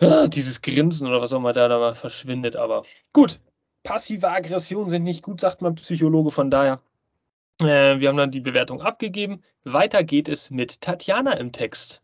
ah, 0.00 0.28
dieses 0.28 0.62
Grinsen 0.62 1.06
oder 1.06 1.20
was 1.20 1.32
auch 1.32 1.38
immer 1.38 1.52
da, 1.52 1.68
da 1.68 1.78
mal 1.78 1.94
verschwindet. 1.94 2.56
Aber 2.56 2.84
gut, 3.12 3.40
passive 3.82 4.30
Aggressionen 4.30 4.90
sind 4.90 5.04
nicht 5.04 5.22
gut, 5.22 5.40
sagt 5.40 5.62
mein 5.62 5.74
Psychologe, 5.74 6.30
von 6.30 6.50
daher. 6.50 6.80
Äh, 7.60 8.00
wir 8.00 8.08
haben 8.08 8.16
dann 8.16 8.30
die 8.30 8.40
Bewertung 8.40 8.80
abgegeben. 8.80 9.42
Weiter 9.64 10.04
geht 10.04 10.28
es 10.28 10.50
mit 10.50 10.80
Tatjana 10.80 11.32
im 11.34 11.52
Text. 11.52 12.02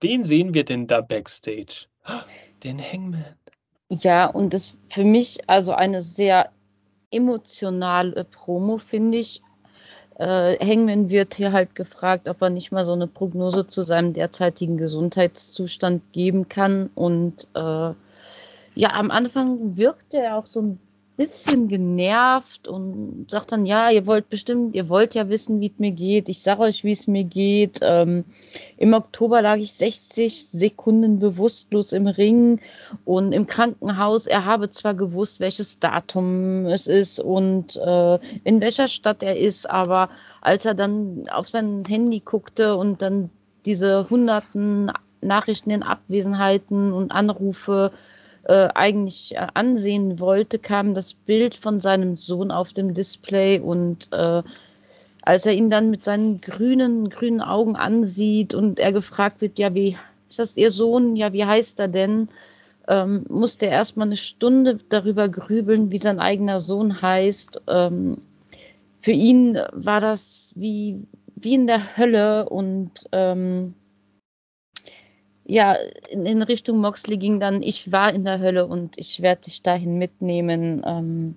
Wen 0.00 0.24
sehen 0.24 0.54
wir 0.54 0.64
denn 0.64 0.86
da 0.86 1.00
backstage? 1.00 1.86
Den 2.62 2.80
Hangman. 2.80 3.36
Ja, 3.88 4.26
und 4.26 4.52
das 4.52 4.76
für 4.88 5.04
mich 5.04 5.48
also 5.48 5.72
eine 5.72 6.02
sehr 6.02 6.50
emotionale 7.10 8.24
Promo, 8.24 8.78
finde 8.78 9.18
ich 9.18 9.42
äh, 10.18 10.56
Hangman 10.64 11.10
wird 11.10 11.34
hier 11.34 11.52
halt 11.52 11.74
gefragt, 11.74 12.28
ob 12.28 12.40
er 12.40 12.50
nicht 12.50 12.72
mal 12.72 12.84
so 12.86 12.92
eine 12.92 13.06
Prognose 13.06 13.66
zu 13.66 13.82
seinem 13.82 14.14
derzeitigen 14.14 14.78
Gesundheitszustand 14.78 16.12
geben 16.12 16.48
kann. 16.48 16.90
Und 16.94 17.48
äh, 17.54 17.92
ja, 18.74 18.90
am 18.92 19.10
Anfang 19.10 19.76
wirkte 19.76 20.16
er 20.16 20.36
auch 20.36 20.46
so 20.46 20.62
ein 20.62 20.78
bisschen 21.16 21.68
genervt 21.68 22.68
und 22.68 23.30
sagt 23.30 23.52
dann, 23.52 23.64
ja, 23.64 23.90
ihr 23.90 24.06
wollt 24.06 24.28
bestimmt, 24.28 24.74
ihr 24.74 24.88
wollt 24.88 25.14
ja 25.14 25.28
wissen, 25.28 25.60
wie 25.60 25.68
es 25.68 25.78
mir 25.78 25.92
geht. 25.92 26.28
Ich 26.28 26.42
sage 26.42 26.60
euch, 26.60 26.84
wie 26.84 26.92
es 26.92 27.06
mir 27.06 27.24
geht. 27.24 27.78
Ähm, 27.80 28.24
Im 28.76 28.92
Oktober 28.92 29.40
lag 29.40 29.56
ich 29.56 29.72
60 29.72 30.48
Sekunden 30.48 31.18
bewusstlos 31.18 31.92
im 31.92 32.06
Ring 32.06 32.60
und 33.06 33.32
im 33.32 33.46
Krankenhaus. 33.46 34.26
Er 34.26 34.44
habe 34.44 34.68
zwar 34.68 34.94
gewusst, 34.94 35.40
welches 35.40 35.78
Datum 35.78 36.66
es 36.66 36.86
ist 36.86 37.18
und 37.18 37.76
äh, 37.76 38.18
in 38.44 38.60
welcher 38.60 38.88
Stadt 38.88 39.22
er 39.22 39.38
ist, 39.38 39.68
aber 39.68 40.10
als 40.42 40.66
er 40.66 40.74
dann 40.74 41.28
auf 41.30 41.48
sein 41.48 41.84
Handy 41.88 42.20
guckte 42.20 42.76
und 42.76 43.00
dann 43.00 43.30
diese 43.64 44.08
hunderten 44.10 44.92
Nachrichten 45.22 45.70
in 45.70 45.82
Abwesenheiten 45.82 46.92
und 46.92 47.10
Anrufe 47.10 47.90
äh, 48.46 48.68
eigentlich 48.74 49.34
äh, 49.34 49.46
ansehen 49.54 50.20
wollte, 50.20 50.58
kam 50.58 50.94
das 50.94 51.14
Bild 51.14 51.54
von 51.54 51.80
seinem 51.80 52.16
Sohn 52.16 52.50
auf 52.50 52.72
dem 52.72 52.94
Display 52.94 53.58
und 53.58 54.08
äh, 54.12 54.42
als 55.22 55.44
er 55.44 55.52
ihn 55.54 55.70
dann 55.70 55.90
mit 55.90 56.04
seinen 56.04 56.40
grünen, 56.40 57.10
grünen 57.10 57.40
Augen 57.40 57.74
ansieht 57.74 58.54
und 58.54 58.78
er 58.78 58.92
gefragt 58.92 59.40
wird, 59.40 59.58
ja, 59.58 59.74
wie 59.74 59.96
ist 60.28 60.38
das 60.38 60.56
Ihr 60.56 60.70
Sohn? 60.70 61.16
Ja, 61.16 61.32
wie 61.32 61.44
heißt 61.44 61.80
er 61.80 61.88
denn? 61.88 62.28
Ähm, 62.86 63.24
musste 63.28 63.66
er 63.66 63.72
erstmal 63.72 64.06
eine 64.06 64.16
Stunde 64.16 64.78
darüber 64.88 65.28
grübeln, 65.28 65.90
wie 65.90 65.98
sein 65.98 66.20
eigener 66.20 66.60
Sohn 66.60 67.02
heißt. 67.02 67.62
Ähm, 67.66 68.18
für 69.00 69.10
ihn 69.10 69.58
war 69.72 70.00
das 70.00 70.52
wie, 70.54 71.02
wie 71.34 71.54
in 71.54 71.66
der 71.66 71.96
Hölle 71.96 72.48
und 72.48 72.92
ähm, 73.10 73.74
ja, 75.46 75.74
in, 76.08 76.26
in, 76.26 76.42
Richtung 76.42 76.78
Moxley 76.80 77.18
ging 77.18 77.38
dann, 77.40 77.62
ich 77.62 77.92
war 77.92 78.12
in 78.12 78.24
der 78.24 78.40
Hölle 78.40 78.66
und 78.66 78.98
ich 78.98 79.22
werde 79.22 79.42
dich 79.42 79.62
dahin 79.62 79.96
mitnehmen. 79.96 80.82
Ähm, 80.84 81.36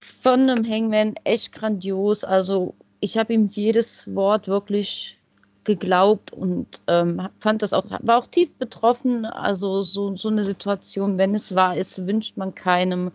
von 0.00 0.48
einem 0.48 0.68
Hangman 0.68 1.14
echt 1.24 1.52
grandios. 1.52 2.24
Also 2.24 2.74
ich 3.00 3.18
habe 3.18 3.34
ihm 3.34 3.48
jedes 3.48 4.12
Wort 4.14 4.48
wirklich 4.48 5.18
geglaubt 5.64 6.32
und 6.32 6.80
ähm, 6.86 7.28
fand 7.40 7.62
das 7.62 7.72
auch, 7.72 7.84
war 8.00 8.18
auch 8.18 8.26
tief 8.26 8.50
betroffen. 8.58 9.24
Also 9.24 9.82
so, 9.82 10.16
so 10.16 10.28
eine 10.28 10.44
Situation, 10.44 11.18
wenn 11.18 11.34
es 11.34 11.54
wahr 11.54 11.76
ist, 11.76 12.06
wünscht 12.06 12.36
man 12.36 12.54
keinem 12.54 13.12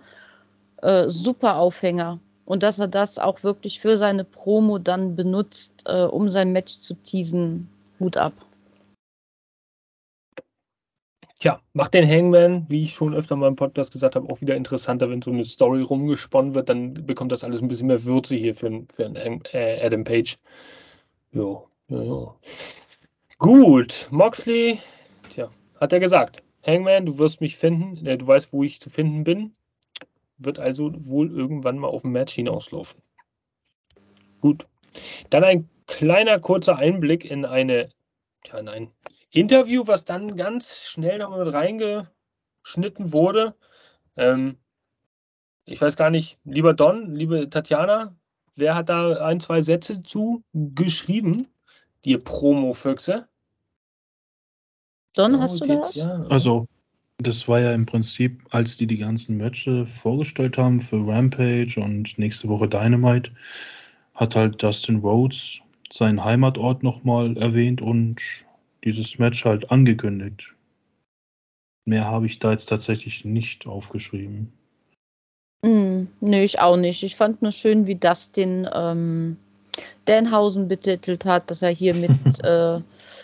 äh, 0.81 1.09
super 1.09 1.57
Aufhänger. 1.57 2.19
Und 2.45 2.63
dass 2.63 2.79
er 2.79 2.87
das 2.87 3.19
auch 3.19 3.43
wirklich 3.43 3.79
für 3.79 3.97
seine 3.97 4.23
Promo 4.23 4.77
dann 4.77 5.15
benutzt, 5.15 5.83
äh, 5.85 6.03
um 6.03 6.29
sein 6.29 6.53
Match 6.53 6.77
zu 6.79 6.93
teasen, 6.93 7.67
Hut 7.99 8.15
ab. 8.15 8.33
Tja, 11.39 11.61
macht 11.73 11.93
den 11.93 12.09
Hangman, 12.09 12.67
wie 12.67 12.81
ich 12.81 12.93
schon 12.93 13.13
öfter 13.13 13.35
mal 13.35 13.47
im 13.47 13.55
Podcast 13.55 13.91
gesagt 13.91 14.15
habe, 14.15 14.27
auch 14.27 14.41
wieder 14.41 14.55
interessanter, 14.55 15.09
wenn 15.09 15.21
so 15.21 15.29
eine 15.29 15.45
Story 15.45 15.81
rumgesponnen 15.81 16.55
wird, 16.55 16.69
dann 16.69 16.93
bekommt 17.05 17.31
das 17.31 17.43
alles 17.43 17.61
ein 17.61 17.67
bisschen 17.67 17.87
mehr 17.87 18.03
Würze 18.03 18.35
hier 18.35 18.55
für, 18.55 18.83
für 18.91 19.05
einen 19.05 19.43
äh, 19.53 19.79
Adam 19.85 20.03
Page. 20.03 20.35
Jo, 21.31 21.67
ja, 21.89 22.01
ja. 22.01 22.35
Gut, 23.37 24.07
Moxley, 24.09 24.79
tja, 25.29 25.51
hat 25.79 25.93
er 25.93 25.99
gesagt. 25.99 26.41
Hangman, 26.65 27.05
du 27.05 27.19
wirst 27.19 27.39
mich 27.39 27.55
finden, 27.55 28.03
äh, 28.07 28.17
du 28.17 28.25
weißt, 28.25 28.51
wo 28.51 28.63
ich 28.63 28.81
zu 28.81 28.89
finden 28.89 29.23
bin. 29.23 29.53
Wird 30.39 30.57
also 30.57 30.91
wohl 31.05 31.31
irgendwann 31.31 31.77
mal 31.77 31.87
auf 31.87 32.01
dem 32.01 32.13
Match 32.13 32.33
hinauslaufen. 32.33 33.01
Gut. 34.41 34.65
Dann 35.29 35.43
ein 35.43 35.69
kleiner 35.85 36.39
kurzer 36.39 36.77
Einblick 36.77 37.25
in 37.25 37.45
eine, 37.45 37.89
tja, 38.43 38.61
nein, 38.61 38.91
Interview, 39.31 39.83
was 39.85 40.05
dann 40.05 40.35
ganz 40.35 40.85
schnell 40.85 41.19
noch 41.19 41.37
mit 41.37 41.53
reingeschnitten 41.53 43.11
wurde. 43.13 43.55
Ähm, 44.15 44.57
ich 45.65 45.81
weiß 45.81 45.97
gar 45.97 46.09
nicht, 46.09 46.39
lieber 46.45 46.73
Don, 46.73 47.13
liebe 47.13 47.49
Tatjana, 47.49 48.15
wer 48.55 48.75
hat 48.75 48.89
da 48.89 49.25
ein, 49.25 49.39
zwei 49.39 49.61
Sätze 49.61 50.01
zu 50.01 50.43
geschrieben? 50.53 51.47
Die 52.05 52.17
Promo-Füchse. 52.17 53.27
Don, 55.13 55.35
oh, 55.35 55.39
hast 55.39 55.59
du 55.59 55.67
das? 55.67 55.99
Also, 56.29 56.67
das 57.17 57.47
war 57.47 57.59
ja 57.59 57.73
im 57.73 57.85
Prinzip, 57.85 58.45
als 58.51 58.77
die 58.77 58.87
die 58.87 58.97
ganzen 58.97 59.37
Matches 59.37 59.89
vorgestellt 59.91 60.57
haben 60.57 60.79
für 60.79 61.05
Rampage 61.05 61.81
und 61.81 62.17
nächste 62.17 62.47
Woche 62.47 62.67
Dynamite, 62.67 63.31
hat 64.13 64.35
halt 64.35 64.61
Dustin 64.61 64.99
Rhodes 64.99 65.59
seinen 65.91 66.23
Heimatort 66.23 66.83
nochmal 66.83 67.35
erwähnt 67.37 67.81
und 67.81 68.21
dieses 68.83 69.19
Match 69.19 69.45
halt 69.45 69.71
angekündigt. 69.71 70.53
Mehr 71.85 72.05
habe 72.05 72.25
ich 72.25 72.39
da 72.39 72.51
jetzt 72.51 72.67
tatsächlich 72.67 73.23
nicht 73.23 73.65
aufgeschrieben. 73.65 74.51
Mm, 75.63 76.07
nö, 76.19 76.37
ich 76.37 76.59
auch 76.59 76.77
nicht. 76.77 77.03
Ich 77.03 77.15
fand 77.15 77.41
nur 77.41 77.51
schön, 77.51 77.87
wie 77.87 77.95
das 77.95 78.31
den 78.31 78.67
ähm, 78.73 79.37
Danhausen 80.05 80.67
betitelt 80.67 81.25
hat, 81.25 81.49
dass 81.49 81.61
er 81.61 81.69
hier 81.69 81.95
mit 81.95 82.11
äh, 82.43 82.81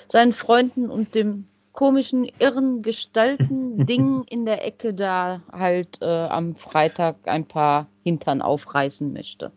seinen 0.07 0.34
Freunden 0.34 0.89
und 0.89 1.13
dem 1.15 1.45
komischen, 1.73 2.30
irren 2.39 2.81
Gestalten 2.81 3.85
Ding 3.85 4.23
in 4.30 4.45
der 4.45 4.65
Ecke 4.65 4.93
da 4.93 5.41
halt 5.51 5.99
äh, 6.01 6.05
am 6.05 6.55
Freitag 6.55 7.17
ein 7.25 7.45
paar 7.45 7.88
Hintern 8.03 8.41
aufreißen 8.41 9.11
möchte. 9.11 9.51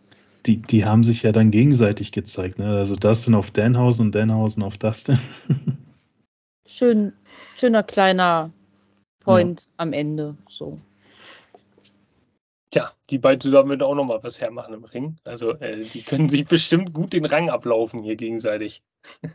Die, 0.47 0.59
die 0.59 0.85
haben 0.85 1.05
sich 1.05 1.23
ja 1.23 1.32
dann 1.32 1.51
gegenseitig 1.51 2.12
gezeigt. 2.12 2.59
Ne? 2.59 2.77
Also 2.77 2.97
Dustin 2.97 3.35
auf 3.35 3.51
Danhausen 3.51 4.06
und 4.06 4.14
Danhausen 4.14 4.62
auf 4.62 4.78
Dustin. 4.78 5.18
schön, 6.66 7.12
schöner 7.55 7.82
kleiner 7.82 8.51
Point 9.20 9.62
ja. 9.62 9.68
am 9.78 9.93
Ende. 9.93 10.36
So. 10.48 10.78
Tja, 12.70 12.93
die 13.10 13.18
beiden 13.18 13.40
zusammen 13.40 13.70
werden 13.70 13.82
auch 13.82 13.94
noch 13.94 14.05
mal 14.05 14.22
was 14.22 14.40
hermachen 14.40 14.74
im 14.74 14.84
Ring. 14.84 15.16
Also 15.24 15.52
äh, 15.52 15.80
die 15.80 16.02
können 16.02 16.28
sich 16.28 16.47
bestimmt 16.47 16.93
gut 16.93 17.12
den 17.12 17.24
Rang 17.24 17.51
ablaufen 17.51 18.02
hier 18.02 18.16
gegenseitig. 18.16 18.82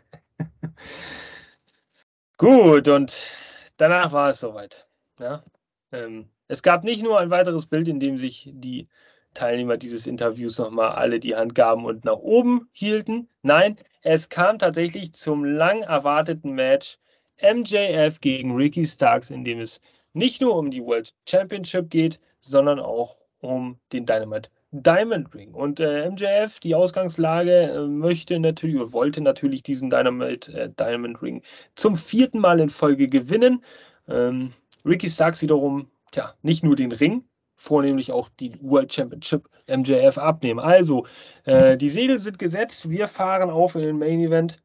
gut, 2.38 2.88
und 2.88 3.38
danach 3.78 4.12
war 4.12 4.30
es 4.30 4.40
soweit. 4.40 4.88
Ja? 5.20 5.44
Ähm, 5.92 6.30
es 6.48 6.64
gab 6.64 6.84
nicht 6.84 7.04
nur 7.04 7.20
ein 7.20 7.30
weiteres 7.30 7.68
Bild, 7.68 7.88
in 7.88 8.00
dem 8.00 8.18
sich 8.18 8.50
die 8.54 8.88
Teilnehmer 9.34 9.78
dieses 9.78 10.08
Interviews 10.08 10.58
nochmal 10.58 10.90
alle 10.90 11.20
die 11.20 11.36
Hand 11.36 11.56
gaben 11.56 11.86
und 11.86 12.04
nach 12.04 12.18
oben 12.18 12.70
hielten. 12.74 13.30
Nein, 13.42 13.78
es 14.02 14.30
kam 14.30 14.60
tatsächlich 14.60 15.14
zum 15.14 15.46
lang 15.46 15.84
erwarteten 15.84 16.52
Match 16.52 16.98
MJF 17.42 18.20
gegen 18.22 18.56
Ricky 18.56 18.86
Starks, 18.86 19.30
in 19.30 19.44
dem 19.44 19.60
es 19.60 19.82
nicht 20.14 20.42
nur 20.42 20.56
um 20.56 20.72
die 20.72 20.84
World 20.84 21.14
Championship 21.28 21.90
geht, 21.90 22.20
sondern 22.42 22.80
auch 22.80 23.16
um 23.40 23.78
den 23.92 24.06
Dynamite 24.06 24.50
Diamond 24.72 25.34
Ring. 25.36 25.54
Und 25.54 25.80
äh, 25.80 26.10
MJF, 26.10 26.60
die 26.60 26.76
Ausgangslage, 26.76 27.72
äh, 27.72 27.88
möchte 27.88 28.40
natürlich 28.40 28.78
oder 28.78 28.94
wollte 28.94 29.22
natürlich 29.22 29.64
diesen 29.64 29.90
Dynamite 29.90 30.54
äh, 30.54 30.70
Diamond 30.70 31.22
Ring 31.22 31.42
zum 31.76 31.96
vierten 31.96 32.40
Mal 32.40 32.60
in 32.60 32.70
Folge 32.70 33.10
gewinnen. 33.10 33.64
Ähm, 34.08 34.54
Ricky 34.86 35.10
Starks 35.10 35.42
wiederum, 35.42 35.88
tja, 36.12 36.34
nicht 36.42 36.64
nur 36.64 36.76
den 36.76 36.94
Ring, 36.94 37.26
vornehmlich 37.56 38.12
auch 38.12 38.30
die 38.40 38.54
World 38.62 38.94
Championship 38.94 39.50
MJF 39.68 40.18
abnehmen. 40.18 40.60
Also, 40.60 41.06
äh, 41.44 41.78
die 41.78 41.90
Segel 41.90 42.20
sind 42.20 42.40
gesetzt, 42.40 42.90
wir 42.90 43.08
fahren 43.08 43.50
auf 43.50 43.76
in 43.76 43.82
den 43.82 44.00
Main 44.00 44.20
Event. 44.20 44.62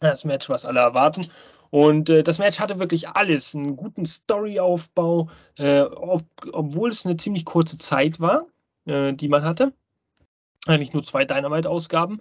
Das 0.00 0.24
Match, 0.24 0.48
was 0.48 0.64
alle 0.64 0.80
erwarten. 0.80 1.26
Und 1.70 2.10
äh, 2.10 2.22
das 2.22 2.38
Match 2.38 2.58
hatte 2.60 2.78
wirklich 2.78 3.08
alles, 3.08 3.54
einen 3.54 3.76
guten 3.76 4.06
Storyaufbau, 4.06 5.28
äh, 5.58 5.80
ob, 5.82 6.24
obwohl 6.52 6.90
es 6.90 7.04
eine 7.04 7.16
ziemlich 7.16 7.44
kurze 7.44 7.78
Zeit 7.78 8.20
war, 8.20 8.46
äh, 8.86 9.12
die 9.12 9.28
man 9.28 9.44
hatte. 9.44 9.72
Eigentlich 10.66 10.92
nur 10.92 11.02
zwei 11.02 11.24
Dynamite-Ausgaben. 11.24 12.20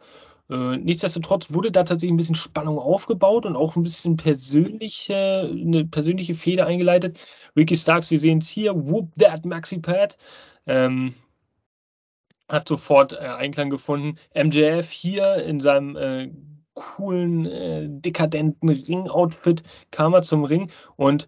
Äh, 0.50 0.78
nichtsdestotrotz 0.78 1.52
wurde 1.52 1.72
da 1.72 1.84
tatsächlich 1.84 2.14
ein 2.14 2.18
bisschen 2.18 2.36
Spannung 2.36 2.80
aufgebaut 2.80 3.46
und 3.46 3.56
auch 3.56 3.76
ein 3.76 3.84
bisschen 3.84 4.16
persönliche, 4.18 5.50
eine 5.52 5.86
persönliche 5.86 6.36
Feder 6.36 6.66
eingeleitet. 6.66 7.20
Ricky 7.56 7.76
Starks, 7.76 8.12
wir 8.12 8.20
sehen 8.20 8.40
es 8.40 8.50
hier, 8.50 8.74
Whoop 8.76 9.10
That 9.18 9.46
Maxi 9.46 9.80
Pad. 9.80 10.18
Ähm, 10.66 11.16
hat 12.50 12.68
sofort 12.68 13.14
äh, 13.14 13.18
Einklang 13.18 13.70
gefunden. 13.70 14.18
MJF 14.34 14.90
hier 14.90 15.36
in 15.44 15.60
seinem 15.60 15.96
äh, 15.98 16.32
coolen, 16.78 17.46
äh, 17.48 17.88
dekadenten 17.90 18.70
Ring-Outfit 18.70 19.64
kam 19.90 20.14
er 20.14 20.22
zum 20.22 20.44
Ring 20.44 20.70
und 20.96 21.28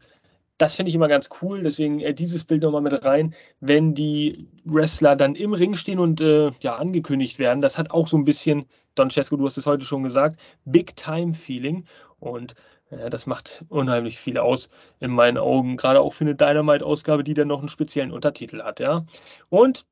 das 0.60 0.76
finde 0.76 0.90
ich 0.90 0.96
immer 0.96 1.08
ganz 1.08 1.30
cool, 1.42 1.64
deswegen 1.64 2.02
äh, 2.02 2.14
dieses 2.14 2.44
Bild 2.44 2.62
nochmal 2.62 2.82
mit 2.82 3.04
rein, 3.04 3.34
wenn 3.62 3.96
die 3.96 4.48
Wrestler 4.66 5.16
dann 5.16 5.34
im 5.36 5.54
Ring 5.54 5.76
stehen 5.76 6.00
und 6.00 6.22
äh, 6.22 6.52
ja, 6.60 6.76
angekündigt 6.76 7.40
werden. 7.40 7.62
Das 7.62 7.78
hat 7.78 7.92
auch 7.92 8.08
so 8.08 8.18
ein 8.18 8.26
bisschen, 8.26 8.66
Don 8.94 9.10
Cesco, 9.10 9.38
du 9.38 9.46
hast 9.46 9.58
es 9.58 9.66
heute 9.66 9.86
schon 9.86 10.04
gesagt, 10.04 10.40
Big-Time-Feeling 10.66 11.86
und 12.20 12.56
äh, 12.92 13.10
das 13.10 13.26
macht 13.26 13.64
unheimlich 13.70 14.20
viel 14.20 14.38
aus 14.38 14.68
in 15.00 15.12
meinen 15.12 15.38
Augen, 15.38 15.78
gerade 15.78 16.02
auch 16.02 16.14
für 16.14 16.26
eine 16.26 16.36
Dynamite-Ausgabe, 16.36 17.24
die 17.24 17.34
dann 17.34 17.48
noch 17.48 17.60
einen 17.60 17.70
speziellen 17.70 18.12
Untertitel 18.12 18.62
hat. 18.62 18.82
Ja. 18.82 19.06
Und 19.50 19.86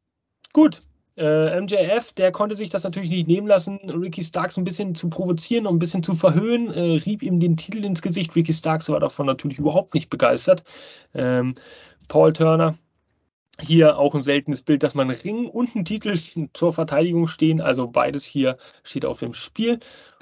gut, 0.52 0.82
äh, 1.18 1.60
MJF, 1.60 2.14
der 2.14 2.32
konnte 2.32 2.56
sich 2.56 2.70
das 2.70 2.84
natürlich 2.84 3.10
nicht 3.10 3.28
nehmen 3.28 3.48
lassen, 3.48 3.78
Ricky 3.90 4.24
Starks 4.24 4.58
ein 4.58 4.64
bisschen 4.64 4.96
zu 4.96 5.10
provozieren 5.10 5.66
und 5.66 5.76
ein 5.76 5.80
bisschen 5.80 6.04
zu 6.04 6.14
verhöhnen, 6.14 6.72
äh, 6.72 6.98
rieb 7.06 7.24
ihm 7.24 7.40
den 7.40 7.58
Titel 7.58 7.84
ins 7.84 8.02
Gesicht. 8.02 8.36
Ricky 8.36 8.54
Starks 8.54 8.88
war 8.90 9.00
davon 9.00 9.26
natürlich 9.26 9.58
überhaupt 9.60 9.94
nicht 9.94 10.10
begeistert. 10.10 10.64
Ähm, 11.14 11.56
Paul 12.08 12.34
Turner, 12.34 12.78
hier 13.60 13.98
auch 13.98 14.14
ein 14.14 14.24
seltenes 14.24 14.62
Bild, 14.62 14.84
dass 14.84 14.94
man 14.94 15.10
Ring 15.10 15.48
und 15.48 15.76
ein 15.76 15.86
Titel 15.86 16.18
zur 16.54 16.74
Verteidigung 16.74 17.28
stehen. 17.28 17.62
Also 17.62 17.88
beides 17.88 18.24
hier 18.24 18.58
steht 18.84 19.06
auf 19.06 19.20
dem 19.20 19.34
Spiel. 19.34 19.80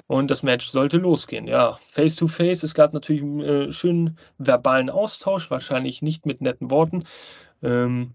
Und 0.08 0.30
das 0.30 0.42
Match 0.42 0.68
sollte 0.68 0.98
losgehen. 0.98 1.48
Ja, 1.48 1.78
face 1.82 2.14
to 2.14 2.28
face. 2.28 2.62
Es 2.62 2.74
gab 2.74 2.92
natürlich 2.92 3.22
einen 3.22 3.40
äh, 3.40 3.72
schönen 3.72 4.18
verbalen 4.38 4.88
Austausch, 4.88 5.50
wahrscheinlich 5.50 6.00
nicht 6.00 6.26
mit 6.26 6.40
netten 6.40 6.70
Worten. 6.70 7.04
Ähm, 7.62 8.14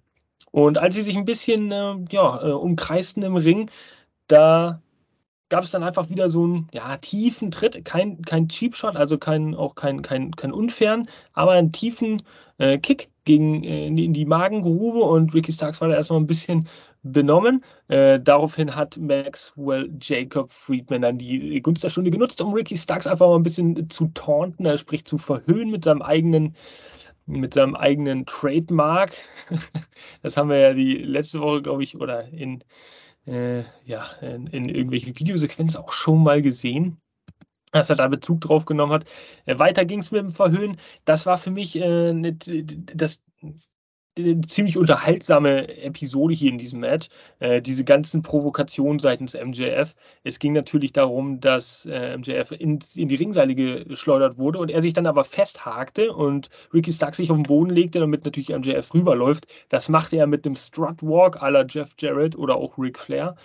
und 0.51 0.77
als 0.77 0.95
sie 0.95 1.03
sich 1.03 1.17
ein 1.17 1.25
bisschen 1.25 1.71
äh, 1.71 1.95
ja, 2.09 2.43
äh, 2.43 2.51
umkreisten 2.51 3.23
im 3.23 3.35
Ring, 3.35 3.69
da 4.27 4.81
gab 5.49 5.63
es 5.65 5.71
dann 5.71 5.83
einfach 5.83 6.09
wieder 6.09 6.29
so 6.29 6.45
einen 6.45 6.67
ja, 6.71 6.97
tiefen 6.97 7.51
Tritt, 7.51 7.83
kein, 7.85 8.21
kein 8.23 8.47
Cheap 8.47 8.73
Shot, 8.75 8.95
also 8.95 9.17
kein, 9.17 9.53
auch 9.53 9.75
kein, 9.75 10.01
kein, 10.01 10.31
kein 10.31 10.53
unfairen, 10.53 11.07
aber 11.33 11.51
einen 11.51 11.73
tiefen 11.73 12.17
äh, 12.57 12.77
Kick 12.77 13.09
gegen, 13.25 13.63
äh, 13.63 13.87
in, 13.87 14.13
die, 14.13 14.25
Magengrube 14.25 15.01
und 15.01 15.33
Ricky 15.33 15.51
Starks 15.51 15.81
war 15.81 15.89
da 15.89 15.95
erstmal 15.95 16.19
ein 16.19 16.27
bisschen 16.27 16.67
benommen. 17.03 17.63
Äh, 17.87 18.19
daraufhin 18.19 18.75
hat 18.75 18.97
Maxwell 18.97 19.91
Jacob 19.99 20.51
Friedman 20.51 21.01
dann 21.01 21.17
die 21.17 21.61
Gunst 21.61 21.83
der 21.83 21.89
Stunde 21.89 22.11
genutzt, 22.11 22.41
um 22.41 22.53
Ricky 22.53 22.77
Starks 22.77 23.07
einfach 23.07 23.27
mal 23.27 23.35
ein 23.35 23.43
bisschen 23.43 23.89
zu 23.89 24.09
taunten, 24.13 24.77
sprich 24.77 25.05
zu 25.05 25.17
verhöhnen 25.17 25.71
mit 25.71 25.83
seinem 25.83 26.01
eigenen 26.01 26.55
mit 27.31 27.53
seinem 27.53 27.75
eigenen 27.75 28.25
Trademark. 28.25 29.13
Das 30.23 30.37
haben 30.37 30.49
wir 30.49 30.57
ja 30.59 30.73
die 30.73 30.97
letzte 30.97 31.41
Woche, 31.41 31.61
glaube 31.61 31.83
ich, 31.83 31.95
oder 31.95 32.27
in, 32.29 32.63
äh, 33.25 33.63
ja, 33.85 34.11
in, 34.21 34.47
in, 34.47 34.69
irgendwelchen 34.69 35.17
Videosequenzen 35.17 35.79
auch 35.79 35.93
schon 35.93 36.23
mal 36.23 36.41
gesehen, 36.41 36.97
dass 37.71 37.89
er 37.89 37.95
da 37.95 38.07
Bezug 38.07 38.41
drauf 38.41 38.65
genommen 38.65 38.93
hat. 38.93 39.05
Äh, 39.45 39.59
weiter 39.59 39.85
ging 39.85 39.99
es 39.99 40.11
mit 40.11 40.21
dem 40.21 40.31
Verhöhen. 40.31 40.77
Das 41.05 41.25
war 41.25 41.37
für 41.37 41.51
mich 41.51 41.75
äh, 41.75 42.13
nicht, 42.13 42.49
das, 42.95 43.21
ziemlich 44.17 44.77
unterhaltsame 44.77 45.67
Episode 45.83 46.33
hier 46.33 46.51
in 46.51 46.57
diesem 46.57 46.81
Match. 46.81 47.07
Äh, 47.39 47.61
diese 47.61 47.85
ganzen 47.85 48.21
Provokationen 48.21 48.99
seitens 48.99 49.33
MJF. 49.33 49.95
Es 50.23 50.39
ging 50.39 50.53
natürlich 50.53 50.91
darum, 50.91 51.39
dass 51.39 51.85
äh, 51.85 52.17
MJF 52.17 52.51
in, 52.51 52.79
in, 52.95 53.07
die 53.07 53.15
Ringseile 53.15 53.55
geschleudert 53.55 54.37
wurde 54.37 54.59
und 54.59 54.69
er 54.69 54.81
sich 54.81 54.93
dann 54.93 55.07
aber 55.07 55.23
festhakte 55.23 56.13
und 56.13 56.49
Ricky 56.73 56.91
Stark 56.91 57.15
sich 57.15 57.31
auf 57.31 57.37
den 57.37 57.43
Boden 57.43 57.69
legte, 57.69 57.99
damit 57.99 58.25
natürlich 58.25 58.49
MJF 58.49 58.93
rüberläuft. 58.93 59.47
Das 59.69 59.87
machte 59.87 60.17
er 60.17 60.27
mit 60.27 60.45
dem 60.45 60.55
Strutwalk 60.55 61.41
à 61.41 61.49
la 61.49 61.65
Jeff 61.65 61.95
Jarrett 61.97 62.35
oder 62.35 62.57
auch 62.57 62.77
Ric 62.77 62.99
Flair 62.99 63.35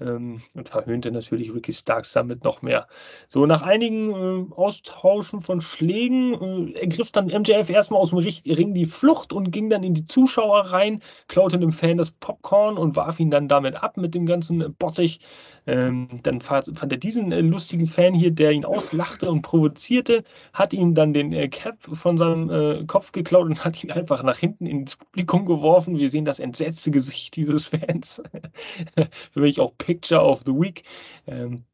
ähm, 0.00 0.42
und 0.54 0.68
verhöhnte 0.68 1.10
natürlich 1.10 1.54
Ricky 1.54 1.72
Starks 1.72 2.12
damit 2.12 2.44
noch 2.44 2.62
mehr. 2.62 2.86
So, 3.28 3.46
nach 3.46 3.62
einigen 3.62 4.10
äh, 4.10 4.54
Austauschen 4.54 5.40
von 5.40 5.60
Schlägen 5.60 6.74
äh, 6.74 6.80
ergriff 6.80 7.10
dann 7.10 7.26
MJF 7.26 7.70
erstmal 7.70 8.00
aus 8.00 8.10
dem 8.10 8.18
Ring 8.18 8.74
die 8.74 8.86
Flucht 8.86 9.32
und 9.32 9.50
ging 9.50 9.70
dann 9.70 9.82
in 9.82 9.94
die 9.94 10.04
Zuschauer 10.04 10.60
rein, 10.72 11.00
klaute 11.28 11.58
dem 11.58 11.72
Fan 11.72 11.98
das 11.98 12.10
Popcorn 12.10 12.76
und 12.76 12.96
warf 12.96 13.20
ihn 13.20 13.30
dann 13.30 13.48
damit 13.48 13.76
ab 13.76 13.96
mit 13.96 14.14
dem 14.14 14.26
ganzen 14.26 14.74
Bottich. 14.78 15.20
Ähm, 15.66 16.08
dann 16.22 16.40
fand, 16.40 16.68
er 16.68 16.98
diesen 16.98 17.32
äh, 17.32 17.40
lustigen 17.40 17.86
Fan 17.86 18.14
hier, 18.14 18.30
der 18.30 18.52
ihn 18.52 18.64
auslachte 18.64 19.30
und 19.30 19.42
provozierte, 19.42 20.24
hat 20.52 20.72
ihm 20.74 20.94
dann 20.94 21.14
den 21.14 21.32
äh, 21.32 21.48
Cap 21.48 21.78
von 21.80 22.18
seinem 22.18 22.50
äh, 22.50 22.84
Kopf 22.86 23.12
geklaut 23.12 23.46
und 23.46 23.64
hat 23.64 23.82
ihn 23.82 23.90
einfach 23.90 24.22
nach 24.22 24.38
hinten 24.38 24.66
ins 24.66 24.96
Publikum 24.96 25.46
geworfen. 25.46 25.98
Wir 25.98 26.10
sehen 26.10 26.24
das 26.24 26.38
entsetzte 26.38 26.90
Gesicht 26.90 27.36
dieses 27.36 27.66
Fans. 27.66 28.22
Für 29.32 29.40
mich 29.40 29.60
auch 29.60 29.76
Picture 29.78 30.22
of 30.22 30.42
the 30.46 30.52
Week. 30.52 30.84
Ähm, 31.26 31.64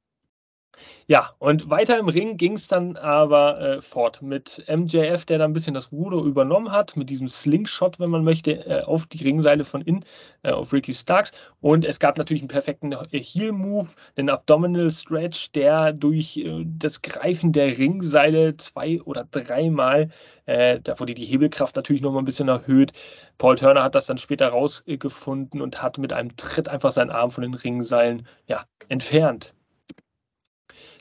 ja, 1.06 1.34
und 1.38 1.68
weiter 1.70 1.98
im 1.98 2.08
Ring 2.08 2.36
ging 2.36 2.52
es 2.52 2.68
dann 2.68 2.96
aber 2.96 3.60
äh, 3.60 3.82
fort 3.82 4.22
mit 4.22 4.64
MJF, 4.68 5.24
der 5.24 5.38
da 5.38 5.44
ein 5.44 5.52
bisschen 5.52 5.74
das 5.74 5.90
Ruder 5.90 6.18
übernommen 6.18 6.70
hat, 6.70 6.96
mit 6.96 7.10
diesem 7.10 7.28
Slingshot, 7.28 7.98
wenn 7.98 8.10
man 8.10 8.22
möchte, 8.22 8.64
äh, 8.66 8.82
auf 8.82 9.06
die 9.06 9.24
Ringseile 9.24 9.64
von 9.64 9.82
innen, 9.82 10.04
äh, 10.42 10.52
auf 10.52 10.72
Ricky 10.72 10.94
Starks. 10.94 11.32
Und 11.60 11.84
es 11.84 11.98
gab 11.98 12.16
natürlich 12.16 12.42
einen 12.42 12.48
perfekten 12.48 12.92
äh, 12.92 13.18
Heel-Move, 13.18 13.88
den 14.16 14.30
Abdominal 14.30 14.90
Stretch, 14.90 15.50
der 15.52 15.92
durch 15.92 16.36
äh, 16.36 16.64
das 16.64 17.02
Greifen 17.02 17.52
der 17.52 17.76
Ringseile 17.76 18.56
zwei 18.56 19.00
oder 19.02 19.26
dreimal, 19.30 20.10
äh, 20.46 20.80
da 20.80 20.98
wurde 20.98 21.14
die 21.14 21.24
Hebelkraft 21.24 21.76
natürlich 21.76 22.02
nochmal 22.02 22.22
ein 22.22 22.24
bisschen 22.24 22.48
erhöht. 22.48 22.92
Paul 23.38 23.56
Turner 23.56 23.82
hat 23.82 23.94
das 23.94 24.06
dann 24.06 24.18
später 24.18 24.48
rausgefunden 24.48 25.60
und 25.60 25.82
hat 25.82 25.98
mit 25.98 26.12
einem 26.12 26.36
Tritt 26.36 26.68
einfach 26.68 26.92
seinen 26.92 27.10
Arm 27.10 27.30
von 27.30 27.42
den 27.42 27.54
Ringseilen 27.54 28.26
ja, 28.46 28.64
entfernt. 28.88 29.54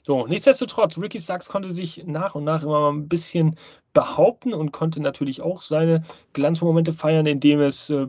So, 0.09 0.25
nichtsdestotrotz, 0.25 0.97
Ricky 0.97 1.21
Starks 1.21 1.49
konnte 1.49 1.71
sich 1.71 2.03
nach 2.07 2.33
und 2.33 2.43
nach 2.43 2.63
immer 2.63 2.79
mal 2.79 2.93
ein 2.93 3.07
bisschen 3.07 3.55
behaupten 3.93 4.55
und 4.55 4.71
konnte 4.71 4.99
natürlich 5.03 5.39
auch 5.39 5.61
seine 5.61 6.01
Glanzmomente 6.33 6.93
feiern, 6.93 7.27
indem 7.27 7.61
es 7.61 7.91
äh, 7.91 8.07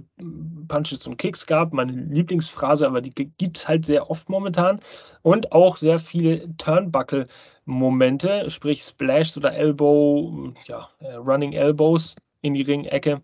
Punches 0.66 1.06
und 1.06 1.18
Kicks 1.18 1.44
gab. 1.44 1.74
Meine 1.74 1.92
Lieblingsphrase, 1.92 2.86
aber 2.86 3.02
die 3.02 3.10
gibt 3.10 3.58
es 3.58 3.68
halt 3.68 3.84
sehr 3.84 4.10
oft 4.10 4.30
momentan. 4.30 4.80
Und 5.20 5.52
auch 5.52 5.76
sehr 5.76 5.98
viele 5.98 6.56
Turnbuckle-Momente, 6.56 8.48
sprich 8.48 8.82
Splash 8.82 9.36
oder 9.36 9.52
Elbow, 9.52 10.54
ja, 10.64 10.88
äh, 11.00 11.16
Running 11.16 11.52
Elbows 11.52 12.14
in 12.40 12.54
die 12.54 12.62
Ringecke. 12.62 13.20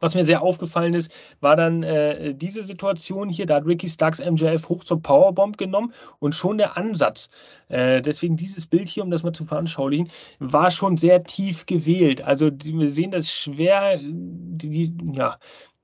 Was 0.00 0.14
mir 0.14 0.24
sehr 0.24 0.42
aufgefallen 0.42 0.94
ist, 0.94 1.12
war 1.40 1.56
dann 1.56 1.82
äh, 1.82 2.34
diese 2.34 2.62
Situation 2.62 3.28
hier, 3.28 3.46
da 3.46 3.56
hat 3.56 3.66
Ricky 3.66 3.88
Starks 3.88 4.20
MJF 4.20 4.68
hoch 4.68 4.84
zur 4.84 5.02
Powerbomb 5.02 5.58
genommen 5.58 5.92
und 6.18 6.34
schon 6.34 6.58
der 6.58 6.76
Ansatz, 6.76 7.30
äh, 7.68 8.00
deswegen 8.02 8.36
dieses 8.36 8.66
Bild 8.66 8.88
hier, 8.88 9.02
um 9.02 9.10
das 9.10 9.22
mal 9.22 9.32
zu 9.32 9.44
veranschaulichen, 9.44 10.10
war 10.38 10.70
schon 10.70 10.96
sehr 10.96 11.24
tief 11.24 11.66
gewählt. 11.66 12.22
Also 12.22 12.50
die, 12.50 12.78
wir 12.78 12.90
sehen 12.90 13.10
das 13.10 13.30
schwer, 13.30 13.98
die, 14.00 14.94
ja, 15.12 15.38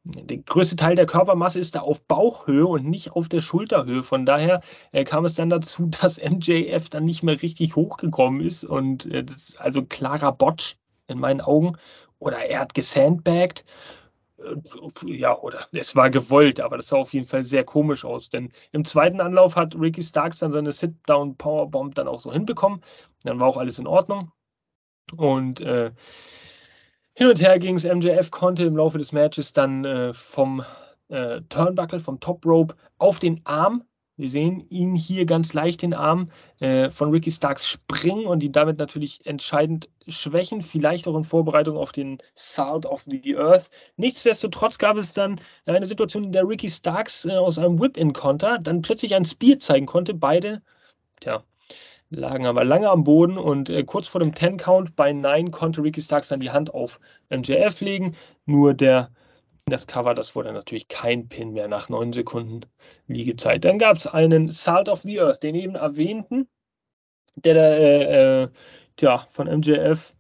der 0.04 0.36
größte 0.38 0.76
Teil 0.76 0.96
der 0.96 1.06
Körpermasse 1.06 1.58
ist 1.58 1.74
da 1.74 1.80
auf 1.80 2.02
Bauchhöhe 2.02 2.66
und 2.66 2.84
nicht 2.84 3.12
auf 3.12 3.28
der 3.28 3.40
Schulterhöhe. 3.40 4.02
Von 4.02 4.26
daher 4.26 4.60
äh, 4.92 5.04
kam 5.04 5.24
es 5.24 5.34
dann 5.34 5.48
dazu, 5.48 5.86
dass 6.00 6.20
MJF 6.22 6.88
dann 6.90 7.04
nicht 7.04 7.22
mehr 7.22 7.40
richtig 7.40 7.76
hochgekommen 7.76 8.40
ist 8.40 8.64
und 8.64 9.06
äh, 9.06 9.24
das 9.24 9.36
ist 9.36 9.60
also 9.60 9.82
klarer 9.84 10.32
Botch 10.32 10.76
in 11.06 11.18
meinen 11.18 11.40
Augen. 11.40 11.76
Oder 12.18 12.38
er 12.38 12.60
hat 12.60 12.74
gesandbagged. 12.74 13.64
Äh, 14.44 15.16
ja, 15.16 15.38
oder 15.38 15.66
es 15.72 15.96
war 15.96 16.10
gewollt, 16.10 16.60
aber 16.60 16.76
das 16.76 16.88
sah 16.88 16.96
auf 16.96 17.12
jeden 17.12 17.26
Fall 17.26 17.42
sehr 17.42 17.64
komisch 17.64 18.04
aus. 18.04 18.28
Denn 18.28 18.52
im 18.72 18.84
zweiten 18.84 19.20
Anlauf 19.20 19.56
hat 19.56 19.74
Ricky 19.74 20.02
Starks 20.02 20.38
dann 20.38 20.52
seine 20.52 20.72
Sit-Down-Powerbomb 20.72 21.94
dann 21.94 22.08
auch 22.08 22.20
so 22.20 22.32
hinbekommen. 22.32 22.80
Dann 23.24 23.40
war 23.40 23.48
auch 23.48 23.56
alles 23.56 23.78
in 23.78 23.86
Ordnung. 23.86 24.32
Und 25.16 25.60
äh, 25.60 25.92
hin 27.14 27.28
und 27.28 27.40
her 27.40 27.58
ging 27.58 27.76
es. 27.76 27.84
MJF 27.84 28.30
konnte 28.30 28.64
im 28.64 28.76
Laufe 28.76 28.98
des 28.98 29.12
Matches 29.12 29.52
dann 29.52 29.84
äh, 29.84 30.14
vom 30.14 30.64
äh, 31.08 31.40
Turnbuckle, 31.48 32.00
vom 32.00 32.20
Top 32.20 32.44
Rope 32.44 32.74
auf 32.98 33.18
den 33.18 33.40
Arm 33.44 33.84
wir 34.16 34.28
sehen 34.28 34.62
ihn 34.70 34.94
hier 34.94 35.26
ganz 35.26 35.54
leicht 35.54 35.82
den 35.82 35.94
Arm 35.94 36.30
äh, 36.60 36.90
von 36.90 37.10
Ricky 37.10 37.30
Starks 37.30 37.66
springen 37.66 38.26
und 38.26 38.42
ihn 38.42 38.52
damit 38.52 38.78
natürlich 38.78 39.26
entscheidend 39.26 39.88
schwächen, 40.06 40.62
vielleicht 40.62 41.08
auch 41.08 41.16
in 41.16 41.24
Vorbereitung 41.24 41.76
auf 41.76 41.90
den 41.90 42.18
Salt 42.34 42.86
of 42.86 43.04
the 43.08 43.36
Earth. 43.36 43.70
Nichtsdestotrotz 43.96 44.78
gab 44.78 44.96
es 44.96 45.14
dann 45.14 45.40
eine 45.66 45.86
Situation, 45.86 46.24
in 46.24 46.32
der 46.32 46.46
Ricky 46.46 46.70
Starks 46.70 47.24
äh, 47.24 47.32
aus 47.32 47.58
einem 47.58 47.80
Whip-In-Konter 47.80 48.58
dann 48.60 48.82
plötzlich 48.82 49.14
ein 49.14 49.24
Spear 49.24 49.58
zeigen 49.58 49.86
konnte. 49.86 50.14
Beide, 50.14 50.62
tja, 51.20 51.42
lagen 52.10 52.46
aber 52.46 52.64
lange 52.64 52.90
am 52.90 53.02
Boden 53.04 53.36
und 53.36 53.68
äh, 53.68 53.82
kurz 53.82 54.06
vor 54.06 54.20
dem 54.20 54.32
10-Count 54.32 54.94
bei 54.94 55.12
9 55.12 55.50
konnte 55.50 55.82
Ricky 55.82 56.00
Starks 56.00 56.28
dann 56.28 56.40
die 56.40 56.50
Hand 56.50 56.72
auf 56.72 57.00
MJF 57.30 57.80
legen. 57.80 58.14
Nur 58.46 58.74
der 58.74 59.10
das 59.66 59.86
Cover, 59.86 60.14
das 60.14 60.36
wurde 60.36 60.52
natürlich 60.52 60.88
kein 60.88 61.28
Pin 61.28 61.52
mehr 61.52 61.68
nach 61.68 61.88
neun 61.88 62.12
Sekunden 62.12 62.66
Liegezeit. 63.06 63.64
Dann 63.64 63.78
gab 63.78 63.96
es 63.96 64.06
einen 64.06 64.50
Salt 64.50 64.88
of 64.88 65.02
the 65.02 65.20
Earth, 65.20 65.42
den 65.42 65.54
eben 65.54 65.74
erwähnten, 65.74 66.48
der 67.36 67.54
da, 67.54 67.60
äh, 67.60 68.42
äh, 68.42 68.48
tja, 68.96 69.26
von 69.28 69.48
MJF 69.48 70.16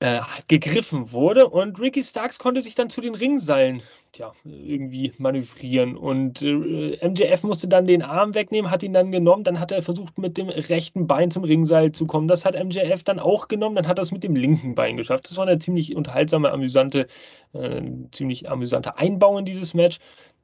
äh, 0.00 0.20
gegriffen 0.46 1.12
wurde 1.12 1.48
und 1.48 1.80
Ricky 1.80 2.04
Starks 2.04 2.38
konnte 2.38 2.62
sich 2.62 2.74
dann 2.74 2.88
zu 2.88 3.00
den 3.00 3.14
Ringseilen 3.14 3.82
tja, 4.12 4.32
irgendwie 4.44 5.12
manövrieren 5.18 5.96
und 5.96 6.40
äh, 6.42 6.98
MJF 7.06 7.42
musste 7.42 7.68
dann 7.68 7.86
den 7.86 8.02
Arm 8.02 8.34
wegnehmen, 8.34 8.70
hat 8.70 8.82
ihn 8.82 8.92
dann 8.92 9.10
genommen, 9.10 9.44
dann 9.44 9.58
hat 9.58 9.72
er 9.72 9.82
versucht 9.82 10.18
mit 10.18 10.38
dem 10.38 10.48
rechten 10.48 11.06
Bein 11.06 11.30
zum 11.30 11.44
Ringseil 11.44 11.92
zu 11.92 12.06
kommen, 12.06 12.28
das 12.28 12.44
hat 12.44 12.54
MJF 12.54 13.02
dann 13.02 13.18
auch 13.18 13.48
genommen, 13.48 13.76
dann 13.76 13.88
hat 13.88 13.98
er 13.98 14.02
es 14.02 14.12
mit 14.12 14.24
dem 14.24 14.36
linken 14.36 14.74
Bein 14.74 14.96
geschafft. 14.96 15.28
Das 15.28 15.36
war 15.36 15.46
eine 15.46 15.58
ziemlich 15.58 15.96
unterhaltsame, 15.96 16.52
amüsante, 16.52 17.06
äh, 17.52 17.82
ziemlich 18.12 18.48
amüsante 18.48 18.96
Einbau 18.96 19.38
in 19.38 19.44
dieses 19.44 19.74
Match. 19.74 19.98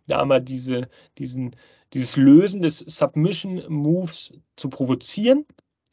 Da 0.06 0.24
wir 0.26 0.40
diese, 0.40 0.88
diesen, 1.16 1.56
dieses 1.94 2.16
Lösen 2.16 2.60
des 2.60 2.78
Submission 2.80 3.62
Moves 3.68 4.34
zu 4.56 4.68
provozieren 4.68 5.46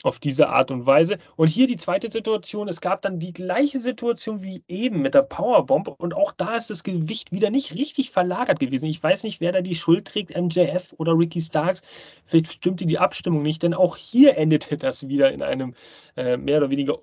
auf 0.03 0.19
diese 0.19 0.49
Art 0.49 0.71
und 0.71 0.85
Weise. 0.85 1.17
Und 1.35 1.47
hier 1.47 1.67
die 1.67 1.77
zweite 1.77 2.11
Situation, 2.11 2.67
es 2.67 2.81
gab 2.81 3.01
dann 3.01 3.19
die 3.19 3.33
gleiche 3.33 3.79
Situation 3.79 4.43
wie 4.43 4.63
eben 4.67 5.01
mit 5.01 5.13
der 5.13 5.21
Powerbomb 5.23 5.87
und 5.87 6.15
auch 6.15 6.31
da 6.31 6.55
ist 6.55 6.69
das 6.69 6.83
Gewicht 6.83 7.31
wieder 7.31 7.49
nicht 7.49 7.75
richtig 7.75 8.11
verlagert 8.11 8.59
gewesen. 8.59 8.85
Ich 8.85 9.01
weiß 9.01 9.23
nicht, 9.23 9.41
wer 9.41 9.51
da 9.51 9.61
die 9.61 9.75
Schuld 9.75 10.07
trägt, 10.07 10.35
MJF 10.35 10.93
oder 10.97 11.17
Ricky 11.17 11.41
Starks. 11.41 11.81
Vielleicht 12.25 12.51
stimmte 12.51 12.85
die 12.85 12.99
Abstimmung 12.99 13.43
nicht, 13.43 13.63
denn 13.63 13.73
auch 13.73 13.97
hier 13.97 14.37
endete 14.37 14.77
das 14.77 15.07
wieder 15.07 15.31
in 15.31 15.41
einem 15.41 15.75
äh, 16.15 16.37
mehr 16.37 16.57
oder 16.57 16.71
weniger 16.71 16.97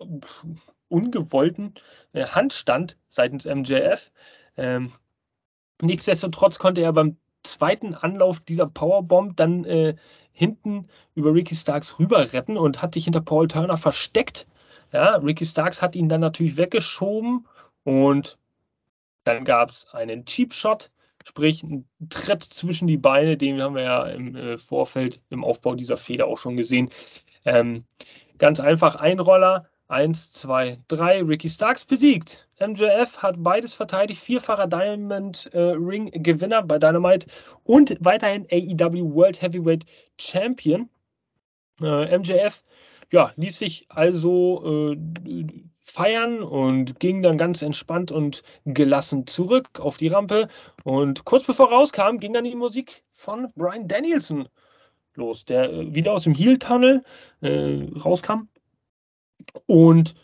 ungewollten 0.89 1.75
äh, 2.13 2.25
Handstand 2.25 2.97
seitens 3.09 3.47
MJF. 3.47 4.11
Ähm, 4.57 4.91
nichtsdestotrotz 5.83 6.59
konnte 6.59 6.81
er 6.81 6.93
beim 6.93 7.17
zweiten 7.43 7.95
Anlauf 7.95 8.41
dieser 8.41 8.67
Powerbomb 8.67 9.37
dann 9.37 9.65
äh, 9.65 9.97
hinten 10.33 10.89
über 11.15 11.35
Ricky 11.35 11.55
Starks 11.55 11.99
rüber 11.99 12.33
retten 12.33 12.57
und 12.57 12.83
hat 12.83 12.95
sich 12.95 13.05
hinter 13.05 13.21
Paul 13.21 13.49
Turner 13.49 13.77
versteckt. 13.77 14.47
Ja, 14.93 15.17
Ricky 15.17 15.45
Starks 15.45 15.83
hat 15.83 15.97
ihn 15.97 16.09
dann 16.09 16.21
natürlich 16.21 16.57
weggeschoben 16.57 17.47
und 17.85 18.39
dann 19.25 19.45
gab 19.45 19.71
es 19.71 19.87
einen 19.93 20.25
Cheap 20.25 20.55
Shot, 20.55 20.91
sprich 21.27 21.63
einen 21.63 21.89
Tritt 22.09 22.43
zwischen 22.43 22.87
die 22.87 22.97
Beine, 22.97 23.37
den 23.37 23.61
haben 23.61 23.75
wir 23.75 23.83
ja 23.83 24.07
im 24.07 24.35
äh, 24.35 24.59
Vorfeld 24.59 25.21
im 25.29 25.45
Aufbau 25.45 25.75
dieser 25.75 25.97
Feder 25.97 26.27
auch 26.27 26.39
schon 26.39 26.57
gesehen. 26.57 26.89
Ähm, 27.45 27.85
ganz 28.39 28.61
einfach 28.61 28.97
Einroller, 28.97 29.69
Eins, 29.89 30.33
zwei, 30.35 30.79
drei. 30.89 31.23
Ricky 31.23 31.49
Starks 31.49 31.87
besiegt. 31.87 32.47
MJF 32.61 33.19
hat 33.23 33.37
beides 33.43 33.73
verteidigt. 33.73 34.21
Vierfacher 34.21 34.67
Diamond 34.67 35.49
äh, 35.55 35.61
Ring 35.61 36.11
Gewinner 36.13 36.63
bei 36.63 36.79
Dynamite 36.79 37.27
und 37.65 37.97
weiterhin 38.01 38.47
AEW 38.53 39.15
World 39.15 39.41
Heavyweight 39.41 39.87
Champion. 40.21 40.91
Äh, 41.81 42.19
MJF 42.19 42.63
ja, 43.13 43.33
ließ 43.37 43.59
sich 43.59 43.87
also 43.89 44.93
äh, 44.93 45.47
feiern 45.81 46.43
und 46.43 47.01
ging 47.01 47.23
dann 47.23 47.39
ganz 47.39 47.63
entspannt 47.63 48.13
und 48.13 48.43
gelassen 48.67 49.27
zurück 49.27 49.81
auf 49.81 49.97
die 49.97 50.09
Rampe. 50.09 50.49
Und 50.85 51.25
kurz 51.25 51.45
bevor 51.45 51.71
rauskam, 51.71 52.19
ging 52.19 52.35
dann 52.35 52.45
die 52.45 52.55
Musik 52.55 53.05
von 53.11 53.51
Brian 53.57 53.89
Danielson 53.89 54.51
los, 55.15 55.47
der 55.47 55.73
äh, 55.73 55.95
wieder 55.95 56.13
aus 56.13 56.25
dem 56.25 56.35
Heel-Tunnel 56.35 57.03
äh, 57.41 57.89
rauskam 58.05 58.49
und 59.67 60.15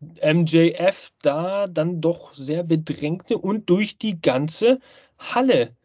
MJF 0.00 1.10
da 1.22 1.66
dann 1.66 2.00
doch 2.00 2.34
sehr 2.34 2.62
bedrängte 2.62 3.38
und 3.38 3.68
durch 3.68 3.98
die 3.98 4.20
ganze 4.20 4.80
Halle, 5.18 5.76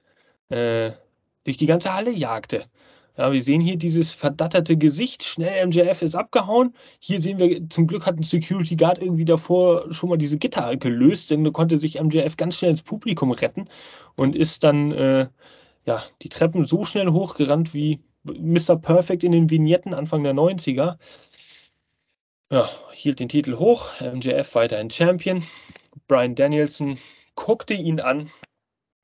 äh, 0.49 0.91
durch 1.43 1.57
die 1.57 1.65
ganze 1.65 1.93
Halle 1.93 2.11
jagte. 2.11 2.65
Ja, 3.17 3.31
wir 3.31 3.41
sehen 3.41 3.61
hier 3.61 3.77
dieses 3.77 4.11
verdatterte 4.11 4.75
Gesicht. 4.75 5.23
Schnell, 5.23 5.67
MJF 5.67 6.01
ist 6.01 6.15
abgehauen. 6.15 6.75
Hier 6.99 7.21
sehen 7.21 7.37
wir, 7.39 7.69
zum 7.69 7.87
Glück 7.87 8.05
hat 8.05 8.17
ein 8.17 8.23
Security 8.23 8.75
Guard 8.75 9.01
irgendwie 9.01 9.23
davor 9.23 9.91
schon 9.93 10.09
mal 10.09 10.17
diese 10.17 10.37
Gitter 10.37 10.75
gelöst, 10.75 11.31
denn 11.31 11.43
da 11.45 11.51
konnte 11.51 11.77
sich 11.77 12.01
MJF 12.01 12.35
ganz 12.35 12.57
schnell 12.57 12.71
ins 12.71 12.83
Publikum 12.83 13.31
retten 13.31 13.69
und 14.17 14.35
ist 14.35 14.65
dann 14.65 14.91
äh, 14.91 15.27
ja, 15.85 16.03
die 16.21 16.29
Treppen 16.29 16.65
so 16.65 16.83
schnell 16.83 17.09
hochgerannt 17.09 17.73
wie 17.73 18.01
Mr. 18.25 18.75
Perfect 18.75 19.23
in 19.23 19.31
den 19.31 19.49
Vignetten 19.49 19.93
Anfang 19.93 20.23
der 20.23 20.33
90er. 20.33 20.97
Ja, 22.51 22.69
hielt 22.91 23.19
den 23.19 23.29
Titel 23.29 23.57
hoch, 23.57 23.89
MJF 23.99 24.53
weiterhin 24.53 24.91
Champion. 24.91 25.43
Brian 26.07 26.35
Danielson 26.35 26.99
guckte 27.33 27.73
ihn 27.73 27.99
an 27.99 28.31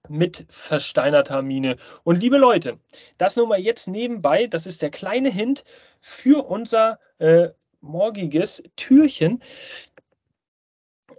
mit 0.07 0.45
versteinerter 0.49 1.41
Miene. 1.41 1.77
Und 2.03 2.17
liebe 2.19 2.37
Leute, 2.37 2.79
das 3.17 3.37
nur 3.37 3.47
mal 3.47 3.59
jetzt 3.59 3.87
nebenbei, 3.87 4.45
das 4.45 4.67
ist 4.67 4.83
der 4.83 4.91
kleine 4.91 5.31
Hint 5.31 5.63
für 6.01 6.45
unser 6.45 6.99
äh, 7.17 7.49
morgiges 7.79 8.61
Türchen. 8.75 9.41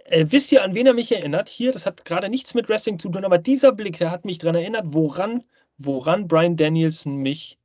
Äh, 0.05 0.27
wisst 0.29 0.53
ihr, 0.53 0.63
an 0.63 0.75
wen 0.75 0.87
er 0.87 0.93
mich 0.93 1.11
erinnert? 1.11 1.49
Hier, 1.49 1.73
das 1.73 1.85
hat 1.85 2.05
gerade 2.05 2.29
nichts 2.29 2.53
mit 2.53 2.69
Wrestling 2.69 2.99
zu 2.99 3.09
tun, 3.09 3.25
aber 3.25 3.37
dieser 3.37 3.73
Blick, 3.73 3.97
der 3.97 4.11
hat 4.11 4.23
mich 4.23 4.37
daran 4.37 4.55
erinnert, 4.55 4.93
woran, 4.93 5.45
woran 5.77 6.29
Brian 6.29 6.55
Danielson 6.55 7.17
mich 7.17 7.57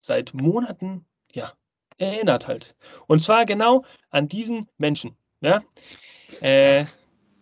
seit 0.00 0.34
Monaten 0.34 1.06
erinnert 2.00 2.48
halt. 2.48 2.74
Und 3.06 3.20
zwar 3.20 3.44
genau 3.44 3.84
an 4.10 4.28
diesen 4.28 4.68
Menschen. 4.78 5.16
Ja? 5.40 5.62
Äh, 6.40 6.84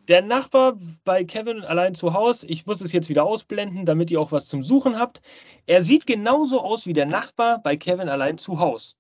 der 0.09 0.23
Nachbar 0.23 0.79
bei 1.05 1.25
Kevin 1.25 1.63
allein 1.63 1.95
zu 1.95 2.15
Hause, 2.15 2.47
ich 2.47 2.67
muss 2.67 2.81
es 2.81 2.93
jetzt 2.93 3.09
wieder 3.09 3.25
ausblenden, 3.25 3.85
damit 3.85 4.11
ihr 4.11 4.21
auch 4.21 4.33
was 4.33 4.47
zum 4.47 4.63
Suchen 4.63 4.99
habt. 4.99 5.21
Er 5.67 5.83
sieht 5.83 6.07
genauso 6.07 6.63
aus 6.63 6.87
wie 6.87 6.95
der 6.95 7.07
Nachbar 7.07 7.63
bei 7.63 7.77
Kevin 7.77 8.09
allein 8.09 8.39
zu 8.39 8.59
Hause. 8.59 8.95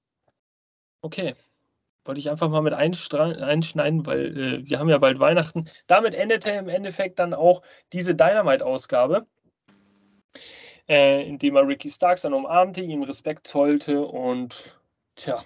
Okay. 1.00 1.34
Wollte 2.04 2.20
ich 2.20 2.30
einfach 2.30 2.48
mal 2.48 2.62
mit 2.62 2.72
einschneiden, 2.72 4.06
weil 4.06 4.38
äh, 4.38 4.70
wir 4.70 4.78
haben 4.78 4.88
ja 4.88 4.98
bald 4.98 5.18
Weihnachten. 5.18 5.68
Damit 5.86 6.14
endete 6.14 6.50
im 6.52 6.68
Endeffekt 6.68 7.18
dann 7.18 7.34
auch 7.34 7.62
diese 7.92 8.14
Dynamite-Ausgabe, 8.14 9.26
äh, 10.88 11.26
indem 11.28 11.56
er 11.56 11.68
Ricky 11.68 11.90
Starks 11.90 12.22
dann 12.22 12.32
umarmte, 12.32 12.80
ihm 12.80 13.02
Respekt 13.02 13.46
zollte 13.46 14.06
und 14.06 14.78
Tja, 15.18 15.44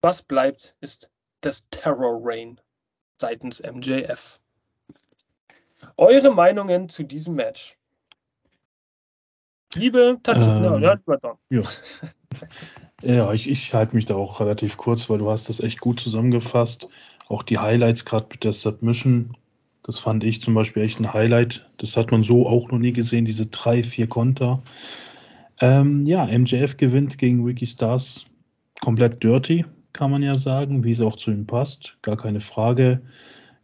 was 0.00 0.22
bleibt, 0.22 0.74
ist 0.80 1.10
das 1.42 1.68
Terror 1.70 2.18
Rain 2.22 2.58
seitens 3.18 3.60
MJF. 3.62 4.40
Eure 5.98 6.34
Meinungen 6.34 6.88
zu 6.88 7.02
diesem 7.02 7.34
Match? 7.34 7.76
Liebe 9.74 10.18
Tatjana, 10.22 10.76
ähm, 10.76 10.82
ja, 10.82 10.98
ja. 11.50 11.62
ja, 13.02 13.32
ich, 13.34 13.50
ich 13.50 13.74
halte 13.74 13.94
mich 13.94 14.06
da 14.06 14.14
auch 14.14 14.40
relativ 14.40 14.78
kurz, 14.78 15.10
weil 15.10 15.18
du 15.18 15.30
hast 15.30 15.50
das 15.50 15.60
echt 15.60 15.80
gut 15.80 16.00
zusammengefasst. 16.00 16.88
Auch 17.28 17.42
die 17.42 17.58
Highlights 17.58 18.06
gerade 18.06 18.28
mit 18.30 18.44
der 18.44 18.54
Submission, 18.54 19.36
das 19.82 19.98
fand 19.98 20.24
ich 20.24 20.40
zum 20.40 20.54
Beispiel 20.54 20.82
echt 20.84 21.00
ein 21.00 21.12
Highlight. 21.12 21.68
Das 21.76 21.98
hat 21.98 22.12
man 22.12 22.22
so 22.22 22.48
auch 22.48 22.70
noch 22.70 22.78
nie 22.78 22.94
gesehen, 22.94 23.26
diese 23.26 23.44
drei, 23.44 23.82
vier 23.82 24.08
Konter. 24.08 24.62
Ähm, 25.60 26.06
ja, 26.06 26.24
MJF 26.24 26.78
gewinnt 26.78 27.18
gegen 27.18 27.44
Ricky 27.44 27.66
Stars 27.66 28.24
komplett 28.80 29.22
dirty, 29.22 29.64
kann 29.92 30.10
man 30.10 30.22
ja 30.22 30.36
sagen, 30.36 30.84
wie 30.84 30.92
es 30.92 31.00
auch 31.00 31.16
zu 31.16 31.30
ihm 31.30 31.46
passt. 31.46 31.98
Gar 32.02 32.16
keine 32.16 32.40
Frage. 32.40 33.02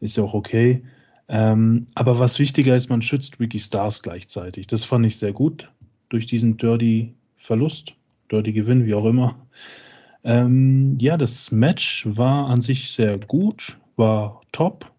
Ist 0.01 0.17
ja 0.17 0.25
auch 0.25 0.35
okay. 0.35 0.83
Ähm, 1.29 1.87
aber 1.95 2.19
was 2.19 2.39
wichtiger 2.39 2.75
ist, 2.77 2.89
man 2.89 3.03
schützt 3.03 3.39
Ricky 3.39 3.59
Stars 3.59 4.03
gleichzeitig. 4.03 4.67
Das 4.67 4.85
fand 4.85 5.07
ich 5.07 5.19
sehr 5.19 5.33
gut 5.33 5.71
durch 6.09 6.27
diesen 6.27 6.57
Dirty 6.57 7.15
Verlust, 7.37 7.95
Dirty 8.31 8.53
Gewinn, 8.53 8.87
wie 8.87 8.95
auch 8.95 9.05
immer. 9.05 9.47
Ähm, 10.25 10.99
ja, 11.01 11.17
das 11.17 11.51
Match 11.51 12.07
war 12.09 12.49
an 12.49 12.61
sich 12.61 12.93
sehr 12.93 13.19
gut, 13.19 13.79
war 13.97 14.43
top. 14.53 14.93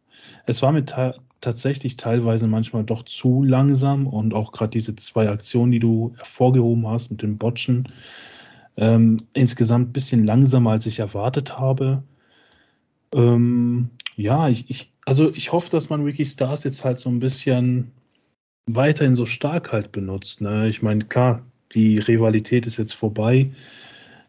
Es 0.46 0.62
war 0.62 0.72
mit 0.72 0.90
ta 0.90 1.16
tatsächlich 1.40 1.98
teilweise 1.98 2.48
manchmal 2.48 2.86
doch 2.86 3.04
zu 3.04 3.44
langsam 3.44 4.08
und 4.08 4.34
auch 4.34 4.54
gerade 4.54 4.70
diese 4.70 4.96
zwei 4.96 5.30
Aktionen, 5.30 5.74
die 5.74 5.80
du 5.80 6.14
hervorgehoben 6.16 6.88
hast 6.88 7.12
mit 7.12 7.22
den 7.22 7.38
Botchen, 7.38 7.86
ähm, 8.78 9.18
insgesamt 9.34 9.90
ein 9.90 9.94
bisschen 9.94 10.26
langsamer, 10.26 10.72
als 10.72 10.86
ich 10.86 11.00
erwartet 11.00 11.58
habe. 11.58 12.04
Ähm, 13.14 13.90
ja, 14.16 14.50
ich, 14.50 14.70
ich, 14.70 14.92
also 15.06 15.32
ich 15.34 15.52
hoffe, 15.52 15.70
dass 15.70 15.90
man 15.90 16.04
Ricky 16.04 16.26
Stars 16.26 16.64
jetzt 16.64 16.84
halt 16.84 17.00
so 17.00 17.10
ein 17.10 17.20
bisschen 17.20 17.92
weiterhin 18.66 19.16
so 19.16 19.26
stark 19.26 19.72
halt 19.72 19.92
benutzt. 19.92 20.42
Ne? 20.42 20.68
Ich 20.68 20.82
meine, 20.82 21.06
klar, 21.06 21.44
die 21.74 21.98
Rivalität 21.98 22.66
ist 22.66 22.78
jetzt 22.78 22.94
vorbei. 22.94 23.52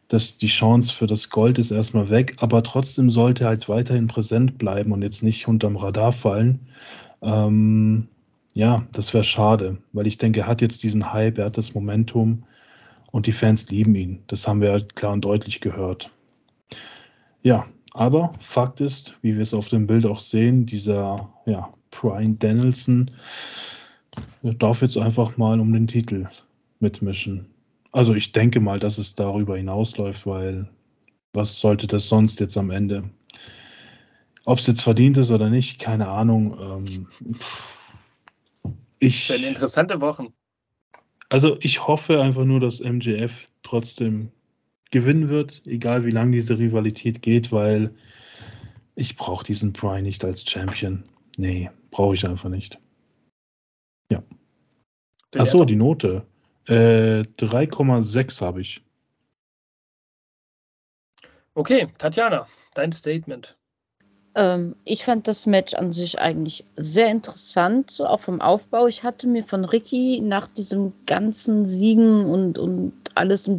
Das, 0.09 0.37
die 0.37 0.49
Chance 0.49 0.93
für 0.93 1.07
das 1.07 1.31
Gold 1.31 1.59
ist 1.59 1.71
erstmal 1.71 2.11
weg, 2.11 2.37
aber 2.39 2.63
trotzdem 2.63 3.11
sollte 3.11 3.45
er 3.45 3.49
halt 3.49 3.69
weiterhin 3.69 4.07
präsent 4.07 4.59
bleiben 4.59 4.93
und 4.93 5.03
jetzt 5.03 5.23
nicht 5.23 5.49
unterm 5.49 5.77
Radar 5.77 6.13
fallen. 6.13 6.61
Ähm, 7.23 8.09
ja, 8.53 8.87
das 8.93 9.15
wäre 9.15 9.25
schade, 9.25 9.79
weil 9.93 10.07
ich 10.07 10.19
denke, 10.19 10.41
er 10.41 10.47
hat 10.47 10.61
jetzt 10.61 10.83
diesen 10.83 11.13
Hype, 11.13 11.39
er 11.39 11.47
hat 11.47 11.59
das 11.59 11.75
Momentum 11.75 12.45
und 13.15 13.29
die 13.29 13.33
Fans 13.33 13.71
lieben 13.71 13.95
ihn. 13.95 14.25
Das 14.27 14.49
haben 14.49 14.61
wir 14.61 14.73
halt 14.73 14.97
klar 14.97 15.13
und 15.13 15.25
deutlich 15.25 15.61
gehört. 15.61 16.11
Ja, 17.45 17.65
aber 17.93 18.33
Fakt 18.41 18.81
ist, 18.81 19.17
wie 19.23 19.37
wir 19.37 19.43
es 19.43 19.55
auf 19.55 19.69
dem 19.69 19.87
Bild 19.87 20.05
auch 20.05 20.19
sehen, 20.19 20.67
dieser 20.67 21.33
ja, 21.47 21.73
Brian 21.93 22.41
Danielson 22.41 23.13
darf 24.43 24.83
jetzt 24.83 24.99
einfach 24.99 25.37
mal 25.37 25.61
um 25.61 25.73
den 25.73 25.87
Titel 25.87 26.27
mitmischen. 26.81 27.47
Also 27.93 28.15
ich 28.15 28.33
denke 28.33 28.59
mal, 28.59 28.81
dass 28.81 28.99
es 28.99 29.15
darüber 29.15 29.57
hinausläuft, 29.57 30.27
weil 30.27 30.69
was 31.33 31.61
sollte 31.61 31.87
das 31.87 32.09
sonst 32.09 32.41
jetzt 32.41 32.57
am 32.57 32.73
Ende? 32.73 33.05
Ob 34.45 34.59
es 34.59 34.67
jetzt 34.67 34.83
verdient 34.83 35.19
ist 35.19 35.31
oder 35.31 35.51
nicht, 35.51 35.79
keine 35.79 36.09
Ahnung. 36.09 36.59
Ähm, 36.61 37.07
ich, 38.99 39.29
das 39.29 39.41
interessante 39.41 40.01
Wochen. 40.01 40.35
Also 41.29 41.57
ich 41.61 41.87
hoffe 41.87 42.21
einfach 42.21 42.45
nur, 42.45 42.61
dass 42.61 42.81
MJF 42.81 43.49
trotzdem 43.63 44.31
gewinnen 44.91 45.29
wird, 45.29 45.63
egal 45.67 46.05
wie 46.05 46.11
lange 46.11 46.33
diese 46.33 46.59
Rivalität 46.59 47.23
geht, 47.23 47.51
weil 47.51 47.95
ich 48.95 49.17
brauche 49.17 49.45
diesen 49.45 49.73
Brian 49.73 50.05
nicht 50.05 50.25
als 50.25 50.49
Champion. 50.49 51.05
Nee, 51.37 51.71
brauche 51.91 52.15
ich 52.15 52.27
einfach 52.27 52.49
nicht. 52.49 52.79
Ja. 54.11 54.23
Achso, 55.37 55.65
die 55.65 55.77
Note. 55.77 56.25
Äh, 56.67 57.23
3,6 57.39 58.41
habe 58.41 58.61
ich. 58.61 58.83
Okay, 61.55 61.89
Tatjana, 61.99 62.47
dein 62.75 62.93
Statement. 62.93 63.57
Ähm, 64.35 64.75
ich 64.85 65.05
fand 65.05 65.29
das 65.29 65.47
Match 65.47 65.75
an 65.75 65.93
sich 65.93 66.19
eigentlich 66.19 66.65
sehr 66.77 67.09
interessant, 67.09 67.91
so 67.91 68.07
auch 68.07 68.21
vom 68.21 68.41
Aufbau. 68.41 68.87
Ich 68.87 69.03
hatte 69.03 69.27
mir 69.27 69.45
von 69.45 69.65
Ricky 69.65 70.21
nach 70.23 70.49
diesem 70.49 70.93
ganzen 71.07 71.67
Siegen 71.67 72.27
und, 72.27 72.59
und 72.59 72.93
alles, 73.15 73.51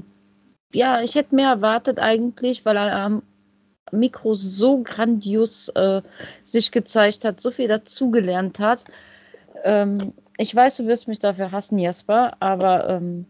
ja, 0.73 1.01
ich 1.01 1.15
hätte 1.15 1.35
mehr 1.35 1.49
erwartet 1.49 1.99
eigentlich, 1.99 2.65
weil 2.65 2.77
er 2.77 2.95
am 2.95 3.23
Mikro 3.91 4.33
so 4.33 4.81
grandios 4.83 5.69
äh, 5.69 6.01
sich 6.43 6.71
gezeigt 6.71 7.23
hat, 7.23 7.39
so 7.39 7.51
viel 7.51 7.67
dazugelernt 7.67 8.59
hat. 8.59 8.83
Ähm, 9.63 10.13
ich 10.37 10.53
weiß, 10.53 10.77
du 10.77 10.87
wirst 10.87 11.07
mich 11.07 11.19
dafür 11.19 11.51
hassen, 11.51 11.79
Jasper, 11.79 12.33
aber 12.41 12.89
ähm, 12.89 13.25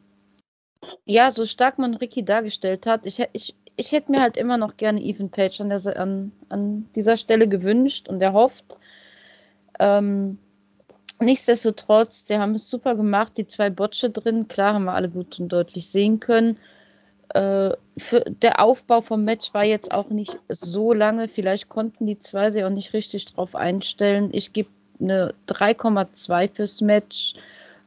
ja, 1.05 1.31
so 1.31 1.45
stark 1.45 1.77
man 1.77 1.95
Ricky 1.95 2.23
dargestellt 2.23 2.87
hat, 2.87 3.05
ich, 3.05 3.21
ich, 3.33 3.55
ich 3.77 3.91
hätte 3.91 4.11
mir 4.11 4.21
halt 4.21 4.37
immer 4.37 4.57
noch 4.57 4.77
gerne 4.77 5.01
Ethan 5.01 5.29
Page 5.29 5.61
an, 5.61 5.69
der, 5.69 5.99
an, 5.99 6.31
an 6.49 6.89
dieser 6.95 7.17
Stelle 7.17 7.47
gewünscht 7.47 8.07
und 8.07 8.21
erhofft. 8.21 8.65
Ähm, 9.79 10.37
nichtsdestotrotz, 11.19 12.25
die 12.25 12.37
haben 12.37 12.55
es 12.55 12.69
super 12.69 12.95
gemacht, 12.95 13.33
die 13.37 13.47
zwei 13.47 13.69
Botsche 13.69 14.09
drin, 14.09 14.47
klar 14.47 14.73
haben 14.73 14.85
wir 14.85 14.93
alle 14.93 15.09
gut 15.09 15.39
und 15.39 15.49
deutlich 15.49 15.89
sehen 15.89 16.19
können. 16.19 16.57
Äh, 17.33 17.71
für, 17.97 18.21
der 18.21 18.61
Aufbau 18.61 19.01
vom 19.01 19.25
Match 19.25 19.53
war 19.53 19.65
jetzt 19.65 19.91
auch 19.91 20.09
nicht 20.09 20.37
so 20.47 20.93
lange, 20.93 21.27
vielleicht 21.27 21.69
konnten 21.69 22.07
die 22.07 22.19
zwei 22.19 22.51
sich 22.51 22.63
auch 22.63 22.69
nicht 22.69 22.93
richtig 22.93 23.25
drauf 23.25 23.55
einstellen. 23.55 24.29
Ich 24.31 24.53
gebe 24.53 24.69
eine 24.99 25.33
3,2 25.47 26.53
fürs 26.53 26.81
Match. 26.81 27.33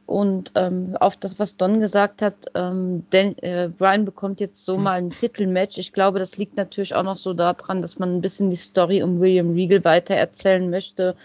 Und 0.09 0.53
ähm, 0.55 0.97
auf 0.99 1.17
das, 1.17 1.37
was 1.37 1.55
Don 1.55 1.79
gesagt 1.79 2.23
hat, 2.23 2.33
ähm, 2.55 3.05
denn, 3.13 3.37
äh, 3.43 3.69
Brian 3.69 4.05
bekommt 4.05 4.39
jetzt 4.39 4.65
so 4.65 4.75
mal 4.75 4.93
ein 4.93 5.11
Titelmatch. 5.11 5.77
Ich 5.77 5.93
glaube, 5.93 6.17
das 6.17 6.35
liegt 6.35 6.57
natürlich 6.57 6.95
auch 6.95 7.03
noch 7.03 7.19
so 7.19 7.35
daran, 7.35 7.83
dass 7.83 7.99
man 7.99 8.15
ein 8.15 8.21
bisschen 8.21 8.49
die 8.49 8.57
Story 8.57 9.03
um 9.03 9.19
William 9.19 9.53
Regal 9.53 9.83
weitererzählen 9.83 10.67
möchte, 10.67 11.15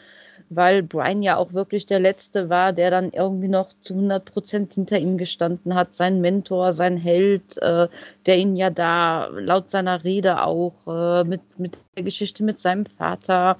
weil 0.51 0.82
Brian 0.82 1.23
ja 1.23 1.39
auch 1.39 1.55
wirklich 1.55 1.86
der 1.86 1.98
Letzte 1.98 2.51
war, 2.51 2.74
der 2.74 2.90
dann 2.90 3.09
irgendwie 3.09 3.48
noch 3.48 3.70
zu 3.81 3.94
100 3.94 4.23
Prozent 4.23 4.74
hinter 4.74 4.98
ihm 4.98 5.16
gestanden 5.16 5.74
hat. 5.74 5.94
Sein 5.94 6.20
Mentor, 6.20 6.74
sein 6.74 6.98
Held, 6.98 7.56
äh, 7.62 7.89
der 8.27 8.36
ihn 8.36 8.55
ja 8.55 8.69
da 8.69 9.28
laut 9.28 9.70
seiner 9.70 10.05
Rede 10.05 10.43
auch 10.43 10.74
äh, 10.86 11.24
mit, 11.24 11.40
mit 11.59 11.78
der 11.97 12.02
Geschichte 12.02 12.44
mit 12.44 12.59
seinem 12.59 12.85
Vater 12.85 13.56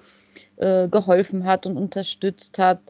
äh, 0.57 0.87
geholfen 0.89 1.47
hat 1.47 1.65
und 1.65 1.79
unterstützt 1.79 2.59
hat. 2.59 2.81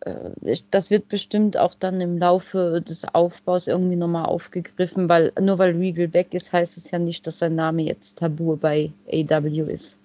Äh, 0.00 0.56
das 0.70 0.90
wird 0.90 1.08
bestimmt 1.08 1.56
auch 1.56 1.74
dann 1.74 2.00
im 2.00 2.18
Laufe 2.18 2.82
des 2.82 3.04
Aufbaus 3.04 3.66
irgendwie 3.66 3.96
nochmal 3.96 4.26
aufgegriffen, 4.26 5.08
weil 5.08 5.32
nur 5.40 5.58
weil 5.58 5.76
Regal 5.76 6.12
weg 6.12 6.34
ist, 6.34 6.52
heißt 6.52 6.76
es 6.76 6.90
ja 6.90 6.98
nicht, 6.98 7.26
dass 7.26 7.38
sein 7.38 7.54
Name 7.54 7.82
jetzt 7.82 8.18
tabu 8.18 8.56
bei 8.56 8.92
AW 9.10 9.72
ist. 9.72 9.98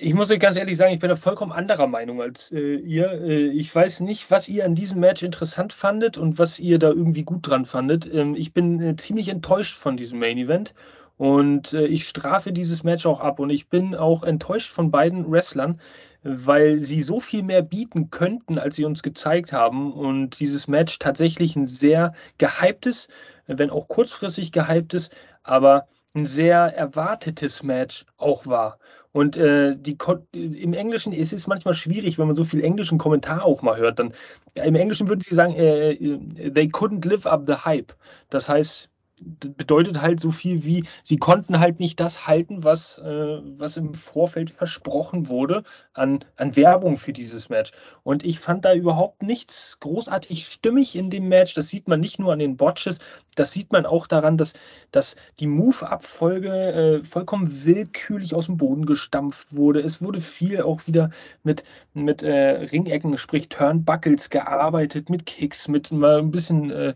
Ich 0.00 0.14
muss 0.14 0.30
euch 0.30 0.38
ganz 0.38 0.56
ehrlich 0.56 0.76
sagen, 0.76 0.92
ich 0.92 1.00
bin 1.00 1.08
da 1.08 1.16
vollkommen 1.16 1.50
anderer 1.50 1.88
Meinung 1.88 2.22
als 2.22 2.52
äh, 2.52 2.76
ihr. 2.76 3.10
Äh, 3.20 3.48
ich 3.48 3.74
weiß 3.74 4.00
nicht, 4.00 4.30
was 4.30 4.48
ihr 4.48 4.64
an 4.64 4.76
diesem 4.76 5.00
Match 5.00 5.24
interessant 5.24 5.72
fandet 5.72 6.16
und 6.16 6.38
was 6.38 6.60
ihr 6.60 6.78
da 6.78 6.90
irgendwie 6.90 7.24
gut 7.24 7.48
dran 7.48 7.66
fandet. 7.66 8.08
Ähm, 8.12 8.36
ich 8.36 8.52
bin 8.52 8.80
äh, 8.80 8.94
ziemlich 8.94 9.28
enttäuscht 9.28 9.76
von 9.76 9.96
diesem 9.96 10.20
Main 10.20 10.38
Event 10.38 10.72
und 11.18 11.72
äh, 11.72 11.84
ich 11.84 12.08
strafe 12.08 12.52
dieses 12.52 12.84
Match 12.84 13.04
auch 13.04 13.20
ab 13.20 13.40
und 13.40 13.50
ich 13.50 13.68
bin 13.68 13.94
auch 13.94 14.22
enttäuscht 14.22 14.70
von 14.70 14.90
beiden 14.92 15.30
Wrestlern, 15.30 15.80
weil 16.22 16.78
sie 16.78 17.00
so 17.00 17.20
viel 17.20 17.42
mehr 17.42 17.62
bieten 17.62 18.10
könnten, 18.10 18.56
als 18.56 18.76
sie 18.76 18.84
uns 18.84 19.02
gezeigt 19.02 19.52
haben. 19.52 19.92
Und 19.92 20.38
dieses 20.38 20.68
Match 20.68 20.98
tatsächlich 21.00 21.56
ein 21.56 21.66
sehr 21.66 22.12
gehyptes, 22.38 23.08
wenn 23.46 23.70
auch 23.70 23.88
kurzfristig 23.88 24.52
gehyptes, 24.52 25.10
aber 25.42 25.88
ein 26.14 26.24
sehr 26.24 26.58
erwartetes 26.76 27.64
Match 27.64 28.06
auch 28.16 28.46
war. 28.46 28.78
Und 29.10 29.36
äh, 29.36 29.76
die, 29.76 29.96
im 30.32 30.72
Englischen 30.72 31.12
ist 31.12 31.32
es 31.32 31.48
manchmal 31.48 31.74
schwierig, 31.74 32.18
wenn 32.18 32.28
man 32.28 32.36
so 32.36 32.44
viel 32.44 32.62
englischen 32.62 32.98
Kommentar 32.98 33.44
auch 33.44 33.62
mal 33.62 33.76
hört. 33.76 33.98
Dann, 33.98 34.12
Im 34.54 34.76
Englischen 34.76 35.08
würden 35.08 35.20
sie 35.20 35.34
sagen, 35.34 35.54
äh, 35.54 35.92
äh 35.92 36.50
they 36.52 36.66
couldn't 36.66 37.08
live 37.08 37.26
up 37.26 37.44
the 37.46 37.54
hype. 37.64 37.92
Das 38.30 38.48
heißt, 38.48 38.88
bedeutet 39.20 40.00
halt 40.00 40.20
so 40.20 40.30
viel 40.30 40.64
wie, 40.64 40.84
sie 41.02 41.16
konnten 41.16 41.60
halt 41.60 41.80
nicht 41.80 42.00
das 42.00 42.26
halten, 42.26 42.64
was, 42.64 42.98
äh, 42.98 43.40
was 43.42 43.76
im 43.76 43.94
Vorfeld 43.94 44.50
versprochen 44.50 45.28
wurde 45.28 45.62
an, 45.92 46.24
an 46.36 46.56
Werbung 46.56 46.96
für 46.96 47.12
dieses 47.12 47.48
Match. 47.48 47.72
Und 48.02 48.24
ich 48.24 48.38
fand 48.38 48.64
da 48.64 48.74
überhaupt 48.74 49.22
nichts 49.22 49.78
großartig 49.80 50.46
stimmig 50.46 50.96
in 50.96 51.10
dem 51.10 51.28
Match. 51.28 51.54
Das 51.54 51.68
sieht 51.68 51.88
man 51.88 52.00
nicht 52.00 52.18
nur 52.18 52.32
an 52.32 52.38
den 52.38 52.56
Botches, 52.56 52.98
das 53.34 53.52
sieht 53.52 53.72
man 53.72 53.86
auch 53.86 54.06
daran, 54.06 54.36
dass, 54.36 54.54
dass 54.90 55.16
die 55.38 55.46
Move-Abfolge 55.46 56.50
äh, 56.50 57.04
vollkommen 57.04 57.64
willkürlich 57.64 58.34
aus 58.34 58.46
dem 58.46 58.56
Boden 58.56 58.86
gestampft 58.86 59.54
wurde. 59.54 59.80
Es 59.80 60.02
wurde 60.02 60.20
viel 60.20 60.62
auch 60.62 60.86
wieder 60.86 61.10
mit, 61.42 61.64
mit 61.94 62.22
äh, 62.22 62.62
Ringecken, 62.62 63.16
sprich 63.18 63.48
Turnbuckles 63.48 64.30
gearbeitet, 64.30 65.10
mit 65.10 65.26
Kicks, 65.26 65.68
mit 65.68 65.92
mal 65.92 66.18
ein 66.18 66.30
bisschen, 66.30 66.70
äh, 66.70 66.94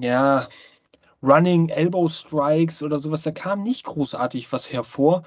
ja, 0.00 0.48
Running 1.24 1.70
Elbow 1.70 2.08
Strikes 2.08 2.82
oder 2.82 2.98
sowas, 2.98 3.22
da 3.22 3.30
kam 3.30 3.62
nicht 3.62 3.84
großartig 3.84 4.52
was 4.52 4.72
hervor. 4.72 5.22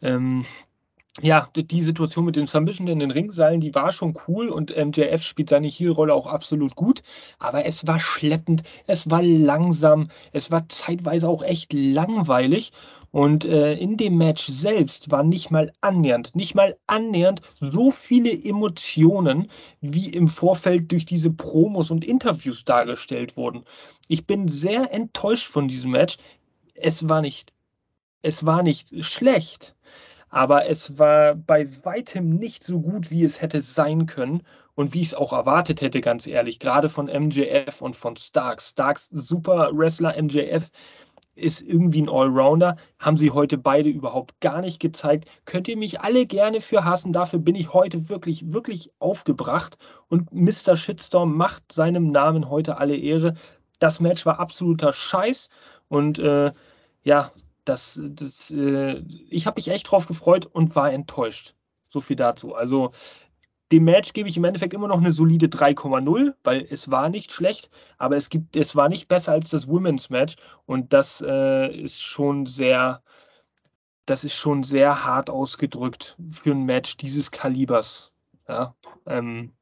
Ähm, 0.00 0.44
ja, 1.20 1.46
die 1.54 1.82
Situation 1.82 2.24
mit 2.24 2.36
dem 2.36 2.46
Submission 2.46 2.88
in 2.88 2.98
den 2.98 3.10
Ringseilen, 3.10 3.60
die 3.60 3.74
war 3.74 3.92
schon 3.92 4.16
cool 4.26 4.48
und 4.48 4.74
MJF 4.74 5.22
spielt 5.22 5.50
seine 5.50 5.68
Heel-Rolle 5.68 6.14
auch 6.14 6.26
absolut 6.26 6.74
gut, 6.74 7.02
aber 7.38 7.66
es 7.66 7.86
war 7.86 8.00
schleppend, 8.00 8.62
es 8.86 9.10
war 9.10 9.22
langsam, 9.22 10.08
es 10.32 10.50
war 10.50 10.68
zeitweise 10.70 11.28
auch 11.28 11.42
echt 11.42 11.74
langweilig 11.74 12.72
und 13.10 13.44
äh, 13.44 13.74
in 13.74 13.98
dem 13.98 14.16
Match 14.16 14.46
selbst 14.46 15.10
waren 15.10 15.28
nicht 15.28 15.50
mal 15.50 15.70
annähernd, 15.82 16.34
nicht 16.34 16.54
mal 16.54 16.78
annähernd 16.86 17.42
so 17.56 17.90
viele 17.90 18.32
Emotionen, 18.32 19.50
wie 19.82 20.08
im 20.08 20.28
Vorfeld 20.28 20.92
durch 20.92 21.04
diese 21.04 21.30
Promos 21.30 21.90
und 21.90 22.06
Interviews 22.06 22.64
dargestellt 22.64 23.36
wurden. 23.36 23.64
Ich 24.08 24.26
bin 24.26 24.48
sehr 24.48 24.94
enttäuscht 24.94 25.46
von 25.46 25.68
diesem 25.68 25.90
Match. 25.90 26.16
Es 26.74 27.06
war 27.06 27.20
nicht, 27.20 27.52
es 28.22 28.46
war 28.46 28.62
nicht 28.62 29.04
schlecht 29.04 29.74
aber 30.32 30.66
es 30.66 30.98
war 30.98 31.34
bei 31.34 31.68
weitem 31.84 32.30
nicht 32.30 32.64
so 32.64 32.80
gut, 32.80 33.10
wie 33.10 33.22
es 33.22 33.42
hätte 33.42 33.60
sein 33.60 34.06
können 34.06 34.42
und 34.74 34.94
wie 34.94 35.02
ich 35.02 35.08
es 35.08 35.14
auch 35.14 35.34
erwartet 35.34 35.82
hätte, 35.82 36.00
ganz 36.00 36.26
ehrlich. 36.26 36.58
Gerade 36.58 36.88
von 36.88 37.04
MJF 37.06 37.82
und 37.82 37.94
von 37.94 38.16
Starks. 38.16 38.70
Starks 38.70 39.10
super 39.12 39.70
Wrestler, 39.74 40.20
MJF 40.20 40.70
ist 41.34 41.60
irgendwie 41.60 42.00
ein 42.00 42.08
Allrounder. 42.08 42.76
Haben 42.98 43.18
sie 43.18 43.30
heute 43.30 43.58
beide 43.58 43.90
überhaupt 43.90 44.40
gar 44.40 44.62
nicht 44.62 44.80
gezeigt. 44.80 45.28
Könnt 45.44 45.68
ihr 45.68 45.76
mich 45.76 46.00
alle 46.00 46.24
gerne 46.24 46.62
für 46.62 46.86
hassen. 46.86 47.12
Dafür 47.12 47.38
bin 47.38 47.54
ich 47.54 47.74
heute 47.74 48.08
wirklich, 48.08 48.54
wirklich 48.54 48.90
aufgebracht. 49.00 49.76
Und 50.08 50.32
Mr. 50.32 50.78
Shitstorm 50.78 51.36
macht 51.36 51.72
seinem 51.72 52.10
Namen 52.10 52.48
heute 52.48 52.78
alle 52.78 52.96
Ehre. 52.96 53.34
Das 53.80 54.00
Match 54.00 54.24
war 54.24 54.40
absoluter 54.40 54.94
Scheiß. 54.94 55.50
Und 55.88 56.18
äh, 56.18 56.52
ja, 57.04 57.32
das, 57.64 58.00
das, 58.02 58.50
äh, 58.50 59.02
ich 59.28 59.46
habe 59.46 59.58
mich 59.58 59.68
echt 59.68 59.90
drauf 59.90 60.06
gefreut 60.06 60.46
und 60.46 60.74
war 60.74 60.92
enttäuscht. 60.92 61.54
So 61.88 62.00
viel 62.00 62.16
dazu. 62.16 62.54
Also 62.54 62.92
dem 63.72 63.84
Match 63.84 64.12
gebe 64.12 64.28
ich 64.28 64.36
im 64.36 64.44
Endeffekt 64.44 64.74
immer 64.74 64.88
noch 64.88 65.00
eine 65.00 65.12
solide 65.12 65.46
3,0, 65.46 66.34
weil 66.44 66.66
es 66.68 66.90
war 66.90 67.08
nicht 67.08 67.32
schlecht, 67.32 67.70
aber 67.96 68.16
es, 68.16 68.28
gibt, 68.28 68.54
es 68.54 68.76
war 68.76 68.88
nicht 68.88 69.08
besser 69.08 69.32
als 69.32 69.48
das 69.48 69.66
Women's 69.66 70.10
Match 70.10 70.36
und 70.66 70.92
das 70.92 71.24
äh, 71.26 71.74
ist 71.74 72.00
schon 72.00 72.44
sehr, 72.44 73.02
das 74.04 74.24
ist 74.24 74.34
schon 74.34 74.62
sehr 74.62 75.04
hart 75.04 75.30
ausgedrückt 75.30 76.16
für 76.30 76.50
ein 76.50 76.64
Match 76.64 76.98
dieses 76.98 77.30
Kalibers. 77.30 78.12
Ja, 78.46 78.74
ähm, 79.06 79.52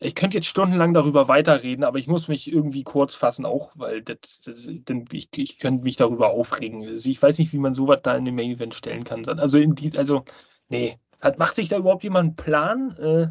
ich 0.00 0.14
könnte 0.14 0.36
jetzt 0.36 0.46
stundenlang 0.46 0.94
darüber 0.94 1.26
weiterreden, 1.26 1.84
aber 1.84 1.98
ich 1.98 2.06
muss 2.06 2.28
mich 2.28 2.50
irgendwie 2.52 2.84
kurz 2.84 3.14
fassen, 3.14 3.44
auch 3.44 3.72
weil 3.74 4.02
das, 4.02 4.40
das, 4.40 4.66
ich, 4.66 5.28
ich 5.36 5.58
könnte 5.58 5.82
mich 5.82 5.96
darüber 5.96 6.30
aufregen. 6.30 6.86
Also 6.86 7.10
ich 7.10 7.20
weiß 7.20 7.38
nicht, 7.38 7.52
wie 7.52 7.58
man 7.58 7.74
sowas 7.74 8.00
da 8.02 8.14
in 8.16 8.24
den 8.24 8.36
Main 8.36 8.50
Event 8.50 8.74
stellen 8.74 9.02
kann. 9.04 9.28
Also, 9.28 9.58
in 9.58 9.74
die, 9.74 9.98
also 9.98 10.24
nee, 10.68 10.98
hat, 11.20 11.38
macht 11.38 11.56
sich 11.56 11.68
da 11.68 11.78
überhaupt 11.78 12.04
jemand 12.04 12.28
einen 12.28 12.36
Plan? 12.36 12.96
Äh, 12.96 13.28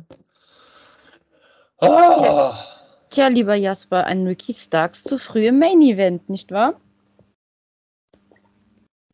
oh. 1.79 2.51
Tja, 3.11 3.29
lieber 3.29 3.55
Jasper, 3.55 4.03
ein 4.05 4.27
Ricky 4.27 4.53
Starks 4.53 5.03
zu 5.03 5.17
früh 5.17 5.47
im 5.47 5.59
Main 5.59 5.81
Event, 5.81 6.29
nicht 6.29 6.51
wahr? 6.51 6.73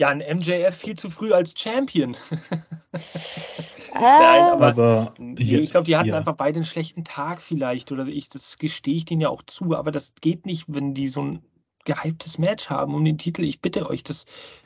Ja, 0.04 0.10
ein 0.10 0.18
MJF 0.18 0.76
viel 0.76 0.98
zu 0.98 1.10
früh 1.10 1.32
als 1.32 1.58
Champion. 1.58 2.18
Nein, 3.94 4.44
aber, 4.44 4.68
aber 4.68 5.14
nee, 5.18 5.60
ich 5.60 5.72
glaube, 5.72 5.86
die 5.86 5.96
hatten 5.96 6.10
ja. 6.10 6.18
einfach 6.18 6.36
beide 6.36 6.58
einen 6.58 6.66
schlechten 6.66 7.06
Tag 7.06 7.42
vielleicht. 7.42 7.90
Oder 7.90 8.06
ich, 8.08 8.28
das 8.28 8.58
gestehe 8.58 8.96
ich 8.96 9.06
denen 9.06 9.22
ja 9.22 9.30
auch 9.30 9.44
zu, 9.44 9.78
aber 9.78 9.94
das 9.94 10.14
geht 10.20 10.46
nicht, 10.46 10.66
wenn 10.68 10.94
die 10.94 11.08
so 11.08 11.22
ein 11.22 11.42
gehyptes 11.86 12.38
Match 12.38 12.70
haben 12.70 12.94
um 12.94 13.06
den 13.06 13.18
Titel. 13.18 13.46
Ich 13.46 13.62
bitte 13.62 13.90
euch, 13.90 14.04
das, 14.04 14.26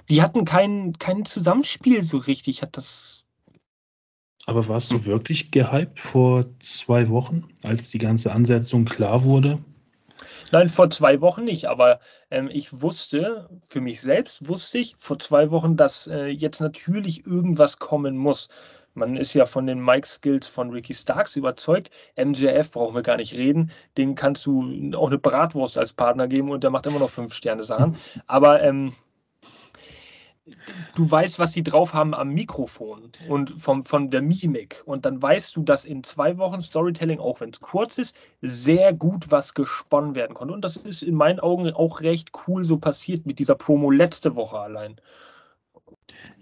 die 0.09 0.23
hatten 0.23 0.43
kein, 0.43 0.97
kein 0.97 1.23
Zusammenspiel 1.23 2.01
so 2.01 2.17
richtig. 2.17 2.63
Hat 2.63 2.75
das 2.75 3.23
aber 4.47 4.67
warst 4.67 4.91
du 4.91 5.05
wirklich 5.05 5.51
gehypt 5.51 5.99
vor 5.99 6.45
zwei 6.61 7.09
Wochen, 7.09 7.43
als 7.61 7.91
die 7.91 7.99
ganze 7.99 8.31
Ansetzung 8.31 8.85
klar 8.85 9.23
wurde? 9.23 9.59
Nein, 10.51 10.69
vor 10.69 10.89
zwei 10.89 11.19
Wochen 11.21 11.43
nicht, 11.43 11.65
aber 11.65 11.99
ähm, 12.31 12.49
ich 12.51 12.81
wusste, 12.81 13.49
für 13.67 13.81
mich 13.81 14.01
selbst 14.01 14.47
wusste 14.47 14.77
ich 14.77 14.95
vor 14.97 15.19
zwei 15.19 15.51
Wochen, 15.51 15.75
dass 15.75 16.07
äh, 16.07 16.27
jetzt 16.27 16.61
natürlich 16.61 17.25
irgendwas 17.25 17.79
kommen 17.79 18.15
muss. 18.15 18.47
Man 18.93 19.15
ist 19.15 19.33
ja 19.33 19.45
von 19.45 19.67
den 19.67 19.79
Mike-Skills 19.79 20.47
von 20.47 20.71
Ricky 20.71 20.93
Starks 20.93 21.35
überzeugt. 21.35 21.91
MJF 22.15 22.71
brauchen 22.71 22.95
wir 22.95 23.03
gar 23.03 23.17
nicht 23.17 23.35
reden. 23.35 23.71
Den 23.95 24.15
kannst 24.15 24.45
du 24.47 24.91
auch 24.95 25.07
eine 25.07 25.19
Bratwurst 25.19 25.77
als 25.77 25.93
Partner 25.93 26.27
geben 26.27 26.49
und 26.49 26.63
der 26.63 26.71
macht 26.71 26.87
immer 26.87 26.99
noch 26.99 27.11
fünf 27.11 27.33
Sterne 27.33 27.63
Sachen. 27.63 27.97
Aber 28.25 28.63
ähm, 28.63 28.95
du 30.95 31.09
weißt, 31.09 31.39
was 31.39 31.53
sie 31.53 31.63
drauf 31.63 31.93
haben 31.93 32.13
am 32.13 32.29
Mikrofon 32.29 33.11
und 33.27 33.53
vom, 33.57 33.85
von 33.85 34.09
der 34.09 34.21
Mimik. 34.21 34.83
Und 34.85 35.05
dann 35.05 35.21
weißt 35.21 35.55
du, 35.55 35.63
dass 35.63 35.85
in 35.85 36.03
zwei 36.03 36.37
Wochen 36.37 36.61
Storytelling, 36.61 37.19
auch 37.19 37.41
wenn 37.41 37.49
es 37.49 37.59
kurz 37.59 37.97
ist, 37.97 38.15
sehr 38.41 38.93
gut 38.93 39.31
was 39.31 39.53
gesponnen 39.53 40.15
werden 40.15 40.33
konnte. 40.33 40.53
Und 40.53 40.63
das 40.63 40.77
ist 40.77 41.03
in 41.03 41.15
meinen 41.15 41.39
Augen 41.39 41.71
auch 41.71 42.01
recht 42.01 42.31
cool 42.47 42.65
so 42.65 42.77
passiert 42.77 43.25
mit 43.25 43.39
dieser 43.39 43.55
Promo 43.55 43.91
letzte 43.91 44.35
Woche 44.35 44.59
allein. 44.59 44.95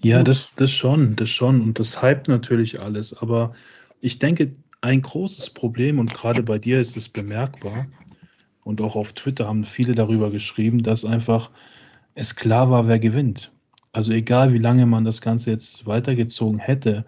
Ja, 0.03 0.23
das, 0.23 0.53
das 0.55 0.71
schon, 0.71 1.15
das 1.15 1.29
schon. 1.29 1.61
Und 1.61 1.79
das 1.79 2.01
hypt 2.01 2.27
natürlich 2.27 2.79
alles. 2.79 3.13
Aber 3.13 3.53
ich 4.01 4.19
denke, 4.19 4.55
ein 4.81 5.01
großes 5.01 5.49
Problem, 5.49 5.99
und 5.99 6.13
gerade 6.13 6.43
bei 6.43 6.59
dir 6.59 6.79
ist 6.79 6.95
es 6.95 7.09
bemerkbar, 7.09 7.87
und 8.63 8.81
auch 8.81 8.95
auf 8.95 9.13
Twitter 9.13 9.47
haben 9.47 9.63
viele 9.63 9.93
darüber 9.93 10.31
geschrieben, 10.31 10.83
dass 10.83 11.05
einfach 11.05 11.51
es 12.15 12.35
klar 12.35 12.71
war, 12.71 12.87
wer 12.87 12.99
gewinnt. 12.99 13.51
Also 13.95 14.11
egal, 14.11 14.51
wie 14.51 14.57
lange 14.57 14.85
man 14.85 15.05
das 15.05 15.21
Ganze 15.21 15.51
jetzt 15.51 15.85
weitergezogen 15.85 16.59
hätte, 16.59 17.05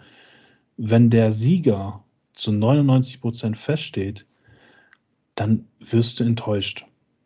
wenn 0.77 1.09
der 1.09 1.33
Sieger 1.33 2.05
zu 2.33 2.53
99 2.53 3.19
Prozent 3.19 3.57
feststeht, 3.57 4.25
dann 5.35 5.67
wirst 5.81 6.21
du 6.21 6.23
enttäuscht. 6.23 6.85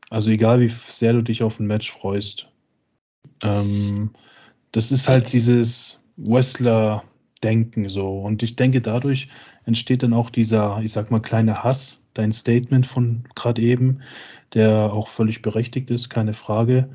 Also 0.10 0.32
egal, 0.32 0.62
wie 0.62 0.70
sehr 0.70 1.14
du 1.14 1.22
dich 1.22 1.44
auf 1.44 1.60
ein 1.60 1.68
Match 1.68 1.92
freust. 1.92 2.48
Ähm, 3.44 4.10
das 4.72 4.92
ist 4.92 5.08
halt 5.08 5.32
dieses 5.32 6.00
Wrestler-Denken 6.18 7.88
so. 7.88 8.18
Und 8.18 8.42
ich 8.42 8.56
denke, 8.56 8.82
dadurch 8.82 9.30
entsteht 9.66 10.02
dann 10.02 10.14
auch 10.14 10.32
dieser, 10.32 10.82
ich 10.82 10.92
sag 10.92 11.12
mal, 11.12 11.20
kleine 11.20 11.64
Hass, 11.64 12.02
dein 12.16 12.34
Statement 12.34 12.88
von 12.88 13.26
gerade 13.36 13.62
eben, 13.62 14.00
der 14.56 14.92
auch 14.92 15.08
völlig 15.08 15.44
berechtigt 15.44 15.92
ist, 15.92 16.10
keine 16.10 16.34
Frage. 16.34 16.90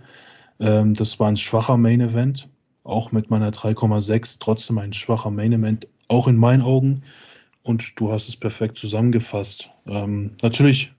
Ähm, 0.59 0.95
das 0.95 1.21
war 1.21 1.29
ein 1.29 1.37
schwacher 1.37 1.77
Main-Event 1.77 2.49
auch 2.87 3.13
mit 3.13 3.31
meiner 3.31 3.51
3,6 3.51 4.39
trotzdem 4.41 4.79
ein 4.79 4.93
schwacher 4.93 5.31
Main 5.31 5.53
Event, 5.53 5.89
auch 6.09 6.29
in 6.29 6.37
meinen 6.37 6.63
Augen. 6.63 7.03
Und 7.63 7.99
du 7.99 8.13
hast 8.13 8.29
es 8.29 8.37
perfekt 8.37 8.79
zusammengefasst. 8.79 9.71
Ähm, 9.87 10.33
natürlich 10.43 10.93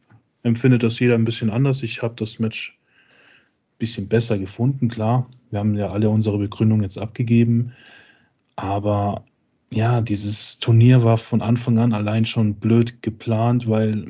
empfindet 0.44 0.84
das 0.84 1.00
jeder 1.00 1.16
ein 1.16 1.26
bisschen 1.26 1.50
anders. 1.50 1.82
Ich 1.84 2.02
habe 2.02 2.16
das 2.16 2.40
Match 2.40 2.78
ein 2.78 3.78
bisschen 3.80 4.08
besser 4.08 4.38
gefunden, 4.38 4.90
klar. 4.90 5.30
Wir 5.50 5.60
haben 5.60 5.76
ja 5.76 5.92
alle 5.92 6.10
unsere 6.10 6.38
Begründung 6.38 6.82
jetzt 6.82 6.98
abgegeben. 6.98 7.74
Aber 8.58 9.24
ja, 9.72 10.02
dieses 10.02 10.60
Turnier 10.60 11.04
war 11.04 11.18
von 11.18 11.42
Anfang 11.42 11.78
an 11.78 11.94
allein 11.94 12.26
schon 12.26 12.56
blöd 12.56 13.02
geplant, 13.02 13.70
weil 13.70 14.06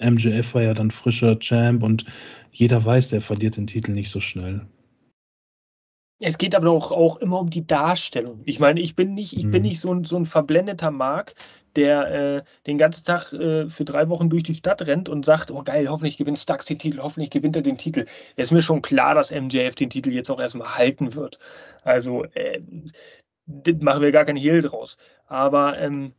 MJF 0.00 0.54
war 0.54 0.62
ja 0.62 0.74
dann 0.74 0.90
frischer 0.90 1.38
Champ 1.38 1.82
und 1.82 2.04
jeder 2.52 2.84
weiß, 2.84 3.08
der 3.08 3.20
verliert 3.20 3.56
den 3.56 3.66
Titel 3.66 3.92
nicht 3.92 4.10
so 4.10 4.20
schnell. 4.20 4.66
Es 6.24 6.38
geht 6.38 6.54
aber 6.54 6.70
auch, 6.70 6.92
auch 6.92 7.16
immer 7.16 7.40
um 7.40 7.50
die 7.50 7.66
Darstellung. 7.66 8.42
Ich 8.44 8.60
meine, 8.60 8.80
ich 8.80 8.94
bin 8.94 9.12
nicht, 9.12 9.36
ich 9.36 9.44
mhm. 9.44 9.50
bin 9.50 9.62
nicht 9.62 9.80
so 9.80 9.92
ein, 9.92 10.04
so 10.04 10.16
ein 10.16 10.24
verblendeter 10.24 10.92
Mark, 10.92 11.34
der 11.74 12.36
äh, 12.36 12.42
den 12.66 12.78
ganzen 12.78 13.04
Tag 13.04 13.32
äh, 13.32 13.68
für 13.68 13.84
drei 13.84 14.08
Wochen 14.08 14.30
durch 14.30 14.44
die 14.44 14.54
Stadt 14.54 14.82
rennt 14.82 15.08
und 15.08 15.24
sagt, 15.24 15.50
oh 15.50 15.62
geil, 15.64 15.88
hoffentlich 15.88 16.18
gewinnt 16.18 16.38
Starks 16.38 16.66
den 16.66 16.78
Titel, 16.78 17.00
hoffentlich 17.00 17.30
gewinnt 17.30 17.56
er 17.56 17.62
den 17.62 17.76
Titel. 17.76 18.06
Es 18.36 18.44
ist 18.44 18.52
mir 18.52 18.62
schon 18.62 18.82
klar, 18.82 19.14
dass 19.14 19.32
MJF 19.32 19.74
den 19.74 19.90
Titel 19.90 20.12
jetzt 20.12 20.30
auch 20.30 20.40
erstmal 20.40 20.76
halten 20.76 21.14
wird. 21.14 21.40
Also, 21.82 22.24
äh, 22.34 22.60
das 23.46 23.74
machen 23.80 24.02
wir 24.02 24.12
gar 24.12 24.24
keinen 24.24 24.36
Hehl 24.36 24.60
draus. 24.60 24.98
Aber 25.26 25.76
ähm, 25.78 26.12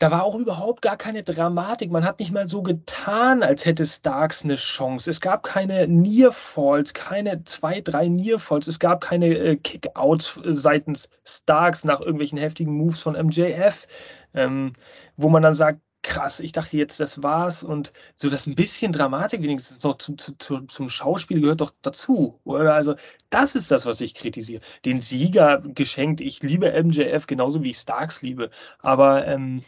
da 0.00 0.10
war 0.10 0.24
auch 0.24 0.34
überhaupt 0.34 0.80
gar 0.80 0.96
keine 0.96 1.22
Dramatik. 1.22 1.90
Man 1.90 2.04
hat 2.06 2.20
nicht 2.20 2.32
mal 2.32 2.48
so 2.48 2.62
getan, 2.62 3.42
als 3.42 3.66
hätte 3.66 3.84
Starks 3.84 4.42
eine 4.42 4.56
Chance. 4.56 5.10
Es 5.10 5.20
gab 5.20 5.42
keine 5.42 5.86
Nearfalls, 5.88 6.94
keine 6.94 7.44
zwei, 7.44 7.82
drei 7.82 8.08
Nearfalls. 8.08 8.66
Es 8.66 8.78
gab 8.78 9.02
keine 9.02 9.26
äh, 9.26 9.56
Kickouts 9.56 10.40
seitens 10.42 11.10
Starks 11.22 11.84
nach 11.84 12.00
irgendwelchen 12.00 12.38
heftigen 12.38 12.72
Moves 12.72 13.02
von 13.02 13.12
MJF, 13.12 13.86
ähm, 14.32 14.72
wo 15.18 15.28
man 15.28 15.42
dann 15.42 15.54
sagt, 15.54 15.80
krass, 16.02 16.40
ich 16.40 16.52
dachte 16.52 16.78
jetzt, 16.78 16.98
das 16.98 17.22
war's. 17.22 17.62
Und 17.62 17.92
so 18.14 18.30
das 18.30 18.46
ein 18.46 18.54
bisschen 18.54 18.92
Dramatik 18.92 19.42
wenigstens 19.42 19.82
noch 19.82 19.98
zum, 19.98 20.16
zum, 20.16 20.66
zum 20.66 20.88
Schauspiel 20.88 21.42
gehört 21.42 21.60
doch 21.60 21.72
dazu. 21.82 22.40
Oder? 22.44 22.72
Also, 22.72 22.94
das 23.28 23.54
ist 23.54 23.70
das, 23.70 23.84
was 23.84 24.00
ich 24.00 24.14
kritisiere. 24.14 24.62
Den 24.86 25.02
Sieger 25.02 25.60
geschenkt. 25.62 26.22
Ich 26.22 26.42
liebe 26.42 26.72
MJF 26.82 27.26
genauso 27.26 27.62
wie 27.62 27.72
ich 27.72 27.76
Starks 27.76 28.22
liebe. 28.22 28.48
Aber 28.78 29.26
ähm, 29.26 29.62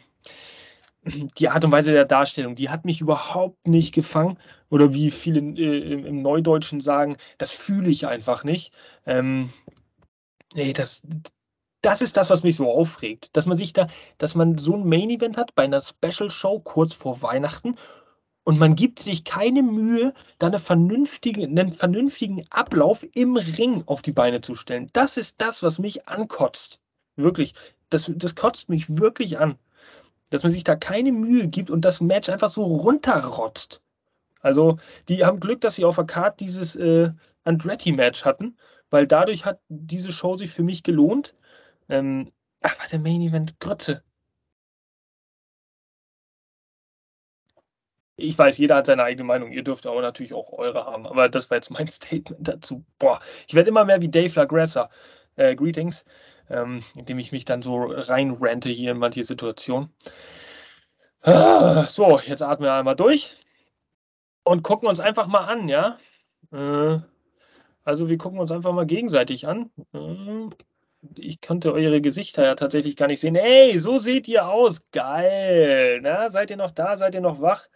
die 1.05 1.49
Art 1.49 1.65
und 1.65 1.71
Weise 1.71 1.91
der 1.91 2.05
Darstellung, 2.05 2.55
die 2.55 2.69
hat 2.69 2.85
mich 2.85 3.01
überhaupt 3.01 3.67
nicht 3.67 3.93
gefangen. 3.93 4.37
Oder 4.69 4.93
wie 4.93 5.11
viele 5.11 5.39
äh, 5.39 6.07
im 6.07 6.21
Neudeutschen 6.21 6.81
sagen, 6.81 7.17
das 7.37 7.51
fühle 7.51 7.89
ich 7.89 8.07
einfach 8.07 8.43
nicht. 8.43 8.73
Ähm, 9.05 9.51
nee, 10.53 10.73
das, 10.73 11.03
das 11.81 12.01
ist 12.01 12.17
das, 12.17 12.29
was 12.29 12.43
mich 12.43 12.55
so 12.55 12.71
aufregt. 12.71 13.35
Dass 13.35 13.45
man 13.45 13.57
sich 13.57 13.73
da, 13.73 13.87
dass 14.17 14.35
man 14.35 14.57
so 14.57 14.75
ein 14.75 14.87
Main-Event 14.87 15.37
hat 15.37 15.55
bei 15.55 15.63
einer 15.63 15.81
Special 15.81 16.29
Show 16.29 16.59
kurz 16.59 16.93
vor 16.93 17.21
Weihnachten 17.21 17.75
und 18.45 18.59
man 18.59 18.75
gibt 18.75 18.99
sich 18.99 19.23
keine 19.23 19.63
Mühe, 19.63 20.13
da 20.37 20.47
eine 20.47 20.59
vernünftige, 20.59 21.43
einen 21.43 21.71
vernünftigen 21.71 22.45
Ablauf 22.49 23.05
im 23.13 23.37
Ring 23.37 23.83
auf 23.85 24.01
die 24.01 24.11
Beine 24.11 24.41
zu 24.41 24.55
stellen. 24.55 24.87
Das 24.93 25.17
ist 25.17 25.39
das, 25.39 25.63
was 25.63 25.79
mich 25.79 26.07
ankotzt. 26.07 26.79
Wirklich. 27.15 27.53
Das, 27.89 28.11
das 28.13 28.35
kotzt 28.35 28.69
mich 28.69 28.97
wirklich 28.97 29.39
an 29.39 29.57
dass 30.33 30.43
man 30.43 30.51
sich 30.51 30.63
da 30.63 30.75
keine 30.75 31.11
Mühe 31.11 31.47
gibt 31.47 31.69
und 31.69 31.85
das 31.85 32.01
Match 32.01 32.27
einfach 32.29 32.49
so 32.49 32.63
runterrotzt. 32.63 33.83
Also, 34.41 34.77
die 35.07 35.23
haben 35.25 35.39
Glück, 35.39 35.61
dass 35.61 35.75
sie 35.75 35.85
auf 35.85 35.95
der 35.95 36.05
Card 36.05 36.39
dieses 36.39 36.75
äh, 36.75 37.11
Andretti-Match 37.43 38.25
hatten, 38.25 38.57
weil 38.89 39.07
dadurch 39.07 39.45
hat 39.45 39.59
diese 39.69 40.11
Show 40.11 40.35
sich 40.35 40.51
für 40.51 40.63
mich 40.63 40.83
gelohnt. 40.83 41.35
Ähm, 41.87 42.31
ach, 42.61 42.77
warte, 42.79 42.99
Main 42.99 43.21
Event, 43.21 43.59
Grütze. 43.59 44.03
Ich 48.15 48.37
weiß, 48.37 48.57
jeder 48.57 48.77
hat 48.77 48.87
seine 48.87 49.03
eigene 49.03 49.23
Meinung. 49.23 49.51
Ihr 49.51 49.63
dürft 49.63 49.85
aber 49.85 50.01
natürlich 50.01 50.33
auch 50.33 50.51
eure 50.51 50.85
haben. 50.85 51.05
Aber 51.05 51.29
das 51.29 51.49
war 51.51 51.57
jetzt 51.57 51.69
mein 51.69 51.87
Statement 51.89 52.47
dazu. 52.47 52.83
Boah, 52.97 53.19
ich 53.47 53.53
werde 53.53 53.69
immer 53.69 53.85
mehr 53.85 54.01
wie 54.01 54.09
Dave 54.09 54.33
LaGrassa. 54.35 54.89
Äh, 55.35 55.55
greetings. 55.55 56.05
Ähm, 56.49 56.83
indem 56.95 57.19
ich 57.19 57.31
mich 57.31 57.45
dann 57.45 57.61
so 57.61 57.83
reinrante 57.83 58.69
hier 58.69 58.91
in 58.91 58.97
manche 58.97 59.23
Situationen. 59.23 59.89
So, 61.25 62.19
jetzt 62.25 62.41
atmen 62.41 62.67
wir 62.67 62.73
einmal 62.73 62.97
durch 62.97 63.37
und 64.43 64.61
gucken 64.61 64.89
uns 64.89 64.99
einfach 64.99 65.27
mal 65.27 65.45
an, 65.45 65.69
ja. 65.69 65.97
Äh, 66.51 66.99
also 67.85 68.09
wir 68.09 68.17
gucken 68.17 68.39
uns 68.39 68.51
einfach 68.51 68.73
mal 68.73 68.85
gegenseitig 68.85 69.47
an. 69.47 69.71
Äh, 69.93 70.49
ich 71.15 71.39
konnte 71.41 71.73
eure 71.73 72.01
Gesichter 72.01 72.43
ja 72.43 72.55
tatsächlich 72.55 72.95
gar 72.95 73.07
nicht 73.07 73.19
sehen. 73.21 73.35
Hey, 73.35 73.77
so 73.77 73.99
seht 73.99 74.27
ihr 74.27 74.47
aus. 74.47 74.81
Geil. 74.91 75.99
Na, 76.01 76.29
seid 76.29 76.49
ihr 76.49 76.57
noch 76.57 76.71
da? 76.71 76.97
Seid 76.97 77.15
ihr 77.15 77.21
noch 77.21 77.41
wach? 77.41 77.67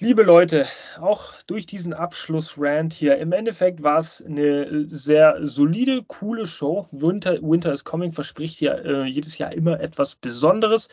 Liebe 0.00 0.24
Leute, 0.24 0.66
auch 0.98 1.40
durch 1.42 1.66
diesen 1.66 1.92
Abschluss-Rant 1.94 2.92
hier, 2.92 3.16
im 3.18 3.30
Endeffekt 3.30 3.84
war 3.84 3.98
es 3.98 4.20
eine 4.20 4.88
sehr 4.88 5.46
solide, 5.46 6.02
coole 6.02 6.48
Show. 6.48 6.88
Winter, 6.90 7.40
Winter 7.40 7.72
is 7.72 7.84
Coming 7.84 8.10
verspricht 8.10 8.60
ja 8.60 8.74
äh, 8.74 9.04
jedes 9.04 9.38
Jahr 9.38 9.52
immer 9.52 9.78
etwas 9.78 10.16
Besonderes. 10.16 10.88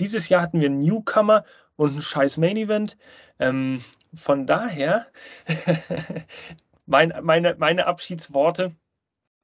Dieses 0.00 0.30
Jahr 0.30 0.40
hatten 0.40 0.62
wir 0.62 0.68
einen 0.68 0.80
Newcomer 0.80 1.44
und 1.76 1.96
ein 1.96 2.02
scheiß 2.02 2.38
Main-Event. 2.38 2.96
Ähm, 3.38 3.84
von 4.14 4.46
daher, 4.46 5.06
mein, 6.86 7.12
meine, 7.22 7.56
meine 7.58 7.86
Abschiedsworte 7.86 8.74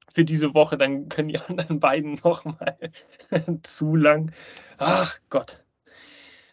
für 0.09 0.25
diese 0.25 0.55
Woche, 0.55 0.79
dann 0.79 1.11
können 1.11 1.29
die 1.29 1.39
anderen 1.39 1.81
beiden 1.81 2.15
nochmal 2.25 2.79
zu 3.63 3.95
lang. 3.95 4.33
Ach 4.79 5.19
Gott. 5.29 5.62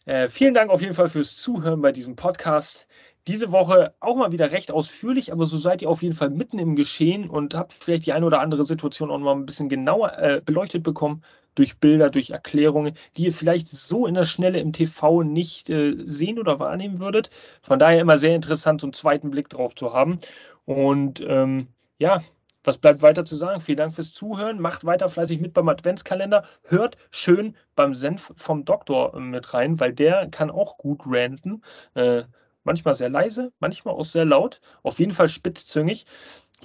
Äh, 0.09 0.27
vielen 0.27 0.55
Dank 0.55 0.71
auf 0.71 0.81
jeden 0.81 0.95
Fall 0.95 1.07
fürs 1.07 1.35
Zuhören 1.35 1.83
bei 1.83 1.91
diesem 1.91 2.15
Podcast. 2.15 2.87
Diese 3.27 3.51
Woche 3.51 3.93
auch 3.99 4.15
mal 4.15 4.31
wieder 4.31 4.49
recht 4.49 4.71
ausführlich, 4.71 5.31
aber 5.31 5.45
so 5.45 5.59
seid 5.59 5.83
ihr 5.83 5.89
auf 5.89 6.01
jeden 6.01 6.15
Fall 6.15 6.31
mitten 6.31 6.57
im 6.57 6.75
Geschehen 6.75 7.29
und 7.29 7.53
habt 7.53 7.73
vielleicht 7.73 8.07
die 8.07 8.13
eine 8.13 8.25
oder 8.25 8.39
andere 8.39 8.65
Situation 8.65 9.11
auch 9.11 9.19
mal 9.19 9.35
ein 9.35 9.45
bisschen 9.45 9.69
genauer 9.69 10.17
äh, 10.17 10.41
beleuchtet 10.43 10.81
bekommen 10.81 11.21
durch 11.53 11.77
Bilder, 11.77 12.09
durch 12.09 12.31
Erklärungen, 12.31 12.95
die 13.17 13.25
ihr 13.25 13.33
vielleicht 13.33 13.67
so 13.67 14.07
in 14.07 14.15
der 14.15 14.25
Schnelle 14.25 14.59
im 14.59 14.73
TV 14.73 15.21
nicht 15.21 15.69
äh, 15.69 15.93
sehen 16.03 16.39
oder 16.39 16.59
wahrnehmen 16.59 16.97
würdet. 16.97 17.29
Von 17.61 17.77
daher 17.77 18.01
immer 18.01 18.17
sehr 18.17 18.33
interessant, 18.33 18.81
so 18.81 18.87
einen 18.87 18.93
zweiten 18.93 19.29
Blick 19.29 19.47
drauf 19.49 19.75
zu 19.75 19.93
haben. 19.93 20.17
Und 20.65 21.21
ähm, 21.21 21.67
ja, 21.99 22.23
was 22.69 22.77
bleibt 22.77 23.01
weiter 23.01 23.25
zu 23.25 23.35
sagen? 23.35 23.61
Vielen 23.61 23.77
Dank 23.79 23.93
fürs 23.95 24.11
Zuhören. 24.11 24.61
Macht 24.61 24.85
weiter 24.85 25.09
fleißig 25.09 25.41
mit 25.41 25.53
beim 25.53 25.67
Adventskalender. 25.69 26.43
Hört 26.63 26.97
schön 27.09 27.55
beim 27.75 27.95
Senf 27.95 28.31
vom 28.35 28.63
Doktor 28.63 29.15
äh, 29.15 29.19
mit 29.19 29.55
rein, 29.55 29.79
weil 29.79 29.91
der 29.91 30.29
kann 30.29 30.51
auch 30.51 30.77
gut 30.77 31.01
ranten. 31.07 31.63
Äh, 31.95 32.23
manchmal 32.63 32.93
sehr 32.93 33.09
leise, 33.09 33.51
manchmal 33.59 33.95
auch 33.95 34.05
sehr 34.05 34.25
laut. 34.25 34.61
Auf 34.83 34.99
jeden 34.99 35.13
Fall 35.13 35.29
spitzzüngig. 35.29 36.05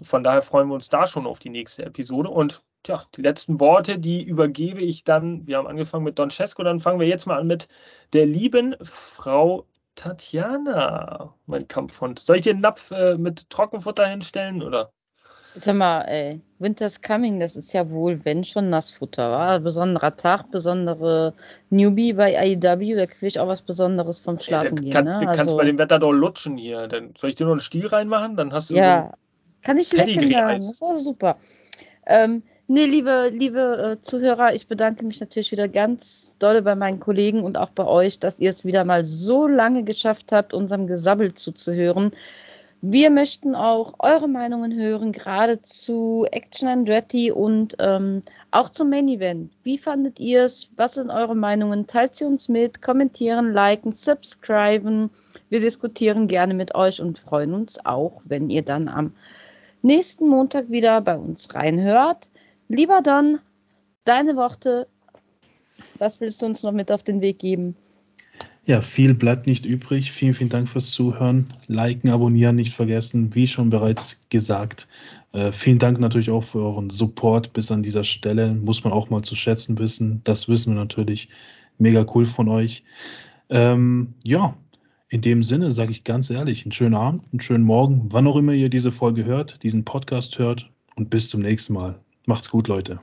Von 0.02 0.22
daher 0.22 0.42
freuen 0.42 0.68
wir 0.68 0.74
uns 0.74 0.90
da 0.90 1.06
schon 1.06 1.26
auf 1.26 1.38
die 1.38 1.48
nächste 1.48 1.86
Episode. 1.86 2.28
Und 2.28 2.62
tja, 2.82 3.04
die 3.16 3.22
letzten 3.22 3.58
Worte, 3.58 3.98
die 3.98 4.22
übergebe 4.24 4.82
ich 4.82 5.04
dann. 5.04 5.46
Wir 5.46 5.56
haben 5.56 5.66
angefangen 5.66 6.04
mit 6.04 6.18
Don 6.18 6.30
Cesco, 6.30 6.62
dann 6.64 6.80
fangen 6.80 7.00
wir 7.00 7.08
jetzt 7.08 7.26
mal 7.26 7.40
an 7.40 7.46
mit 7.46 7.66
der 8.12 8.26
lieben 8.26 8.76
Frau 8.82 9.66
Tatjana, 9.94 11.34
mein 11.46 11.66
Kampfhund. 11.66 12.18
Soll 12.18 12.36
ich 12.36 12.42
dir 12.42 12.52
einen 12.52 12.60
Napf 12.60 12.90
äh, 12.90 13.16
mit 13.16 13.48
Trockenfutter 13.48 14.06
hinstellen 14.06 14.62
oder? 14.62 14.92
Sag 15.56 15.76
mal, 15.76 16.02
ey, 16.02 16.40
Winter's 16.58 17.00
Coming, 17.00 17.38
das 17.38 17.54
ist 17.54 17.72
ja 17.72 17.88
wohl, 17.90 18.24
wenn 18.24 18.42
schon 18.42 18.70
Nassfutter, 18.70 19.30
war. 19.30 19.60
Besonderer 19.60 20.16
Tag, 20.16 20.50
besondere 20.50 21.32
Newbie 21.70 22.12
bei 22.12 22.36
AEW, 22.36 22.96
da 22.96 23.06
kriege 23.06 23.26
ich 23.26 23.38
auch 23.38 23.46
was 23.46 23.62
Besonderes 23.62 24.18
vom 24.18 24.38
Schlafen 24.40 24.76
gehen. 24.76 24.92
Kann, 24.92 25.04
ne? 25.04 25.18
Du 25.20 25.26
kannst 25.26 25.40
also, 25.40 25.56
bei 25.56 25.64
dem 25.64 25.78
Wetter 25.78 26.00
doch 26.00 26.12
lutschen 26.12 26.56
hier. 26.56 26.88
Dann 26.88 27.14
soll 27.16 27.30
ich 27.30 27.36
dir 27.36 27.44
noch 27.44 27.52
einen 27.52 27.60
Stiel 27.60 27.86
reinmachen? 27.86 28.36
Dann 28.36 28.52
hast 28.52 28.70
du 28.70 28.74
ja, 28.74 29.10
so 29.10 29.16
kann 29.62 29.78
ich 29.78 29.92
lecken. 29.92 30.14
Pedigree-Eis. 30.14 30.66
Das 30.66 30.74
ist 30.74 30.82
auch 30.82 30.98
super. 30.98 31.36
Ähm, 32.06 32.42
nee, 32.66 32.86
liebe, 32.86 33.30
liebe 33.32 33.96
äh, 33.98 34.00
Zuhörer, 34.02 34.54
ich 34.54 34.66
bedanke 34.66 35.04
mich 35.04 35.20
natürlich 35.20 35.52
wieder 35.52 35.68
ganz 35.68 36.36
doll 36.38 36.62
bei 36.62 36.74
meinen 36.74 36.98
Kollegen 36.98 37.42
und 37.42 37.56
auch 37.56 37.70
bei 37.70 37.86
euch, 37.86 38.18
dass 38.18 38.38
ihr 38.40 38.50
es 38.50 38.64
wieder 38.64 38.84
mal 38.84 39.04
so 39.04 39.46
lange 39.46 39.84
geschafft 39.84 40.32
habt, 40.32 40.52
unserem 40.52 40.86
Gesabbel 40.86 41.34
zuzuhören. 41.34 42.12
Wir 42.86 43.08
möchten 43.08 43.54
auch 43.54 43.94
eure 43.98 44.28
Meinungen 44.28 44.74
hören, 44.74 45.12
gerade 45.12 45.62
zu 45.62 46.26
Action 46.30 46.68
Andretti 46.68 47.32
und 47.32 47.76
ähm, 47.78 48.22
auch 48.50 48.68
zum 48.68 48.90
Main 48.90 49.08
Event. 49.08 49.54
Wie 49.62 49.78
fandet 49.78 50.20
ihr 50.20 50.42
es? 50.44 50.68
Was 50.76 50.92
sind 50.92 51.08
eure 51.08 51.34
Meinungen? 51.34 51.86
Teilt 51.86 52.14
sie 52.14 52.26
uns 52.26 52.50
mit, 52.50 52.82
kommentieren, 52.82 53.54
liken, 53.54 53.90
subscriben. 53.90 55.08
Wir 55.48 55.60
diskutieren 55.60 56.28
gerne 56.28 56.52
mit 56.52 56.74
euch 56.74 57.00
und 57.00 57.18
freuen 57.18 57.54
uns 57.54 57.82
auch, 57.86 58.20
wenn 58.26 58.50
ihr 58.50 58.60
dann 58.60 58.88
am 58.88 59.14
nächsten 59.80 60.28
Montag 60.28 60.68
wieder 60.68 61.00
bei 61.00 61.16
uns 61.16 61.54
reinhört. 61.54 62.28
Lieber 62.68 63.00
Don, 63.00 63.38
deine 64.04 64.36
Worte. 64.36 64.88
Was 65.98 66.20
willst 66.20 66.42
du 66.42 66.46
uns 66.46 66.62
noch 66.62 66.72
mit 66.72 66.92
auf 66.92 67.02
den 67.02 67.22
Weg 67.22 67.38
geben? 67.38 67.76
Ja, 68.66 68.80
viel 68.80 69.12
bleibt 69.12 69.46
nicht 69.46 69.66
übrig. 69.66 70.10
Vielen, 70.10 70.32
vielen 70.32 70.48
Dank 70.48 70.68
fürs 70.68 70.90
Zuhören. 70.90 71.46
Liken, 71.66 72.10
abonnieren 72.10 72.56
nicht 72.56 72.72
vergessen, 72.72 73.34
wie 73.34 73.46
schon 73.46 73.68
bereits 73.68 74.20
gesagt. 74.30 74.88
Äh, 75.32 75.52
vielen 75.52 75.78
Dank 75.78 76.00
natürlich 76.00 76.30
auch 76.30 76.44
für 76.44 76.60
euren 76.60 76.88
Support 76.88 77.52
bis 77.52 77.70
an 77.70 77.82
dieser 77.82 78.04
Stelle. 78.04 78.54
Muss 78.54 78.82
man 78.82 78.92
auch 78.92 79.10
mal 79.10 79.22
zu 79.22 79.36
schätzen 79.36 79.78
wissen. 79.78 80.22
Das 80.24 80.48
wissen 80.48 80.74
wir 80.74 80.80
natürlich. 80.80 81.28
Mega 81.78 82.06
cool 82.14 82.24
von 82.24 82.48
euch. 82.48 82.84
Ähm, 83.50 84.14
ja, 84.24 84.56
in 85.10 85.20
dem 85.20 85.42
Sinne 85.42 85.70
sage 85.70 85.90
ich 85.90 86.04
ganz 86.04 86.30
ehrlich, 86.30 86.64
einen 86.64 86.72
schönen 86.72 86.94
Abend, 86.94 87.24
einen 87.32 87.40
schönen 87.40 87.64
Morgen, 87.64 88.06
wann 88.10 88.26
auch 88.26 88.36
immer 88.36 88.52
ihr 88.52 88.70
diese 88.70 88.92
Folge 88.92 89.24
hört, 89.24 89.62
diesen 89.62 89.84
Podcast 89.84 90.38
hört 90.38 90.70
und 90.96 91.10
bis 91.10 91.28
zum 91.28 91.42
nächsten 91.42 91.74
Mal. 91.74 91.98
Macht's 92.26 92.48
gut, 92.48 92.68
Leute. 92.68 92.98